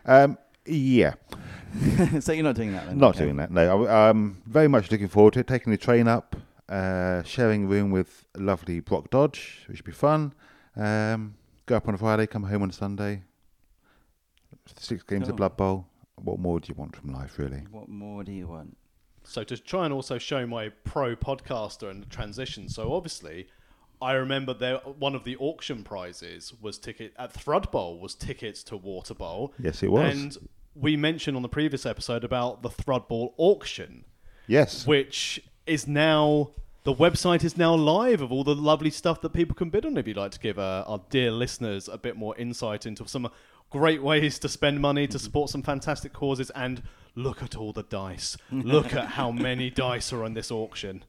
Um, 0.04 0.38
yeah, 0.66 1.14
so 2.20 2.32
you're 2.32 2.42
not 2.44 2.56
doing 2.56 2.72
that 2.72 2.86
then? 2.86 2.98
not 2.98 3.16
doing 3.16 3.36
that. 3.36 3.50
No, 3.50 3.84
I- 3.86 4.08
I'm 4.10 4.42
very 4.46 4.68
much 4.68 4.90
looking 4.90 5.08
forward 5.08 5.34
to 5.34 5.40
it. 5.40 5.46
Taking 5.46 5.70
the 5.70 5.76
train 5.78 6.08
up, 6.08 6.34
uh, 6.68 7.22
sharing 7.22 7.64
a 7.64 7.66
room 7.68 7.90
with 7.90 8.26
lovely 8.36 8.80
Brock 8.80 9.08
Dodge, 9.10 9.64
which 9.68 9.78
should 9.78 9.86
be 9.86 9.92
fun. 9.92 10.32
Um, 10.76 11.34
go 11.66 11.76
up 11.76 11.86
on 11.88 11.94
a 11.94 11.98
Friday, 11.98 12.26
come 12.26 12.42
home 12.44 12.62
on 12.62 12.70
Sunday. 12.72 13.22
Six 14.76 15.02
games 15.04 15.28
of 15.28 15.36
Blood 15.36 15.56
Bowl. 15.56 15.86
What 16.24 16.38
more 16.38 16.60
do 16.60 16.68
you 16.68 16.74
want 16.74 16.94
from 16.96 17.12
life, 17.12 17.38
really? 17.38 17.62
What 17.70 17.88
more 17.88 18.24
do 18.24 18.32
you 18.32 18.46
want? 18.46 18.76
So 19.24 19.44
to 19.44 19.56
try 19.58 19.84
and 19.84 19.92
also 19.92 20.18
show 20.18 20.46
my 20.46 20.70
pro 20.84 21.14
podcaster 21.14 21.90
and 21.90 22.08
transition. 22.10 22.68
So 22.68 22.92
obviously, 22.94 23.46
I 24.00 24.12
remember 24.12 24.54
there 24.54 24.78
one 24.78 25.14
of 25.14 25.24
the 25.24 25.36
auction 25.38 25.82
prizes 25.82 26.54
was 26.60 26.78
ticket 26.78 27.12
at 27.18 27.34
Thrud 27.34 27.70
Bowl 27.70 27.98
was 27.98 28.14
tickets 28.14 28.62
to 28.64 28.76
Water 28.76 29.14
Bowl. 29.14 29.52
Yes, 29.58 29.82
it 29.82 29.90
was. 29.90 30.12
And 30.12 30.36
we 30.74 30.96
mentioned 30.96 31.36
on 31.36 31.42
the 31.42 31.48
previous 31.48 31.84
episode 31.84 32.24
about 32.24 32.62
the 32.62 32.70
Thrud 32.70 33.08
Bowl 33.08 33.34
auction, 33.36 34.04
Yes. 34.46 34.86
which 34.86 35.40
is 35.66 35.86
now 35.86 36.50
the 36.84 36.94
website 36.94 37.44
is 37.44 37.56
now 37.58 37.74
live 37.74 38.22
of 38.22 38.32
all 38.32 38.44
the 38.44 38.54
lovely 38.54 38.88
stuff 38.90 39.20
that 39.20 39.34
people 39.34 39.54
can 39.54 39.68
bid 39.68 39.84
on. 39.84 39.98
If 39.98 40.06
you'd 40.06 40.16
like 40.16 40.30
to 40.30 40.38
give 40.40 40.58
uh, 40.58 40.84
our 40.86 41.02
dear 41.10 41.30
listeners 41.30 41.86
a 41.88 41.98
bit 41.98 42.16
more 42.16 42.34
insight 42.36 42.86
into 42.86 43.06
some 43.06 43.28
great 43.70 44.02
ways 44.02 44.38
to 44.40 44.48
spend 44.48 44.80
money 44.80 45.06
to 45.06 45.18
support 45.18 45.50
some 45.50 45.62
fantastic 45.62 46.12
causes, 46.12 46.50
and 46.50 46.82
look 47.14 47.42
at 47.42 47.56
all 47.56 47.72
the 47.72 47.82
dice. 47.82 48.36
look 48.50 48.94
at 48.94 49.08
how 49.10 49.30
many 49.48 49.70
dice 49.70 50.12
are 50.12 50.24
on 50.24 50.34
this 50.34 50.50
auction. 50.50 51.04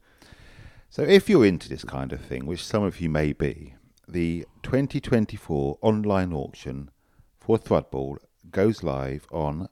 So, 0.88 1.02
if 1.02 1.28
you're 1.28 1.46
into 1.46 1.68
this 1.68 1.84
kind 1.84 2.12
of 2.12 2.20
thing, 2.20 2.46
which 2.46 2.64
some 2.64 2.82
of 2.82 3.00
you 3.00 3.08
may 3.08 3.32
be, 3.32 3.74
the 4.08 4.44
2024 4.62 5.78
online 5.82 6.32
auction 6.32 6.90
for 7.38 7.56
Thrudball 7.58 8.16
goes 8.50 8.82
live 8.82 9.26
on 9.30 9.68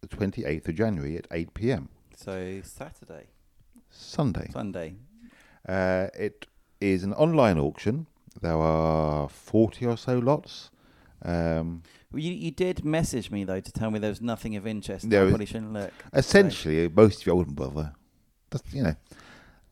the 0.00 0.08
28th 0.08 0.68
of 0.68 0.74
January 0.74 1.16
at 1.16 1.26
8 1.30 1.54
pm. 1.54 1.88
So 2.16 2.60
Saturday, 2.62 3.26
Sunday. 3.90 4.48
Sunday. 4.52 4.96
Uh, 5.68 6.08
it 6.14 6.46
is 6.80 7.04
an 7.04 7.12
online 7.14 7.58
auction. 7.58 8.06
There 8.40 8.56
are 8.56 9.28
40 9.28 9.86
or 9.86 9.96
so 9.96 10.18
lots. 10.18 10.70
Um, 11.22 11.82
Well, 11.84 11.95
you, 12.14 12.32
you 12.32 12.50
did 12.50 12.84
message 12.84 13.30
me 13.30 13.44
though 13.44 13.60
to 13.60 13.72
tell 13.72 13.90
me 13.90 13.98
there 13.98 14.10
was 14.10 14.20
nothing 14.20 14.56
of 14.56 14.66
interest. 14.66 15.06
I 15.06 15.28
probably 15.28 15.46
shouldn't 15.46 15.72
look. 15.72 15.92
essentially, 16.12 16.88
most 16.88 17.20
of 17.20 17.26
you 17.26 17.32
I 17.32 17.36
wouldn't 17.36 17.56
bother. 17.56 17.92
Just, 18.50 18.72
you 18.72 18.82
know, 18.82 18.94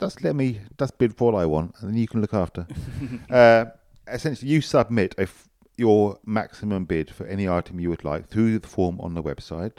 just 0.01 0.23
let 0.23 0.35
me, 0.35 0.61
just 0.79 0.99
bid 0.99 1.17
for 1.17 1.33
all 1.33 1.39
I 1.39 1.47
want, 1.47 1.75
and 1.81 1.91
then 1.91 1.97
you 1.97 2.09
can 2.09 2.21
look 2.21 2.35
after. 2.35 2.67
uh, 3.31 3.67
essentially, 4.09 4.51
you 4.51 4.61
submit 4.61 5.15
a 5.19 5.23
f- 5.23 5.49
your 5.77 6.19
maximum 6.25 6.85
bid 6.85 7.11
for 7.11 7.27
any 7.27 7.49
item 7.49 7.81
you 7.81 7.91
would 7.91 8.05
like 8.05 8.29
through 8.29 8.59
the 8.59 8.69
form 8.69 9.01
on 9.01 9.15
the 9.15 9.23
website. 9.23 9.79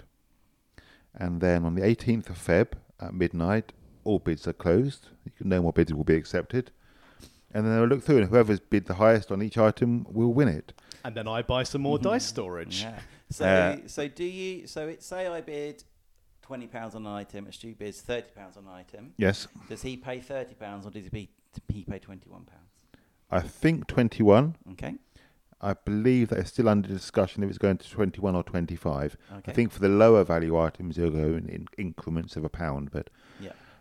And 1.14 1.40
then 1.40 1.64
on 1.64 1.76
the 1.76 1.82
18th 1.82 2.30
of 2.30 2.38
Feb 2.38 2.74
at 3.00 3.14
midnight, 3.14 3.72
all 4.04 4.20
bids 4.20 4.48
are 4.48 4.54
closed. 4.54 5.08
You 5.24 5.32
can, 5.38 5.50
no 5.50 5.62
more 5.62 5.74
bids 5.74 5.94
will 5.94 6.04
be 6.04 6.16
accepted. 6.16 6.72
And 7.54 7.66
then 7.66 7.76
they'll 7.76 7.88
look 7.88 8.04
through, 8.04 8.18
and 8.18 8.30
whoever's 8.30 8.60
bid 8.60 8.86
the 8.86 8.96
highest 8.96 9.32
on 9.32 9.42
each 9.42 9.58
item 9.58 10.06
will 10.10 10.34
win 10.34 10.50
it. 10.50 10.74
And 11.06 11.14
then 11.16 11.28
I 11.28 11.44
buy 11.44 11.62
some 11.62 11.82
more 11.84 12.00
dice 12.00 12.26
storage. 12.26 12.82
Yeah. 12.82 13.00
So 13.30 13.46
Uh, 13.46 13.78
so 13.86 14.08
do 14.08 14.24
you? 14.24 14.66
So 14.66 14.88
it 14.88 15.04
say 15.04 15.28
I 15.28 15.42
bid 15.42 15.84
twenty 16.42 16.66
pounds 16.66 16.96
on 16.96 17.06
an 17.06 17.14
item. 17.14 17.52
Stu 17.52 17.76
bids 17.76 18.02
thirty 18.02 18.32
pounds 18.36 18.58
on 18.58 18.64
an 18.66 18.74
item. 18.74 19.14
Yes, 19.18 19.48
Does 19.70 19.84
he 19.84 19.98
pay 19.98 20.20
thirty 20.20 20.56
pounds 20.56 20.88
or 20.88 20.90
does 20.90 21.04
he 21.04 21.10
pay, 21.12 21.30
he 21.72 21.84
pay 21.84 22.00
twenty 22.00 22.28
one 22.28 22.46
pounds? 22.46 22.62
I 23.30 23.42
think 23.42 23.88
21. 23.88 24.56
Okay. 24.72 24.96
I 25.62 25.74
believe 25.74 26.30
that 26.30 26.40
it's 26.40 26.50
still 26.50 26.70
under 26.70 26.88
discussion 26.88 27.44
if 27.44 27.50
it's 27.50 27.58
going 27.58 27.78
to 27.78 27.90
21 27.90 28.36
or 28.36 28.44
25. 28.44 29.18
Okay. 29.38 29.52
I 29.52 29.54
think 29.54 29.72
for 29.72 29.80
the 29.80 29.90
lower 29.90 30.24
value 30.24 30.60
items, 30.60 30.98
it'll 30.98 31.10
go 31.10 31.36
in, 31.38 31.50
in 31.50 31.68
increments 31.78 32.36
of 32.36 32.44
a 32.44 32.50
pound, 32.50 32.92
but. 32.92 33.10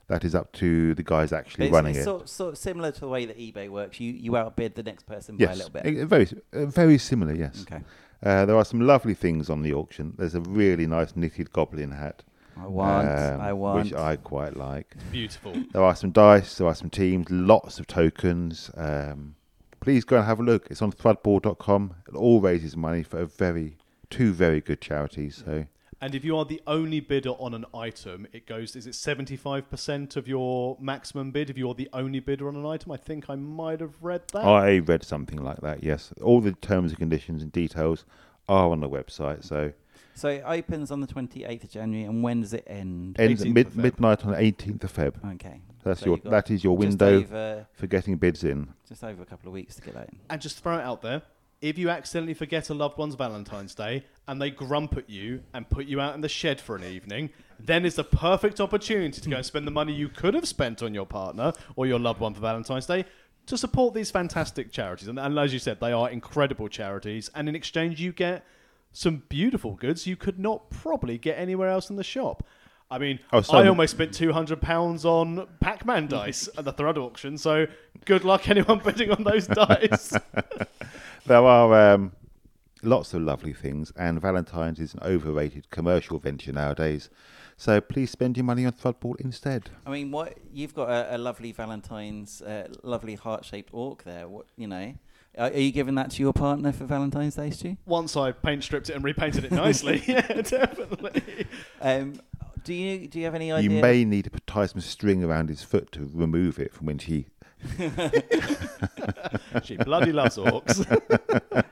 That 0.09 0.24
is 0.24 0.34
up 0.34 0.52
to 0.52 0.94
the 0.94 1.02
guys 1.02 1.32
actually 1.32 1.66
It's, 1.66 1.72
running 1.72 1.92
it's 1.92 2.00
it. 2.00 2.05
sort, 2.05 2.28
sort 2.28 2.52
of 2.52 2.59
similar 2.59 2.90
to 2.92 3.00
the 3.00 3.09
way 3.09 3.24
that 3.24 3.38
eBay 3.38 3.68
works. 3.68 4.00
You 4.00 4.12
you 4.12 4.36
outbid 4.36 4.74
the 4.74 4.82
next 4.82 5.07
person 5.07 5.36
by 5.36 5.44
a 5.46 5.55
little 5.55 5.70
bit. 5.70 6.07
Very, 6.07 6.28
uh, 6.52 6.66
very 6.66 6.98
similar. 6.98 7.34
Yes, 7.34 7.62
Okay. 7.70 7.82
uh, 8.22 8.44
there 8.46 8.57
are 8.57 8.64
some 8.64 8.80
lovely 8.80 9.14
things 9.14 9.48
on 9.50 9.62
the 9.62 9.72
auction. 9.72 10.14
There's 10.18 10.34
a 10.34 10.40
really 10.40 10.86
nice 10.86 11.16
knitted 11.16 11.52
goblin 11.52 11.92
hat, 11.92 12.22
I 12.57 12.66
want. 12.66 13.09
um, 13.09 13.40
I 13.40 13.52
want. 13.52 13.84
which 13.84 13.94
I 13.94 14.16
quite 14.16 14.57
like. 14.57 14.94
Beautiful. 15.11 15.55
There 15.72 15.82
are 15.82 15.96
some 15.96 16.11
dice, 16.12 16.59
there 16.59 16.66
are 16.68 16.74
some 16.74 16.90
teams, 16.90 17.30
lots 17.30 17.78
of 17.78 17.86
tokens. 17.86 18.70
Um, 18.76 19.36
please 19.80 20.05
go 20.05 20.16
and 20.18 20.26
have 20.26 20.40
a 20.40 20.42
look. 20.42 20.68
It's 20.70 20.82
on 20.82 20.92
threadboard.com. 20.92 21.94
It 22.09 22.14
all 22.14 22.40
raises 22.40 22.76
money 22.76 23.02
for 23.02 23.18
a 23.20 23.26
very 23.26 23.76
two 24.11 24.32
very 24.32 24.61
good 24.61 24.80
charities. 24.80 25.42
So 25.44 25.66
And 26.05 26.14
if 26.14 26.22
you 26.22 26.36
are 26.36 26.44
the 26.44 26.61
only 26.66 27.00
bidder 27.00 27.30
on 27.30 27.55
an 27.55 27.64
item, 27.72 28.26
it 28.30 28.46
goes, 28.46 28.76
is 28.76 28.86
it 28.86 28.90
75% 28.90 30.16
of 30.18 30.28
your 30.28 30.76
maximum 30.78 31.30
bid 31.30 31.48
if 31.48 31.57
you're 31.57 31.72
the 31.72 31.88
only 31.94 32.20
bidder 32.20 32.46
on 32.46 32.57
an 32.57 32.66
item? 32.66 32.92
I 32.92 32.98
think 32.98 33.30
I 33.30 33.36
might 33.36 33.80
have 33.80 33.94
read 34.02 34.20
that. 34.34 34.44
I 34.44 34.80
read 34.80 35.02
something 35.02 35.42
like 35.42 35.62
that. 35.62 35.82
Yes, 35.82 36.12
all 36.20 36.42
the 36.42 36.52
terms 36.52 36.90
and 36.90 36.98
conditions 36.98 37.42
and 37.42 37.50
details 37.50 38.05
are 38.50 38.68
on 38.68 38.80
the 38.80 38.88
website. 38.88 39.44
So 39.44 39.72
So 40.14 40.28
it 40.28 40.42
opens 40.44 40.90
on 40.90 41.00
the 41.00 41.07
twenty 41.07 41.42
eighth 41.42 41.64
of 41.64 41.70
January, 41.70 42.05
and 42.07 42.22
when 42.22 42.42
does 42.42 42.52
it 42.52 42.64
end? 42.66 43.18
ends 43.18 43.40
at 43.40 43.48
mid, 43.48 43.74
midnight 43.74 44.26
on 44.26 44.32
the 44.32 44.36
18th 44.36 44.84
of 44.84 44.92
Feb. 44.94 45.34
Okay. 45.36 45.62
That's 45.84 46.00
So 46.00 46.07
your 46.07 46.18
that 46.30 46.50
is 46.50 46.62
your 46.62 46.76
window 46.76 47.20
over, 47.20 47.66
for 47.72 47.86
getting 47.86 48.16
bids 48.18 48.44
in. 48.44 48.74
just 48.86 49.02
over 49.02 49.22
a 49.22 49.26
couple 49.26 49.48
of 49.48 49.55
weeks 49.55 49.76
to 49.76 49.80
get 49.80 49.94
that 49.94 50.11
in. 50.11 50.18
And 50.28 50.38
just 50.42 50.62
throw 50.62 50.76
it 50.76 50.82
out 50.82 51.00
there. 51.00 51.22
If 51.64 51.78
you 51.78 51.88
accidentally 51.88 52.34
forget 52.34 52.68
a 52.68 52.74
loved 52.74 52.98
one's 52.98 53.14
Valentine's 53.14 53.74
Day 53.74 54.04
and 54.28 54.38
they 54.38 54.50
grump 54.50 54.98
at 54.98 55.08
you 55.08 55.42
and 55.54 55.66
put 55.66 55.86
you 55.86 55.98
out 55.98 56.14
in 56.14 56.20
the 56.20 56.28
shed 56.28 56.60
for 56.60 56.76
an 56.76 56.84
evening, 56.84 57.30
then 57.58 57.86
it's 57.86 57.96
the 57.96 58.04
perfect 58.04 58.60
opportunity 58.60 59.18
to 59.18 59.30
go 59.30 59.36
and 59.36 59.46
spend 59.46 59.66
the 59.66 59.70
money 59.70 59.94
you 59.94 60.10
could 60.10 60.34
have 60.34 60.46
spent 60.46 60.82
on 60.82 60.92
your 60.92 61.06
partner 61.06 61.54
or 61.74 61.86
your 61.86 61.98
loved 61.98 62.20
one 62.20 62.34
for 62.34 62.40
Valentine's 62.42 62.84
Day 62.84 63.06
to 63.46 63.56
support 63.56 63.94
these 63.94 64.10
fantastic 64.10 64.72
charities. 64.72 65.08
And, 65.08 65.18
and 65.18 65.38
as 65.38 65.54
you 65.54 65.58
said, 65.58 65.80
they 65.80 65.90
are 65.90 66.10
incredible 66.10 66.68
charities. 66.68 67.30
And 67.34 67.48
in 67.48 67.56
exchange, 67.56 67.98
you 67.98 68.12
get 68.12 68.44
some 68.92 69.22
beautiful 69.30 69.72
goods 69.72 70.06
you 70.06 70.16
could 70.16 70.38
not 70.38 70.68
probably 70.68 71.16
get 71.16 71.38
anywhere 71.38 71.70
else 71.70 71.88
in 71.88 71.96
the 71.96 72.04
shop. 72.04 72.46
I 72.91 72.99
mean, 72.99 73.18
Oh, 73.32 73.43
I 73.53 73.66
almost 73.66 73.93
spent 73.95 74.12
two 74.14 74.32
hundred 74.32 74.61
pounds 74.61 75.05
on 75.05 75.47
Pac-Man 75.61 76.07
dice 76.07 76.49
at 76.57 76.64
the 76.64 76.72
Thrud 76.72 76.97
auction. 76.99 77.39
So 77.39 77.66
good 78.05 78.24
luck 78.24 78.49
anyone 78.51 78.78
bidding 78.78 79.11
on 79.11 79.24
those 79.24 79.47
dice. 79.49 80.12
There 81.26 81.43
are 81.43 81.95
um, 81.95 82.12
lots 82.82 83.14
of 83.14 83.22
lovely 83.22 83.55
things, 83.55 83.91
and 83.97 84.20
Valentine's 84.20 84.78
is 84.78 84.93
an 84.93 85.01
overrated 85.03 85.70
commercial 85.70 86.18
venture 86.18 86.53
nowadays. 86.53 87.09
So 87.57 87.80
please 87.80 88.11
spend 88.11 88.37
your 88.37 88.45
money 88.45 88.66
on 88.66 88.72
Thrudball 88.72 89.18
instead. 89.20 89.70
I 89.87 89.91
mean, 89.91 90.11
what 90.11 90.37
you've 90.53 90.74
got 90.74 90.91
a, 90.91 91.16
a 91.16 91.18
lovely 91.18 91.51
Valentine's, 91.53 92.43
uh, 92.43 92.68
lovely 92.82 93.14
heart-shaped 93.14 93.70
orc 93.72 94.05
there. 94.05 94.28
What 94.28 94.45
you 94.57 94.66
know? 94.66 94.95
Are, 95.39 95.47
are 95.49 95.59
you 95.59 95.72
giving 95.72 95.95
that 95.95 96.11
to 96.12 96.22
your 96.22 96.32
partner 96.35 96.72
for 96.72 96.85
Valentine's 96.85 97.37
Day, 97.37 97.51
Stu? 97.51 97.76
Once 97.87 98.16
I 98.18 98.32
paint 98.32 98.62
stripped 98.62 98.91
it 98.91 98.95
and 98.97 99.03
repainted 99.03 99.45
it 99.45 99.51
nicely, 99.53 100.03
yeah, 100.07 100.20
definitely. 100.43 101.47
Um, 101.80 102.20
do 102.64 102.74
you 102.74 103.06
do 103.08 103.18
you 103.18 103.24
have 103.26 103.34
any 103.34 103.52
idea? 103.52 103.70
You 103.70 103.80
may 103.80 104.04
need 104.04 104.24
to 104.24 104.30
tie 104.46 104.66
some 104.66 104.80
string 104.80 105.22
around 105.22 105.48
his 105.48 105.62
foot 105.62 105.92
to 105.92 106.10
remove 106.12 106.58
it 106.58 106.72
from 106.72 106.86
when 106.86 106.98
she. 106.98 107.26
she 109.62 109.76
bloody 109.76 110.12
loves 110.12 110.36
orcs. 110.36 110.84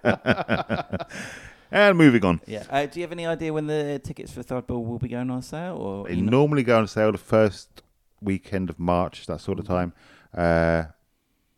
And 1.75 1.97
moving 1.97 2.23
on. 2.23 2.41
Yeah. 2.47 2.65
Uh, 2.69 2.85
do 2.85 3.01
you 3.01 3.05
have 3.05 3.13
any 3.13 3.25
idea 3.27 3.51
when 3.51 3.67
the 3.67 3.99
tickets 4.05 4.31
for 4.31 4.43
Thrudball 4.43 4.85
will 4.87 4.99
be 4.99 5.09
going 5.09 5.31
on 5.31 5.41
sale? 5.41 5.77
Or 5.77 6.07
They 6.07 6.17
normally 6.17 6.63
go 6.65 6.77
on 6.79 6.87
sale 6.87 7.13
the 7.13 7.19
first 7.19 7.83
weekend 8.21 8.69
of 8.69 8.79
March, 8.79 9.25
that 9.27 9.41
sort 9.41 9.59
of 9.59 9.67
time. 9.67 9.95
Uh, 10.37 10.85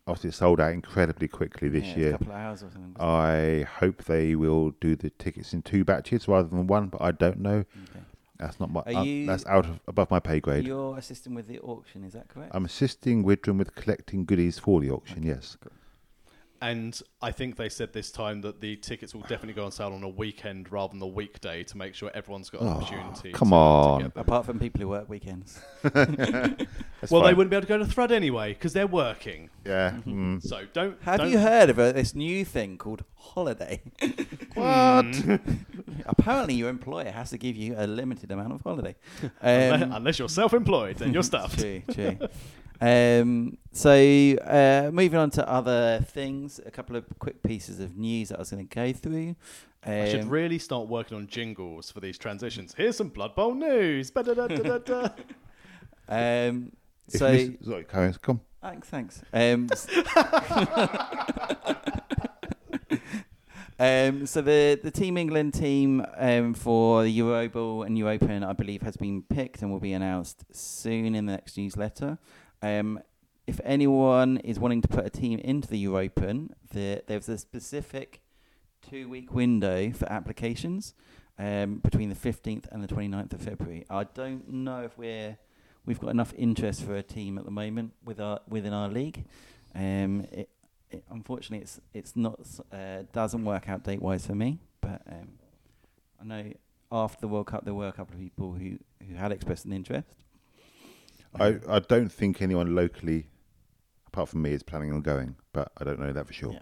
obviously, 0.07 0.29
it 0.29 0.33
sold 0.33 0.61
out 0.61 0.71
incredibly 0.71 1.27
quickly 1.27 1.67
this 1.67 1.83
Yeah, 1.83 1.89
it's 1.89 1.97
A 1.97 1.99
year. 1.99 2.11
couple 2.13 2.27
of 2.31 2.37
hours 2.37 2.63
or 2.63 2.71
something. 2.71 2.95
I 2.97 3.67
hope 3.79 4.05
they 4.05 4.35
will 4.35 4.71
do 4.79 4.95
the 4.95 5.09
tickets 5.09 5.51
in 5.51 5.61
two 5.63 5.83
batches 5.83 6.29
rather 6.29 6.47
than 6.47 6.65
one, 6.65 6.87
but 6.87 7.01
I 7.01 7.11
don't 7.11 7.39
know. 7.41 7.65
Okay. 7.89 8.04
That's 8.37 8.59
not 8.59 8.69
my. 8.71 8.81
Uh, 8.81 9.03
you- 9.03 9.25
that's 9.25 9.45
out 9.45 9.65
of 9.65 9.79
above 9.87 10.11
my 10.11 10.19
pay 10.19 10.39
grade. 10.39 10.65
You're 10.67 10.97
assisting 10.97 11.33
with 11.35 11.47
the 11.47 11.59
auction, 11.59 12.03
is 12.03 12.13
that 12.13 12.27
correct? 12.27 12.51
I'm 12.53 12.65
assisting 12.65 13.23
Widrum 13.23 13.57
with 13.57 13.75
collecting 13.75 14.25
goodies 14.25 14.59
for 14.59 14.81
the 14.81 14.91
auction. 14.91 15.23
Yes. 15.23 15.57
And 16.61 16.99
I 17.21 17.31
think 17.31 17.57
they 17.57 17.69
said 17.69 17.93
this 17.93 18.11
time 18.11 18.41
that 18.41 18.61
the 18.61 18.75
tickets 18.77 19.13
will 19.13 19.21
definitely 19.21 19.53
go 19.53 19.65
on 19.65 19.71
sale 19.71 19.93
on 19.93 20.03
a 20.03 20.09
weekend 20.09 20.71
rather 20.71 20.91
than 20.91 20.99
the 20.99 21.05
weekday 21.07 21.63
to 21.63 21.77
make 21.77 21.93
sure 21.95 22.09
everyone's 22.13 22.49
got 22.49 22.61
an 22.61 22.67
Oh, 22.67 22.71
opportunity. 22.71 23.31
come 23.33 23.49
to, 23.49 23.55
on. 23.55 23.99
To 23.99 24.05
get 24.05 24.13
them. 24.15 24.21
Apart 24.21 24.45
from 24.45 24.59
people 24.59 24.81
who 24.81 24.87
work 24.87 25.07
weekends. 25.09 25.59
That's 25.83 27.11
well, 27.11 27.21
they 27.21 27.27
fine. 27.29 27.37
wouldn't 27.37 27.49
be 27.51 27.55
able 27.57 27.61
to 27.61 27.67
go 27.67 27.77
to 27.77 27.85
Thrud 27.85 28.11
anyway 28.11 28.53
because 28.53 28.73
they're 28.73 28.87
working. 28.87 29.49
Yeah. 29.65 29.97
mm. 30.07 30.41
So 30.41 30.61
don't. 30.73 31.01
Have 31.03 31.19
don't- 31.19 31.31
you 31.31 31.39
heard 31.39 31.69
of 31.69 31.77
uh, 31.77 31.91
this 31.91 32.15
new 32.15 32.45
thing 32.45 32.77
called 32.77 33.03
holiday? 33.15 33.81
What? 34.53 35.39
Apparently, 36.05 36.53
your 36.55 36.69
employer 36.69 37.11
has 37.11 37.29
to 37.31 37.37
give 37.37 37.55
you 37.55 37.75
a 37.77 37.85
limited 37.87 38.31
amount 38.31 38.53
of 38.53 38.61
holiday. 38.61 38.95
Unless, 39.41 39.81
Um, 39.83 39.91
unless 39.91 40.19
you're 40.19 40.29
self-employed, 40.29 40.97
then 40.97 41.13
you're 41.13 41.23
stuffed. 41.23 41.59
True, 41.59 41.81
true. 41.91 42.17
Um, 42.81 43.57
so, 43.71 43.91
uh, 43.91 44.89
moving 44.91 45.19
on 45.19 45.29
to 45.31 45.47
other 45.49 45.99
things, 46.09 46.59
a 46.65 46.71
couple 46.71 46.95
of 46.95 47.05
quick 47.19 47.43
pieces 47.43 47.79
of 47.79 47.95
news 47.97 48.29
that 48.29 48.37
I 48.37 48.39
was 48.39 48.51
going 48.51 48.67
to 48.67 48.75
go 48.75 48.93
through. 48.93 49.35
I 49.85 50.09
should 50.09 50.21
Um, 50.21 50.29
really 50.29 50.57
start 50.59 50.87
working 50.87 51.17
on 51.17 51.27
jingles 51.27 51.91
for 51.91 51.99
these 51.99 52.17
transitions. 52.17 52.73
Here's 52.75 52.97
some 52.97 53.09
Blood 53.09 53.35
Bowl 53.35 53.53
news. 53.53 54.11
Um, 56.07 56.71
so, 57.07 57.31
Miss- 57.31 57.49
sorry, 57.63 57.83
Karen, 57.85 58.13
come. 58.21 58.39
thanks. 58.61 58.87
thanks. 58.89 59.21
Um, 59.33 59.67
Um, 63.77 64.25
so 64.25 64.41
the 64.41 64.79
the 64.81 64.89
Team 64.89 65.17
England 65.17 65.53
team 65.53 66.05
um, 66.15 66.53
for 66.53 67.03
the 67.03 67.09
Euro 67.09 67.49
Bowl 67.49 67.83
and 67.83 67.97
European, 67.97 68.41
I 68.41 68.53
believe, 68.53 68.81
has 68.83 68.95
been 68.95 69.21
picked 69.23 69.61
and 69.61 69.69
will 69.69 69.81
be 69.81 69.91
announced 69.91 70.45
soon 70.55 71.13
in 71.13 71.25
the 71.25 71.33
next 71.33 71.57
newsletter. 71.57 72.17
Um, 72.61 72.99
if 73.47 73.59
anyone 73.63 74.37
is 74.37 74.59
wanting 74.59 74.81
to 74.81 74.87
put 74.87 75.05
a 75.05 75.09
team 75.09 75.39
into 75.39 75.67
the 75.67 75.77
European, 75.77 76.55
the, 76.73 77.03
there's 77.07 77.29
a 77.29 77.37
specific 77.37 78.21
two 78.81 79.07
week 79.07 79.33
window 79.33 79.91
for 79.91 80.11
applications 80.11 80.93
um, 81.37 81.75
between 81.75 82.09
the 82.09 82.15
15th 82.15 82.65
and 82.71 82.83
the 82.83 82.87
29th 82.87 83.33
of 83.33 83.41
February. 83.41 83.85
I 83.89 84.05
don't 84.05 84.49
know 84.49 84.83
if 84.83 84.97
we're 84.97 85.37
we've 85.85 85.99
got 85.99 86.09
enough 86.09 86.33
interest 86.35 86.83
for 86.83 86.95
a 86.95 87.03
team 87.03 87.37
at 87.37 87.45
the 87.45 87.51
moment 87.51 87.93
with 88.03 88.19
our 88.19 88.39
within 88.47 88.73
our 88.73 88.89
league. 88.89 89.25
Um, 89.75 90.25
it, 90.31 90.49
it, 90.89 91.03
unfortunately, 91.09 91.59
it's 91.59 91.79
it's 91.93 92.15
not 92.15 92.39
uh, 92.71 93.03
doesn't 93.13 93.45
work 93.45 93.69
out 93.69 93.83
date 93.83 94.01
wise 94.01 94.25
for 94.25 94.35
me. 94.35 94.59
But 94.81 95.01
um, 95.07 95.29
I 96.21 96.23
know 96.23 96.51
after 96.91 97.21
the 97.21 97.27
World 97.27 97.47
Cup 97.47 97.65
there 97.65 97.73
were 97.73 97.87
a 97.87 97.93
couple 97.93 98.15
of 98.15 98.21
people 98.21 98.53
who, 98.53 98.77
who 99.07 99.15
had 99.15 99.31
expressed 99.31 99.65
an 99.65 99.73
interest. 99.73 100.07
I, 101.39 101.59
I 101.67 101.79
don't 101.79 102.11
think 102.11 102.41
anyone 102.41 102.75
locally, 102.75 103.27
apart 104.07 104.29
from 104.29 104.41
me, 104.41 104.51
is 104.51 104.63
planning 104.63 104.91
on 104.91 105.01
going, 105.01 105.35
but 105.53 105.71
I 105.77 105.83
don't 105.83 105.99
know 105.99 106.13
that 106.13 106.27
for 106.27 106.33
sure. 106.33 106.53
Yeah. 106.53 106.59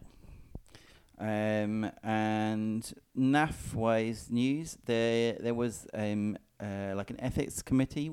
Um, 1.20 1.92
and 2.02 2.94
NAF 3.18 3.74
wise 3.74 4.30
news, 4.30 4.78
there 4.86 5.38
there 5.40 5.54
was 5.54 5.88
um, 5.94 6.38
uh, 6.60 6.94
like 6.96 7.12
an 7.12 7.20
ethics 7.22 7.62
committee 7.62 8.12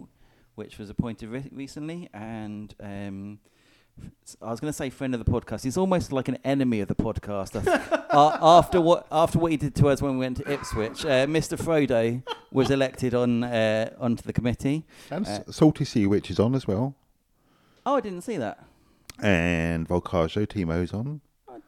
which 0.54 0.78
was 0.78 0.90
appointed 0.90 1.30
re- 1.30 1.50
recently, 1.52 2.08
and 2.12 2.74
um, 2.80 3.38
I 4.40 4.51
was 4.51 4.61
going 4.61 4.68
to 4.72 4.76
say 4.76 4.90
friend 4.90 5.14
of 5.14 5.24
the 5.24 5.30
podcast. 5.30 5.64
He's 5.64 5.76
almost 5.76 6.12
like 6.12 6.28
an 6.28 6.38
enemy 6.44 6.80
of 6.80 6.88
the 6.88 6.94
podcast. 6.94 7.57
uh, 7.57 8.38
after 8.42 8.80
what 8.80 9.07
after 9.11 9.38
what 9.38 9.51
he 9.51 9.57
did 9.57 9.74
to 9.76 9.88
us 9.88 10.01
when 10.01 10.12
we 10.12 10.18
went 10.18 10.36
to 10.38 10.53
Ipswich, 10.53 11.05
uh, 11.05 11.26
Mr. 11.26 11.59
Frodo 11.59 12.22
was 12.53 12.70
elected 12.70 13.14
on 13.14 13.44
uh, 13.44 13.90
onto 13.98 14.22
the 14.22 14.32
committee. 14.32 14.84
And 15.11 15.26
Uh, 15.26 15.51
Salty 15.51 15.84
Sea 15.84 16.07
Witch 16.07 16.30
is 16.30 16.38
on 16.38 16.55
as 16.55 16.66
well. 16.66 16.94
Oh, 17.86 17.96
I 17.96 18.01
didn't 18.01 18.22
see 18.22 18.36
that. 18.36 18.64
And 19.22 19.88
Volcajo, 19.88 20.46
Timo's 20.46 20.92
on. 20.94 21.20
Oh. 21.48 21.61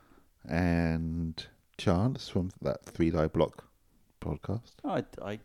And 0.49 1.45
Chance 1.79 2.29
from 2.29 2.51
that 2.61 2.85
Three 2.85 3.11
Die 3.11 3.27
Block 3.29 3.65
podcast. 4.21 4.73
Oh, 4.85 4.91
I, 4.91 5.05
I 5.23 5.39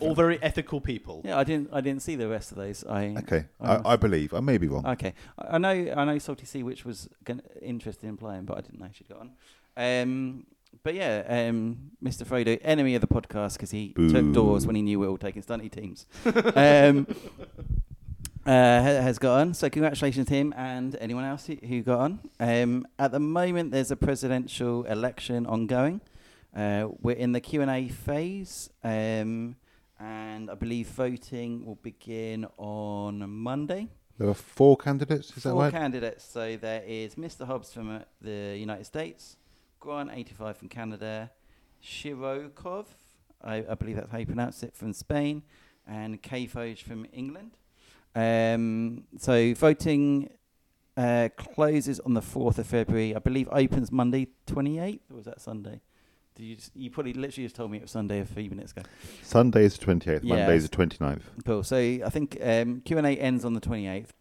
All 0.00 0.14
very 0.14 0.42
ethical 0.42 0.80
people. 0.80 1.22
yeah, 1.24 1.38
I 1.38 1.44
didn't 1.44 1.70
I 1.72 1.80
didn't 1.80 2.02
see 2.02 2.16
the 2.16 2.28
rest 2.28 2.50
of 2.50 2.58
those. 2.58 2.84
I 2.84 3.14
Okay, 3.18 3.44
I 3.60 3.76
I, 3.76 3.92
I 3.92 3.96
believe. 3.96 4.34
I 4.34 4.40
may 4.40 4.58
be 4.58 4.68
wrong. 4.68 4.86
Okay, 4.86 5.14
I 5.38 5.54
I 5.54 5.58
know 5.58 5.94
I 5.96 6.04
know 6.04 6.18
Salty 6.18 6.46
Sea 6.46 6.62
Witch 6.62 6.84
was 6.84 7.08
gonna, 7.24 7.42
interested 7.62 8.06
in 8.06 8.16
playing, 8.16 8.44
but 8.44 8.58
I 8.58 8.60
didn't 8.62 8.80
know 8.80 8.88
she'd 8.92 9.08
got 9.08 9.20
on. 9.20 9.30
Um, 9.76 10.46
but 10.82 10.94
yeah, 10.94 11.22
um, 11.28 11.90
Mr. 12.02 12.26
Frodo, 12.26 12.58
enemy 12.62 12.94
of 12.94 13.00
the 13.00 13.06
podcast 13.06 13.54
because 13.54 13.70
he 13.70 13.92
Boo. 13.94 14.10
took 14.10 14.32
doors 14.32 14.66
when 14.66 14.76
he 14.76 14.82
knew 14.82 14.98
we 15.00 15.06
were 15.06 15.10
all 15.10 15.18
taking 15.18 15.42
stunty 15.42 15.70
teams. 15.70 16.06
um, 16.54 17.06
uh, 18.46 18.82
has 18.82 19.18
got 19.18 19.40
on. 19.40 19.54
So 19.54 19.68
congratulations 19.68 20.28
to 20.28 20.34
him 20.34 20.54
and 20.56 20.96
anyone 21.00 21.24
else 21.24 21.46
who, 21.46 21.56
who 21.66 21.82
got 21.82 21.98
on. 21.98 22.20
Um, 22.38 22.86
at 22.98 23.10
the 23.10 23.20
moment, 23.20 23.72
there's 23.72 23.90
a 23.90 23.96
presidential 23.96 24.84
election 24.84 25.46
ongoing. 25.46 26.00
Uh, 26.54 26.88
we're 27.02 27.16
in 27.16 27.32
the 27.32 27.40
Q 27.40 27.62
and 27.62 27.70
A 27.70 27.88
phase, 27.88 28.70
um, 28.82 29.56
and 29.98 30.50
I 30.50 30.54
believe 30.54 30.88
voting 30.88 31.64
will 31.64 31.76
begin 31.76 32.46
on 32.56 33.28
Monday. 33.28 33.88
There 34.18 34.28
are 34.28 34.34
four 34.34 34.76
candidates, 34.76 35.36
is 35.36 35.42
that 35.42 35.54
right? 35.54 35.70
Four 35.70 35.80
candidates. 35.80 36.24
So 36.24 36.56
there 36.56 36.82
is 36.86 37.16
Mr. 37.16 37.46
Hobbs 37.46 37.72
from 37.72 37.96
uh, 37.96 37.98
the 38.20 38.56
United 38.58 38.84
States, 38.84 39.36
Grant 39.80 40.10
85 40.12 40.56
from 40.56 40.68
Canada, 40.68 41.30
Shirokov, 41.82 42.86
I, 43.42 43.64
I 43.68 43.74
believe 43.74 43.96
that's 43.96 44.10
how 44.10 44.18
you 44.18 44.26
pronounce 44.26 44.62
it, 44.62 44.74
from 44.74 44.92
Spain, 44.92 45.42
and 45.86 46.22
Kayfoj 46.22 46.82
from 46.82 47.06
England. 47.12 47.52
Um, 48.14 49.04
so 49.18 49.54
voting 49.54 50.30
uh, 50.96 51.28
closes 51.36 52.00
on 52.00 52.14
the 52.14 52.22
4th 52.22 52.58
of 52.58 52.66
February. 52.66 53.14
I 53.14 53.18
believe 53.18 53.48
opens 53.52 53.92
Monday 53.92 54.28
28th, 54.46 55.00
or 55.10 55.16
was 55.16 55.26
that 55.26 55.40
Sunday? 55.40 55.80
You, 56.38 56.56
just, 56.56 56.76
you 56.76 56.90
probably 56.90 57.12
literally 57.14 57.46
just 57.46 57.56
told 57.56 57.70
me 57.70 57.78
it 57.78 57.82
was 57.82 57.90
Sunday 57.90 58.20
a 58.20 58.24
few 58.24 58.50
minutes 58.50 58.72
ago. 58.72 58.82
Sunday 59.22 59.64
is 59.64 59.78
the 59.78 59.86
28th, 59.86 60.22
Monday 60.22 60.56
is 60.56 60.68
the 60.68 60.76
29th. 60.76 61.22
Cool. 61.44 61.62
So 61.62 61.76
I 61.76 62.08
think 62.10 62.36
um, 62.42 62.80
Q 62.82 62.98
and 62.98 63.06
A 63.06 63.10
ends 63.10 63.44
on 63.44 63.54
the 63.54 63.60
twenty 63.60 63.86
eighth, 63.88 64.12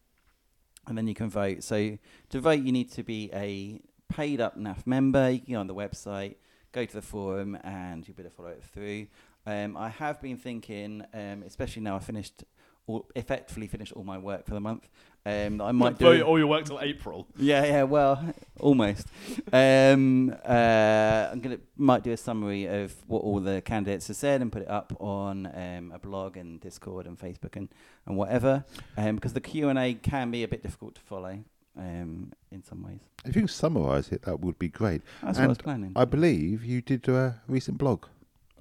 and 0.88 0.98
then 0.98 1.08
you 1.08 1.16
can 1.16 1.30
vote. 1.30 1.64
So 1.64 1.98
to 2.30 2.40
vote, 2.40 2.62
you 2.62 2.72
need 2.72 2.92
to 2.94 3.04
be 3.04 3.30
a 3.34 3.82
paid 4.14 4.40
up 4.40 4.58
NAF 4.58 4.86
member. 4.86 5.30
You 5.30 5.40
can 5.40 5.54
go 5.54 5.60
on 5.60 5.68
the 5.68 5.76
website, 5.76 6.36
go 6.72 6.86
to 6.86 6.94
the 6.94 7.02
forum, 7.02 7.58
and 7.64 8.08
you 8.08 8.14
better 8.14 8.30
follow 8.30 8.50
it 8.50 8.64
through. 8.64 9.08
Um, 9.46 9.78
I 9.78 9.90
have 9.90 10.22
been 10.22 10.38
thinking, 10.38 11.04
um, 11.14 11.44
especially 11.46 11.84
now 11.84 11.96
I 11.96 12.00
finished, 12.00 12.44
all, 12.88 13.08
effectively 13.16 13.68
finish 13.68 13.92
all 13.92 14.04
my 14.04 14.18
work 14.18 14.46
for 14.46 14.54
the 14.54 14.60
month. 14.60 14.88
Um, 15.28 15.58
that 15.58 15.64
I 15.64 15.72
might 15.72 15.98
do. 15.98 16.22
All 16.22 16.38
your 16.38 16.48
work 16.48 16.66
till 16.66 16.80
April. 16.80 17.28
Yeah, 17.36 17.66
yeah, 17.66 17.84
well, 17.84 18.24
almost. 18.60 19.08
um, 19.52 20.36
uh, 20.48 21.30
I'm 21.32 21.40
gonna 21.40 21.58
might 21.78 22.04
do 22.04 22.12
a 22.12 22.18
summary 22.18 22.66
of 22.66 22.94
what 23.08 23.24
all 23.24 23.40
the 23.40 23.62
candidates 23.62 24.08
have 24.08 24.18
said 24.18 24.42
and 24.42 24.52
put 24.52 24.62
it 24.62 24.70
up 24.70 24.96
on 25.00 25.48
um, 25.48 25.92
a 25.96 26.00
blog 26.00 26.38
and 26.38 26.60
Discord 26.62 27.08
and 27.08 27.18
Facebook 27.18 27.56
and, 27.56 27.70
and 28.06 28.16
whatever. 28.18 28.64
Um, 28.98 29.16
because 29.16 29.34
the 29.34 29.42
Q 29.42 29.70
and 29.70 29.80
A 29.80 29.96
can 29.96 30.30
be 30.30 30.44
a 30.44 30.48
bit 30.48 30.62
difficult 30.62 30.96
to 30.96 31.02
follow. 31.02 31.40
Um, 31.78 32.32
in 32.52 32.64
some 32.64 32.84
ways, 32.84 33.02
If 33.26 33.36
you 33.36 33.42
can 33.42 33.48
summarise 33.50 34.10
it, 34.10 34.22
that 34.22 34.40
would 34.40 34.58
be 34.58 34.70
great. 34.70 35.02
that's 35.22 35.38
what 35.38 35.44
I 35.44 35.48
was 35.48 35.58
planning. 35.58 35.92
I 35.94 36.06
believe 36.06 36.64
you 36.64 36.82
did 36.82 37.10
a 37.10 37.42
recent 37.50 37.78
blog. 37.78 38.06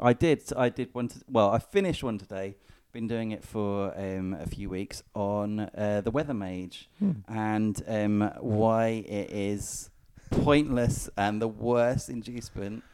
I 0.01 0.15
did. 0.15 0.43
I 0.57 0.69
did 0.69 0.93
one. 0.95 1.07
To, 1.09 1.21
well, 1.31 1.51
I 1.51 1.61
finished 1.61 2.03
one 2.03 2.19
today. 2.19 2.57
Been 2.95 3.09
doing 3.09 3.33
it 3.33 3.43
for 3.43 3.93
um, 3.99 4.35
a 4.41 4.47
few 4.47 4.71
weeks 4.71 5.03
on 5.17 5.59
uh, 5.59 6.01
the 6.05 6.13
Weather 6.13 6.33
Mage 6.33 6.89
and 7.27 7.83
um, 7.89 8.31
why 8.39 9.05
it 9.09 9.33
is 9.33 9.91
pointless 10.31 11.11
and 11.17 11.43
the 11.43 11.49
worst 11.49 12.09
inducement 12.09 12.85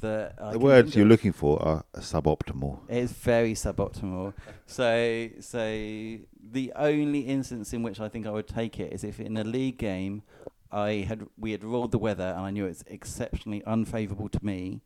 that 0.00 0.34
I 0.40 0.46
The 0.54 0.58
can 0.58 0.60
words 0.60 0.96
you're 0.96 1.06
looking 1.06 1.30
for 1.30 1.62
are 1.62 1.84
suboptimal. 1.98 2.80
It's 2.88 3.12
very 3.12 3.54
suboptimal. 3.54 4.34
so, 4.66 5.28
so 5.38 5.60
the 5.62 6.72
only 6.74 7.20
instance 7.20 7.72
in 7.72 7.84
which 7.84 8.00
I 8.00 8.08
think 8.08 8.26
I 8.26 8.30
would 8.30 8.48
take 8.48 8.80
it 8.80 8.92
is 8.92 9.04
if 9.04 9.20
in 9.20 9.36
a 9.36 9.44
league 9.44 9.78
game, 9.78 10.24
I 10.72 11.06
had 11.06 11.28
we 11.38 11.52
had 11.52 11.62
rolled 11.62 11.92
the 11.92 11.98
weather 11.98 12.34
and 12.36 12.40
I 12.40 12.50
knew 12.50 12.66
it's 12.66 12.82
exceptionally 12.88 13.62
unfavourable 13.64 14.30
to 14.30 14.44
me. 14.44 14.80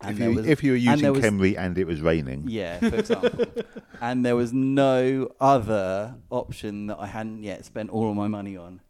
And 0.00 0.12
If 0.16 0.20
you, 0.20 0.34
was, 0.36 0.46
if 0.46 0.62
you 0.64 0.70
were 0.72 0.76
and 0.76 0.84
using 0.84 1.02
there 1.02 1.12
was- 1.12 1.54
and 1.56 1.76
it 1.78 1.86
was 1.86 2.00
raining, 2.00 2.44
yeah, 2.46 2.78
for 2.78 2.94
example, 2.94 3.46
and 4.00 4.24
there 4.24 4.36
was 4.36 4.52
no 4.52 5.28
other 5.40 6.14
option 6.30 6.86
that 6.86 6.98
I 7.00 7.06
hadn't 7.06 7.42
yet 7.42 7.64
spent 7.64 7.90
all 7.90 8.08
of 8.10 8.14
my 8.16 8.28
money 8.28 8.56
on. 8.56 8.80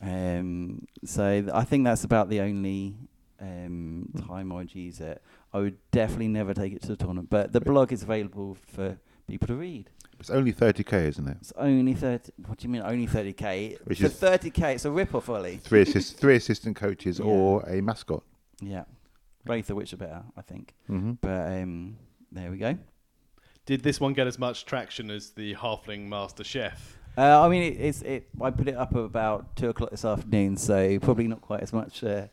Um, 0.00 0.86
so 1.04 1.42
th- 1.42 1.52
I 1.52 1.64
think 1.64 1.84
that's 1.84 2.04
about 2.04 2.28
the 2.30 2.40
only 2.40 2.94
um, 3.40 4.08
time 4.26 4.52
I'd 4.52 4.74
use 4.74 5.00
it. 5.00 5.22
I 5.52 5.58
would 5.58 5.76
definitely 5.90 6.28
never 6.28 6.54
take 6.54 6.72
it 6.72 6.82
to 6.82 6.88
the 6.88 6.96
tournament, 6.96 7.28
but 7.30 7.52
the 7.52 7.60
blog 7.60 7.92
is 7.92 8.02
available 8.02 8.56
for 8.66 8.96
people 9.28 9.46
to 9.48 9.54
read. 9.56 9.90
it's 10.18 10.30
only 10.30 10.52
30k, 10.52 10.92
isn't 11.08 11.28
it? 11.28 11.36
It's 11.40 11.52
only 11.56 11.94
thirty. 11.94 12.32
What 12.46 12.58
do 12.58 12.66
you 12.66 12.72
mean 12.72 12.82
only 12.82 13.06
thirty 13.06 13.32
k? 13.32 13.76
Which 13.84 14.00
For 14.00 14.06
is- 14.06 14.14
thirty 14.14 14.50
k, 14.50 14.74
it's 14.74 14.84
a 14.84 14.90
rip-off, 14.90 15.28
Ollie. 15.28 15.58
Three 15.58 15.82
assist, 15.82 16.16
three 16.18 16.36
assistant 16.36 16.76
coaches 16.76 17.18
Yeah. 17.18 17.26
or 17.26 17.62
a 17.68 17.80
mascot. 17.80 18.22
Yeah, 18.60 18.84
both 19.44 19.70
of 19.70 19.76
which 19.76 19.92
are 19.92 19.96
better, 19.98 20.22
I 20.36 20.42
think. 20.42 20.74
hmm 20.86 21.12
But 21.20 21.52
um, 21.52 21.96
there 22.32 22.50
we 22.50 22.58
go. 22.58 22.76
Did 23.66 23.82
this 23.82 23.98
one 24.00 24.12
get 24.12 24.26
as 24.26 24.38
much 24.38 24.66
traction 24.66 25.10
as 25.10 25.30
the 25.30 25.54
Halfling 25.54 26.06
Master 26.08 26.44
Chef? 26.44 26.98
Uh, 27.16 27.40
I 27.42 27.48
mean, 27.48 27.62
it, 27.62 27.80
it's 27.80 28.02
it. 28.02 28.28
I 28.42 28.50
put 28.50 28.68
it 28.68 28.76
up 28.76 28.94
at 28.94 28.98
about 29.00 29.56
two 29.56 29.68
o'clock 29.70 29.90
this 29.90 30.04
afternoon, 30.04 30.56
so 30.56 30.98
probably 30.98 31.28
not 31.28 31.40
quite 31.40 31.60
as 31.60 31.72
much 31.72 32.02
uh, 32.04 32.26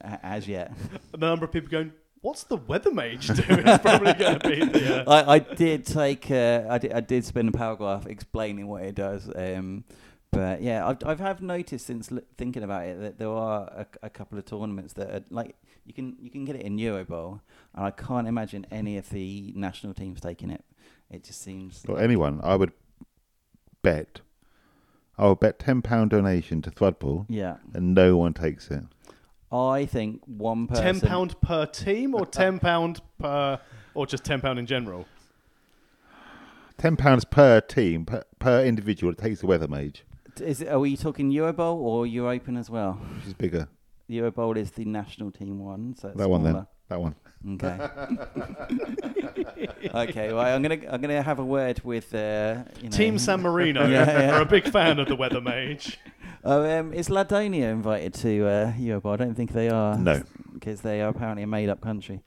as 0.00 0.46
yet. 0.46 0.72
The 1.12 1.18
number 1.18 1.46
of 1.46 1.52
people 1.52 1.70
going, 1.70 1.92
"What's 2.20 2.44
the 2.44 2.56
weather 2.58 2.92
mage 2.92 3.28
doing?" 3.28 3.66
is 3.66 3.78
probably 3.78 4.12
going 4.12 4.38
to 4.38 4.48
be 4.48 4.64
the. 4.64 5.08
Uh, 5.08 5.24
I, 5.26 5.34
I 5.36 5.38
did 5.38 5.86
take. 5.86 6.30
Uh, 6.30 6.64
I 6.68 6.76
did. 6.78 6.92
I 6.92 7.00
did 7.00 7.24
spend 7.24 7.48
a 7.48 7.52
paragraph 7.52 8.06
explaining 8.06 8.66
what 8.68 8.82
it 8.82 8.94
does. 8.94 9.28
Um, 9.34 9.84
but 10.36 10.62
yeah, 10.62 10.86
I've 10.86 10.98
I've 11.04 11.20
have 11.20 11.40
noticed 11.42 11.86
since 11.86 12.10
l- 12.12 12.20
thinking 12.36 12.62
about 12.62 12.86
it 12.86 13.00
that 13.00 13.18
there 13.18 13.30
are 13.30 13.64
a, 13.68 13.86
a 14.04 14.10
couple 14.10 14.38
of 14.38 14.44
tournaments 14.44 14.92
that 14.94 15.10
are 15.10 15.24
like 15.30 15.56
you 15.84 15.92
can 15.92 16.16
you 16.20 16.30
can 16.30 16.44
get 16.44 16.56
it 16.56 16.62
in 16.62 16.78
Euro 16.78 17.04
Bowl, 17.04 17.40
and 17.74 17.84
I 17.84 17.90
can't 17.90 18.26
imagine 18.28 18.66
any 18.70 18.96
of 18.98 19.10
the 19.10 19.52
national 19.56 19.94
teams 19.94 20.20
taking 20.20 20.50
it. 20.50 20.64
It 21.10 21.24
just 21.24 21.40
seems. 21.42 21.84
Or 21.88 22.00
anyone, 22.00 22.40
I 22.42 22.56
would 22.56 22.72
bet. 23.82 24.20
I 25.18 25.28
would 25.28 25.40
bet 25.40 25.58
ten 25.58 25.80
pound 25.82 26.10
donation 26.10 26.60
to 26.62 26.70
Thrudball, 26.70 27.26
Yeah, 27.28 27.56
and 27.72 27.94
no 27.94 28.16
one 28.16 28.34
takes 28.34 28.70
it. 28.70 28.84
I 29.52 29.86
think 29.86 30.22
one 30.26 30.66
person. 30.66 30.84
ten 30.84 31.00
pound 31.00 31.40
per 31.40 31.66
team, 31.66 32.14
or 32.14 32.26
ten 32.26 32.58
pound 32.68 33.00
per, 33.18 33.60
or 33.94 34.06
just 34.06 34.24
ten 34.24 34.40
pound 34.40 34.58
in 34.58 34.66
general. 34.66 35.06
Ten 36.78 36.96
pounds 36.96 37.24
per 37.24 37.60
team 37.60 38.04
per, 38.04 38.22
per 38.38 38.62
individual 38.62 39.12
It 39.12 39.18
takes 39.18 39.40
the 39.40 39.46
weather 39.46 39.66
mage, 39.68 40.04
Is 40.40 40.60
it, 40.60 40.68
are 40.68 40.78
we 40.78 40.96
talking 40.96 41.30
Euro 41.30 41.52
Bowl 41.52 41.80
or 41.86 42.06
Euro 42.06 42.30
Open 42.32 42.56
as 42.56 42.70
well? 42.70 42.94
which 43.16 43.26
is 43.26 43.34
bigger. 43.34 43.68
The 44.08 44.14
Euro 44.16 44.30
Bowl 44.30 44.56
is 44.56 44.70
the 44.72 44.84
national 44.84 45.32
team 45.32 45.58
one, 45.58 45.94
so 45.98 46.08
it's 46.08 46.18
That 46.18 46.30
one 46.30 46.44
then. 46.44 46.66
That 46.88 47.00
one. 47.00 47.14
Okay. 47.54 47.78
okay. 49.94 50.32
Well, 50.32 50.40
I'm 50.40 50.62
gonna 50.62 50.78
I'm 50.90 51.00
gonna 51.00 51.22
have 51.22 51.38
a 51.38 51.44
word 51.44 51.80
with 51.84 52.14
uh, 52.14 52.64
you 52.78 52.84
know, 52.84 52.90
Team 52.96 53.18
San 53.18 53.42
Marino 53.42 53.86
Yeah, 53.88 54.04
yeah. 54.06 54.38
are 54.38 54.42
a 54.42 54.46
big 54.46 54.68
fan 54.68 54.98
of 54.98 55.08
the 55.08 55.16
weather 55.16 55.40
mage. 55.40 55.98
Oh, 56.48 56.78
um, 56.78 56.92
is 56.92 57.08
Ladonia 57.08 57.70
invited 57.72 58.14
to 58.14 58.46
uh, 58.46 58.72
Euro 58.78 59.00
Bowl? 59.00 59.12
I 59.12 59.16
don't 59.16 59.34
think 59.34 59.52
they 59.52 59.68
are. 59.68 59.98
No. 59.98 60.22
because 60.54 60.80
they 60.80 61.02
are 61.02 61.08
apparently 61.08 61.42
a 61.42 61.46
made-up 61.46 61.80
country. 61.80 62.22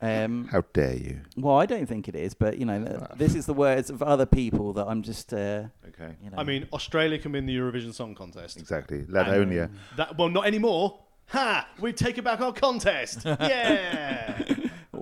Um, 0.00 0.48
How 0.50 0.62
dare 0.72 0.94
you? 0.96 1.20
well, 1.36 1.56
I 1.58 1.66
don't 1.66 1.86
think 1.86 2.08
it 2.08 2.14
is, 2.14 2.34
but 2.34 2.56
you 2.58 2.64
know, 2.66 2.84
th- 2.84 3.00
this 3.16 3.34
is 3.34 3.46
the 3.46 3.52
words 3.54 3.90
of 3.90 4.00
other 4.02 4.26
people 4.26 4.72
that 4.74 4.86
I'm 4.86 5.02
just. 5.02 5.32
Uh, 5.34 5.64
Okay. 5.88 6.14
you 6.24 6.30
know. 6.30 6.38
I 6.38 6.44
mean, 6.44 6.66
Australia 6.72 7.18
can 7.18 7.32
win 7.32 7.46
the 7.46 7.56
Eurovision 7.56 7.92
Song 7.94 8.14
Contest. 8.14 8.56
Exactly. 8.56 9.02
Ladonia. 9.04 9.70
That 9.96 10.16
well, 10.18 10.28
not 10.28 10.46
anymore. 10.46 11.00
Ha! 11.28 11.68
We 11.80 11.92
take 11.92 12.22
back 12.24 12.40
our 12.40 12.52
contest. 12.52 13.24
Yeah. 13.40 14.42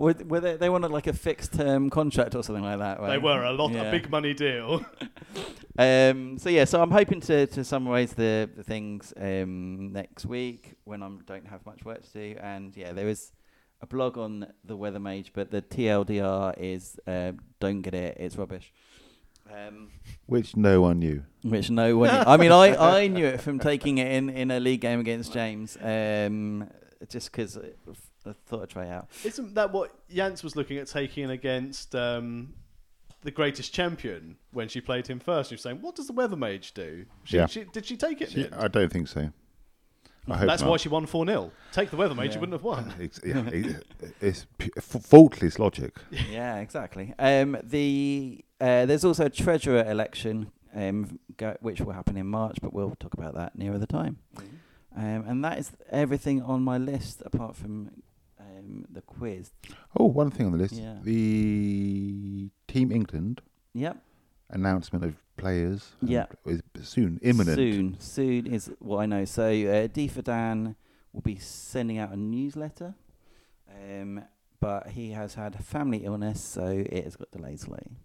Were, 0.02 0.14
were 0.26 0.40
they, 0.40 0.56
they 0.56 0.68
wanted 0.68 0.90
like 0.90 1.06
a 1.06 1.12
fixed-term 1.12 1.88
contract 1.90 2.34
or 2.34 2.42
something 2.42 2.64
like 2.64 2.78
that. 2.80 3.00
they 3.06 3.18
were 3.18 3.44
a 3.44 3.52
lot, 3.52 3.70
Yeah. 3.70 3.84
a 3.84 3.90
big 3.90 4.10
money 4.10 4.34
deal. 4.34 4.84
Um, 5.78 6.36
so 6.38 6.50
yeah, 6.50 6.66
so 6.66 6.82
I'm 6.82 6.90
hoping 6.90 7.22
to, 7.22 7.46
to 7.46 7.64
summarise 7.64 8.12
the, 8.12 8.50
the 8.54 8.62
things 8.62 9.14
um, 9.16 9.90
next 9.90 10.26
week 10.26 10.74
when 10.84 11.02
I 11.02 11.08
don't 11.24 11.46
have 11.46 11.64
much 11.64 11.82
work 11.82 12.02
to 12.02 12.12
do. 12.12 12.36
And 12.42 12.76
yeah, 12.76 12.92
there 12.92 13.08
is 13.08 13.32
a 13.80 13.86
blog 13.86 14.18
on 14.18 14.52
the 14.62 14.76
Weather 14.76 14.98
Mage, 15.00 15.32
but 15.32 15.50
the 15.50 15.62
TLDR 15.62 16.58
is 16.58 17.00
uh, 17.06 17.32
don't 17.58 17.80
get 17.80 17.94
it, 17.94 18.18
it's 18.20 18.36
rubbish. 18.36 18.70
Um, 19.50 19.88
Which 20.26 20.56
no 20.56 20.82
one 20.82 20.98
knew. 20.98 21.22
which 21.42 21.70
no 21.70 21.96
one. 21.96 22.10
I 22.10 22.36
mean, 22.36 22.52
I, 22.52 22.76
I 23.00 23.06
knew 23.06 23.24
it 23.24 23.40
from 23.40 23.58
taking 23.58 23.96
it 23.96 24.12
in, 24.12 24.28
in 24.28 24.50
a 24.50 24.60
league 24.60 24.82
game 24.82 25.00
against 25.00 25.32
James, 25.32 25.78
um, 25.80 26.68
just 27.08 27.32
because 27.32 27.58
I 28.26 28.32
thought 28.46 28.62
I'd 28.62 28.68
try 28.70 28.84
it 28.84 28.90
out. 28.90 29.08
Isn't 29.24 29.54
that 29.54 29.72
what 29.72 29.90
Jans 30.08 30.42
was 30.44 30.54
looking 30.56 30.78
at 30.78 30.86
taking 30.86 31.30
against 31.30 31.94
um, 31.94 32.54
the 33.22 33.30
greatest 33.30 33.72
champion 33.74 34.36
when 34.52 34.68
she 34.68 34.80
played 34.80 35.06
him 35.06 35.18
first? 35.20 35.50
She 35.50 35.54
was 35.54 35.62
saying, 35.62 35.80
"What 35.80 35.94
does 35.96 36.06
the 36.06 36.12
weather 36.12 36.36
mage 36.36 36.72
do?" 36.72 37.04
She, 37.24 37.36
Yeah. 37.36 37.46
she, 37.46 37.64
did 37.64 37.84
she 37.86 37.96
take 37.96 38.20
it? 38.20 38.30
She- 38.30 38.48
I 38.52 38.68
don't 38.68 38.92
think 38.92 39.08
so. 39.08 39.30
I 40.28 40.36
hope 40.36 40.46
That's 40.46 40.62
not. 40.62 40.70
why 40.70 40.76
she 40.76 40.88
won 40.88 41.06
four 41.06 41.26
0 41.26 41.50
Take 41.72 41.90
the 41.90 41.96
weather 41.96 42.14
mage, 42.14 42.28
Yeah. 42.28 42.34
you 42.34 42.40
wouldn't 42.40 42.52
have 42.54 42.62
won. 42.62 42.94
It's, 43.00 43.18
yeah, 43.26 43.44
it- 43.48 43.84
it's 44.20 44.46
f- 44.60 45.02
faultless 45.04 45.58
logic. 45.58 45.96
yeah, 46.30 46.58
exactly. 46.58 47.12
Um, 47.18 47.56
the 47.64 48.44
uh, 48.60 48.86
there's 48.86 49.04
also 49.04 49.24
a 49.26 49.30
treasurer 49.30 49.82
election, 49.90 50.52
um, 50.76 51.18
go, 51.36 51.56
which 51.60 51.80
will 51.80 51.92
happen 51.92 52.16
in 52.16 52.26
March, 52.28 52.58
but 52.62 52.72
we'll 52.72 52.94
talk 53.00 53.14
about 53.14 53.34
that 53.34 53.58
nearer 53.58 53.78
the 53.78 53.86
time. 53.88 54.18
Um, 54.94 55.24
and 55.26 55.44
that 55.44 55.58
is 55.58 55.72
everything 55.90 56.40
on 56.42 56.62
my 56.62 56.78
list, 56.78 57.22
apart 57.26 57.56
from 57.56 57.90
um, 58.64 58.84
the 58.90 59.00
quiz. 59.02 59.50
Oh, 59.98 60.06
one 60.06 60.30
thing 60.30 60.46
on 60.46 60.52
the 60.52 60.58
list: 60.58 60.74
Yeah. 60.74 60.96
the 61.02 62.50
Team 62.68 62.92
England 62.92 63.40
Yep. 63.74 63.96
announcement 64.50 65.04
of 65.04 65.14
players. 65.36 65.92
and 66.00 66.10
Yeah. 66.10 66.26
is 66.46 66.62
soon 66.82 67.18
imminent. 67.22 67.56
Soon, 67.56 67.96
soon 68.00 68.46
is 68.46 68.70
what 68.78 68.98
I 68.98 69.06
know. 69.06 69.24
So 69.24 69.44
uh, 69.48 69.86
D 69.92 70.08
for 70.08 70.22
Dan 70.22 70.76
will 71.12 71.22
be 71.22 71.36
sending 71.36 71.98
out 71.98 72.12
a 72.12 72.16
newsletter, 72.16 72.94
um, 73.70 74.22
but 74.60 74.88
he 74.90 75.10
has 75.10 75.34
had 75.34 75.62
family 75.64 75.98
illness, 76.04 76.42
so 76.42 76.66
it 76.66 77.04
has 77.04 77.16
got 77.16 77.30
delayed 77.30 77.60
slightly. 77.60 77.96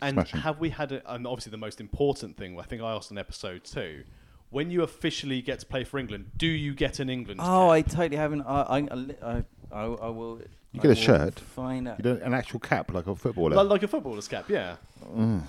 And 0.00 0.14
Smashing. 0.14 0.40
have 0.40 0.60
we 0.60 0.70
had, 0.70 0.92
a, 0.92 1.12
and 1.12 1.26
obviously 1.26 1.50
the 1.50 1.56
most 1.56 1.80
important 1.80 2.36
thing, 2.36 2.58
I 2.58 2.62
think 2.62 2.80
I 2.82 2.92
asked 2.94 3.10
in 3.10 3.18
episode 3.18 3.64
two, 3.64 4.04
when 4.50 4.70
you 4.70 4.82
officially 4.82 5.42
get 5.42 5.58
to 5.58 5.66
play 5.66 5.82
for 5.84 5.98
England, 5.98 6.30
do 6.36 6.46
you 6.46 6.72
get 6.72 7.00
an 7.00 7.10
England 7.10 7.40
Oh, 7.42 7.44
cap? 7.44 7.70
I 7.70 7.82
totally 7.82 8.16
haven't. 8.16 8.42
I, 8.42 8.60
I, 8.62 8.76
I, 8.78 8.94
li- 8.94 9.16
I, 9.22 9.44
I, 9.72 9.82
I 9.84 10.08
will. 10.08 10.40
You 10.72 10.80
I 10.80 10.82
get 10.82 10.90
a 10.92 10.94
shirt? 10.94 11.38
Find 11.40 11.88
out. 11.88 11.98
You 11.98 12.02
don't 12.04 12.22
an 12.22 12.34
actual 12.34 12.60
cap 12.60 12.92
like 12.92 13.06
a 13.06 13.14
footballer. 13.16 13.56
Like, 13.56 13.68
like 13.68 13.82
a 13.82 13.88
footballer's 13.88 14.28
cap, 14.28 14.48
yeah. 14.50 14.76
Mm. 15.14 15.42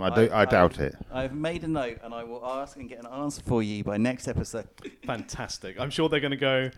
I, 0.00 0.10
don't, 0.10 0.32
I, 0.32 0.40
I- 0.42 0.44
doubt 0.44 0.78
it. 0.78 0.94
I've 1.12 1.34
made 1.34 1.64
a 1.64 1.68
note, 1.68 1.98
and 2.02 2.14
I 2.14 2.24
will 2.24 2.44
ask 2.44 2.76
and 2.76 2.88
get 2.88 3.00
an 3.00 3.06
answer 3.06 3.42
for 3.42 3.62
you 3.62 3.82
by 3.82 3.96
next 3.96 4.28
episode. 4.28 4.68
Fantastic. 5.04 5.80
I'm 5.80 5.90
sure 5.90 6.08
they're 6.08 6.20
going 6.20 6.30
to 6.30 6.36
go, 6.36 6.70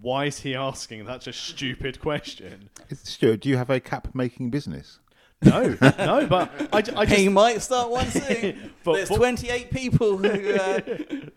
why 0.00 0.24
is 0.26 0.40
he 0.40 0.54
asking 0.54 1.06
such 1.06 1.26
a 1.28 1.32
stupid 1.32 2.00
question? 2.00 2.70
Stuart, 2.92 3.40
do 3.40 3.48
you 3.48 3.56
have 3.56 3.70
a 3.70 3.78
cap 3.80 4.08
making 4.14 4.50
business? 4.50 4.98
No, 5.42 5.76
no, 5.80 6.26
but 6.26 6.50
I, 6.72 6.80
j- 6.82 6.92
I 6.96 7.04
just. 7.06 7.18
he 7.20 7.28
might 7.28 7.60
start 7.62 7.90
one 7.90 8.06
soon. 8.10 8.72
But- 8.84 8.94
There's 8.94 9.08
but- 9.10 9.16
28 9.18 9.70
people 9.70 10.16
who, 10.16 10.26
uh, 10.54 10.80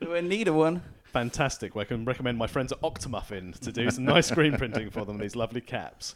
who 0.02 0.12
are 0.12 0.16
in 0.18 0.30
need 0.30 0.48
of 0.48 0.56
one. 0.56 0.82
Fantastic. 1.12 1.76
Well, 1.76 1.82
I 1.82 1.86
can 1.86 2.06
recommend 2.06 2.38
my 2.38 2.48
friends 2.48 2.72
at 2.72 2.80
Octamuffin 2.82 3.58
to 3.60 3.72
do 3.72 3.90
some 3.90 4.06
nice 4.06 4.28
screen 4.28 4.56
printing 4.58 4.90
for 4.90 5.06
them, 5.06 5.18
these 5.18 5.36
lovely 5.36 5.62
caps. 5.62 6.16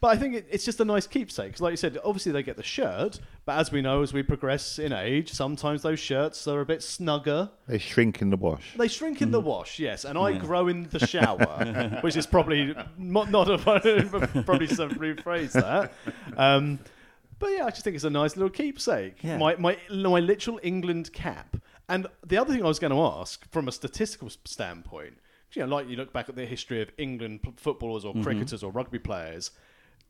But 0.00 0.08
I 0.08 0.16
think 0.18 0.34
it, 0.34 0.46
it's 0.50 0.64
just 0.66 0.80
a 0.80 0.84
nice 0.84 1.06
keepsake. 1.06 1.52
'cause 1.52 1.60
like 1.62 1.70
you 1.70 1.76
said, 1.78 1.96
obviously 2.04 2.30
they 2.32 2.42
get 2.42 2.56
the 2.58 2.62
shirt, 2.62 3.20
but 3.46 3.58
as 3.58 3.72
we 3.72 3.80
know, 3.80 4.02
as 4.02 4.12
we 4.12 4.22
progress 4.22 4.78
in 4.78 4.92
age, 4.92 5.32
sometimes 5.32 5.80
those 5.82 5.98
shirts 5.98 6.46
are 6.46 6.60
a 6.60 6.66
bit 6.66 6.82
snugger. 6.82 7.48
They 7.66 7.78
shrink 7.78 8.20
in 8.20 8.28
the 8.28 8.36
wash. 8.36 8.74
They 8.76 8.88
shrink 8.88 9.22
in 9.22 9.30
the 9.30 9.40
wash, 9.40 9.78
yes, 9.78 10.04
and 10.04 10.18
I 10.18 10.32
grow 10.36 10.68
in 10.68 10.88
the 10.90 11.06
shower, 11.06 11.98
which 12.02 12.16
is 12.16 12.26
probably 12.26 12.74
not, 12.98 13.30
not 13.30 13.48
a 13.48 13.56
probably 14.44 14.66
some 14.66 14.90
rephrase 14.90 15.52
that. 15.52 15.92
Um, 16.36 16.80
but 17.38 17.46
yeah, 17.52 17.64
I 17.64 17.70
just 17.70 17.84
think 17.84 17.94
it's 17.94 18.04
a 18.04 18.10
nice 18.10 18.36
little 18.36 18.50
keepsake. 18.50 19.22
Yeah. 19.22 19.38
My, 19.38 19.56
my 19.56 19.78
my 19.90 20.20
literal 20.20 20.60
England 20.62 21.12
cap. 21.14 21.56
And 21.88 22.06
the 22.26 22.36
other 22.38 22.52
thing 22.54 22.62
I 22.64 22.68
was 22.68 22.78
going 22.78 22.92
to 22.92 23.00
ask, 23.02 23.50
from 23.50 23.68
a 23.68 23.72
statistical 23.72 24.30
standpoint, 24.44 25.18
you 25.52 25.62
know, 25.64 25.74
like 25.76 25.88
you 25.88 25.96
look 25.96 26.12
back 26.12 26.28
at 26.28 26.34
the 26.36 26.46
history 26.46 26.80
of 26.82 26.90
England 26.98 27.40
footballers 27.56 28.04
or 28.04 28.14
cricketers 28.22 28.62
or 28.64 28.72
rugby 28.72 28.98
players, 28.98 29.50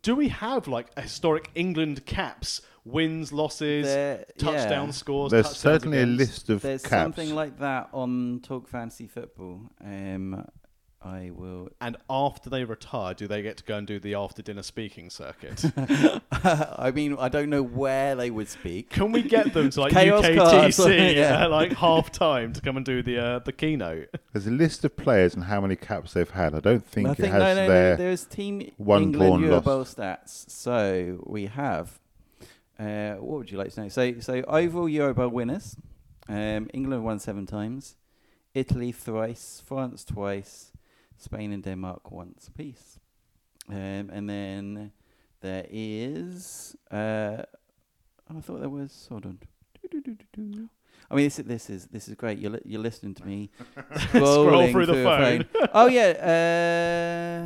do 0.02 0.14
we 0.14 0.28
have 0.28 0.68
like 0.68 0.86
a 0.96 1.02
historic 1.02 1.50
England 1.54 2.06
caps, 2.06 2.60
wins, 2.84 3.32
losses, 3.32 3.86
There- 3.86 4.24
touchdown 4.38 4.86
yeah. 4.86 4.92
scores? 4.92 5.32
There's 5.32 5.46
touchdowns 5.46 5.60
certainly 5.60 6.00
a 6.02 6.06
list 6.06 6.48
of 6.50 6.62
There's 6.62 6.82
caps. 6.82 6.90
something 7.16 7.34
like 7.34 7.58
that 7.58 7.88
on 7.92 8.40
Talk 8.42 8.68
Fantasy 8.68 9.06
Football. 9.06 9.62
Um, 9.82 10.46
I 11.04 11.30
will. 11.34 11.68
And 11.82 11.98
after 12.08 12.48
they 12.48 12.64
retire, 12.64 13.12
do 13.12 13.26
they 13.26 13.42
get 13.42 13.58
to 13.58 13.64
go 13.64 13.76
and 13.76 13.86
do 13.86 14.00
the 14.00 14.14
after 14.14 14.40
dinner 14.40 14.62
speaking 14.62 15.10
circuit? 15.10 15.62
I 16.32 16.92
mean, 16.94 17.16
I 17.18 17.28
don't 17.28 17.50
know 17.50 17.62
where 17.62 18.16
they 18.16 18.30
would 18.30 18.48
speak. 18.48 18.88
Can 18.88 19.12
we 19.12 19.22
get 19.22 19.52
them 19.52 19.68
to 19.68 19.82
like 19.82 19.92
Chaos 19.92 20.24
cards, 20.34 20.78
UKTC 20.78 21.16
yeah. 21.16 21.44
at 21.44 21.50
like 21.50 21.74
half 21.74 22.10
time 22.10 22.54
to 22.54 22.60
come 22.62 22.78
and 22.78 22.86
do 22.86 23.02
the 23.02 23.18
uh, 23.18 23.38
the 23.40 23.52
keynote? 23.52 24.08
There's 24.32 24.46
a 24.46 24.50
list 24.50 24.82
of 24.86 24.96
players 24.96 25.34
and 25.34 25.44
how 25.44 25.60
many 25.60 25.76
caps 25.76 26.14
they've 26.14 26.30
had. 26.30 26.54
I 26.54 26.60
don't 26.60 26.84
think, 26.84 27.08
I 27.08 27.12
it 27.12 27.16
think 27.18 27.32
has 27.32 27.40
no, 27.40 27.54
no, 27.54 27.68
their. 27.68 27.90
no. 27.90 27.96
There's 27.96 28.24
Team 28.24 28.70
one 28.78 29.02
England 29.02 29.42
drawn 29.42 29.44
Euro 29.44 29.84
stats. 29.84 30.50
So 30.50 31.22
we 31.26 31.46
have. 31.46 32.00
Uh, 32.78 33.14
what 33.16 33.38
would 33.38 33.50
you 33.50 33.58
like 33.58 33.72
to 33.74 33.82
know? 33.82 33.88
So, 33.88 34.20
so 34.20 34.42
overall 34.48 34.88
Euro 34.88 35.12
Bowl 35.12 35.28
winners. 35.28 35.76
Um, 36.28 36.70
England 36.72 37.04
won 37.04 37.18
seven 37.18 37.44
times. 37.44 37.96
Italy 38.54 38.90
thrice. 38.90 39.62
France 39.64 40.02
twice. 40.04 40.72
Spain 41.24 41.52
and 41.52 41.62
Denmark 41.62 42.10
once 42.10 42.48
apiece. 42.48 42.98
Um, 43.68 44.10
and 44.12 44.28
then 44.28 44.92
there 45.40 45.66
is. 45.70 46.76
Uh, 46.90 47.42
I 48.28 48.40
thought 48.40 48.60
there 48.60 48.68
was. 48.68 49.06
Hold 49.08 49.26
on. 49.26 49.38
I 51.10 51.14
mean, 51.14 51.26
this 51.26 51.38
is 51.38 51.44
this 51.44 51.70
is 51.70 51.86
this 51.86 52.08
is 52.08 52.14
great. 52.14 52.38
You're 52.38 52.52
li- 52.52 52.62
you're 52.64 52.80
listening 52.80 53.14
to 53.14 53.26
me 53.26 53.50
Scroll 54.08 54.46
scrolling 54.46 54.72
through 54.72 54.86
the 54.86 55.00
a 55.00 55.04
phone. 55.04 55.44
oh 55.74 55.86
yeah, 55.86 57.44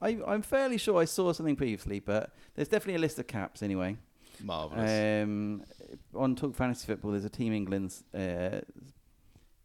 uh, 0.00 0.04
I 0.04 0.18
I'm 0.26 0.42
fairly 0.42 0.78
sure 0.78 1.00
I 1.00 1.04
saw 1.04 1.32
something 1.32 1.56
previously, 1.56 2.00
but 2.00 2.30
there's 2.54 2.68
definitely 2.68 2.96
a 2.96 3.00
list 3.00 3.18
of 3.18 3.26
caps 3.26 3.62
anyway. 3.62 3.96
Marvelous. 4.42 5.24
Um, 5.24 5.64
on 6.14 6.36
Talk 6.36 6.54
Fantasy 6.54 6.86
Football, 6.86 7.12
there's 7.12 7.24
a 7.24 7.30
Team 7.30 7.52
England's 7.52 8.04
uh, 8.14 8.60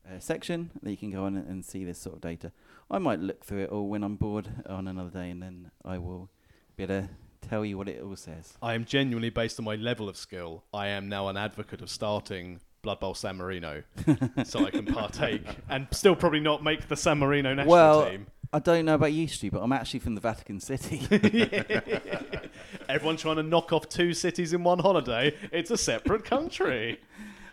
uh, 0.09 0.19
section 0.19 0.71
that 0.81 0.89
you 0.89 0.97
can 0.97 1.11
go 1.11 1.23
on 1.25 1.35
and, 1.37 1.47
and 1.47 1.65
see 1.65 1.83
this 1.83 1.99
sort 1.99 2.15
of 2.15 2.21
data. 2.21 2.51
I 2.93 2.99
might 2.99 3.19
look 3.19 3.43
through 3.43 3.63
it 3.63 3.69
all 3.71 3.87
when 3.87 4.03
I'm 4.03 4.17
bored 4.17 4.47
on 4.67 4.87
another 4.87 5.09
day, 5.09 5.31
and 5.31 5.41
then 5.41 5.71
I 5.83 5.97
will 5.97 6.29
be 6.75 6.83
able 6.83 7.01
to 7.01 7.09
tell 7.41 7.65
you 7.65 7.75
what 7.75 7.89
it 7.89 7.99
all 8.03 8.15
says. 8.15 8.53
I 8.61 8.75
am 8.75 8.85
genuinely, 8.85 9.31
based 9.31 9.57
on 9.57 9.65
my 9.65 9.75
level 9.75 10.07
of 10.07 10.15
skill, 10.15 10.63
I 10.71 10.89
am 10.89 11.09
now 11.09 11.27
an 11.27 11.35
advocate 11.35 11.81
of 11.81 11.89
starting 11.89 12.59
Blood 12.83 12.99
Bowl 12.99 13.15
San 13.15 13.37
Marino, 13.37 13.81
so 14.43 14.63
I 14.63 14.69
can 14.69 14.85
partake 14.85 15.41
and 15.69 15.87
still 15.89 16.15
probably 16.15 16.39
not 16.39 16.63
make 16.63 16.87
the 16.87 16.95
San 16.95 17.17
Marino 17.17 17.55
national 17.55 17.71
well, 17.71 18.09
team. 18.11 18.27
I 18.53 18.59
don't 18.59 18.85
know 18.85 18.93
about 18.93 19.11
you, 19.11 19.27
Stu, 19.27 19.49
but 19.49 19.61
I'm 19.63 19.71
actually 19.71 20.01
from 20.01 20.13
the 20.13 20.21
Vatican 20.21 20.59
City. 20.59 20.99
Everyone 22.89 23.17
trying 23.17 23.37
to 23.37 23.43
knock 23.43 23.73
off 23.73 23.89
two 23.89 24.13
cities 24.13 24.53
in 24.53 24.63
one 24.63 24.77
holiday. 24.77 25.35
It's 25.51 25.71
a 25.71 25.77
separate 25.77 26.25
country. 26.25 26.99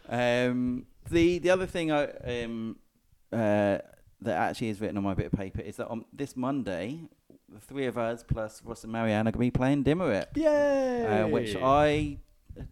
Um, 0.07 0.85
the 1.09 1.39
the 1.39 1.49
other 1.49 1.67
thing 1.67 1.91
I 1.91 2.11
um, 2.45 2.77
uh, 3.33 3.79
that 4.23 4.37
actually 4.37 4.69
is 4.69 4.81
written 4.81 4.97
on 4.97 5.03
my 5.03 5.15
bit 5.15 5.27
of 5.27 5.33
paper 5.33 5.61
is 5.61 5.77
that 5.77 5.89
on 5.89 6.05
this 6.13 6.37
Monday, 6.37 7.01
the 7.49 7.61
three 7.61 7.87
of 7.87 7.99
us 7.99 8.23
plus 8.23 8.63
Ross 8.65 8.85
and 8.85 8.93
Marianne 8.93 9.27
are 9.27 9.33
going 9.33 9.33
to 9.33 9.39
be 9.39 9.51
playing 9.51 9.83
Dimmerit, 9.83 10.29
Yay! 10.35 11.07
uh, 11.07 11.29
which 11.29 11.57
I 11.57 12.19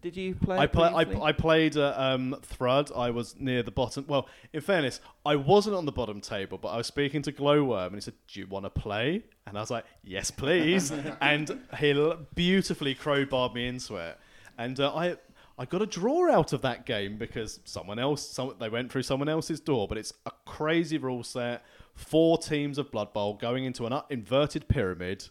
did 0.01 0.17
you 0.17 0.35
play? 0.35 0.57
I, 0.57 0.67
play, 0.67 0.89
I. 0.89 1.01
I 1.21 1.31
played 1.31 1.77
uh, 1.77 1.93
um, 1.95 2.35
Thrud. 2.41 2.95
I 2.95 3.09
was 3.11 3.35
near 3.39 3.63
the 3.63 3.71
bottom. 3.71 4.05
Well, 4.07 4.27
in 4.53 4.61
fairness, 4.61 4.99
I 5.25 5.35
wasn't 5.35 5.75
on 5.75 5.85
the 5.85 5.91
bottom 5.91 6.21
table, 6.21 6.57
but 6.57 6.69
I 6.69 6.77
was 6.77 6.87
speaking 6.87 7.21
to 7.23 7.31
Glowworm, 7.31 7.87
and 7.87 7.95
he 7.95 8.01
said, 8.01 8.15
"Do 8.27 8.39
you 8.39 8.47
want 8.47 8.65
to 8.65 8.69
play?" 8.69 9.23
And 9.47 9.57
I 9.57 9.61
was 9.61 9.71
like, 9.71 9.85
"Yes, 10.03 10.31
please." 10.31 10.91
and 11.21 11.59
he 11.79 12.13
beautifully 12.35 12.95
crowbarred 12.95 13.53
me 13.53 13.67
into 13.67 13.95
it, 13.95 14.17
and 14.57 14.79
uh, 14.79 14.93
I. 14.93 15.17
I 15.59 15.65
got 15.65 15.81
a 15.81 15.85
draw 15.85 16.31
out 16.31 16.53
of 16.53 16.61
that 16.61 16.85
game 16.85 17.17
because 17.17 17.59
someone 17.65 17.99
else, 17.99 18.25
some, 18.25 18.55
they 18.61 18.69
went 18.69 18.89
through 18.89 19.03
someone 19.03 19.27
else's 19.27 19.59
door. 19.59 19.89
But 19.89 19.97
it's 19.97 20.13
a 20.25 20.31
crazy 20.45 20.97
rule 20.97 21.21
set. 21.21 21.65
Four 21.95 22.37
teams 22.37 22.77
of 22.77 22.89
Blood 22.91 23.11
Bowl 23.11 23.33
going 23.33 23.65
into 23.65 23.85
an 23.85 24.01
inverted 24.09 24.69
pyramid. 24.69 25.27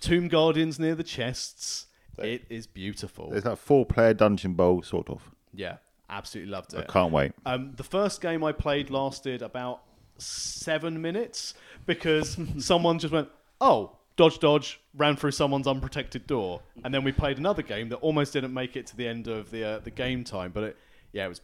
Tomb 0.00 0.28
Guardians 0.28 0.78
near 0.78 0.94
the 0.94 1.02
chests. 1.04 1.86
It 2.16 2.46
is 2.48 2.66
beautiful. 2.66 3.34
It's 3.34 3.44
that 3.44 3.58
four 3.58 3.84
player 3.84 4.14
dungeon 4.14 4.54
bowl, 4.54 4.82
sort 4.82 5.10
of. 5.10 5.30
Yeah, 5.52 5.76
absolutely 6.08 6.50
loved 6.50 6.72
it. 6.72 6.86
I 6.88 6.92
can't 6.92 7.12
wait. 7.12 7.32
Um, 7.44 7.74
the 7.76 7.84
first 7.84 8.22
game 8.22 8.42
I 8.42 8.52
played 8.52 8.88
lasted 8.88 9.42
about 9.42 9.82
seven 10.16 11.02
minutes 11.02 11.52
because 11.84 12.38
someone 12.58 12.98
just 12.98 13.12
went, 13.12 13.28
"Oh, 13.60 13.97
dodge, 14.18 14.38
dodge," 14.38 14.80
ran 14.94 15.16
through 15.16 15.30
someone's 15.30 15.66
unprotected 15.66 16.26
door, 16.26 16.60
and 16.84 16.92
then 16.92 17.02
we 17.04 17.12
played 17.12 17.38
another 17.38 17.62
game 17.62 17.88
that 17.88 17.96
almost 17.96 18.34
didn't 18.34 18.52
make 18.52 18.76
it 18.76 18.86
to 18.88 18.96
the 18.96 19.08
end 19.08 19.26
of 19.28 19.50
the 19.50 19.64
uh, 19.64 19.78
the 19.78 19.90
game 19.90 20.24
time. 20.24 20.50
But 20.52 20.64
it, 20.64 20.76
yeah, 21.12 21.24
it 21.24 21.28
was 21.28 21.40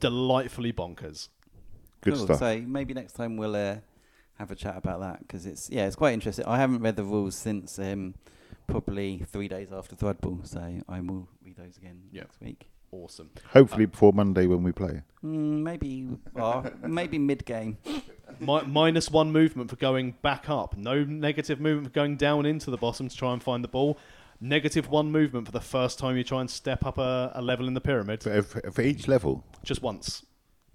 delightfully 0.00 0.72
bonkers. 0.72 1.28
Good 2.02 2.14
cool. 2.14 2.24
stuff. 2.26 2.38
So 2.40 2.60
maybe 2.60 2.92
next 2.92 3.14
time 3.14 3.38
we'll 3.38 3.56
uh, 3.56 3.76
have 4.38 4.50
a 4.50 4.54
chat 4.54 4.76
about 4.76 5.00
that 5.00 5.20
because 5.20 5.46
it's 5.46 5.70
yeah, 5.70 5.86
it's 5.86 5.96
quite 5.96 6.12
interesting. 6.12 6.44
I 6.44 6.58
haven't 6.58 6.80
read 6.80 6.96
the 6.96 7.04
rules 7.04 7.34
since 7.34 7.78
um, 7.78 8.14
probably 8.66 9.24
three 9.32 9.48
days 9.48 9.68
after 9.72 9.96
Thrudball, 9.96 10.46
so 10.46 10.60
I 10.88 11.00
will 11.00 11.28
read 11.42 11.56
those 11.56 11.76
again 11.78 12.02
Yeah. 12.12 12.22
next 12.22 12.40
week. 12.40 12.68
Awesome. 13.02 13.30
Hopefully 13.52 13.86
before 13.86 14.12
Monday 14.12 14.46
when 14.46 14.62
we 14.62 14.70
play. 14.72 15.02
Mm, 15.24 15.62
maybe 15.62 16.08
uh, 16.36 16.70
maybe 16.82 17.18
mid 17.18 17.44
game. 17.44 17.78
Mi- 18.40 18.62
minus 18.66 19.10
one 19.10 19.32
movement 19.32 19.70
for 19.70 19.76
going 19.76 20.12
back 20.22 20.48
up. 20.48 20.76
No 20.76 21.02
negative 21.04 21.60
movement 21.60 21.88
for 21.88 21.92
going 21.92 22.16
down 22.16 22.46
into 22.46 22.70
the 22.70 22.76
bottom 22.76 23.08
to 23.08 23.16
try 23.16 23.32
and 23.32 23.42
find 23.42 23.62
the 23.64 23.68
ball. 23.68 23.98
Negative 24.40 24.88
one 24.88 25.10
movement 25.10 25.46
for 25.46 25.52
the 25.52 25.60
first 25.60 25.98
time 25.98 26.16
you 26.16 26.24
try 26.24 26.40
and 26.40 26.50
step 26.50 26.84
up 26.84 26.98
a, 26.98 27.32
a 27.34 27.42
level 27.42 27.66
in 27.68 27.74
the 27.74 27.80
pyramid. 27.80 28.22
For, 28.22 28.42
for, 28.42 28.70
for 28.70 28.82
each 28.82 29.08
level. 29.08 29.44
Just 29.62 29.82
once. 29.82 30.24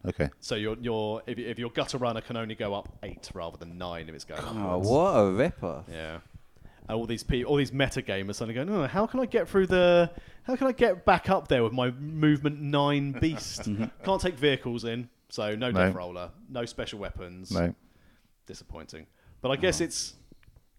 Okay. 0.07 0.29
So 0.39 0.55
your 0.55 0.77
your 0.79 1.21
if, 1.27 1.37
if 1.37 1.59
your 1.59 1.69
gutter 1.69 1.97
runner 1.97 2.21
can 2.21 2.37
only 2.37 2.55
go 2.55 2.73
up 2.73 2.97
eight 3.03 3.29
rather 3.33 3.57
than 3.57 3.77
nine 3.77 4.07
if 4.09 4.15
it's 4.15 4.23
going 4.23 4.41
Oh, 4.43 4.77
what 4.79 5.11
a 5.11 5.31
ripper! 5.31 5.83
Yeah. 5.91 6.19
And 6.90 6.98
all 6.98 7.06
these 7.06 7.24
people, 7.24 7.52
all 7.52 7.56
these 7.57 7.72
meta 7.72 8.02
gamers, 8.02 8.36
suddenly 8.36 8.56
going, 8.56 8.70
"Oh, 8.70 8.88
how 8.88 9.06
can 9.06 9.20
I 9.22 9.26
get 9.28 9.48
through 9.48 9.68
the? 9.68 10.10
How 10.44 10.56
can 10.56 10.66
I 10.68 10.72
get 10.72 11.06
back 11.06 11.30
up 11.30 11.48
there 11.48 11.64
with 11.64 11.72
my 11.72 11.91
movement 11.91 12.60
nine 12.60 13.11
beast? 13.22 13.70
Can't 14.03 14.20
take 14.22 14.34
vehicles 14.36 14.84
in, 14.86 15.07
so 15.30 15.56
no, 15.56 15.70
No. 15.70 15.86
death 15.86 15.95
roller, 15.95 16.32
no 16.49 16.66
special 16.66 16.98
weapons. 16.99 17.52
No. 17.52 17.74
Disappointing. 18.48 19.06
But 19.41 19.52
I 19.52 19.56
guess 19.56 19.80
it's 19.80 20.16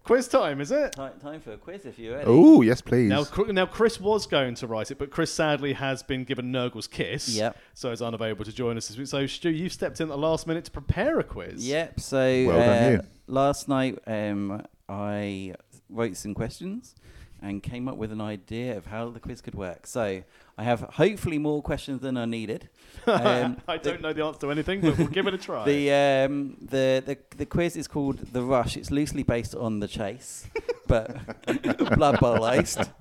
quiz 0.02 0.26
time, 0.26 0.60
is 0.60 0.72
it? 0.72 0.92
Time, 0.92 1.12
time 1.20 1.40
for 1.40 1.52
a 1.52 1.56
quiz 1.56 1.86
if 1.86 1.96
you're 1.98 2.14
ready. 2.16 2.24
Oh, 2.28 2.62
yes, 2.62 2.80
please. 2.80 3.08
Now, 3.08 3.22
Cr- 3.22 3.52
now 3.52 3.66
Chris 3.66 4.00
was 4.00 4.26
going 4.26 4.56
to 4.56 4.66
write 4.66 4.90
it, 4.90 4.98
but 4.98 5.10
Chris 5.10 5.32
sadly 5.32 5.74
has 5.74 6.02
been 6.02 6.24
given 6.24 6.50
Nurgle's 6.50 6.88
kiss, 6.88 7.28
Yep. 7.28 7.56
so 7.74 7.92
is 7.92 8.02
unavailable 8.02 8.44
to 8.44 8.52
join 8.52 8.76
us 8.76 8.88
this 8.88 8.98
week. 8.98 9.06
So, 9.06 9.26
Stu, 9.28 9.50
you 9.50 9.68
stepped 9.68 10.00
in 10.00 10.08
at 10.08 10.10
the 10.10 10.18
last 10.18 10.48
minute 10.48 10.64
to 10.64 10.70
prepare 10.72 11.20
a 11.20 11.24
quiz. 11.24 11.64
Yep. 11.68 12.00
So 12.00 12.18
Well 12.48 12.58
done, 12.58 12.82
uh, 12.82 12.90
you. 12.90 13.00
last 13.28 13.68
night 13.68 13.98
um, 14.08 14.62
I 14.88 15.54
wrote 15.90 16.16
some 16.16 16.34
questions 16.34 16.94
and 17.42 17.62
came 17.62 17.88
up 17.88 17.96
with 17.96 18.12
an 18.12 18.20
idea 18.20 18.76
of 18.76 18.86
how 18.86 19.08
the 19.08 19.20
quiz 19.20 19.40
could 19.40 19.54
work. 19.54 19.86
So 19.86 20.22
I 20.58 20.62
have 20.62 20.80
hopefully 20.82 21.38
more 21.38 21.62
questions 21.62 22.00
than 22.02 22.16
are 22.16 22.26
needed. 22.26 22.68
Um, 23.06 23.56
I 23.66 23.78
don't 23.78 24.02
know 24.02 24.12
the 24.12 24.22
answer 24.24 24.40
to 24.40 24.50
anything, 24.50 24.82
but 24.82 24.98
we'll 24.98 25.06
give 25.06 25.26
it 25.26 25.32
a 25.32 25.38
try. 25.38 25.64
The 25.64 25.90
um 26.26 26.56
the, 26.60 27.02
the 27.04 27.16
the 27.36 27.46
quiz 27.46 27.74
is 27.76 27.88
called 27.88 28.18
the 28.18 28.42
Rush. 28.42 28.76
It's 28.76 28.90
loosely 28.90 29.22
based 29.22 29.54
on 29.54 29.80
the 29.80 29.88
Chase, 29.88 30.46
but 30.86 31.16
Blood 31.96 32.20
Bowl 32.20 32.44
iced. 32.44 32.90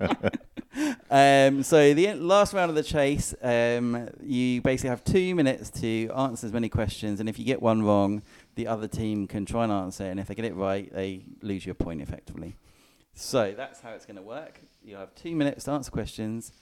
Um, 1.10 1.64
so 1.64 1.94
the 1.94 2.14
last 2.14 2.54
round 2.54 2.70
of 2.70 2.76
the 2.76 2.84
chase, 2.84 3.34
um, 3.42 4.08
you 4.22 4.62
basically 4.62 4.90
have 4.90 5.02
two 5.02 5.34
minutes 5.34 5.68
to 5.80 6.08
answer 6.16 6.46
as 6.46 6.52
many 6.52 6.68
questions, 6.68 7.18
and 7.18 7.28
if 7.28 7.40
you 7.40 7.44
get 7.44 7.60
one 7.60 7.82
wrong, 7.82 8.22
the 8.54 8.68
other 8.68 8.86
team 8.86 9.26
can 9.26 9.44
try 9.44 9.64
and 9.64 9.72
answer, 9.72 10.04
it, 10.04 10.10
and 10.10 10.20
if 10.20 10.28
they 10.28 10.34
get 10.36 10.44
it 10.44 10.54
right, 10.54 10.92
they 10.92 11.24
lose 11.42 11.66
your 11.66 11.74
point 11.74 12.00
effectively. 12.00 12.54
So 13.14 13.52
that's 13.56 13.80
how 13.80 13.90
it's 13.90 14.06
going 14.06 14.16
to 14.16 14.22
work. 14.22 14.60
You 14.82 14.96
have 14.96 15.14
two 15.14 15.34
minutes 15.34 15.64
to 15.64 15.72
answer 15.72 15.90
questions. 15.90 16.52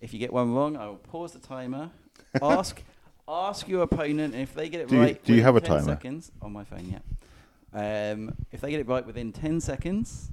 If 0.00 0.12
you 0.12 0.18
get 0.18 0.32
one 0.32 0.54
wrong, 0.54 0.76
I 0.76 0.86
will 0.86 0.96
pause 0.96 1.32
the 1.32 1.38
timer. 1.38 1.90
Ask 2.42 2.82
ask 3.30 3.68
your 3.68 3.82
opponent, 3.82 4.32
and 4.32 4.42
if 4.42 4.54
they 4.54 4.68
get 4.70 4.80
it 4.80 4.88
Do 4.88 4.96
you- 4.96 5.02
right, 5.02 5.22
do 5.24 5.32
you 5.34 5.42
within 5.42 5.44
have 5.44 5.56
a 5.56 5.60
10 5.60 5.68
timer? 5.70 5.84
Seconds 5.84 6.32
on 6.40 6.50
my 6.52 6.64
phone, 6.64 6.86
yeah. 6.90 8.12
Um, 8.12 8.34
if 8.50 8.60
they 8.62 8.70
get 8.70 8.80
it 8.80 8.88
right 8.88 9.04
within 9.04 9.32
ten 9.32 9.60
seconds, 9.60 10.30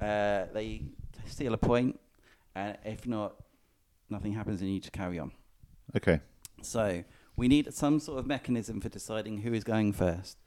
uh, 0.00 0.44
they 0.54 0.82
steal 1.26 1.52
a 1.52 1.56
point. 1.58 1.94
point, 1.94 2.00
and 2.54 2.78
if 2.84 3.06
not, 3.08 3.34
nothing 4.08 4.32
happens, 4.32 4.60
and 4.60 4.72
you 4.72 4.78
just 4.78 4.92
carry 4.92 5.18
on. 5.18 5.32
Okay. 5.96 6.20
So 6.62 7.02
we 7.36 7.48
need 7.48 7.74
some 7.74 7.98
sort 7.98 8.20
of 8.20 8.26
mechanism 8.26 8.80
for 8.80 8.88
deciding 8.88 9.38
who 9.38 9.52
is 9.52 9.64
going 9.64 9.92
first. 9.92 10.38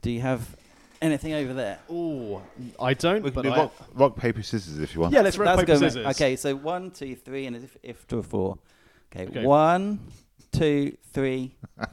Do 0.00 0.10
you 0.10 0.20
have 0.22 0.56
anything 1.02 1.34
over 1.34 1.52
there? 1.52 1.78
Oh, 1.90 2.40
I 2.80 2.94
don't. 2.94 3.22
We 3.22 3.30
can 3.30 3.34
but 3.34 3.42
do 3.42 3.50
I- 3.50 3.56
rock, 3.58 3.72
rock, 3.94 4.16
paper, 4.16 4.42
scissors 4.42 4.78
if 4.78 4.94
you 4.94 5.02
want. 5.02 5.12
Yeah, 5.12 5.20
let's 5.20 5.36
rock, 5.36 5.58
paper, 5.58 5.66
go- 5.66 5.78
scissors. 5.78 6.06
Okay, 6.06 6.36
so 6.36 6.54
one, 6.56 6.90
two, 6.90 7.14
three, 7.16 7.46
and 7.46 7.56
if, 7.56 7.76
if 7.82 8.06
to 8.08 8.18
a 8.18 8.22
four. 8.22 8.58
Okay, 9.14 9.26
Okay. 9.26 9.44
one, 9.44 10.00
two, 10.52 10.96
three. 11.12 11.54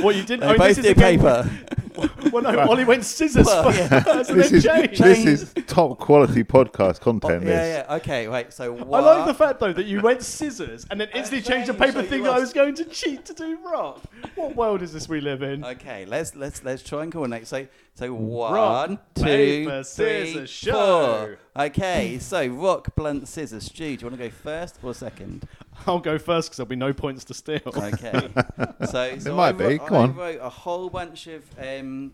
What 0.00 0.14
you 0.14 0.22
didn't? 0.22 0.40
They 0.40 0.54
oh, 0.54 0.58
both 0.58 0.68
this 0.68 0.78
is 0.78 0.84
do 0.84 0.90
a 0.90 0.94
paper. 0.94 1.50
Well, 2.32 2.42
no, 2.42 2.58
Ollie 2.60 2.84
went 2.84 3.04
scissors 3.04 3.46
Well, 3.46 3.64
first, 3.72 3.78
yeah. 3.90 4.04
and 4.08 4.18
This 4.38 4.50
then 4.50 4.54
is 4.54 4.62
James. 4.64 4.98
this 4.98 5.24
is 5.26 5.54
top 5.66 5.98
quality 5.98 6.44
podcast 6.44 7.00
content. 7.00 7.44
yeah, 7.44 7.48
This. 7.48 7.84
yeah. 7.88 7.94
Okay, 7.96 8.28
wait. 8.28 8.52
So 8.52 8.76
I 8.76 8.82
what? 8.82 9.04
like 9.04 9.26
the 9.26 9.34
fact 9.34 9.60
though 9.60 9.72
that 9.72 9.86
you 9.86 10.00
went 10.00 10.22
scissors 10.22 10.86
and 10.90 11.00
then 11.00 11.08
instantly 11.14 11.42
changed 11.42 11.68
the 11.68 11.72
changed, 11.74 11.78
paper 11.94 12.02
so 12.04 12.08
thing 12.08 12.18
you 12.20 12.24
that 12.24 12.30
I 12.30 12.38
lost. 12.38 12.40
was 12.40 12.52
going 12.52 12.74
to 12.76 12.84
cheat 12.86 13.24
to 13.26 13.34
do 13.34 13.58
rock. 13.64 14.02
What 14.34 14.56
world 14.56 14.82
is 14.82 14.92
this 14.92 15.08
we 15.08 15.20
live 15.20 15.42
in? 15.42 15.64
Okay, 15.64 16.04
let's 16.06 16.34
let's 16.36 16.62
let's 16.64 16.82
try 16.82 17.02
and 17.02 17.12
coordinate. 17.12 17.46
So 17.46 17.66
so 17.94 18.08
Rock, 18.14 18.88
one, 18.88 18.98
two, 19.16 19.22
paper, 19.24 19.82
three, 19.82 20.26
scissors, 20.32 20.50
show. 20.50 21.34
Okay, 21.56 22.18
so 22.20 22.46
rock, 22.46 22.94
blunt, 22.94 23.26
scissors. 23.26 23.64
Stu, 23.64 23.96
do 23.96 24.04
you 24.04 24.10
want 24.10 24.20
to 24.20 24.28
go 24.28 24.30
first 24.30 24.78
or 24.82 24.94
second? 24.94 25.48
I'll 25.86 25.98
go 25.98 26.18
first 26.18 26.48
because 26.48 26.56
there'll 26.58 26.68
be 26.68 26.76
no 26.76 26.92
points 26.92 27.24
to 27.24 27.34
steal. 27.34 27.60
Okay. 27.66 28.28
so, 28.90 29.18
so 29.18 29.34
might 29.34 29.48
I 29.48 29.52
be, 29.52 29.64
wrote, 29.64 29.86
come 29.86 29.96
I 29.96 30.00
on. 30.00 30.16
wrote 30.16 30.40
a 30.40 30.48
whole 30.48 30.90
bunch 30.90 31.26
of 31.26 31.44
um, 31.58 32.12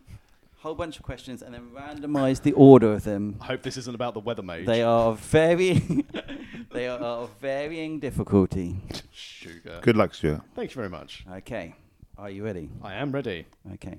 whole 0.59 0.75
bunch 0.75 0.97
of 0.97 1.03
questions 1.03 1.43
and 1.43 1.55
then 1.55 1.71
randomised 1.77 2.43
the 2.43 2.53
order 2.53 2.93
of 2.95 3.05
them. 3.05 3.37
I 3.41 3.47
hope 3.47 3.63
this 3.63 3.77
isn't 3.77 3.95
about 3.95 4.15
the 4.15 4.21
weather 4.21 4.43
mage. 4.43 4.65
They 4.65 4.83
are 4.83 5.09
of 5.11 5.21
varying. 5.21 6.07
they 6.73 6.89
are 6.89 6.99
of 6.99 7.31
varying 7.41 8.01
difficulty. 8.01 8.77
Sugar. 9.13 9.81
Good 9.83 9.97
luck, 9.97 10.15
Stuart. 10.15 10.41
Thank 10.55 10.71
you 10.71 10.77
very 10.77 10.89
much. 10.89 11.27
Okay, 11.31 11.75
are 12.17 12.31
you 12.31 12.45
ready? 12.45 12.71
I 12.83 12.95
am 12.95 13.13
ready. 13.13 13.47
Okay. 13.75 13.99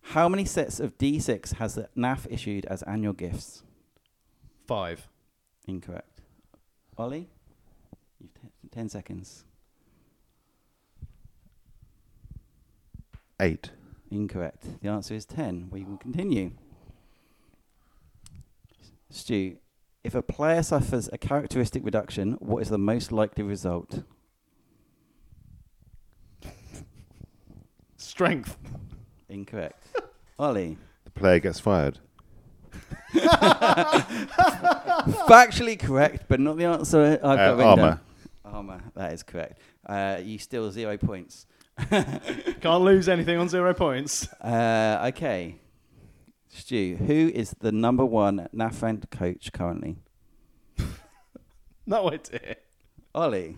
How 0.00 0.26
many 0.26 0.46
sets 0.46 0.80
of 0.80 0.96
D6 0.96 1.54
has 1.56 1.74
the 1.74 1.90
NAF 1.94 2.26
issued 2.30 2.64
as 2.64 2.82
annual 2.84 3.12
gifts? 3.12 3.62
Five. 4.66 5.08
Incorrect. 5.66 6.22
Ollie, 6.96 7.28
you've 8.78 8.84
t- 8.84 8.84
ten 8.84 8.88
seconds. 8.88 9.44
Eight. 13.40 13.70
Incorrect. 14.10 14.64
The 14.82 14.88
answer 14.88 15.14
is 15.14 15.24
10. 15.26 15.68
We 15.70 15.84
will 15.84 15.96
continue. 15.98 16.52
Stu, 19.10 19.56
if 20.02 20.14
a 20.14 20.22
player 20.22 20.62
suffers 20.62 21.08
a 21.12 21.18
characteristic 21.18 21.84
reduction, 21.84 22.32
what 22.40 22.62
is 22.62 22.68
the 22.70 22.78
most 22.78 23.12
likely 23.12 23.44
result? 23.44 24.02
Strength. 27.96 28.56
Incorrect. 29.28 29.84
Ollie, 30.38 30.78
The 31.04 31.10
player 31.10 31.38
gets 31.38 31.60
fired. 31.60 31.98
factually 35.28 35.78
correct, 35.78 36.24
but 36.28 36.40
not 36.40 36.56
the 36.56 36.64
answer 36.64 37.18
I've 37.22 37.36
got 37.36 37.38
Uh, 37.50 37.54
written 37.56 37.66
armor. 37.78 38.00
Down. 38.48 38.56
Armor, 38.56 38.82
that 38.94 39.12
is 39.12 39.22
correct. 39.22 39.60
Uh, 39.86 40.18
you 40.22 40.38
steal 40.38 40.70
zero 40.70 40.96
points. 40.96 41.46
Can't 41.90 42.82
lose 42.82 43.08
anything 43.08 43.38
on 43.38 43.48
zero 43.48 43.72
points. 43.74 44.28
Uh, 44.40 45.04
okay. 45.08 45.56
Stu, 46.48 46.96
who 46.96 47.30
is 47.34 47.54
the 47.60 47.70
number 47.72 48.04
one 48.04 48.48
NAF 48.54 49.10
coach 49.10 49.52
currently? 49.52 49.96
No 51.86 52.10
idea. 52.12 52.56
Ollie. 53.14 53.56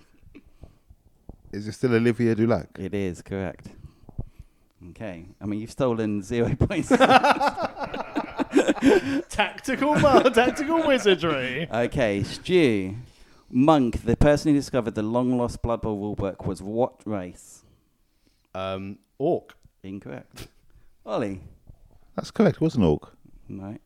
Is 1.52 1.66
it 1.66 1.72
still 1.72 1.94
Olivier 1.96 2.36
Dulac? 2.36 2.68
It 2.78 2.94
is 2.94 3.22
correct. 3.22 3.66
Okay. 4.90 5.24
I 5.40 5.46
mean, 5.46 5.58
you've 5.58 5.72
stolen 5.72 6.22
zero 6.22 6.54
points. 6.58 6.90
Tactical, 9.28 9.96
tactical 10.30 10.86
wizardry. 10.86 11.68
okay, 11.72 12.22
Stu. 12.22 12.94
Monk, 13.50 14.04
the 14.04 14.16
person 14.16 14.52
who 14.52 14.58
discovered 14.58 14.94
the 14.94 15.02
long 15.02 15.36
lost 15.36 15.62
Blood 15.62 15.82
Bowl 15.82 16.16
rulebook, 16.16 16.46
was 16.46 16.62
what 16.62 17.00
race? 17.04 17.64
Um, 18.54 18.98
orc. 19.18 19.56
Incorrect. 19.82 20.48
Ollie. 21.06 21.40
That's 22.16 22.30
correct. 22.30 22.56
It 22.56 22.60
was 22.60 22.74
an 22.76 22.82
orc. 22.84 23.12
No. 23.48 23.70
It 23.70 23.80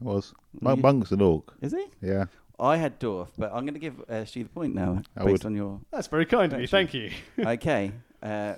was. 0.00 0.32
Monk, 0.60 0.78
You- 0.78 0.82
Monk's 0.82 1.10
an 1.10 1.20
orc. 1.20 1.52
Is 1.60 1.72
he? 1.72 1.84
Yeah. 2.00 2.26
I 2.58 2.76
had 2.76 3.00
Dwarf, 3.00 3.28
but 3.38 3.50
I'm 3.54 3.64
going 3.64 3.72
to 3.74 3.80
give 3.80 4.00
uh, 4.08 4.24
Stu 4.26 4.42
the 4.42 4.50
point 4.50 4.74
now 4.74 5.00
I 5.16 5.24
based 5.24 5.44
would. 5.44 5.46
on 5.46 5.56
your. 5.56 5.80
That's 5.90 6.08
very 6.08 6.26
kind 6.26 6.52
of 6.52 6.60
you. 6.60 6.66
Thank 6.66 6.92
you. 6.92 7.10
okay. 7.38 7.92
Uh, 8.22 8.56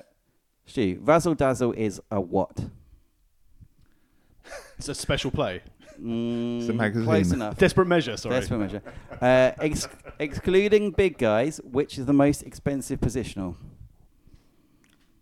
Stu, 0.67 0.99
Razzle 1.03 1.35
Dazzle 1.37 1.73
is 1.73 2.01
a 2.11 2.21
what? 2.21 2.65
It's 4.77 4.89
a 4.89 4.95
special 4.95 5.31
play. 5.31 5.63
Mm, 6.03 6.75
magazine. 6.75 7.05
Close 7.05 7.33
enough. 7.33 7.57
Desperate 7.59 7.87
measure. 7.87 8.17
Sorry. 8.17 8.35
Desperate 8.41 8.59
measure. 8.59 8.83
Uh, 9.21 9.53
ex- 9.61 9.87
excluding 10.19 10.91
big 10.91 11.17
guys, 11.19 11.61
which 11.65 11.97
is 11.99 12.07
the 12.07 12.13
most 12.13 12.43
expensive 12.43 12.99
positional? 13.01 13.55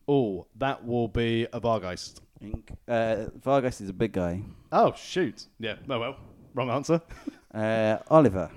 Oh, 0.08 0.46
that 0.56 0.84
will 0.84 1.08
be 1.08 1.46
a 1.52 1.60
Vargeist. 1.60 2.20
Inc- 2.42 2.70
uh, 2.88 3.28
Vargeist 3.38 3.80
is 3.82 3.90
a 3.90 3.92
big 3.92 4.12
guy. 4.12 4.42
Oh 4.72 4.92
shoot. 4.96 5.46
Yeah. 5.58 5.74
Oh 5.88 5.98
well. 6.00 6.16
Wrong 6.54 6.70
answer. 6.70 7.00
Uh, 7.52 7.98
Oliver, 8.08 8.48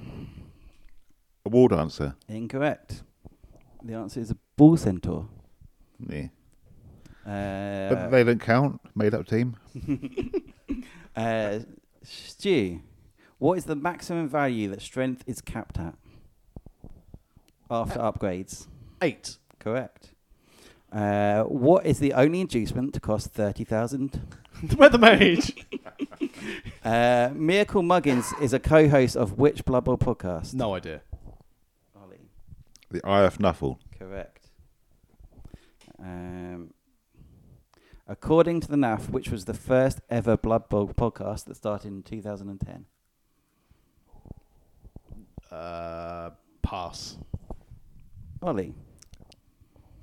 A 1.48 1.50
war 1.50 1.68
dancer. 1.68 2.16
incorrect. 2.30 3.02
The 3.84 3.96
answer 3.96 4.20
is 4.20 4.30
a 4.30 4.38
bull 4.56 4.78
centaur. 4.78 5.28
Yeah. 6.08 6.28
Uh, 7.26 7.90
But 7.90 8.10
they 8.12 8.24
don't 8.24 8.40
count. 8.40 8.80
Made 8.94 9.16
up 9.16 9.26
team. 9.26 9.56
uh, 11.16 11.60
Stu, 12.04 12.82
what 13.40 13.58
is 13.58 13.66
the 13.66 13.76
maximum 13.76 14.28
value 14.28 14.70
that 14.70 14.82
strength 14.82 15.24
is 15.28 15.42
capped 15.42 15.80
at 15.80 15.96
after 17.70 18.00
upgrades? 18.00 18.68
Eight. 19.02 19.38
Correct. 19.60 20.10
Uh, 20.92 21.44
what 21.44 21.86
is 21.86 22.00
the 22.00 22.14
only 22.14 22.42
inducement 22.42 22.94
to 22.94 23.00
cost 23.00 23.30
thirty 23.32 23.64
thousand? 23.64 24.22
The 24.64 24.76
weather 24.78 24.98
mage. 24.98 25.54
Uh, 26.84 27.30
Miracle 27.34 27.82
Muggins 27.82 28.34
is 28.42 28.52
a 28.54 28.60
co-host 28.60 29.16
of 29.16 29.38
which 29.38 29.64
Blood 29.66 29.86
Bowl 29.86 29.98
podcast? 29.98 30.54
no 30.54 30.76
idea. 30.76 31.02
Ollie. 31.96 32.18
The 32.92 32.98
IF 32.98 33.38
Nuffle. 33.38 33.78
Correct. 33.98 34.48
Um, 35.98 36.74
according 38.08 38.60
to 38.62 38.68
the 38.68 38.76
NAF, 38.78 39.10
which 39.10 39.30
was 39.30 39.46
the 39.46 39.54
first 39.54 40.02
ever 40.10 40.36
Blood 40.38 40.70
Bowl 40.70 40.88
podcast 40.90 41.46
that 41.46 41.56
started 41.56 41.88
in 41.90 42.04
2010? 42.04 42.86
Uh, 45.52 46.32
pass. 46.62 47.18
Ollie. 48.42 48.74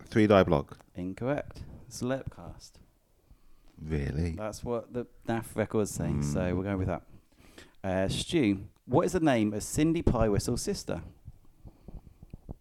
Three 0.06 0.26
die 0.26 0.42
block. 0.44 0.78
Incorrect. 0.94 1.62
Slurpcast. 1.90 2.72
Really? 3.82 4.32
That's 4.32 4.62
what 4.64 4.92
the 4.92 5.06
NAF 5.28 5.56
record's 5.56 5.90
saying, 5.90 6.22
so 6.22 6.50
Hmm. 6.50 6.56
we're 6.56 6.64
going 6.64 6.78
with 6.78 6.88
that. 6.88 7.02
Uh, 7.82 8.08
Stu, 8.08 8.60
what 8.84 9.06
is 9.06 9.12
the 9.12 9.20
name 9.20 9.52
of 9.54 9.62
Cindy 9.62 10.02
Pie 10.02 10.28
Whistle's 10.28 10.62
sister? 10.62 11.02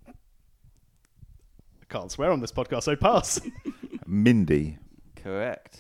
I 0.07 1.86
can't 1.90 2.11
swear 2.11 2.32
on 2.32 2.40
this 2.40 2.52
podcast, 2.52 2.84
so 2.84 2.95
pass. 2.95 3.41
Mindy. 4.07 4.78
Correct. 5.24 5.80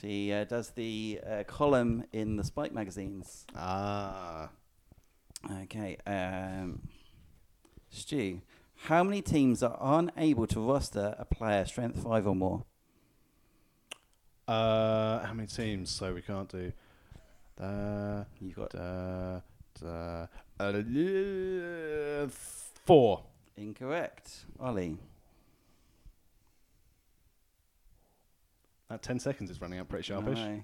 She 0.00 0.32
uh, 0.32 0.44
does 0.44 0.70
the 0.70 1.20
uh, 1.26 1.44
column 1.44 2.04
in 2.12 2.36
the 2.36 2.44
Spike 2.44 2.72
magazines. 2.72 3.46
ah. 3.54 4.50
Okay. 5.62 5.96
Um, 6.06 6.80
Stu, 7.90 8.40
how 8.84 9.04
many 9.04 9.22
teams 9.22 9.62
are 9.62 9.78
unable 9.80 10.46
to 10.48 10.60
roster 10.60 11.14
a 11.18 11.24
player 11.24 11.64
strength 11.64 12.02
five 12.02 12.26
or 12.26 12.34
more? 12.34 12.64
Uh, 14.48 15.24
how 15.24 15.32
many 15.32 15.46
teams? 15.48 15.90
So 15.90 16.12
we 16.14 16.22
can't 16.22 16.48
do. 16.48 16.72
Uh, 17.60 18.24
You've 18.40 18.56
got 18.56 18.74
uh, 18.74 19.40
uh, 19.84 20.26
uh, 20.60 22.26
four. 22.84 23.22
incorrect. 23.56 24.44
Ollie. 24.60 24.98
That 28.88 29.02
ten 29.02 29.18
seconds 29.18 29.50
is 29.50 29.60
running 29.60 29.78
out 29.78 29.88
pretty 29.88 30.04
sharpish. 30.04 30.38
No. 30.38 30.62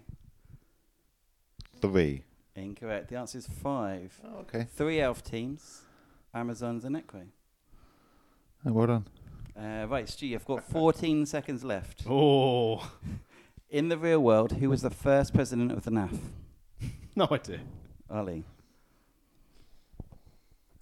Three. 1.80 2.22
Incorrect. 2.54 3.08
The 3.08 3.16
answer 3.16 3.38
is 3.38 3.46
five. 3.46 4.18
Oh, 4.24 4.40
okay. 4.40 4.66
Three 4.76 5.00
elf 5.00 5.24
teams, 5.24 5.82
Amazons 6.34 6.84
and 6.84 6.96
Equi. 6.96 7.32
Oh, 8.64 8.72
well 8.72 8.86
done. 8.86 9.06
Uh, 9.58 9.86
right, 9.88 10.08
Stu, 10.08 10.26
you've 10.26 10.44
got 10.44 10.62
14 10.62 11.26
seconds 11.34 11.64
left. 11.64 12.04
Oh, 12.08 12.90
In 13.68 13.88
the 13.88 13.98
real 13.98 14.20
world, 14.20 14.52
who 14.52 14.70
was 14.70 14.82
the 14.82 14.90
first 14.90 15.34
president 15.34 15.72
of 15.72 15.84
the 15.84 15.90
NAF? 15.90 16.16
no 17.16 17.26
idea. 17.30 17.60
Ollie. 18.08 18.44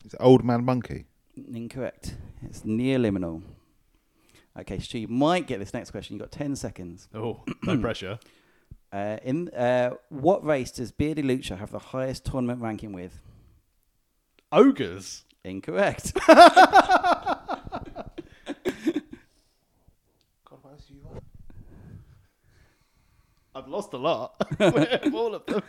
It's 0.04 0.14
Old 0.20 0.44
Man 0.44 0.64
Monkey. 0.64 1.06
Incorrect. 1.52 2.16
It's 2.42 2.60
neoliminal. 2.60 3.42
Okay, 4.58 4.78
Stu, 4.78 4.98
you 4.98 5.08
might 5.08 5.46
get 5.46 5.58
this 5.60 5.72
next 5.72 5.90
question. 5.90 6.16
You've 6.16 6.22
got 6.22 6.32
10 6.32 6.56
seconds. 6.56 7.08
Oh, 7.14 7.44
no 7.62 7.78
pressure. 7.80 8.18
Uh, 8.92 9.18
in 9.22 9.48
uh, 9.50 9.90
What 10.08 10.44
race 10.44 10.72
does 10.72 10.90
Beardy 10.90 11.22
Lucha 11.22 11.56
have 11.58 11.70
the 11.70 11.78
highest 11.78 12.24
tournament 12.24 12.60
ranking 12.60 12.92
with? 12.92 13.20
Ogres. 14.52 15.24
Incorrect. 15.44 16.12
I 16.28 17.18
I've 23.54 23.68
lost 23.68 23.92
a 23.92 23.96
lot. 23.96 24.34
All 24.60 25.34
of 25.34 25.44
them. 25.46 25.62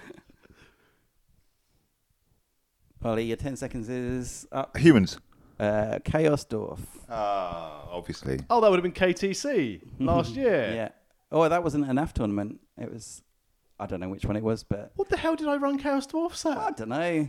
Ollie, 3.04 3.26
your 3.26 3.38
10 3.38 3.56
seconds 3.56 3.90
is 3.90 4.48
up. 4.52 4.78
Humans. 4.78 5.18
Uh, 5.62 6.00
Chaos 6.04 6.44
Dwarf. 6.46 6.80
Ah, 7.10 7.88
obviously. 7.92 8.40
Oh, 8.50 8.60
that 8.62 8.72
would 8.72 8.84
have 8.84 8.94
been 8.94 8.94
KTC 8.94 9.82
last 10.00 10.36
year. 10.36 10.74
Yeah. 10.74 10.90
Oh, 11.32 11.48
that 11.48 11.64
wasn't 11.64 11.88
an 11.88 11.98
AF 12.00 12.14
tournament. 12.16 12.60
It 12.78 12.92
was, 12.92 13.22
I 13.80 13.86
don't 13.86 14.00
know 14.00 14.10
which 14.10 14.26
one 14.26 14.36
it 14.36 14.44
was, 14.44 14.64
but 14.64 14.92
What 14.96 15.10
the 15.10 15.18
hell 15.18 15.36
did 15.36 15.48
I 15.48 15.58
run 15.58 15.78
Chaos 15.78 16.08
Dwarfs 16.08 16.46
I 16.46 16.72
don't 16.72 16.90
know. 16.90 17.28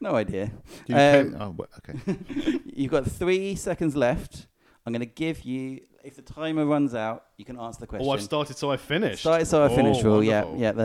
No 0.00 0.14
idea. 0.14 0.46
Do 0.86 0.92
you 0.92 0.96
Um, 0.96 1.30
play- 1.32 1.40
oh, 1.40 1.54
well, 1.56 1.68
okay. 1.78 2.60
You've 2.66 2.90
got 2.92 3.04
three 3.06 3.56
seconds 3.56 3.96
left. 3.96 4.46
I'm 4.86 4.92
going 4.92 5.00
to 5.00 5.06
give 5.06 5.42
you, 5.44 5.80
if 6.04 6.16
the 6.16 6.22
timer 6.22 6.66
runs 6.66 6.94
out, 6.94 7.24
you 7.36 7.44
can 7.44 7.58
answer 7.58 7.80
the 7.80 7.86
question. 7.86 8.06
Oh, 8.06 8.12
I've 8.12 8.22
started, 8.22 8.56
so 8.56 8.70
I 8.70 8.76
finished. 8.76 9.20
Started 9.20 9.46
so 9.46 9.62
I 9.62 9.68
Oh, 9.68 9.74
finished 9.74 10.02
rule, 10.04 10.22
yeah, 10.22 10.44
yeah, 10.54 10.72
the 10.72 10.82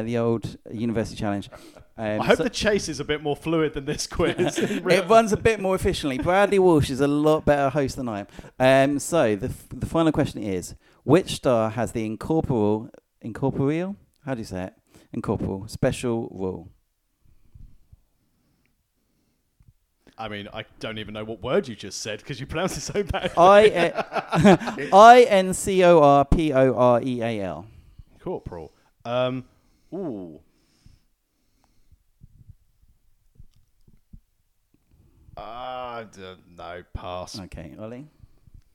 uh, 0.00 0.02
the 0.02 0.18
old 0.18 0.56
university 0.70 1.16
challenge. 1.18 1.50
Um, 1.98 2.22
I 2.22 2.24
hope 2.24 2.38
so- 2.38 2.44
the 2.44 2.50
chase 2.50 2.88
is 2.88 2.98
a 2.98 3.04
bit 3.04 3.22
more 3.22 3.36
fluid 3.36 3.74
than 3.74 3.84
this 3.84 4.06
quiz. 4.06 4.36
it 4.58 5.06
runs 5.06 5.32
a 5.34 5.36
bit 5.36 5.60
more 5.60 5.74
efficiently. 5.74 6.16
Bradley 6.16 6.58
Walsh 6.58 6.88
is 6.88 7.02
a 7.02 7.06
lot 7.06 7.44
better 7.44 7.68
host 7.68 7.96
than 7.96 8.08
I 8.08 8.20
am. 8.20 8.26
Um, 8.58 8.98
so 8.98 9.36
the 9.36 9.48
f- 9.48 9.66
the 9.68 9.84
final 9.84 10.10
question 10.10 10.42
is: 10.42 10.74
Which 11.04 11.32
star 11.34 11.68
has 11.68 11.92
the 11.92 12.06
incorporeal 12.06 12.88
incorporeal? 13.20 13.96
How 14.24 14.32
do 14.32 14.38
you 14.40 14.46
say 14.46 14.64
it? 14.64 14.74
Incorporeal 15.12 15.68
special 15.68 16.28
rule. 16.30 16.70
I 20.20 20.28
mean, 20.28 20.48
I 20.52 20.66
don't 20.80 20.98
even 20.98 21.14
know 21.14 21.24
what 21.24 21.42
word 21.42 21.66
you 21.66 21.74
just 21.74 22.02
said 22.02 22.18
because 22.18 22.38
you 22.38 22.46
pronounced 22.46 22.76
it 22.76 22.82
so 22.82 23.02
bad. 23.02 23.32
I 23.38 24.88
I 24.92 25.22
N 25.22 25.54
C 25.54 25.82
O 25.82 26.02
R 26.02 26.26
P 26.26 26.52
O 26.52 26.74
R 26.74 27.00
E 27.02 27.22
A 27.22 27.40
L. 27.42 27.66
Corporal. 28.22 28.70
Um, 29.06 29.44
ooh. 29.94 30.40
Ah, 35.38 36.04
d- 36.12 36.20
no, 36.54 36.82
pass. 36.92 37.40
Okay, 37.40 37.74
Ollie. 37.78 38.06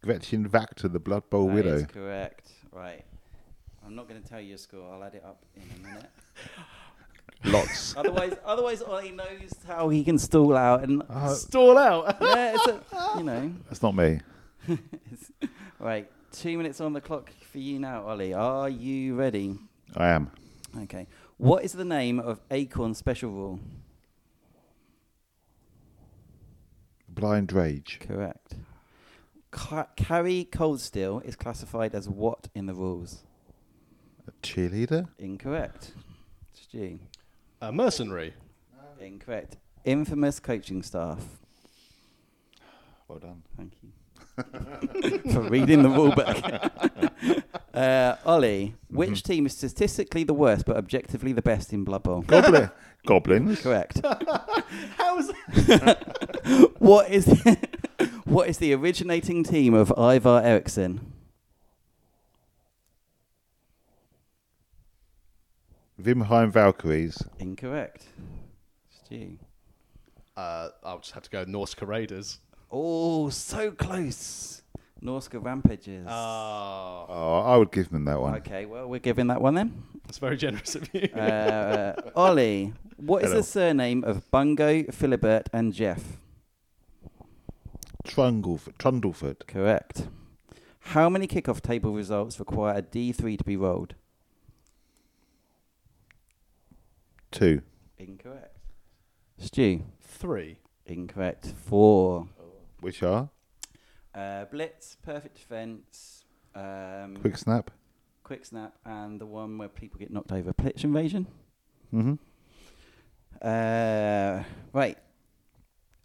Gretchen 0.02 0.50
Wächter, 0.50 0.92
the 0.92 1.00
Blood 1.00 1.30
Bowl 1.30 1.50
That 1.50 1.66
is 1.68 1.82
widow. 1.84 1.94
correct. 1.94 2.50
Right. 2.72 3.06
I'm 3.86 3.94
not 3.96 4.10
going 4.10 4.20
to 4.22 4.28
tell 4.28 4.42
you 4.42 4.50
your 4.50 4.58
score. 4.58 4.92
I'll 4.92 5.04
add 5.04 5.14
it 5.14 5.24
up 5.24 5.44
in 5.56 5.62
a 5.62 5.88
minute. 5.88 6.10
Lots. 7.46 7.96
otherwise, 7.98 8.34
otherwise 8.46 8.82
Ollie 8.82 9.12
knows 9.12 9.52
how 9.68 9.90
he 9.90 10.04
can 10.04 10.18
stall 10.18 10.56
out 10.56 10.84
and 10.84 11.04
Uh, 11.10 11.34
Stall 11.34 11.78
out. 11.78 12.18
yeah, 12.22 12.56
it's 12.56 12.68
a, 12.68 12.82
you 13.18 13.24
know. 13.24 13.54
that's 13.70 13.82
not 13.82 13.96
me. 13.96 14.20
It's- 14.68 15.32
right, 15.80 16.10
two 16.32 16.58
minutes 16.58 16.82
on 16.82 16.94
the 16.94 17.02
clock 17.02 17.32
for 17.52 17.60
you 17.60 17.80
now, 17.80 18.06
Ollie. 18.08 18.34
Are 18.34 18.70
you 18.70 19.16
ready? 19.16 19.58
I 19.96 20.10
am. 20.10 20.32
Okay. 20.84 21.08
What 21.38 21.64
is 21.64 21.74
the 21.74 21.86
name 21.86 22.20
of 22.20 22.40
Akhorne 22.50 22.96
Special 22.96 23.30
Rule? 23.32 23.60
Blind 27.10 27.54
Rage. 27.54 28.00
Correct. 28.02 28.56
Ca- 29.52 29.88
Kari 29.96 30.48
Coldsteel 30.52 31.24
is 31.24 31.36
classified 31.36 31.96
as 31.96 32.10
what 32.10 32.48
in 32.54 32.66
the 32.66 32.74
rules? 32.74 33.24
A 34.28 34.32
cheerleader? 34.46 35.08
Incorrect. 35.18 35.92
Stu. 36.54 37.00
A 37.62 37.72
mercenary. 37.72 38.34
Incorrect. 39.00 39.58
Infamous 39.84 40.40
coaching 40.40 40.82
staff. 40.82 41.20
Well 43.08 43.20
done. 43.20 43.44
Thank 43.56 43.74
you 43.82 45.32
for 45.32 45.42
reading 45.42 45.84
the 45.84 45.90
rule 45.90 46.12
book. 46.12 47.44
uh, 47.74 48.16
Ollie, 48.26 48.76
which 48.90 49.24
team 49.24 49.46
is 49.46 49.56
statistically 49.56 50.24
the 50.24 50.34
worst 50.34 50.66
but 50.66 50.76
objectively 50.76 51.32
the 51.32 51.42
best 51.42 51.72
in 51.72 51.84
Blood 51.84 52.04
Bowl? 52.04 52.22
Goblin. 52.22 52.70
Goblins. 53.06 53.62
Correct. 53.62 54.02
How 54.98 55.20
is 55.20 55.32
what 56.80 57.10
is 57.10 57.26
the, 57.26 57.58
what 58.26 58.50
is 58.50 58.58
the 58.58 58.74
originating 58.74 59.44
team 59.44 59.74
of 59.76 59.94
Ivar 59.98 60.42
Eriksson? 60.44 61.14
Vimheim 66.02 66.52
Valkyries. 66.52 67.18
Incorrect. 67.40 68.06
Stu. 68.90 69.38
Uh, 70.36 70.70
I'll 70.84 71.00
just 71.00 71.12
have 71.14 71.24
to 71.24 71.30
go 71.30 71.46
Norse 71.46 71.76
Raiders. 71.82 72.40
Oh, 72.72 73.30
so 73.30 73.72
close. 73.72 74.62
Norsca 75.02 75.44
Rampagers. 75.44 76.06
Ah, 76.10 77.06
Oh, 77.08 77.40
I 77.46 77.58
would 77.58 77.72
give 77.72 77.90
them 77.90 78.06
that 78.06 78.20
one. 78.20 78.36
okay, 78.38 78.66
well, 78.66 78.88
we're 78.88 79.00
giving 79.00 79.28
that 79.28 79.40
one 79.42 79.54
then. 79.54 79.84
that's 80.06 80.18
very 80.18 80.36
generous 80.36 80.74
of 80.76 80.90
you. 80.94 81.02
Uh, 81.14 81.94
Ollie, 82.16 82.74
what 82.98 83.22
is 83.24 83.30
Hello. 83.30 83.42
the 83.42 83.44
surname 83.48 84.04
of 84.04 84.30
Bungo, 84.32 84.84
Philibert, 84.84 85.44
and 85.54 85.74
Jeff? 85.74 86.18
Trundlefoot. 88.06 88.78
Trundlefoot. 88.78 89.48
Correct. 89.48 90.08
How 90.80 91.10
many 91.10 91.28
kickoff 91.28 91.62
table 91.62 91.94
results 91.94 92.40
require 92.40 92.78
a 92.78 92.82
D3 92.82 93.38
to 93.38 93.44
be 93.44 93.58
rolled? 93.58 93.96
Two. 97.36 97.62
Incorrect. 97.98 98.58
Stu. 99.38 99.84
Three. 100.00 100.60
Incorrect. 100.86 101.48
Four. 101.66 102.30
Which 102.80 103.04
are? 103.04 103.30
Uh, 104.14 104.46
blitz, 104.46 104.96
perfect 105.04 105.36
defense, 105.36 106.24
um, 106.56 107.18
Quick 107.18 107.38
Snap. 107.38 107.72
quick 108.24 108.46
snap, 108.46 108.74
and 108.86 109.20
the 109.20 109.26
one 109.26 109.58
where 109.58 109.68
people 109.68 110.00
get 110.00 110.10
knocked 110.12 110.32
over. 110.32 110.54
Pitch 110.54 110.86
invasion. 110.86 111.28
Mm-hmm. 111.94 112.14
Uh, 113.42 114.44
right. 114.72 114.98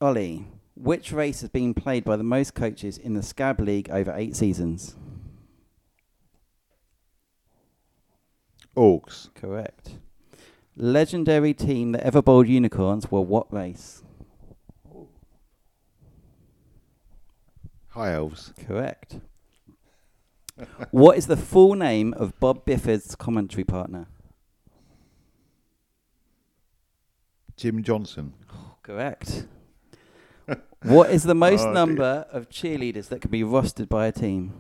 Ollie, 0.00 0.46
which 0.74 1.12
race 1.12 1.40
has 1.42 1.50
been 1.50 1.72
played 1.74 2.02
by 2.04 2.16
the 2.16 2.24
most 2.24 2.54
coaches 2.56 2.98
in 2.98 3.14
the 3.14 3.20
SKABB 3.20 3.60
League 3.60 3.90
over 3.90 4.12
eight 4.16 4.34
seasons? 4.34 4.96
Orcs. 8.76 9.32
Correct. 9.34 9.90
Legendary 10.84 11.52
team 11.52 11.92
that 11.92 12.00
ever 12.04 12.22
bowled 12.22 12.48
unicorns 12.48 13.10
were 13.10 13.20
what 13.20 13.52
race? 13.52 14.02
High 17.88 18.14
Elves. 18.14 18.54
Correct. 18.66 19.20
what 20.90 21.18
is 21.18 21.26
the 21.26 21.36
full 21.36 21.74
name 21.74 22.14
of 22.14 22.38
Bob 22.40 22.64
Bifford's 22.64 23.14
commentary 23.14 23.62
partner? 23.62 24.06
Jim 27.58 27.82
Johnson. 27.82 28.32
Correct. 28.82 29.46
what 30.82 31.10
is 31.10 31.24
the 31.24 31.34
most 31.34 31.60
Oh, 31.60 31.64
dear. 31.66 31.74
number 31.74 32.26
of 32.32 32.48
cheerleaders 32.48 33.08
that 33.10 33.20
can 33.20 33.30
be 33.30 33.42
rostered 33.42 33.90
by 33.90 34.06
a 34.06 34.12
team? 34.12 34.54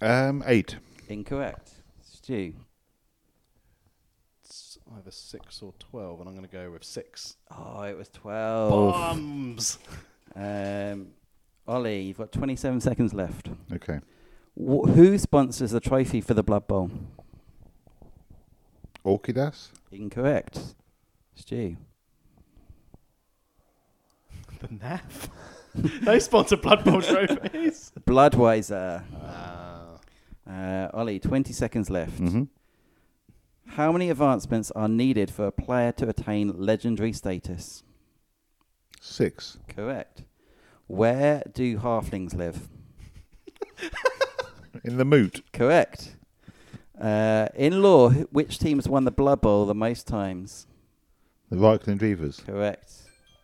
Um, 0.00 0.42
eight. 0.46 0.78
Incorrect. 1.08 1.74
Stu. 2.30 2.52
It's 4.44 4.78
either 4.96 5.10
six 5.10 5.62
or 5.62 5.74
twelve, 5.80 6.20
and 6.20 6.28
I'm 6.28 6.36
going 6.36 6.46
to 6.46 6.52
go 6.52 6.70
with 6.70 6.84
six. 6.84 7.36
Oh, 7.50 7.82
it 7.82 7.96
was 7.98 8.08
12. 8.10 8.70
Bombs. 8.92 9.78
Um, 10.36 11.08
Ollie, 11.66 12.02
you've 12.02 12.18
got 12.18 12.30
27 12.30 12.80
seconds 12.80 13.12
left. 13.14 13.48
Okay. 13.72 13.98
Wh- 14.54 14.88
who 14.88 15.18
sponsors 15.18 15.72
the 15.72 15.80
trophy 15.80 16.20
for 16.20 16.34
the 16.34 16.44
Blood 16.44 16.68
Bowl? 16.68 16.90
Orchidas. 19.04 19.70
Incorrect. 19.90 20.60
Stu. 21.34 21.76
The 24.60 24.68
NAF. 24.68 25.30
they 26.04 26.20
sponsor 26.20 26.58
Blood 26.58 26.84
Bowl 26.84 27.00
trophies. 27.00 27.92
Bloodweiser. 28.06 29.02
Ah. 29.24 29.59
Uh, 30.48 30.88
Ollie, 30.92 31.18
20 31.18 31.52
seconds 31.52 31.90
left. 31.90 32.20
Mm-hmm. 32.20 32.44
How 33.74 33.92
many 33.92 34.10
advancements 34.10 34.70
are 34.72 34.88
needed 34.88 35.30
for 35.30 35.46
a 35.46 35.52
player 35.52 35.92
to 35.92 36.08
attain 36.08 36.52
legendary 36.56 37.12
status? 37.12 37.82
Six. 39.00 39.58
Correct. 39.68 40.24
Where 40.86 41.42
do 41.52 41.78
halflings 41.78 42.34
live? 42.34 42.68
In 44.84 44.96
the 44.96 45.04
moot. 45.04 45.42
Correct. 45.52 46.16
Uh, 47.00 47.48
in 47.54 47.82
law, 47.82 48.10
which 48.10 48.58
team 48.58 48.76
has 48.76 48.86
won 48.86 49.04
the 49.04 49.10
Blood 49.10 49.40
Bowl 49.40 49.64
the 49.64 49.74
most 49.74 50.06
times? 50.06 50.66
The 51.48 51.56
Reikland 51.56 52.00
Reavers. 52.00 52.44
Correct. 52.44 52.92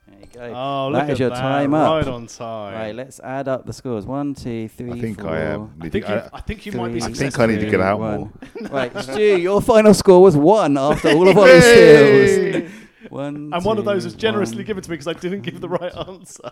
There 0.09 0.19
you 0.21 0.27
go. 0.33 0.53
Oh, 0.55 0.93
That 0.93 0.99
look 1.01 1.05
is 1.05 1.11
at 1.15 1.19
your 1.19 1.31
that. 1.31 1.41
time 1.41 1.75
up. 1.75 2.05
Right 2.05 2.15
on 2.15 2.27
time. 2.29 2.75
Right, 2.75 2.95
let's 2.95 3.19
add 3.21 3.49
up 3.49 3.67
the 3.67 3.73
scores. 3.73 4.07
One, 4.07 4.35
two, 4.35 4.69
three, 4.69 4.93
I 4.93 5.01
think 5.01 5.21
four, 5.21 5.31
I 5.31 5.41
am. 5.41 5.75
I 5.81 5.89
think 5.89 6.09
you, 6.09 6.15
I, 6.15 6.29
I 6.33 6.41
think 6.43 6.65
you 6.67 6.73
might 6.73 6.93
be 6.93 7.01
three, 7.01 7.11
I 7.13 7.15
think 7.15 7.39
I 7.41 7.47
need 7.47 7.61
to 7.61 7.71
get 7.71 7.81
out 7.81 7.99
one. 7.99 8.19
more. 8.21 8.33
right, 8.71 8.97
Stu, 9.03 9.37
your 9.39 9.61
final 9.61 9.95
score 9.95 10.23
was 10.23 10.37
one 10.37 10.79
after 10.79 11.11
all 11.11 11.29
of 11.29 11.37
Ollie's 11.37 11.65
Yay! 11.65 12.51
skills. 12.51 12.73
One, 13.11 13.51
And 13.53 13.65
one 13.65 13.79
of 13.79 13.85
those 13.85 14.05
was 14.05 14.15
generously 14.15 14.59
one. 14.59 14.67
given 14.67 14.83
to 14.85 14.91
me 14.91 14.95
because 14.97 15.09
I 15.09 15.19
didn't 15.19 15.43
give 15.43 15.61
the 15.61 15.69
right 15.69 15.95
answer. 15.97 16.51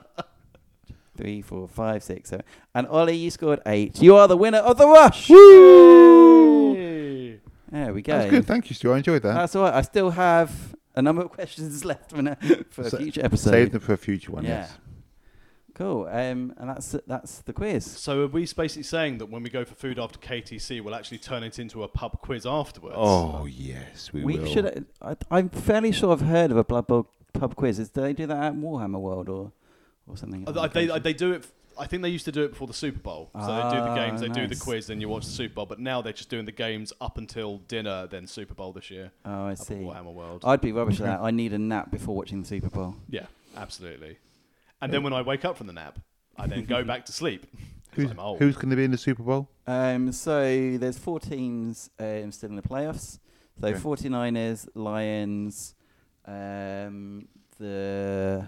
three, 1.17 1.43
four, 1.43 1.69
five, 1.69 2.03
six, 2.03 2.31
seven. 2.31 2.45
And 2.75 2.87
Ollie, 2.89 3.17
you 3.17 3.31
scored 3.31 3.61
eight. 3.67 4.01
You 4.03 4.17
are 4.17 4.27
the 4.29 4.37
winner 4.37 4.59
of 4.59 4.79
the 4.79 4.87
rush. 4.89 5.31
Yay. 5.31 7.41
There 7.71 7.93
we 7.93 8.03
go. 8.03 8.19
That's 8.19 8.31
good. 8.31 8.47
Thank 8.47 8.71
you, 8.71 8.75
Stu. 8.77 8.93
I 8.93 8.99
enjoyed 8.99 9.23
that. 9.23 9.35
That's 9.35 9.57
all 9.57 9.65
right. 9.65 9.75
I 9.75 9.83
still 9.83 10.11
have 10.11 10.75
a 10.95 11.03
number 11.03 11.23
of 11.23 11.31
questions 11.39 11.85
left 11.85 12.11
for, 12.11 12.21
a- 12.21 12.65
for 12.71 12.83
a 12.83 12.91
future 12.91 13.25
episode. 13.25 13.51
Save 13.51 13.73
them 13.73 13.81
for 13.81 13.93
a 13.95 13.97
future 13.97 14.33
one. 14.33 14.45
Yeah. 14.45 14.61
Yes. 14.61 14.79
Cool. 15.75 16.07
Um, 16.07 16.55
and 16.57 16.71
that's 16.71 16.95
that's 17.07 17.39
the 17.41 17.53
quiz. 17.53 17.85
So 17.85 18.23
are 18.23 18.27
we 18.29 18.43
basically 18.43 18.85
saying 18.85 19.19
that 19.19 19.27
when 19.27 19.43
we 19.43 19.51
go 19.51 19.65
for 19.65 19.75
food 19.75 19.99
after 19.99 20.21
KTC, 20.21 20.81
we'll 20.81 20.95
actually 20.95 21.19
turn 21.19 21.43
it 21.43 21.59
into 21.59 21.83
a 21.83 21.89
pub 21.89 22.21
quiz 22.21 22.47
afterwards? 22.47 22.95
Oh 22.97 23.47
yes, 23.47 24.13
we, 24.13 24.21
will. 24.21 24.27
We 24.27 24.39
will. 24.39 24.47
should. 24.47 24.87
I, 25.03 25.17
I'm 25.33 25.49
fairly 25.49 25.91
sure 25.91 26.13
I've 26.13 26.21
heard 26.21 26.53
of 26.53 26.57
a 26.57 26.63
Blood 26.65 26.87
Bowl 26.87 27.11
pub 27.33 27.57
quiz. 27.57 27.81
Is 27.81 27.89
do 27.89 28.03
they 28.03 28.13
do 28.13 28.27
that 28.27 28.37
at 28.41 28.55
Warhammer 28.55 29.01
World 29.01 29.29
or 29.29 29.51
or 30.07 30.17
something? 30.17 30.45
Uh, 30.47 30.69
they, 30.69 30.87
they 31.01 31.13
do 31.13 31.33
it. 31.33 31.47
I 31.79 31.87
think 31.87 32.03
they 32.03 32.09
used 32.09 32.25
to 32.27 32.33
do 32.33 32.45
it 32.45 32.51
before 32.51 32.67
the 32.67 32.75
Super 32.75 32.99
Bowl. 33.01 33.31
So 33.35 33.47
they 33.47 33.63
do 33.77 33.83
the 33.83 33.91
Ah, 33.91 33.95
games, 33.95 34.21
they 34.21 34.29
do 34.29 34.43
the 34.47 34.55
nice. 34.55 34.63
quiz, 34.63 34.87
then 34.87 35.01
you 35.01 35.09
watch 35.09 35.25
the 35.27 35.33
Super 35.33 35.55
Bowl. 35.55 35.67
But 35.67 35.81
now 35.81 36.03
they're 36.03 36.13
just 36.13 36.29
doing 36.31 36.45
the 36.45 36.53
games 36.53 36.93
up 37.01 37.19
until 37.19 37.59
dinner, 37.69 38.07
then 38.07 38.27
Super 38.27 38.55
Bowl 38.55 38.73
this 38.73 38.91
year. 38.91 39.11
oh, 39.25 39.31
I 39.47 39.53
up 39.53 39.53
at 39.53 39.59
see. 39.59 39.75
Warhammer 39.75 40.13
World. 40.13 40.43
I'd 40.45 40.61
be 40.61 40.73
rubbish 40.73 41.01
at 41.01 41.07
that. 41.07 41.21
I 41.23 41.31
need 41.31 41.53
a 41.53 41.59
nap 41.59 41.91
before 41.91 42.15
watching 42.15 42.43
the 42.43 42.47
Super 42.49 42.71
Bowl. 42.71 42.95
yeah, 43.09 43.27
absolutely. 43.57 44.19
And 44.83 44.93
then 44.93 45.03
when 45.03 45.13
I 45.13 45.23
wake 45.23 45.45
up 45.45 45.57
from 45.57 45.67
the 45.67 45.73
nap, 45.73 45.99
I 46.37 46.47
then 46.47 46.65
go 46.65 46.85
back 46.85 47.07
to 47.07 47.13
sleep. 47.13 47.47
'cause 47.91 48.03
Who's, 48.05 48.11
I'm 48.11 48.19
old. 48.21 48.39
who's 48.41 48.57
going 48.57 48.71
to 48.71 48.77
be 48.77 48.85
in 48.85 48.91
the 48.91 48.99
Super 48.99 49.23
Bowl? 49.23 49.49
Um, 49.67 50.11
so 50.13 50.77
there's 50.79 50.99
four 50.99 51.21
teams 51.21 51.91
um, 51.99 52.33
still 52.33 52.51
in 52.51 52.57
the 52.57 52.63
playoffs. 52.63 53.19
So 53.61 53.69
Okay. 53.69 53.79
49ers, 53.79 54.69
Lions, 54.75 55.75
um, 56.27 57.29
the 57.59 58.45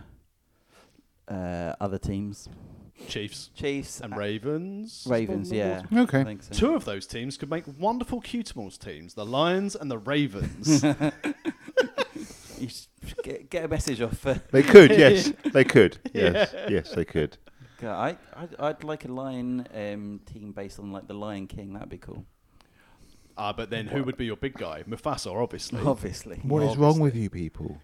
uh, 1.29 1.75
other 1.81 1.99
teams, 1.99 2.49
Chiefs 3.09 3.51
Chiefs, 3.55 4.01
and 4.01 4.17
Ravens. 4.17 5.07
Ravens. 5.09 5.53
Yeah, 5.53 5.83
Okay. 5.95 6.25
Think 6.25 6.43
so. 6.43 6.55
Two 6.55 6.75
of 6.75 6.85
those 6.85 7.07
teams 7.07 7.37
could 7.37 7.51
make 7.51 7.65
wonderful 7.79 8.21
Cutimals 8.21 8.79
teams: 8.79 9.15
the 9.15 9.27
Lions 9.27 9.77
and 9.77 9.91
the 9.91 9.99
Ravens. 9.99 10.85
You 12.59 12.69
should 12.69 13.23
get, 13.23 13.51
get 13.51 13.65
a 13.65 13.69
message 13.69 14.01
off. 14.01 14.27
Uh, 14.27 14.37
They 14.51 14.63
could. 14.63 14.91
Yes, 14.99 15.33
they 15.53 15.65
could. 15.65 15.99
Yes, 16.15 16.55
yes, 16.69 16.91
they 16.91 17.05
could. 17.05 17.37
I, 17.83 18.17
I'd, 18.35 18.55
I'd 18.59 18.85
like 18.85 19.05
a 19.05 19.09
lion 19.13 19.67
um, 19.75 20.21
team 20.25 20.53
based 20.53 20.79
on 20.79 20.91
like 20.93 21.07
the 21.07 21.15
Lion 21.15 21.47
King. 21.47 21.75
That'd 21.75 21.91
be 21.91 21.99
cool. 21.99 22.25
Ah, 23.37 23.53
but 23.53 23.69
then 23.69 23.87
who 23.87 24.03
would 24.03 24.17
be 24.17 24.25
your 24.25 24.37
big 24.37 24.55
guy? 24.55 24.83
Mufasa, 24.89 25.31
obviously. 25.31 25.83
Obviously. 25.83 26.39
What 26.43 26.63
is 26.63 26.79
wrong 26.79 26.99
with 26.99 27.15
you 27.15 27.29
people? 27.29 27.83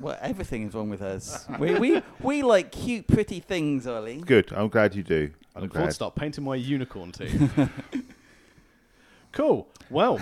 Well, 0.00 0.18
everything 0.20 0.66
is 0.68 0.74
wrong 0.74 0.90
with 0.90 1.02
us. 1.02 1.46
we, 1.58 1.74
we 1.78 2.02
we 2.20 2.42
like 2.42 2.72
cute, 2.72 3.06
pretty 3.06 3.40
things, 3.40 3.86
Oli. 3.86 4.20
Good. 4.20 4.52
I'm 4.52 4.68
glad 4.68 4.94
you 4.94 5.02
do. 5.02 5.30
I 5.54 5.58
I'm 5.58 5.62
look 5.64 5.72
forward 5.72 5.84
glad. 5.84 5.90
to 5.90 5.94
start 5.94 6.14
painting 6.14 6.44
my 6.44 6.54
unicorn 6.54 7.12
team. 7.12 7.50
cool. 9.32 9.68
Well, 9.90 10.20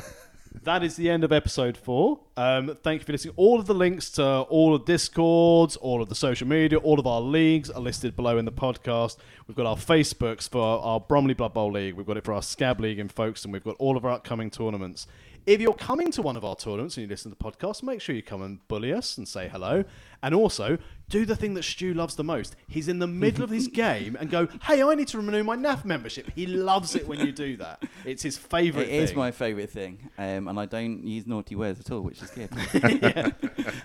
that 0.63 0.83
is 0.83 0.97
the 0.97 1.11
end 1.11 1.25
of 1.25 1.33
episode 1.33 1.77
four. 1.77 2.21
Um, 2.37 2.77
thank 2.83 3.01
you 3.03 3.07
for 3.07 3.13
listening. 3.13 3.35
All 3.37 3.59
of 3.59 3.67
the 3.67 3.75
links 3.75 4.11
to 4.13 4.25
all 4.25 4.75
of 4.75 4.85
Discords, 4.85 5.77
all 5.77 6.03
of 6.03 6.09
the 6.09 6.15
social 6.15 6.49
media, 6.49 6.79
all 6.79 6.99
of 6.99 7.07
our 7.07 7.21
leagues 7.21 7.71
are 7.71 7.81
listed 7.81 8.17
below 8.17 8.39
in 8.39 8.45
the 8.45 8.53
podcast. 8.53 9.19
We've 9.47 9.57
got 9.57 9.67
our 9.67 9.77
Facebooks 9.77 10.49
for 10.49 10.63
our 10.83 11.01
Bromley 11.01 11.35
Blood 11.35 11.55
Bowl 11.55 11.73
League. 11.73 11.95
We've 11.95 12.07
got 12.07 12.17
it 12.17 12.25
for 12.25 12.33
our 12.33 12.41
SKABB 12.41 12.81
League 12.81 12.99
in 12.99 13.09
Folkestone. 13.09 13.53
We've 13.53 13.65
got 13.65 13.77
all 13.79 13.97
of 13.97 14.05
our 14.05 14.13
upcoming 14.13 14.51
tournaments. 14.51 15.07
If 15.47 15.61
you're 15.61 15.75
coming 15.75 16.11
to 16.11 16.23
one 16.23 16.37
of 16.37 16.45
our 16.45 16.57
tournaments 16.57 16.97
and 16.97 17.03
you 17.03 17.09
listen 17.09 17.31
to 17.31 17.39
the 17.39 17.45
podcast, 17.45 17.85
make 17.85 18.01
sure 18.01 18.17
you 18.17 18.23
come 18.23 18.43
and 18.43 18.67
bully 18.67 18.93
us 18.93 19.17
and 19.17 19.29
say 19.29 19.49
hello. 19.49 19.85
And 20.21 20.35
also, 20.35 20.77
do 21.09 21.25
the 21.25 21.37
thing 21.37 21.55
that 21.55 21.63
Stu 21.63 21.95
loves 21.95 22.17
the 22.17 22.25
most. 22.25 22.57
He's 22.67 22.89
in 22.89 22.99
the 22.99 23.07
middle 23.07 23.45
of 23.45 23.51
his 23.51 23.69
game 23.85 24.17
and 24.19 24.29
go, 24.29 24.49
hey, 24.65 24.83
I 24.83 24.95
need 24.97 25.07
to 25.09 25.19
renew 25.19 25.45
my 25.45 25.57
NAF 25.57 25.85
membership. 25.85 26.31
He 26.35 26.47
loves 26.47 26.97
it 26.97 27.07
when 27.07 27.21
you 27.21 27.31
do 27.31 27.57
that. 27.59 27.85
It's 28.05 28.25
his 28.25 28.37
favourite 28.37 28.89
It 28.89 28.91
thing. 28.91 29.01
is 29.03 29.15
my 29.15 29.31
favourite 29.31 29.71
thing, 29.71 30.11
um, 30.19 30.49
and 30.49 30.59
I 30.59 30.67
don't 30.67 31.05
use 31.07 31.29
naughty 31.29 31.55
words 31.55 31.79
at 31.79 31.93
all, 31.93 32.01
which 32.01 32.21
is 32.23 32.31
good. 32.31 32.51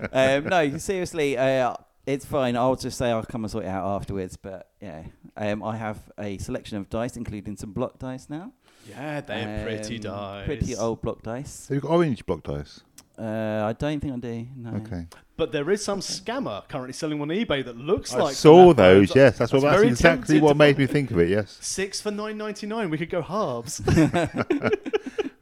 um, 0.11 0.45
no, 0.45 0.77
seriously, 0.79 1.37
uh, 1.37 1.75
it's 2.07 2.25
fine. 2.25 2.55
I'll 2.55 2.75
just 2.75 2.97
say 2.97 3.11
I'll 3.11 3.23
come 3.23 3.43
and 3.43 3.51
sort 3.51 3.65
it 3.65 3.67
out 3.67 3.85
afterwards. 3.85 4.35
But 4.35 4.69
yeah, 4.81 5.03
um, 5.37 5.61
I 5.61 5.77
have 5.77 5.99
a 6.17 6.39
selection 6.39 6.77
of 6.77 6.89
dice, 6.89 7.17
including 7.17 7.55
some 7.55 7.71
block 7.71 7.99
dice 7.99 8.29
now. 8.29 8.51
Yeah, 8.89 9.21
they're 9.21 9.63
pretty 9.63 9.95
Um, 9.97 10.01
dice. 10.01 10.45
Pretty 10.45 10.75
old 10.75 11.01
block 11.01 11.21
dice. 11.23 11.51
So 11.51 11.73
you've 11.73 11.83
got 11.83 11.91
orange 11.91 12.25
block 12.25 12.43
dice. 12.43 12.81
Uh, 13.17 13.63
I 13.65 13.73
don't 13.77 13.99
think 13.99 14.13
I 14.13 14.17
do. 14.17 14.47
No. 14.55 14.71
Okay. 14.77 15.05
But 15.37 15.51
there 15.51 15.69
is 15.69 15.83
some 15.83 15.99
scammer 15.99 16.67
currently 16.67 16.93
selling 16.93 17.21
on 17.21 17.27
eBay 17.29 17.63
that 17.65 17.77
looks 17.77 18.13
I 18.13 18.19
like. 18.19 18.35
saw 18.35 18.73
the 18.73 18.81
those. 18.83 19.15
Yes, 19.15 19.37
that's 19.37 19.51
what. 19.53 19.61
That's 19.61 19.75
very 19.75 19.87
exactly 19.89 20.35
tempted 20.35 20.43
what 20.43 20.53
to 20.53 20.57
made 20.57 20.77
me 20.77 20.85
think 20.87 21.11
of 21.11 21.19
it. 21.19 21.29
Yes. 21.29 21.57
Six 21.61 22.01
for 22.01 22.11
nine 22.11 22.37
ninety 22.37 22.67
nine. 22.67 22.89
We 22.89 22.97
could 22.97 23.09
go 23.09 23.21
halves. 23.21 23.81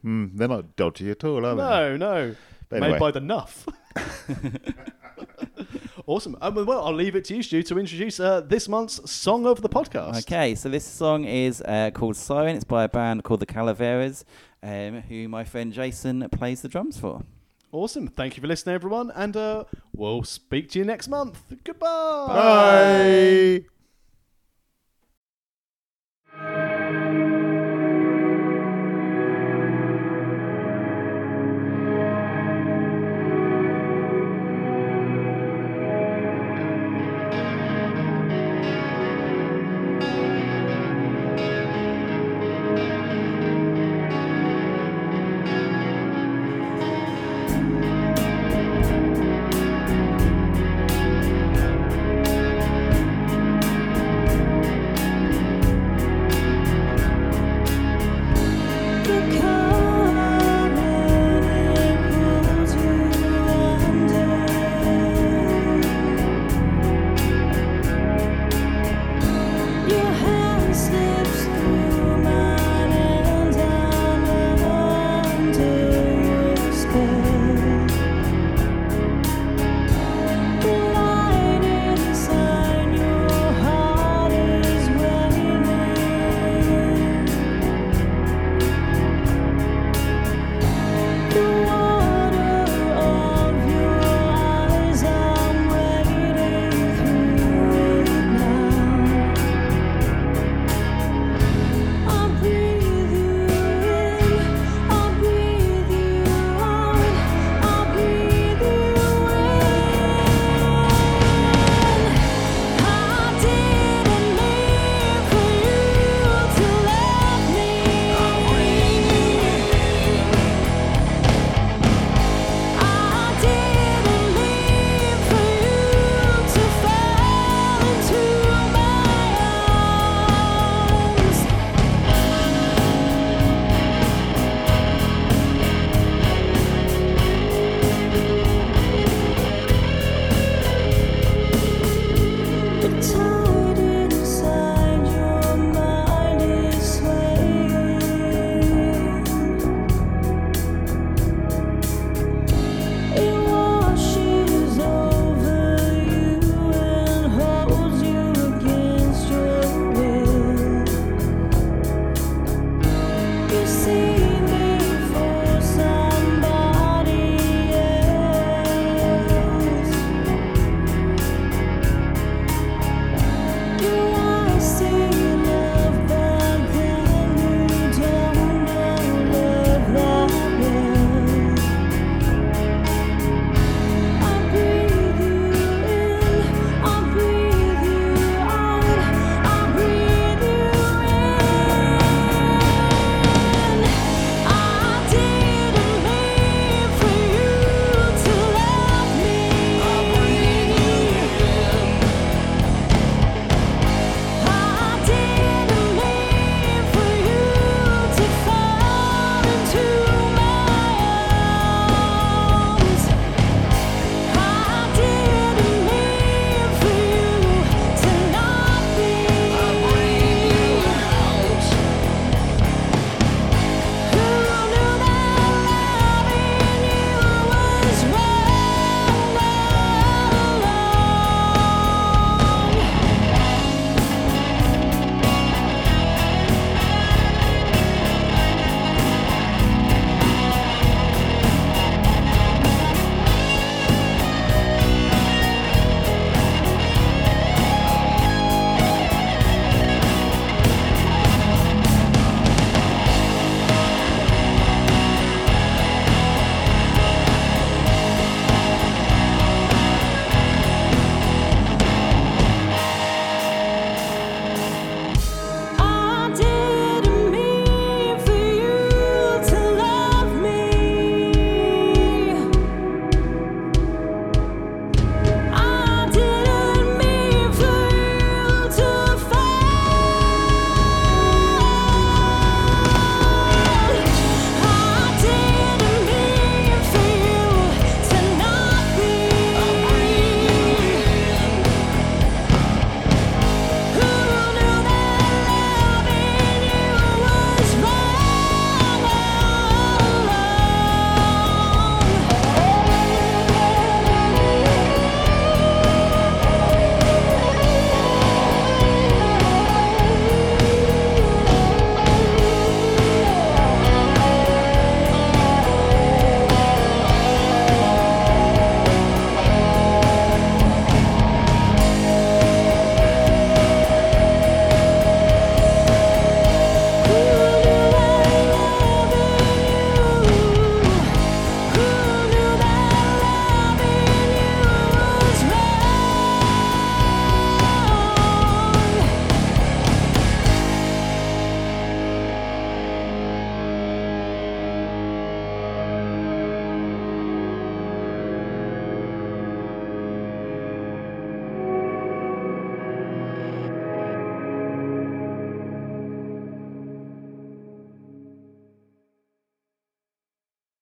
Mm, 0.02 0.30
they're 0.34 0.48
not 0.48 0.76
dodgy 0.76 1.10
at 1.10 1.22
all, 1.24 1.44
are 1.44 1.54
they? 1.54 1.62
no, 1.62 1.96
no. 1.98 2.36
But 2.70 2.80
Made 2.80 2.86
anyway. 2.94 2.98
by 2.98 3.10
the 3.10 3.20
NAF. 3.20 3.66
Awesome. 6.10 6.36
Um, 6.40 6.66
well, 6.66 6.84
I'll 6.84 6.92
leave 6.92 7.14
it 7.14 7.24
to 7.26 7.36
you, 7.36 7.42
Stu, 7.44 7.62
to 7.62 7.78
introduce 7.78 8.18
uh, 8.18 8.40
this 8.40 8.68
month's 8.68 9.08
song 9.08 9.46
of 9.46 9.62
the 9.62 9.68
podcast. 9.68 10.18
Okay, 10.22 10.56
so 10.56 10.68
this 10.68 10.84
song 10.84 11.24
is 11.24 11.62
uh, 11.62 11.92
called 11.94 12.16
Siren. 12.16 12.56
It's 12.56 12.64
by 12.64 12.82
a 12.82 12.88
band 12.88 13.22
called 13.22 13.38
the 13.38 13.46
Calaveras, 13.46 14.24
um, 14.60 15.02
who 15.02 15.28
my 15.28 15.44
friend 15.44 15.72
Jason 15.72 16.28
plays 16.30 16.62
the 16.62 16.68
drums 16.68 16.98
for. 16.98 17.22
Awesome. 17.70 18.08
Thank 18.08 18.36
you 18.36 18.40
for 18.40 18.48
listening, 18.48 18.74
everyone, 18.74 19.12
and 19.14 19.36
uh, 19.36 19.64
we'll 19.92 20.24
speak 20.24 20.68
to 20.70 20.80
you 20.80 20.84
next 20.84 21.06
month. 21.06 21.38
Goodbye. 21.62 22.26
Bye. 22.26 23.64
Bye. 26.36 26.66